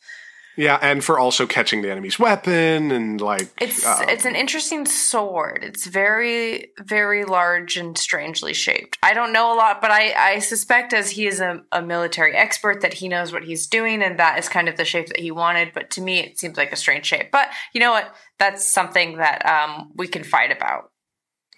Yeah, 0.56 0.78
and 0.82 1.02
for 1.02 1.18
also 1.18 1.46
catching 1.46 1.82
the 1.82 1.90
enemy's 1.90 2.18
weapon 2.18 2.90
and 2.90 3.20
like 3.20 3.48
It's 3.60 3.84
uh, 3.84 4.04
it's 4.08 4.24
an 4.24 4.34
interesting 4.34 4.84
sword. 4.84 5.64
It's 5.64 5.86
very 5.86 6.72
very 6.78 7.24
large 7.24 7.76
and 7.76 7.96
strangely 7.96 8.52
shaped. 8.52 8.98
I 9.02 9.14
don't 9.14 9.32
know 9.32 9.54
a 9.54 9.56
lot, 9.56 9.80
but 9.80 9.90
I 9.90 10.12
I 10.12 10.38
suspect 10.40 10.92
as 10.92 11.10
he 11.10 11.26
is 11.26 11.40
a, 11.40 11.62
a 11.72 11.80
military 11.80 12.34
expert 12.34 12.82
that 12.82 12.94
he 12.94 13.08
knows 13.08 13.32
what 13.32 13.44
he's 13.44 13.66
doing, 13.66 14.02
and 14.02 14.18
that 14.18 14.38
is 14.38 14.48
kind 14.48 14.68
of 14.68 14.76
the 14.76 14.84
shape 14.84 15.08
that 15.08 15.20
he 15.20 15.30
wanted. 15.30 15.72
But 15.72 15.90
to 15.92 16.00
me, 16.00 16.20
it 16.20 16.38
seems 16.38 16.56
like 16.56 16.72
a 16.72 16.76
strange 16.76 17.06
shape. 17.06 17.30
But 17.32 17.48
you 17.72 17.80
know 17.80 17.92
what? 17.92 18.14
That's 18.38 18.66
something 18.66 19.18
that 19.18 19.46
um, 19.46 19.90
we 19.94 20.06
can 20.06 20.24
fight 20.24 20.50
about. 20.50 20.90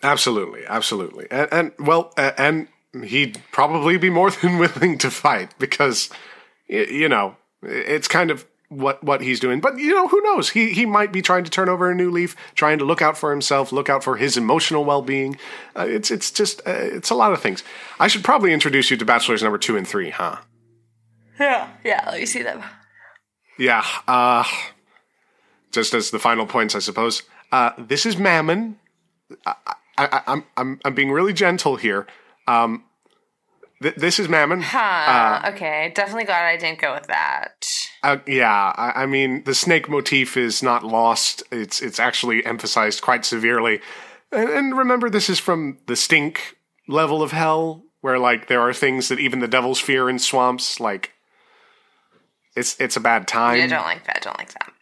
Absolutely, 0.03 0.63
absolutely, 0.69 1.27
and, 1.31 1.49
and 1.51 1.73
well, 1.79 2.13
uh, 2.17 2.33
and 2.37 2.69
he'd 3.03 3.43
probably 3.51 3.97
be 3.97 4.11
more 4.11 4.31
than 4.43 4.59
willing 4.59 4.99
to 4.99 5.11
fight 5.11 5.53
because, 5.59 6.11
you 6.69 7.09
know, 7.09 7.37
it's 7.63 8.07
kind 8.07 8.31
of 8.31 8.47
what 8.75 9.03
what 9.03 9.21
he's 9.21 9.41
doing. 9.41 9.61
But 9.61 9.79
you 9.79 9.95
know, 9.95 10.09
who 10.09 10.21
knows? 10.23 10.51
He 10.51 10.73
he 10.73 10.87
might 10.87 11.13
be 11.13 11.23
trying 11.23 11.45
to 11.45 11.51
turn 11.51 11.69
over 11.69 11.91
a 11.91 11.95
new 11.95 12.11
leaf, 12.11 12.37
trying 12.55 12.79
to 12.79 12.85
look 12.85 13.03
out 13.03 13.17
for 13.17 13.31
himself, 13.31 13.73
look 13.73 13.89
out 13.89 14.05
for 14.05 14.17
his 14.17 14.37
emotional 14.37 14.85
well 14.85 15.03
being. 15.03 15.37
Uh, 15.77 15.87
it's 15.89 16.11
it's 16.11 16.31
just 16.31 16.61
uh, 16.67 16.73
it's 16.73 17.11
a 17.11 17.15
lot 17.15 17.33
of 17.33 17.41
things. 17.41 17.63
I 17.99 18.09
should 18.09 18.25
probably 18.25 18.53
introduce 18.53 18.91
you 18.91 18.97
to 18.97 19.05
bachelors 19.05 19.43
number 19.43 19.59
two 19.59 19.77
and 19.77 19.87
three, 19.87 20.11
huh? 20.11 20.37
Yeah, 21.39 21.69
yeah. 21.85 22.05
Let 22.07 22.21
me 22.21 22.27
see 22.27 22.43
them. 22.43 22.63
Yeah. 23.59 23.85
Uh, 24.07 24.45
just 25.73 25.95
as 25.95 26.11
the 26.11 26.19
final 26.19 26.47
points, 26.47 26.75
I 26.75 26.79
suppose. 26.79 27.23
Uh, 27.53 27.71
this 27.79 28.07
is 28.07 28.17
Mammon. 28.17 28.79
I, 29.47 29.55
I, 29.99 30.23
I'm 30.27 30.45
I'm 30.57 30.81
I'm 30.85 30.95
being 30.95 31.11
really 31.11 31.33
gentle 31.33 31.77
here. 31.77 32.07
Um, 32.47 32.85
th- 33.85 33.95
this 33.95 34.19
is 34.19 34.29
Mammon. 34.29 34.61
Huh. 34.63 35.53
okay. 35.53 35.93
Definitely 35.95 36.25
glad 36.25 36.45
I 36.47 36.57
didn't 36.57 36.81
go 36.81 36.93
with 36.93 37.07
that. 37.07 37.65
Uh, 38.03 38.17
yeah, 38.27 38.73
I, 38.77 39.05
I 39.05 39.07
mean 39.07 39.45
the 39.45 39.55
snake 39.55 39.89
motif 39.89 40.37
is 40.37 40.63
not 40.63 40.83
lost. 40.85 41.45
It's 41.53 41.81
it's 41.81 42.01
actually 42.01 42.45
emphasized 42.45 43.01
quite 43.03 43.25
severely. 43.25 43.81
And, 44.33 44.51
and 44.51 44.77
remember, 44.77 45.09
this 45.09 45.31
is 45.31 45.39
from 45.39 45.79
the 45.87 45.95
stink 45.97 46.57
level 46.89 47.23
of 47.23 47.31
hell, 47.31 47.85
where 48.01 48.19
like 48.19 48.49
there 48.49 48.61
are 48.61 48.73
things 48.73 49.09
that 49.09 49.21
even 49.21 49.39
the 49.39 49.49
devils 49.49 49.79
fear 49.81 50.11
in 50.11 50.19
swamps. 50.19 50.81
Like 50.81 51.13
it's 52.57 52.79
it's 52.81 52.97
a 52.97 53.01
bad 53.01 53.29
time. 53.29 53.63
I 53.63 53.67
don't 53.67 53.85
like 53.85 54.05
that. 54.07 54.17
I 54.17 54.21
don't 54.21 54.39
like 54.39 54.53
that. 54.55 54.73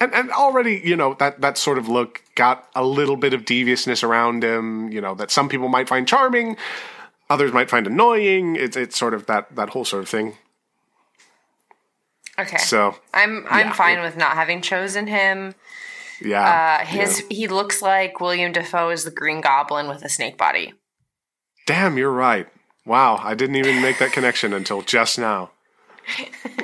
and 0.00 0.12
and 0.14 0.30
already 0.32 0.80
you 0.84 0.96
know 0.96 1.14
that 1.14 1.40
that 1.40 1.56
sort 1.58 1.78
of 1.78 1.88
look 1.88 2.22
got 2.34 2.68
a 2.74 2.84
little 2.84 3.16
bit 3.16 3.34
of 3.34 3.44
deviousness 3.44 4.02
around 4.02 4.42
him 4.42 4.90
you 4.90 5.00
know 5.00 5.14
that 5.14 5.30
some 5.30 5.48
people 5.48 5.68
might 5.68 5.88
find 5.88 6.08
charming 6.08 6.56
others 7.30 7.52
might 7.52 7.70
find 7.70 7.86
annoying 7.86 8.56
it's 8.56 8.76
it's 8.76 8.98
sort 8.98 9.14
of 9.14 9.24
that 9.26 9.54
that 9.56 9.70
whole 9.70 9.84
sort 9.84 10.02
of 10.02 10.08
thing 10.08 10.36
Okay. 12.38 12.56
so 12.58 12.96
I'm 13.12 13.46
I'm 13.50 13.66
Yeah. 13.68 13.72
fine 13.72 14.00
with 14.00 14.16
not 14.16 14.32
having 14.32 14.62
chosen 14.62 15.06
him. 15.06 15.54
yeah 16.20 16.80
Uh, 16.82 16.84
his 16.86 17.20
yeah. 17.20 17.26
he 17.30 17.48
looks 17.48 17.80
like 17.82 18.20
William 18.20 18.52
Dafoe 18.52 18.90
is 18.90 19.04
the 19.04 19.10
Green 19.10 19.40
Goblin 19.40 19.88
with 19.88 20.02
a 20.04 20.08
snake 20.08 20.36
body. 20.38 20.72
damn 21.66 21.96
you're 21.98 22.10
right 22.12 22.48
wow 22.86 23.16
i 23.22 23.34
didn't 23.34 23.56
even 23.56 23.80
make 23.82 23.98
that 23.98 24.10
connection 24.12 24.52
until 24.52 24.80
just 24.82 25.18
now 25.18 25.50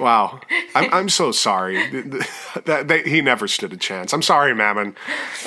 wow 0.00 0.40
i'm 0.74 0.92
i'm 0.92 1.08
so 1.08 1.30
sorry 1.30 1.76
that, 2.64 2.88
that 2.88 3.06
he 3.06 3.20
never 3.20 3.46
stood 3.46 3.72
a 3.72 3.76
chance 3.76 4.12
i'm 4.12 4.22
sorry 4.22 4.54
mammon 4.54 4.96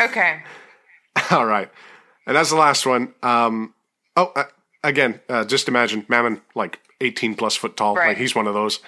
Okay. 0.00 0.42
All 1.30 1.46
right. 1.46 1.70
And 2.26 2.36
that's 2.36 2.50
the 2.50 2.56
last 2.56 2.84
one. 2.86 3.14
Um, 3.22 3.73
oh, 4.16 4.32
uh, 4.36 4.44
again, 4.82 5.20
uh, 5.28 5.44
just 5.44 5.68
imagine 5.68 6.04
Mammon, 6.08 6.40
like 6.54 6.80
18 7.00 7.34
plus 7.34 7.56
foot 7.56 7.76
tall. 7.76 7.94
Right. 7.94 8.08
Like 8.08 8.16
he's 8.18 8.34
one 8.34 8.46
of 8.46 8.54
those. 8.54 8.80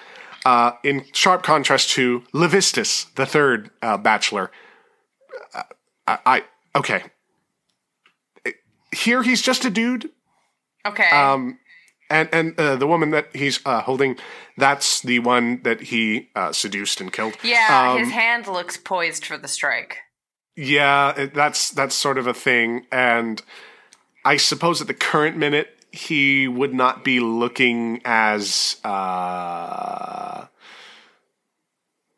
Uh, 0.45 0.71
in 0.83 1.03
sharp 1.13 1.43
contrast 1.43 1.89
to 1.91 2.21
Levistus, 2.33 3.13
the 3.15 3.25
third 3.25 3.69
uh, 3.81 3.97
bachelor. 3.97 4.51
Uh, 5.53 5.63
I, 6.07 6.19
I, 6.25 6.43
okay. 6.75 7.03
Here 8.95 9.23
he's 9.23 9.41
just 9.41 9.65
a 9.65 9.69
dude. 9.69 10.09
Okay. 10.85 11.09
Um, 11.09 11.59
And 12.09 12.29
and 12.31 12.57
uh, 12.57 12.77
the 12.77 12.87
woman 12.87 13.11
that 13.11 13.35
he's 13.35 13.59
uh, 13.65 13.81
holding, 13.81 14.15
that's 14.57 15.01
the 15.01 15.19
one 15.19 15.61
that 15.63 15.81
he 15.81 16.29
uh, 16.35 16.53
seduced 16.53 17.01
and 17.01 17.11
killed. 17.11 17.35
Yeah, 17.43 17.91
Um, 17.91 17.99
his 17.99 18.11
hand 18.13 18.47
looks 18.47 18.77
poised 18.77 19.25
for 19.25 19.37
the 19.37 19.49
strike. 19.49 19.97
Yeah, 20.55 21.13
it, 21.17 21.33
that's 21.33 21.69
that's 21.71 21.93
sort 21.93 22.17
of 22.17 22.25
a 22.25 22.33
thing, 22.33 22.85
and 22.93 23.41
I 24.27 24.35
suppose 24.37 24.81
at 24.81 24.87
the 24.87 24.93
current 24.93 25.37
minute 25.37 25.69
he 25.91 26.47
would 26.49 26.73
not 26.73 27.03
be 27.05 27.19
looking 27.21 28.01
as 28.03 28.75
uh, 28.83 30.47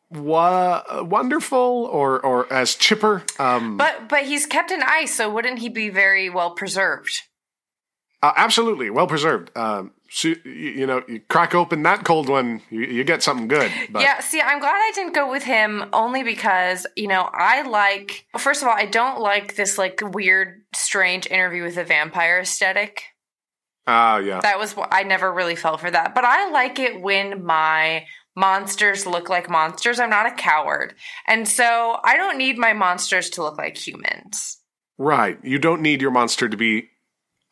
wa- 0.09 1.03
wonderful 1.03 1.87
or 1.91 2.19
or 2.25 2.51
as 2.51 2.73
chipper. 2.75 3.23
Um, 3.37 3.77
But 3.77 4.09
but 4.09 4.23
he's 4.25 4.45
kept 4.47 4.71
in 4.71 4.81
ice, 4.81 5.13
so 5.15 5.29
wouldn't 5.29 5.59
he 5.59 5.69
be 5.69 5.89
very 5.89 6.29
well 6.29 6.51
preserved? 6.51 7.21
uh, 8.23 8.33
absolutely 8.35 8.89
well 8.89 9.07
preserved. 9.07 9.51
Um, 9.55 9.91
you, 10.21 10.35
you 10.43 10.87
know, 10.87 11.03
you 11.07 11.19
crack 11.29 11.53
open 11.55 11.83
that 11.83 12.03
cold 12.03 12.29
one, 12.29 12.61
you, 12.69 12.81
you 12.81 13.03
get 13.03 13.21
something 13.23 13.47
good. 13.47 13.71
But 13.89 14.01
Yeah, 14.01 14.19
see, 14.19 14.41
I'm 14.41 14.59
glad 14.59 14.75
I 14.75 14.91
didn't 14.95 15.13
go 15.13 15.29
with 15.29 15.43
him 15.43 15.85
only 15.93 16.23
because, 16.23 16.85
you 16.95 17.07
know, 17.07 17.29
I 17.31 17.61
like 17.63 18.25
first 18.37 18.61
of 18.61 18.67
all, 18.67 18.75
I 18.75 18.85
don't 18.85 19.19
like 19.19 19.55
this 19.55 19.77
like 19.77 19.99
weird, 20.03 20.61
strange 20.73 21.27
interview 21.27 21.63
with 21.63 21.77
a 21.77 21.83
vampire 21.83 22.39
aesthetic. 22.39 23.03
ah, 23.87 24.17
yeah, 24.17 24.39
That 24.41 24.59
was 24.59 24.75
I 24.91 25.03
never 25.03 25.31
really 25.33 25.55
fell 25.55 25.77
for 25.77 25.91
that. 25.91 26.15
But 26.15 26.25
I 26.25 26.49
like 26.51 26.79
it 26.79 27.01
when 27.01 27.45
my 27.45 28.05
monsters 28.35 29.05
look 29.05 29.27
like 29.29 29.49
monsters. 29.49 29.99
I'm 29.99 30.09
not 30.09 30.25
a 30.25 30.31
coward. 30.31 30.95
And 31.27 31.47
so 31.47 31.97
I 32.03 32.15
don't 32.15 32.37
need 32.37 32.57
my 32.57 32.73
monsters 32.73 33.29
to 33.31 33.43
look 33.43 33.57
like 33.57 33.77
humans. 33.77 34.57
right. 34.97 35.37
You 35.43 35.59
don't 35.59 35.81
need 35.81 36.01
your 36.01 36.11
monster 36.11 36.47
to 36.47 36.55
be 36.57 36.89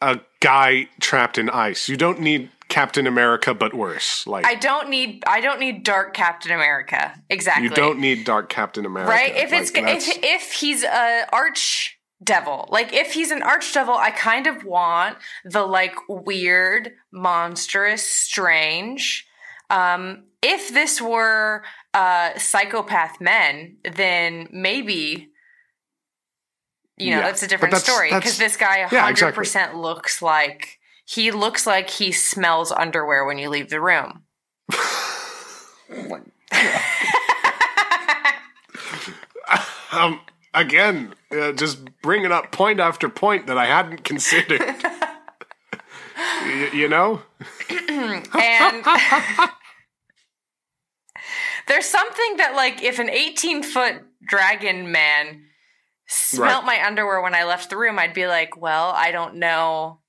a 0.02 0.20
guy 0.40 0.90
trapped 1.00 1.38
in 1.38 1.50
ice. 1.50 1.90
You 1.90 1.98
don't 1.98 2.20
need 2.20 2.50
Captain 2.68 3.08
America, 3.08 3.54
but 3.54 3.74
worse. 3.74 4.28
Like 4.28 4.46
I 4.46 4.56
don't 4.56 4.90
need 4.90 5.24
I 5.26 5.42
don't 5.42 5.60
need 5.60 5.84
dark 5.84 6.14
Captain 6.14 6.52
America. 6.52 7.14
Exactly. 7.30 7.64
You 7.64 7.70
don't 7.70 8.00
need 8.00 8.26
Dark 8.26 8.50
Captain 8.50 8.86
America, 8.86 9.10
right 9.10 9.36
if 9.36 9.54
it's 9.54 9.72
if 9.74 10.24
if 10.24 10.52
he's 10.54 10.84
a 10.84 11.26
arch 11.32 11.98
devil 12.24 12.68
like 12.72 12.94
if 12.94 13.14
he's 13.14 13.30
an 13.30 13.44
arch 13.44 13.72
devil 13.76 13.94
i 13.94 14.10
kind 14.10 14.48
of 14.48 14.64
want 14.64 15.16
the 15.46 15.64
like 15.64 15.94
weird 16.10 16.94
monstrous 17.12 18.02
strange 18.02 19.28
um 19.70 20.24
if 20.42 20.74
this 20.74 21.00
were 21.00 21.64
uh 21.94 22.36
psychopath 22.36 23.22
men 23.22 23.78
then 23.94 24.48
maybe 24.52 25.30
you 26.98 27.12
know 27.12 27.18
Yeah. 27.18 27.24
that's 27.28 27.44
a 27.44 27.48
different 27.48 27.74
that's- 27.74 27.90
story 27.90 28.10
because 28.14 28.38
this 28.38 28.58
guy 28.58 28.80
100% 28.86 28.92
yeah, 28.92 29.10
exactly. 29.10 29.80
looks 29.80 30.22
like 30.22 30.80
he 31.06 31.32
looks 31.32 31.66
like 31.68 31.90
he 31.90 32.12
smells 32.12 32.72
underwear 32.72 33.26
when 33.26 33.38
you 33.38 33.50
leave 33.50 33.70
the 33.70 33.80
room 33.82 34.24
um, 39.92 40.20
again, 40.54 41.14
uh, 41.32 41.52
just 41.54 41.80
bringing 42.02 42.32
up 42.32 42.52
point 42.52 42.80
after 42.80 43.10
point 43.10 43.48
that 43.48 43.58
I 43.58 43.66
hadn't 43.66 44.04
considered. 44.04 44.62
Y- 46.44 46.70
you 46.74 46.88
know, 46.88 47.22
and 47.70 48.24
there's 51.68 51.86
something 51.86 52.38
that 52.38 52.54
like 52.56 52.82
if 52.82 52.98
an 53.00 53.10
18 53.10 53.62
foot 53.64 53.96
dragon 54.28 54.92
man 54.92 55.44
smelt 56.08 56.66
my 56.66 56.86
underwear 56.86 57.22
when 57.22 57.36
i 57.36 57.44
left 57.44 57.70
the 57.70 57.78
room 57.78 58.00
i'd 58.00 58.14
be 58.14 58.28
like 58.28 58.58
well 58.58 58.92
i 58.96 59.12
don't 59.12 59.36
know 59.36 60.00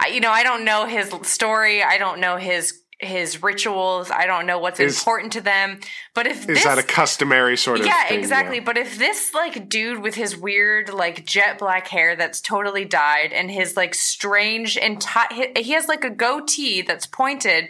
I, 0.00 0.08
you 0.08 0.20
know 0.20 0.30
i 0.30 0.42
don't 0.42 0.64
know 0.64 0.86
his 0.86 1.12
story 1.22 1.82
i 1.82 1.98
don't 1.98 2.20
know 2.20 2.36
his 2.36 2.80
his 3.00 3.42
rituals 3.42 4.10
i 4.10 4.26
don't 4.26 4.46
know 4.46 4.58
what's 4.58 4.80
Is- 4.80 4.98
important 4.98 5.32
to 5.34 5.40
them 5.40 5.80
but 6.14 6.26
if 6.26 6.40
is 6.40 6.46
this 6.46 6.64
that 6.64 6.78
a 6.78 6.82
customary 6.82 7.56
sort 7.56 7.80
of? 7.80 7.86
yeah 7.86 8.08
thing? 8.08 8.18
exactly 8.18 8.60
but 8.60 8.76
if 8.78 8.98
this 8.98 9.34
like 9.34 9.68
dude 9.68 10.00
with 10.00 10.14
his 10.14 10.36
weird 10.36 10.92
like 10.92 11.24
jet 11.24 11.58
black 11.58 11.88
hair 11.88 12.16
that's 12.16 12.40
totally 12.40 12.84
dyed 12.84 13.32
and 13.32 13.50
his 13.50 13.76
like 13.76 13.94
strange 13.94 14.76
entire 14.76 15.48
he 15.56 15.72
has 15.72 15.88
like 15.88 16.04
a 16.04 16.10
goatee 16.10 16.82
that's 16.82 17.06
pointed 17.06 17.68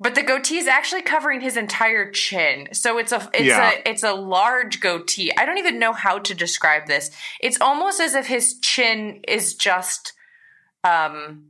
but 0.00 0.14
the 0.14 0.22
goatee 0.22 0.58
is 0.58 0.66
actually 0.66 1.02
covering 1.02 1.40
his 1.40 1.56
entire 1.56 2.10
chin 2.10 2.68
so 2.72 2.98
it's 2.98 3.12
a 3.12 3.28
it's 3.34 3.44
Yeah. 3.44 3.72
a 3.72 3.88
it's 3.90 4.02
a 4.02 4.12
large 4.12 4.80
goatee 4.80 5.32
i 5.36 5.44
don't 5.44 5.58
even 5.58 5.78
know 5.78 5.92
how 5.92 6.18
to 6.18 6.34
describe 6.34 6.86
this 6.86 7.10
it's 7.40 7.60
almost 7.60 8.00
as 8.00 8.14
if 8.14 8.26
his 8.26 8.58
chin 8.60 9.20
is 9.26 9.54
just 9.54 10.12
um 10.84 11.46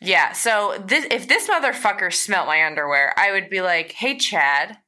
yeah 0.00 0.32
so 0.32 0.82
this 0.86 1.06
if 1.10 1.26
this 1.28 1.48
motherfucker 1.48 2.12
smelt 2.12 2.46
my 2.46 2.64
underwear 2.64 3.12
i 3.18 3.30
would 3.32 3.48
be 3.50 3.60
like 3.60 3.92
hey 3.92 4.16
chad 4.16 4.78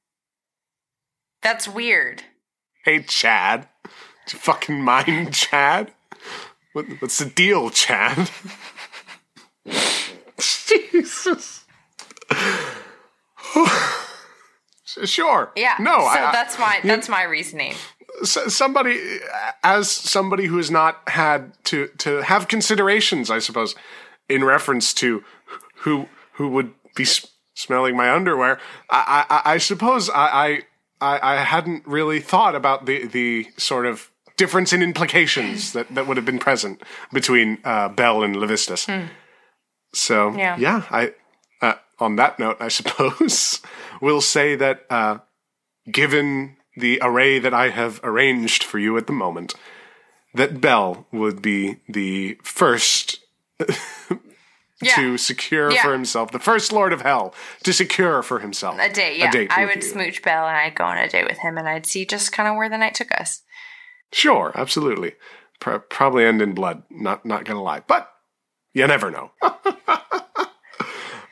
that's 1.42 1.68
weird. 1.68 2.24
Hey, 2.84 3.02
Chad, 3.04 3.68
do 3.84 3.90
you 4.32 4.38
fucking 4.40 4.80
mind, 4.82 5.32
Chad? 5.32 5.92
What, 6.72 6.86
what's 6.98 7.18
the 7.18 7.26
deal, 7.26 7.70
Chad? 7.70 8.30
Jesus. 10.40 11.55
sure. 15.04 15.52
Yeah. 15.56 15.76
No. 15.80 15.98
So 15.98 16.06
I, 16.06 16.30
that's 16.32 16.58
my 16.58 16.80
that's 16.84 17.08
my 17.08 17.22
reasoning. 17.24 17.74
somebody 18.22 19.18
as 19.62 19.90
somebody 19.90 20.46
who 20.46 20.56
has 20.56 20.70
not 20.70 21.00
had 21.08 21.52
to 21.64 21.88
to 21.98 22.22
have 22.22 22.48
considerations 22.48 23.30
i 23.30 23.38
suppose 23.38 23.74
in 24.28 24.42
reference 24.42 24.94
to 24.94 25.22
who 25.84 26.08
who 26.34 26.48
would 26.48 26.72
be 26.94 27.04
smelling 27.54 27.94
my 27.94 28.10
underwear 28.10 28.58
i 28.88 29.26
i, 29.28 29.52
I 29.54 29.58
suppose 29.58 30.08
I, 30.08 30.62
I 30.98 31.18
i 31.20 31.36
hadn't 31.44 31.86
really 31.86 32.20
thought 32.20 32.54
about 32.54 32.86
the 32.86 33.06
the 33.06 33.48
sort 33.58 33.84
of 33.84 34.10
difference 34.38 34.72
in 34.72 34.82
implications 34.82 35.72
that 35.74 35.94
that 35.94 36.06
would 36.06 36.16
have 36.16 36.26
been 36.26 36.38
present 36.38 36.82
between 37.12 37.58
uh, 37.64 37.90
bel 37.90 38.22
and 38.22 38.34
levistus 38.36 38.88
so 39.92 40.32
Yeah. 40.34 40.56
yeah 40.58 40.82
i 40.90 41.12
on 41.98 42.16
that 42.16 42.38
note 42.38 42.56
i 42.60 42.68
suppose 42.68 43.60
we'll 44.00 44.20
say 44.20 44.54
that 44.56 44.84
uh 44.90 45.18
given 45.90 46.56
the 46.78 46.98
array 47.00 47.38
that 47.38 47.54
I 47.54 47.70
have 47.70 48.00
arranged 48.04 48.62
for 48.62 48.78
you 48.78 48.98
at 48.98 49.06
the 49.06 49.12
moment, 49.14 49.54
that 50.34 50.60
Bel 50.60 51.06
would 51.10 51.40
be 51.40 51.76
the 51.88 52.36
first 52.42 53.20
Yeah. 54.82 54.94
to 54.96 55.16
secure 55.16 55.72
Yeah. 55.72 55.82
for 55.82 55.92
himself, 55.94 56.32
the 56.32 56.38
first 56.38 56.70
Lord 56.70 56.92
of 56.92 57.00
Hell 57.00 57.32
to 57.62 57.72
secure 57.72 58.22
for 58.22 58.40
himself 58.40 58.76
a 58.78 58.90
date, 58.92 59.16
yeah. 59.16 59.30
date 59.30 59.50
I 59.50 59.64
would 59.64 59.76
you. 59.76 59.80
smooch 59.82 60.20
Bel 60.22 60.46
and 60.46 60.54
I'd 60.54 60.74
go 60.74 60.84
on 60.84 60.98
a 60.98 61.08
date 61.08 61.26
with 61.26 61.38
him 61.38 61.56
and 61.56 61.66
I'd 61.66 61.86
see 61.86 62.04
just 62.04 62.30
kind 62.30 62.46
of 62.46 62.56
where 62.56 62.68
the 62.68 62.76
night 62.76 62.94
took 62.94 63.10
us. 63.18 63.40
Sure, 64.12 64.52
absolutely. 64.54 65.14
Pro- 65.60 65.78
probably 65.78 66.26
end 66.26 66.42
in 66.42 66.52
blood. 66.52 66.82
Not 66.90 67.24
not 67.24 67.46
gonna 67.46 67.62
lie, 67.62 67.80
but 67.86 68.10
you 68.74 68.86
never 68.86 69.10
know. 69.10 69.30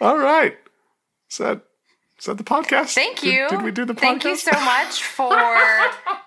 All 0.05 0.19
right. 0.19 0.55
Is 1.31 1.39
that 1.39 1.63
is 2.19 2.27
that 2.27 2.37
the 2.37 2.45
podcast? 2.45 2.95
Thank 2.95 3.23
you. 3.23 3.49
Did, 3.49 3.63
we 3.63 3.71
do 3.71 3.87
the 3.87 3.95
podcast? 3.95 4.01
Thank 4.01 4.25
you 4.25 4.37
so 4.37 4.53
much 4.53 5.03
for 5.17 5.35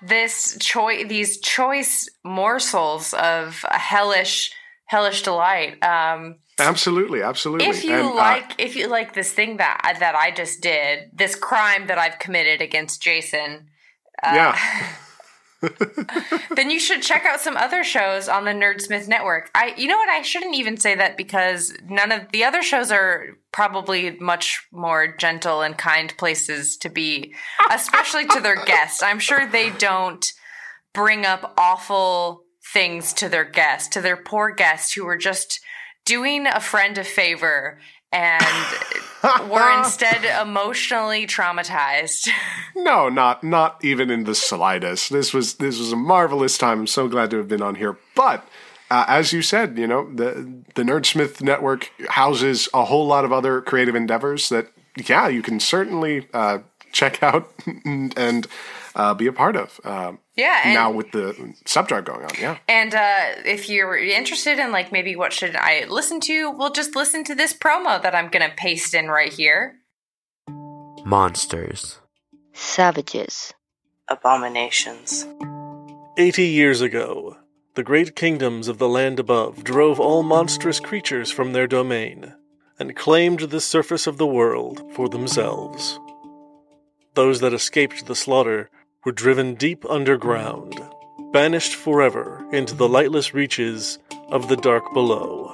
this 0.02 0.58
choice 0.60 1.08
these 1.08 1.40
choice 1.40 2.10
morsels 2.24 3.14
of 3.14 3.64
a 3.70 3.78
hellish 3.78 4.52
hellish 4.86 5.22
delight. 5.22 5.84
Um 5.84 6.38
Absolutely, 6.60 7.22
absolutely. 7.22 7.68
if 7.68 7.84
you 7.84 7.94
And, 7.94 8.08
uh, 8.08 8.16
like 8.16 8.56
if 8.58 8.76
you 8.76 8.88
like 8.88 9.14
this 9.14 9.32
thing 9.32 9.58
that 9.58 9.98
that 10.00 10.16
I 10.16 10.32
just 10.32 10.62
did, 10.62 11.12
this 11.14 11.36
crime 11.36 11.86
that 11.86 12.00
I've 12.00 12.18
committed 12.18 12.64
against 12.64 13.00
Jason, 13.00 13.68
yeah. 14.24 14.58
then 16.56 16.70
you 16.70 16.80
should 16.80 17.02
check 17.02 17.26
out 17.26 17.40
some 17.40 17.58
other 17.58 17.84
shows 17.84 18.28
on 18.30 18.46
the 18.46 18.52
Nerdsmith 18.52 19.08
network. 19.08 19.50
I 19.56 19.74
you 19.78 19.88
know 19.88 19.98
what 19.98 20.10
I 20.10 20.22
shouldn't 20.22 20.56
even 20.56 20.78
say 20.78 20.96
that 20.96 21.18
because 21.18 21.74
none 21.88 22.12
of 22.12 22.32
the 22.32 22.44
other 22.44 22.62
shows 22.62 22.92
are 22.92 23.38
probably 23.52 24.18
much 24.20 24.68
more 24.72 25.16
gentle 25.16 25.62
and 25.62 25.78
kind 25.78 26.16
places 26.18 26.78
to 26.78 26.90
be, 26.90 27.34
especially 27.72 28.28
to 28.28 28.40
their 28.40 28.64
guests. 28.66 29.02
I'm 29.02 29.20
sure 29.20 29.48
they 29.48 29.72
don't 29.72 30.26
bring 30.94 31.26
up 31.26 31.54
awful 31.58 32.44
things 32.74 33.14
to 33.14 33.30
their 33.30 33.46
guests, 33.46 33.88
to 33.90 34.02
their 34.02 34.18
poor 34.18 34.52
guests 34.52 34.94
who 34.94 35.06
were 35.06 35.18
just 35.18 35.60
doing 36.06 36.48
a 36.48 36.60
friend 36.60 36.98
a 36.98 37.04
favor 37.04 37.80
and 38.12 38.44
were 39.50 39.78
instead 39.80 40.24
emotionally 40.42 41.28
traumatized. 41.28 42.30
No, 42.80 43.10
not 43.10 43.44
not 43.44 43.84
even 43.84 44.12
in 44.12 44.26
the 44.26 44.36
slightest. 44.36 45.12
This 45.12 45.34
was 45.34 45.56
this 45.56 45.80
was 45.80 45.92
a 45.92 45.96
marvelous 45.96 46.60
time. 46.60 46.82
I'm 46.82 46.88
so 46.88 47.08
glad 47.08 47.32
to 47.32 47.38
have 47.38 47.48
been 47.48 47.64
on 47.64 47.74
here. 47.74 47.98
But 48.16 48.48
uh, 48.92 49.06
as 49.08 49.34
you 49.34 49.42
said, 49.42 49.80
you 49.80 49.88
know 49.88 50.08
the 50.14 50.62
the 50.76 50.84
Nerdsmith 50.84 51.42
Network 51.42 51.92
houses 52.10 52.70
a 52.76 52.86
whole 52.86 53.08
lot 53.08 53.26
of 53.26 53.34
other 53.34 53.62
creative 53.62 53.96
endeavors 53.96 54.50
that 54.50 54.68
yeah 55.08 55.28
you 55.28 55.42
can 55.42 55.60
certainly 55.60 56.28
uh, 56.36 56.60
check 56.92 57.24
out 57.24 57.52
and. 57.86 58.16
and 58.16 58.48
uh, 58.98 59.14
be 59.14 59.28
a 59.28 59.32
part 59.32 59.56
of. 59.56 59.80
Um, 59.86 60.20
Yeah, 60.36 60.62
and 60.66 60.74
now 60.74 60.92
with 60.92 61.12
the 61.12 61.54
subject 61.66 62.08
going 62.08 62.26
on, 62.26 62.32
yeah. 62.40 62.58
And 62.68 62.94
uh, 62.94 63.42
if 63.46 63.70
you're 63.70 63.96
interested 63.96 64.60
in 64.60 64.72
like 64.72 64.92
maybe 64.92 65.16
what 65.16 65.32
should 65.32 65.56
I 65.56 65.86
listen 65.88 66.20
to, 66.22 66.52
well, 66.52 66.72
just 66.72 66.96
listen 66.96 67.24
to 67.26 67.36
this 67.36 67.54
promo 67.54 68.02
that 68.02 68.16
I'm 68.16 68.30
gonna 68.30 68.52
paste 68.58 68.94
in 68.94 69.08
right 69.08 69.32
here. 69.32 69.76
Monsters. 71.06 72.00
Savages. 72.54 73.54
Abominations. 74.10 75.28
Eighty 76.18 76.48
years 76.48 76.82
ago, 76.82 77.38
the 77.76 77.84
great 77.84 78.16
kingdoms 78.16 78.68
of 78.68 78.80
the 78.80 78.90
land 78.90 79.20
above 79.20 79.64
drove 79.64 80.00
all 80.00 80.24
monstrous 80.24 80.80
creatures 80.80 81.32
from 81.32 81.54
their 81.54 81.68
domain 81.68 82.34
and 82.80 82.96
claimed 82.96 83.42
the 83.42 83.62
surface 83.62 84.08
of 84.08 84.18
the 84.18 84.26
world 84.26 84.82
for 84.96 85.08
themselves. 85.08 86.00
Those 87.14 87.40
that 87.42 87.54
escaped 87.54 88.06
the 88.06 88.16
slaughter 88.16 88.70
were 89.06 89.12
driven 89.12 89.56
deep 89.56 89.86
underground, 89.90 90.80
banished 91.32 91.76
forever 91.76 92.46
into 92.52 92.76
the 92.76 92.88
lightless 92.88 93.34
reaches 93.34 94.00
of 94.30 94.50
the 94.50 94.58
dark 94.58 94.94
below. 94.94 95.54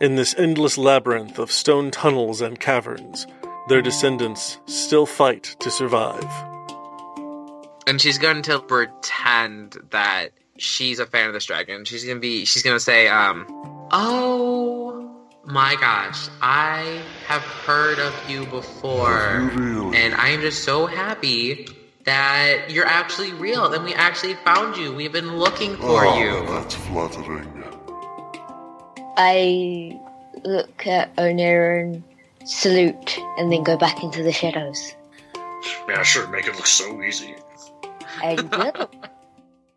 In 0.00 0.16
this 0.16 0.34
endless 0.36 0.76
labyrinth 0.76 1.38
of 1.38 1.50
stone 1.50 1.90
tunnels 1.90 2.40
and 2.40 2.58
caverns, 2.58 3.26
their 3.68 3.82
descendants 3.82 4.58
still 4.66 5.06
fight 5.06 5.56
to 5.60 5.70
survive. 5.70 6.24
And 7.86 8.00
she's 8.00 8.18
going 8.18 8.42
to 8.42 8.58
pretend 8.58 9.76
that 9.90 10.30
she's 10.58 10.98
a 10.98 11.06
fan 11.06 11.28
of 11.28 11.34
this 11.34 11.46
dragon. 11.46 11.84
She's 11.84 12.04
gonna 12.04 12.20
be. 12.20 12.44
She's 12.44 12.62
gonna 12.62 12.80
say, 12.80 13.08
um, 13.08 13.46
"Oh 13.92 15.08
my 15.44 15.76
gosh, 15.76 16.28
I 16.42 17.00
have 17.26 17.42
heard 17.42 17.98
of 17.98 18.12
you 18.28 18.46
before, 18.46 19.50
and 19.94 20.14
I 20.14 20.30
am 20.30 20.40
just 20.40 20.64
so 20.64 20.86
happy 20.86 21.68
that 22.06 22.70
you're 22.70 22.86
actually 22.86 23.32
real, 23.34 23.72
and 23.72 23.84
we 23.84 23.92
actually 23.94 24.34
found 24.34 24.76
you. 24.76 24.94
We've 24.94 25.12
been 25.12 25.36
looking 25.38 25.76
for 25.76 26.06
Oh, 26.06 26.18
you." 26.18 26.46
That's 26.54 26.74
flattering. 26.74 27.64
I 29.18 29.98
look 30.44 30.86
at 30.86 31.14
Onera 31.16 31.82
and 31.82 32.02
salute 32.44 33.18
and 33.38 33.50
then 33.52 33.62
go 33.64 33.76
back 33.76 34.02
into 34.02 34.22
the 34.22 34.32
shadows. 34.32 34.94
Yeah, 35.88 36.02
sure, 36.02 36.26
make 36.28 36.46
it 36.46 36.54
look 36.54 36.66
so 36.66 37.02
easy. 37.02 37.34
I 38.22 38.34
will. 38.76 38.90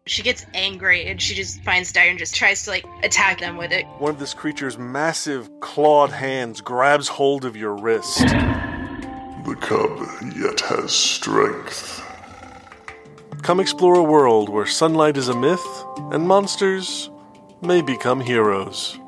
She 0.06 0.24
gets 0.24 0.46
angry 0.54 1.08
and 1.08 1.22
she 1.22 1.36
just 1.36 1.62
finds 1.64 1.92
Dire 1.94 2.10
and 2.10 2.18
just 2.20 2.36
tries 2.36 2.64
to 2.66 2.72
like 2.72 2.86
attack 3.04 3.40
them 3.40 3.58
with 3.58 3.72
it. 3.72 3.86
One 4.00 4.10
of 4.12 4.20
this 4.20 4.34
creature's 4.34 4.78
massive 4.78 5.50
clawed 5.62 6.12
hands 6.12 6.62
grabs 6.62 7.08
hold 7.08 7.46
of 7.46 7.56
your 7.56 7.76
wrist. 7.76 8.20
The 8.20 9.56
cub 9.62 10.00
yet 10.36 10.60
has 10.62 10.92
strength. 10.92 12.04
Come 13.42 13.60
explore 13.60 13.96
a 13.96 14.04
world 14.04 14.50
where 14.50 14.66
sunlight 14.66 15.18
is 15.18 15.30
a 15.30 15.36
myth 15.36 15.66
and 16.12 16.28
monsters 16.28 17.10
may 17.62 17.82
become 17.82 18.20
heroes. 18.20 19.00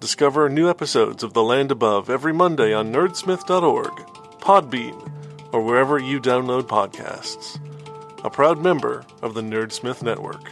Discover 0.00 0.48
new 0.48 0.70
episodes 0.70 1.22
of 1.22 1.34
The 1.34 1.42
Land 1.42 1.72
Above 1.72 2.08
every 2.08 2.32
Monday 2.32 2.72
on 2.72 2.92
nerdsmith.org, 2.92 3.92
Podbean, 4.40 5.52
or 5.52 5.62
wherever 5.62 5.98
you 5.98 6.20
download 6.20 6.62
podcasts. 6.62 7.58
A 8.24 8.30
proud 8.30 8.62
member 8.62 9.04
of 9.22 9.34
the 9.34 9.42
Nerdsmith 9.42 10.02
Network. 10.02 10.50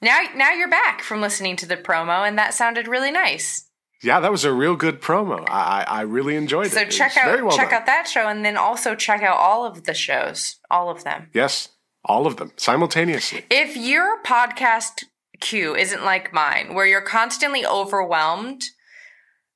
Now, 0.00 0.20
now 0.34 0.52
you're 0.52 0.68
back 0.68 1.02
from 1.02 1.20
listening 1.20 1.56
to 1.56 1.66
the 1.66 1.76
promo, 1.76 2.26
and 2.26 2.36
that 2.38 2.54
sounded 2.54 2.86
really 2.86 3.10
nice. 3.10 3.68
Yeah, 4.02 4.20
that 4.20 4.30
was 4.30 4.44
a 4.44 4.52
real 4.52 4.76
good 4.76 5.00
promo. 5.00 5.44
I, 5.48 5.84
I 5.86 6.00
really 6.02 6.36
enjoyed 6.36 6.70
So 6.72 6.80
it. 6.80 6.92
So 6.92 6.98
check 6.98 7.16
out 7.16 7.42
well 7.42 7.56
check 7.56 7.70
done. 7.70 7.80
out 7.80 7.86
that 7.86 8.08
show, 8.08 8.26
and 8.28 8.44
then 8.44 8.56
also 8.56 8.94
check 8.94 9.22
out 9.22 9.36
all 9.38 9.64
of 9.64 9.84
the 9.84 9.94
shows, 9.94 10.56
all 10.70 10.90
of 10.90 11.04
them. 11.04 11.28
Yes, 11.32 11.68
all 12.04 12.26
of 12.26 12.36
them 12.36 12.52
simultaneously. 12.56 13.44
If 13.50 13.76
your 13.76 14.22
podcast 14.22 15.04
queue 15.40 15.74
isn't 15.76 16.04
like 16.04 16.32
mine, 16.32 16.74
where 16.74 16.86
you're 16.86 17.00
constantly 17.00 17.64
overwhelmed 17.64 18.64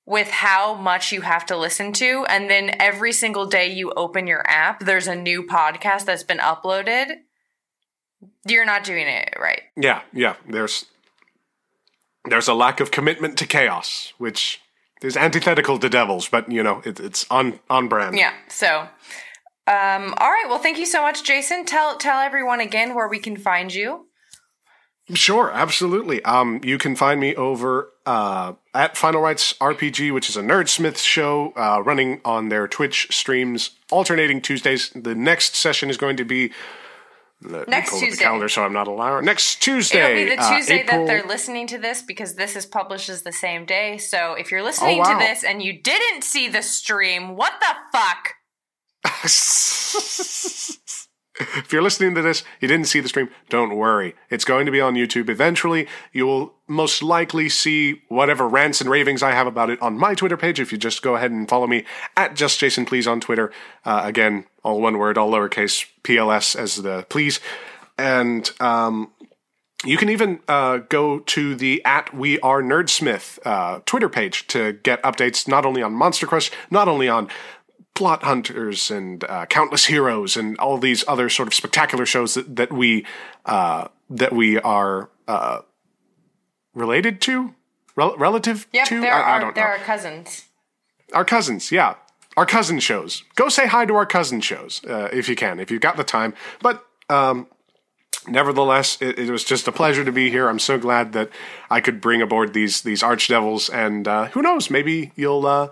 with 0.04 0.28
how 0.28 0.74
much 0.74 1.10
you 1.12 1.22
have 1.22 1.44
to 1.46 1.56
listen 1.56 1.92
to, 1.94 2.24
and 2.28 2.48
then 2.48 2.70
every 2.78 3.12
single 3.12 3.46
day 3.46 3.72
you 3.72 3.92
open 3.96 4.28
your 4.28 4.48
app, 4.48 4.78
there's 4.80 5.08
a 5.08 5.16
new 5.16 5.42
podcast 5.42 6.04
that's 6.04 6.22
been 6.22 6.38
uploaded, 6.38 7.16
you're 8.46 8.64
not 8.64 8.84
doing 8.84 9.06
it 9.08 9.34
right. 9.40 9.62
Yeah, 9.76 10.02
yeah. 10.12 10.36
There's 10.48 10.86
there's 12.28 12.48
a 12.48 12.54
lack 12.54 12.80
of 12.80 12.90
commitment 12.90 13.36
to 13.38 13.46
chaos, 13.46 14.12
which 14.18 14.60
is 15.02 15.16
antithetical 15.16 15.78
to 15.78 15.88
devils, 15.88 16.28
but 16.28 16.50
you 16.50 16.62
know 16.62 16.82
it, 16.84 17.00
it's 17.00 17.26
on 17.30 17.60
on 17.68 17.88
brand. 17.88 18.16
Yeah. 18.16 18.32
So, 18.48 18.88
um, 19.66 20.14
all 20.18 20.30
right. 20.30 20.46
Well, 20.48 20.58
thank 20.58 20.78
you 20.78 20.86
so 20.86 21.02
much, 21.02 21.24
Jason. 21.24 21.64
Tell 21.64 21.96
tell 21.96 22.20
everyone 22.20 22.60
again 22.60 22.94
where 22.94 23.08
we 23.08 23.18
can 23.18 23.36
find 23.36 23.72
you. 23.72 24.06
Sure, 25.14 25.52
absolutely. 25.52 26.20
Um, 26.24 26.60
you 26.64 26.78
can 26.78 26.96
find 26.96 27.20
me 27.20 27.32
over 27.36 27.92
uh, 28.06 28.54
at 28.74 28.96
Final 28.96 29.20
Rights 29.20 29.52
RPG, 29.60 30.12
which 30.12 30.28
is 30.28 30.36
a 30.36 30.42
Nerdsmith 30.42 30.98
show 30.98 31.52
uh, 31.56 31.80
running 31.84 32.20
on 32.24 32.48
their 32.48 32.66
Twitch 32.66 33.06
streams, 33.12 33.70
alternating 33.92 34.40
Tuesdays. 34.40 34.90
The 34.90 35.14
next 35.14 35.54
session 35.54 35.90
is 35.90 35.96
going 35.96 36.16
to 36.16 36.24
be 36.24 36.50
let 37.42 37.68
me 37.68 37.70
Next 37.70 37.90
pull 37.90 37.98
up 37.98 38.00
the 38.00 38.06
Tuesday. 38.08 38.24
calendar, 38.24 38.48
so 38.48 38.62
I'm 38.64 38.72
not 38.72 38.88
a 38.88 38.92
liar. 38.92 39.20
Next 39.22 39.56
Tuesday, 39.62 40.22
It'll 40.22 40.30
be 40.30 40.36
the 40.36 40.42
uh, 40.42 40.56
Tuesday 40.56 40.80
April- 40.80 41.00
that 41.00 41.06
they're 41.06 41.26
listening 41.26 41.66
to 41.68 41.78
this 41.78 42.02
because 42.02 42.34
this 42.34 42.56
is 42.56 42.64
published 42.66 43.08
as 43.08 43.22
the 43.22 43.32
same 43.32 43.64
day. 43.66 43.98
So 43.98 44.32
if 44.34 44.50
you're 44.50 44.62
listening 44.62 44.96
Oh, 45.00 45.02
wow. 45.02 45.18
to 45.18 45.24
this 45.24 45.44
and 45.44 45.62
you 45.62 45.72
didn't 45.80 46.22
see 46.24 46.48
the 46.48 46.62
stream, 46.62 47.36
what 47.36 47.52
the 47.60 47.74
fuck? 47.92 48.34
if 51.38 51.72
you're 51.72 51.82
listening 51.82 52.14
to 52.14 52.22
this, 52.22 52.44
you 52.60 52.68
didn't 52.68 52.86
see 52.86 53.00
the 53.00 53.08
stream, 53.08 53.28
don't 53.48 53.76
worry. 53.76 54.14
It's 54.30 54.44
going 54.44 54.66
to 54.66 54.72
be 54.72 54.80
on 54.80 54.94
YouTube 54.94 55.28
eventually. 55.28 55.86
You 56.12 56.26
will 56.26 56.54
most 56.66 57.02
likely 57.02 57.48
see 57.48 58.02
whatever 58.08 58.48
rants 58.48 58.80
and 58.80 58.90
ravings 58.90 59.22
I 59.22 59.32
have 59.32 59.46
about 59.46 59.70
it 59.70 59.80
on 59.82 59.98
my 59.98 60.14
Twitter 60.14 60.36
page 60.36 60.60
if 60.60 60.72
you 60.72 60.78
just 60.78 61.02
go 61.02 61.16
ahead 61.16 61.30
and 61.30 61.48
follow 61.48 61.66
me 61.66 61.84
at 62.16 62.34
Just 62.34 62.58
Jason 62.58 62.86
Please 62.86 63.06
on 63.06 63.20
Twitter. 63.20 63.52
Uh, 63.84 64.02
again, 64.04 64.46
all 64.62 64.80
one 64.80 64.98
word, 64.98 65.18
all 65.18 65.30
lowercase, 65.30 65.86
PLS 66.02 66.56
as 66.56 66.76
the 66.76 67.06
please. 67.08 67.40
And 67.98 68.50
um, 68.60 69.12
you 69.84 69.96
can 69.96 70.08
even 70.08 70.40
uh, 70.48 70.78
go 70.78 71.20
to 71.20 71.54
the 71.54 71.84
at 71.84 72.14
We 72.14 72.40
Are 72.40 72.62
Nerdsmith 72.62 73.38
uh, 73.44 73.80
Twitter 73.86 74.08
page 74.08 74.46
to 74.48 74.72
get 74.72 75.02
updates 75.02 75.46
not 75.46 75.66
only 75.66 75.82
on 75.82 75.92
Monster 75.92 76.26
Crush, 76.26 76.50
not 76.70 76.88
only 76.88 77.08
on 77.08 77.28
Plot 77.96 78.22
Hunters 78.22 78.90
and 78.90 79.24
uh, 79.24 79.46
Countless 79.46 79.86
Heroes 79.86 80.36
and 80.36 80.56
all 80.58 80.78
these 80.78 81.02
other 81.08 81.28
sort 81.28 81.48
of 81.48 81.54
spectacular 81.54 82.06
shows 82.06 82.34
that, 82.34 82.54
that 82.56 82.72
we 82.72 83.04
uh, 83.44 83.88
that 84.10 84.32
we 84.32 84.58
are 84.60 85.10
uh, 85.26 85.62
related 86.74 87.20
to, 87.22 87.54
Rel- 87.96 88.16
relative 88.16 88.68
Yep, 88.72 88.86
to. 88.88 89.00
there 89.00 89.12
I, 89.12 89.36
I 89.36 89.40
don't 89.40 89.54
there 89.54 89.64
know. 89.66 89.74
are 89.74 89.78
cousins. 89.78 90.44
Our 91.12 91.24
cousins, 91.24 91.72
yeah. 91.72 91.94
Our 92.36 92.46
cousin 92.46 92.80
shows. 92.80 93.24
Go 93.34 93.48
say 93.48 93.66
hi 93.66 93.86
to 93.86 93.94
our 93.94 94.04
cousin 94.06 94.40
shows 94.42 94.82
uh, 94.84 95.08
if 95.12 95.28
you 95.28 95.34
can, 95.34 95.58
if 95.58 95.70
you've 95.70 95.80
got 95.80 95.96
the 95.96 96.04
time. 96.04 96.34
But 96.60 96.84
um, 97.08 97.46
nevertheless, 98.28 99.00
it, 99.00 99.18
it 99.18 99.30
was 99.30 99.42
just 99.42 99.66
a 99.68 99.72
pleasure 99.72 100.04
to 100.04 100.12
be 100.12 100.28
here. 100.30 100.48
I'm 100.48 100.58
so 100.58 100.78
glad 100.78 101.12
that 101.14 101.30
I 101.70 101.80
could 101.80 102.00
bring 102.00 102.20
aboard 102.20 102.52
these 102.52 102.82
these 102.82 103.02
archdevils, 103.02 103.70
and 103.72 104.06
uh, 104.06 104.26
who 104.26 104.42
knows, 104.42 104.68
maybe 104.70 105.12
you'll 105.16 105.46
uh, 105.46 105.68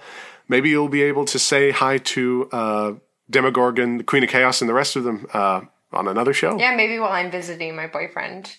maybe 0.48 0.70
you'll 0.70 0.88
be 0.88 1.02
able 1.02 1.24
to 1.26 1.38
say 1.38 1.70
hi 1.70 1.98
to 1.98 2.48
uh, 2.52 2.92
Demogorgon, 3.30 3.98
the 3.98 4.04
Queen 4.04 4.22
of 4.24 4.30
Chaos, 4.30 4.60
and 4.60 4.68
the 4.68 4.74
rest 4.74 4.96
of 4.96 5.04
them 5.04 5.26
uh, 5.32 5.62
on 5.92 6.08
another 6.08 6.32
show. 6.32 6.58
Yeah, 6.58 6.74
maybe 6.74 6.98
while 6.98 7.12
I'm 7.12 7.30
visiting 7.30 7.74
my 7.76 7.86
boyfriend. 7.86 8.56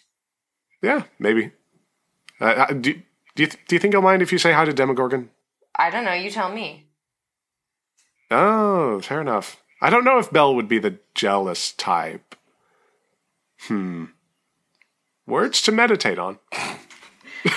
Yeah, 0.82 1.04
maybe. 1.20 1.52
Uh, 2.40 2.46
uh, 2.46 2.74
do, 2.74 3.02
do 3.36 3.44
you 3.44 3.48
do 3.48 3.76
you 3.76 3.80
think 3.80 3.94
you'll 3.94 4.02
mind 4.02 4.22
if 4.22 4.32
you 4.32 4.38
say 4.38 4.54
hi 4.54 4.66
to 4.66 4.74
Demogorgon? 4.74 5.30
I 5.76 5.90
don't 5.90 6.06
know. 6.06 6.14
You 6.14 6.30
tell 6.30 6.52
me. 6.52 6.88
Oh, 8.32 9.02
fair 9.02 9.22
enough. 9.22 9.62
I 9.82 9.90
don't 9.90 10.04
know 10.04 10.18
if 10.18 10.32
Bel 10.32 10.56
would 10.56 10.68
be 10.68 10.80
the 10.80 11.00
jealous 11.14 11.72
type. 11.72 12.36
Hmm. 13.62 14.06
Words 15.28 15.62
to 15.64 15.72
meditate 15.72 16.18
on. 16.18 16.40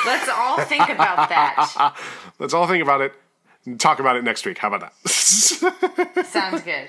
Let's 0.05 0.29
all 0.29 0.61
think 0.65 0.89
about 0.89 1.29
that. 1.29 1.97
Let's 2.39 2.55
all 2.55 2.67
think 2.67 2.83
about 2.83 3.01
it 3.01 3.13
talk 3.77 3.99
about 4.01 4.17
it 4.17 4.25
next 4.25 4.47
week. 4.47 4.59
How 4.59 4.69
about 4.69 4.81
that? 5.03 5.09
Sounds 6.27 6.63
good. 6.63 6.89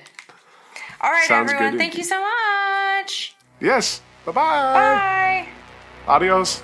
All 1.01 1.11
right, 1.11 1.25
Sounds 1.27 1.51
everyone. 1.51 1.77
Thank 1.77 1.97
you 1.97 2.03
so 2.03 2.19
much. 2.21 3.35
yes. 3.59 4.01
Bye-bye. 4.25 4.41
Bye. 4.43 5.47
Adios. 6.07 6.61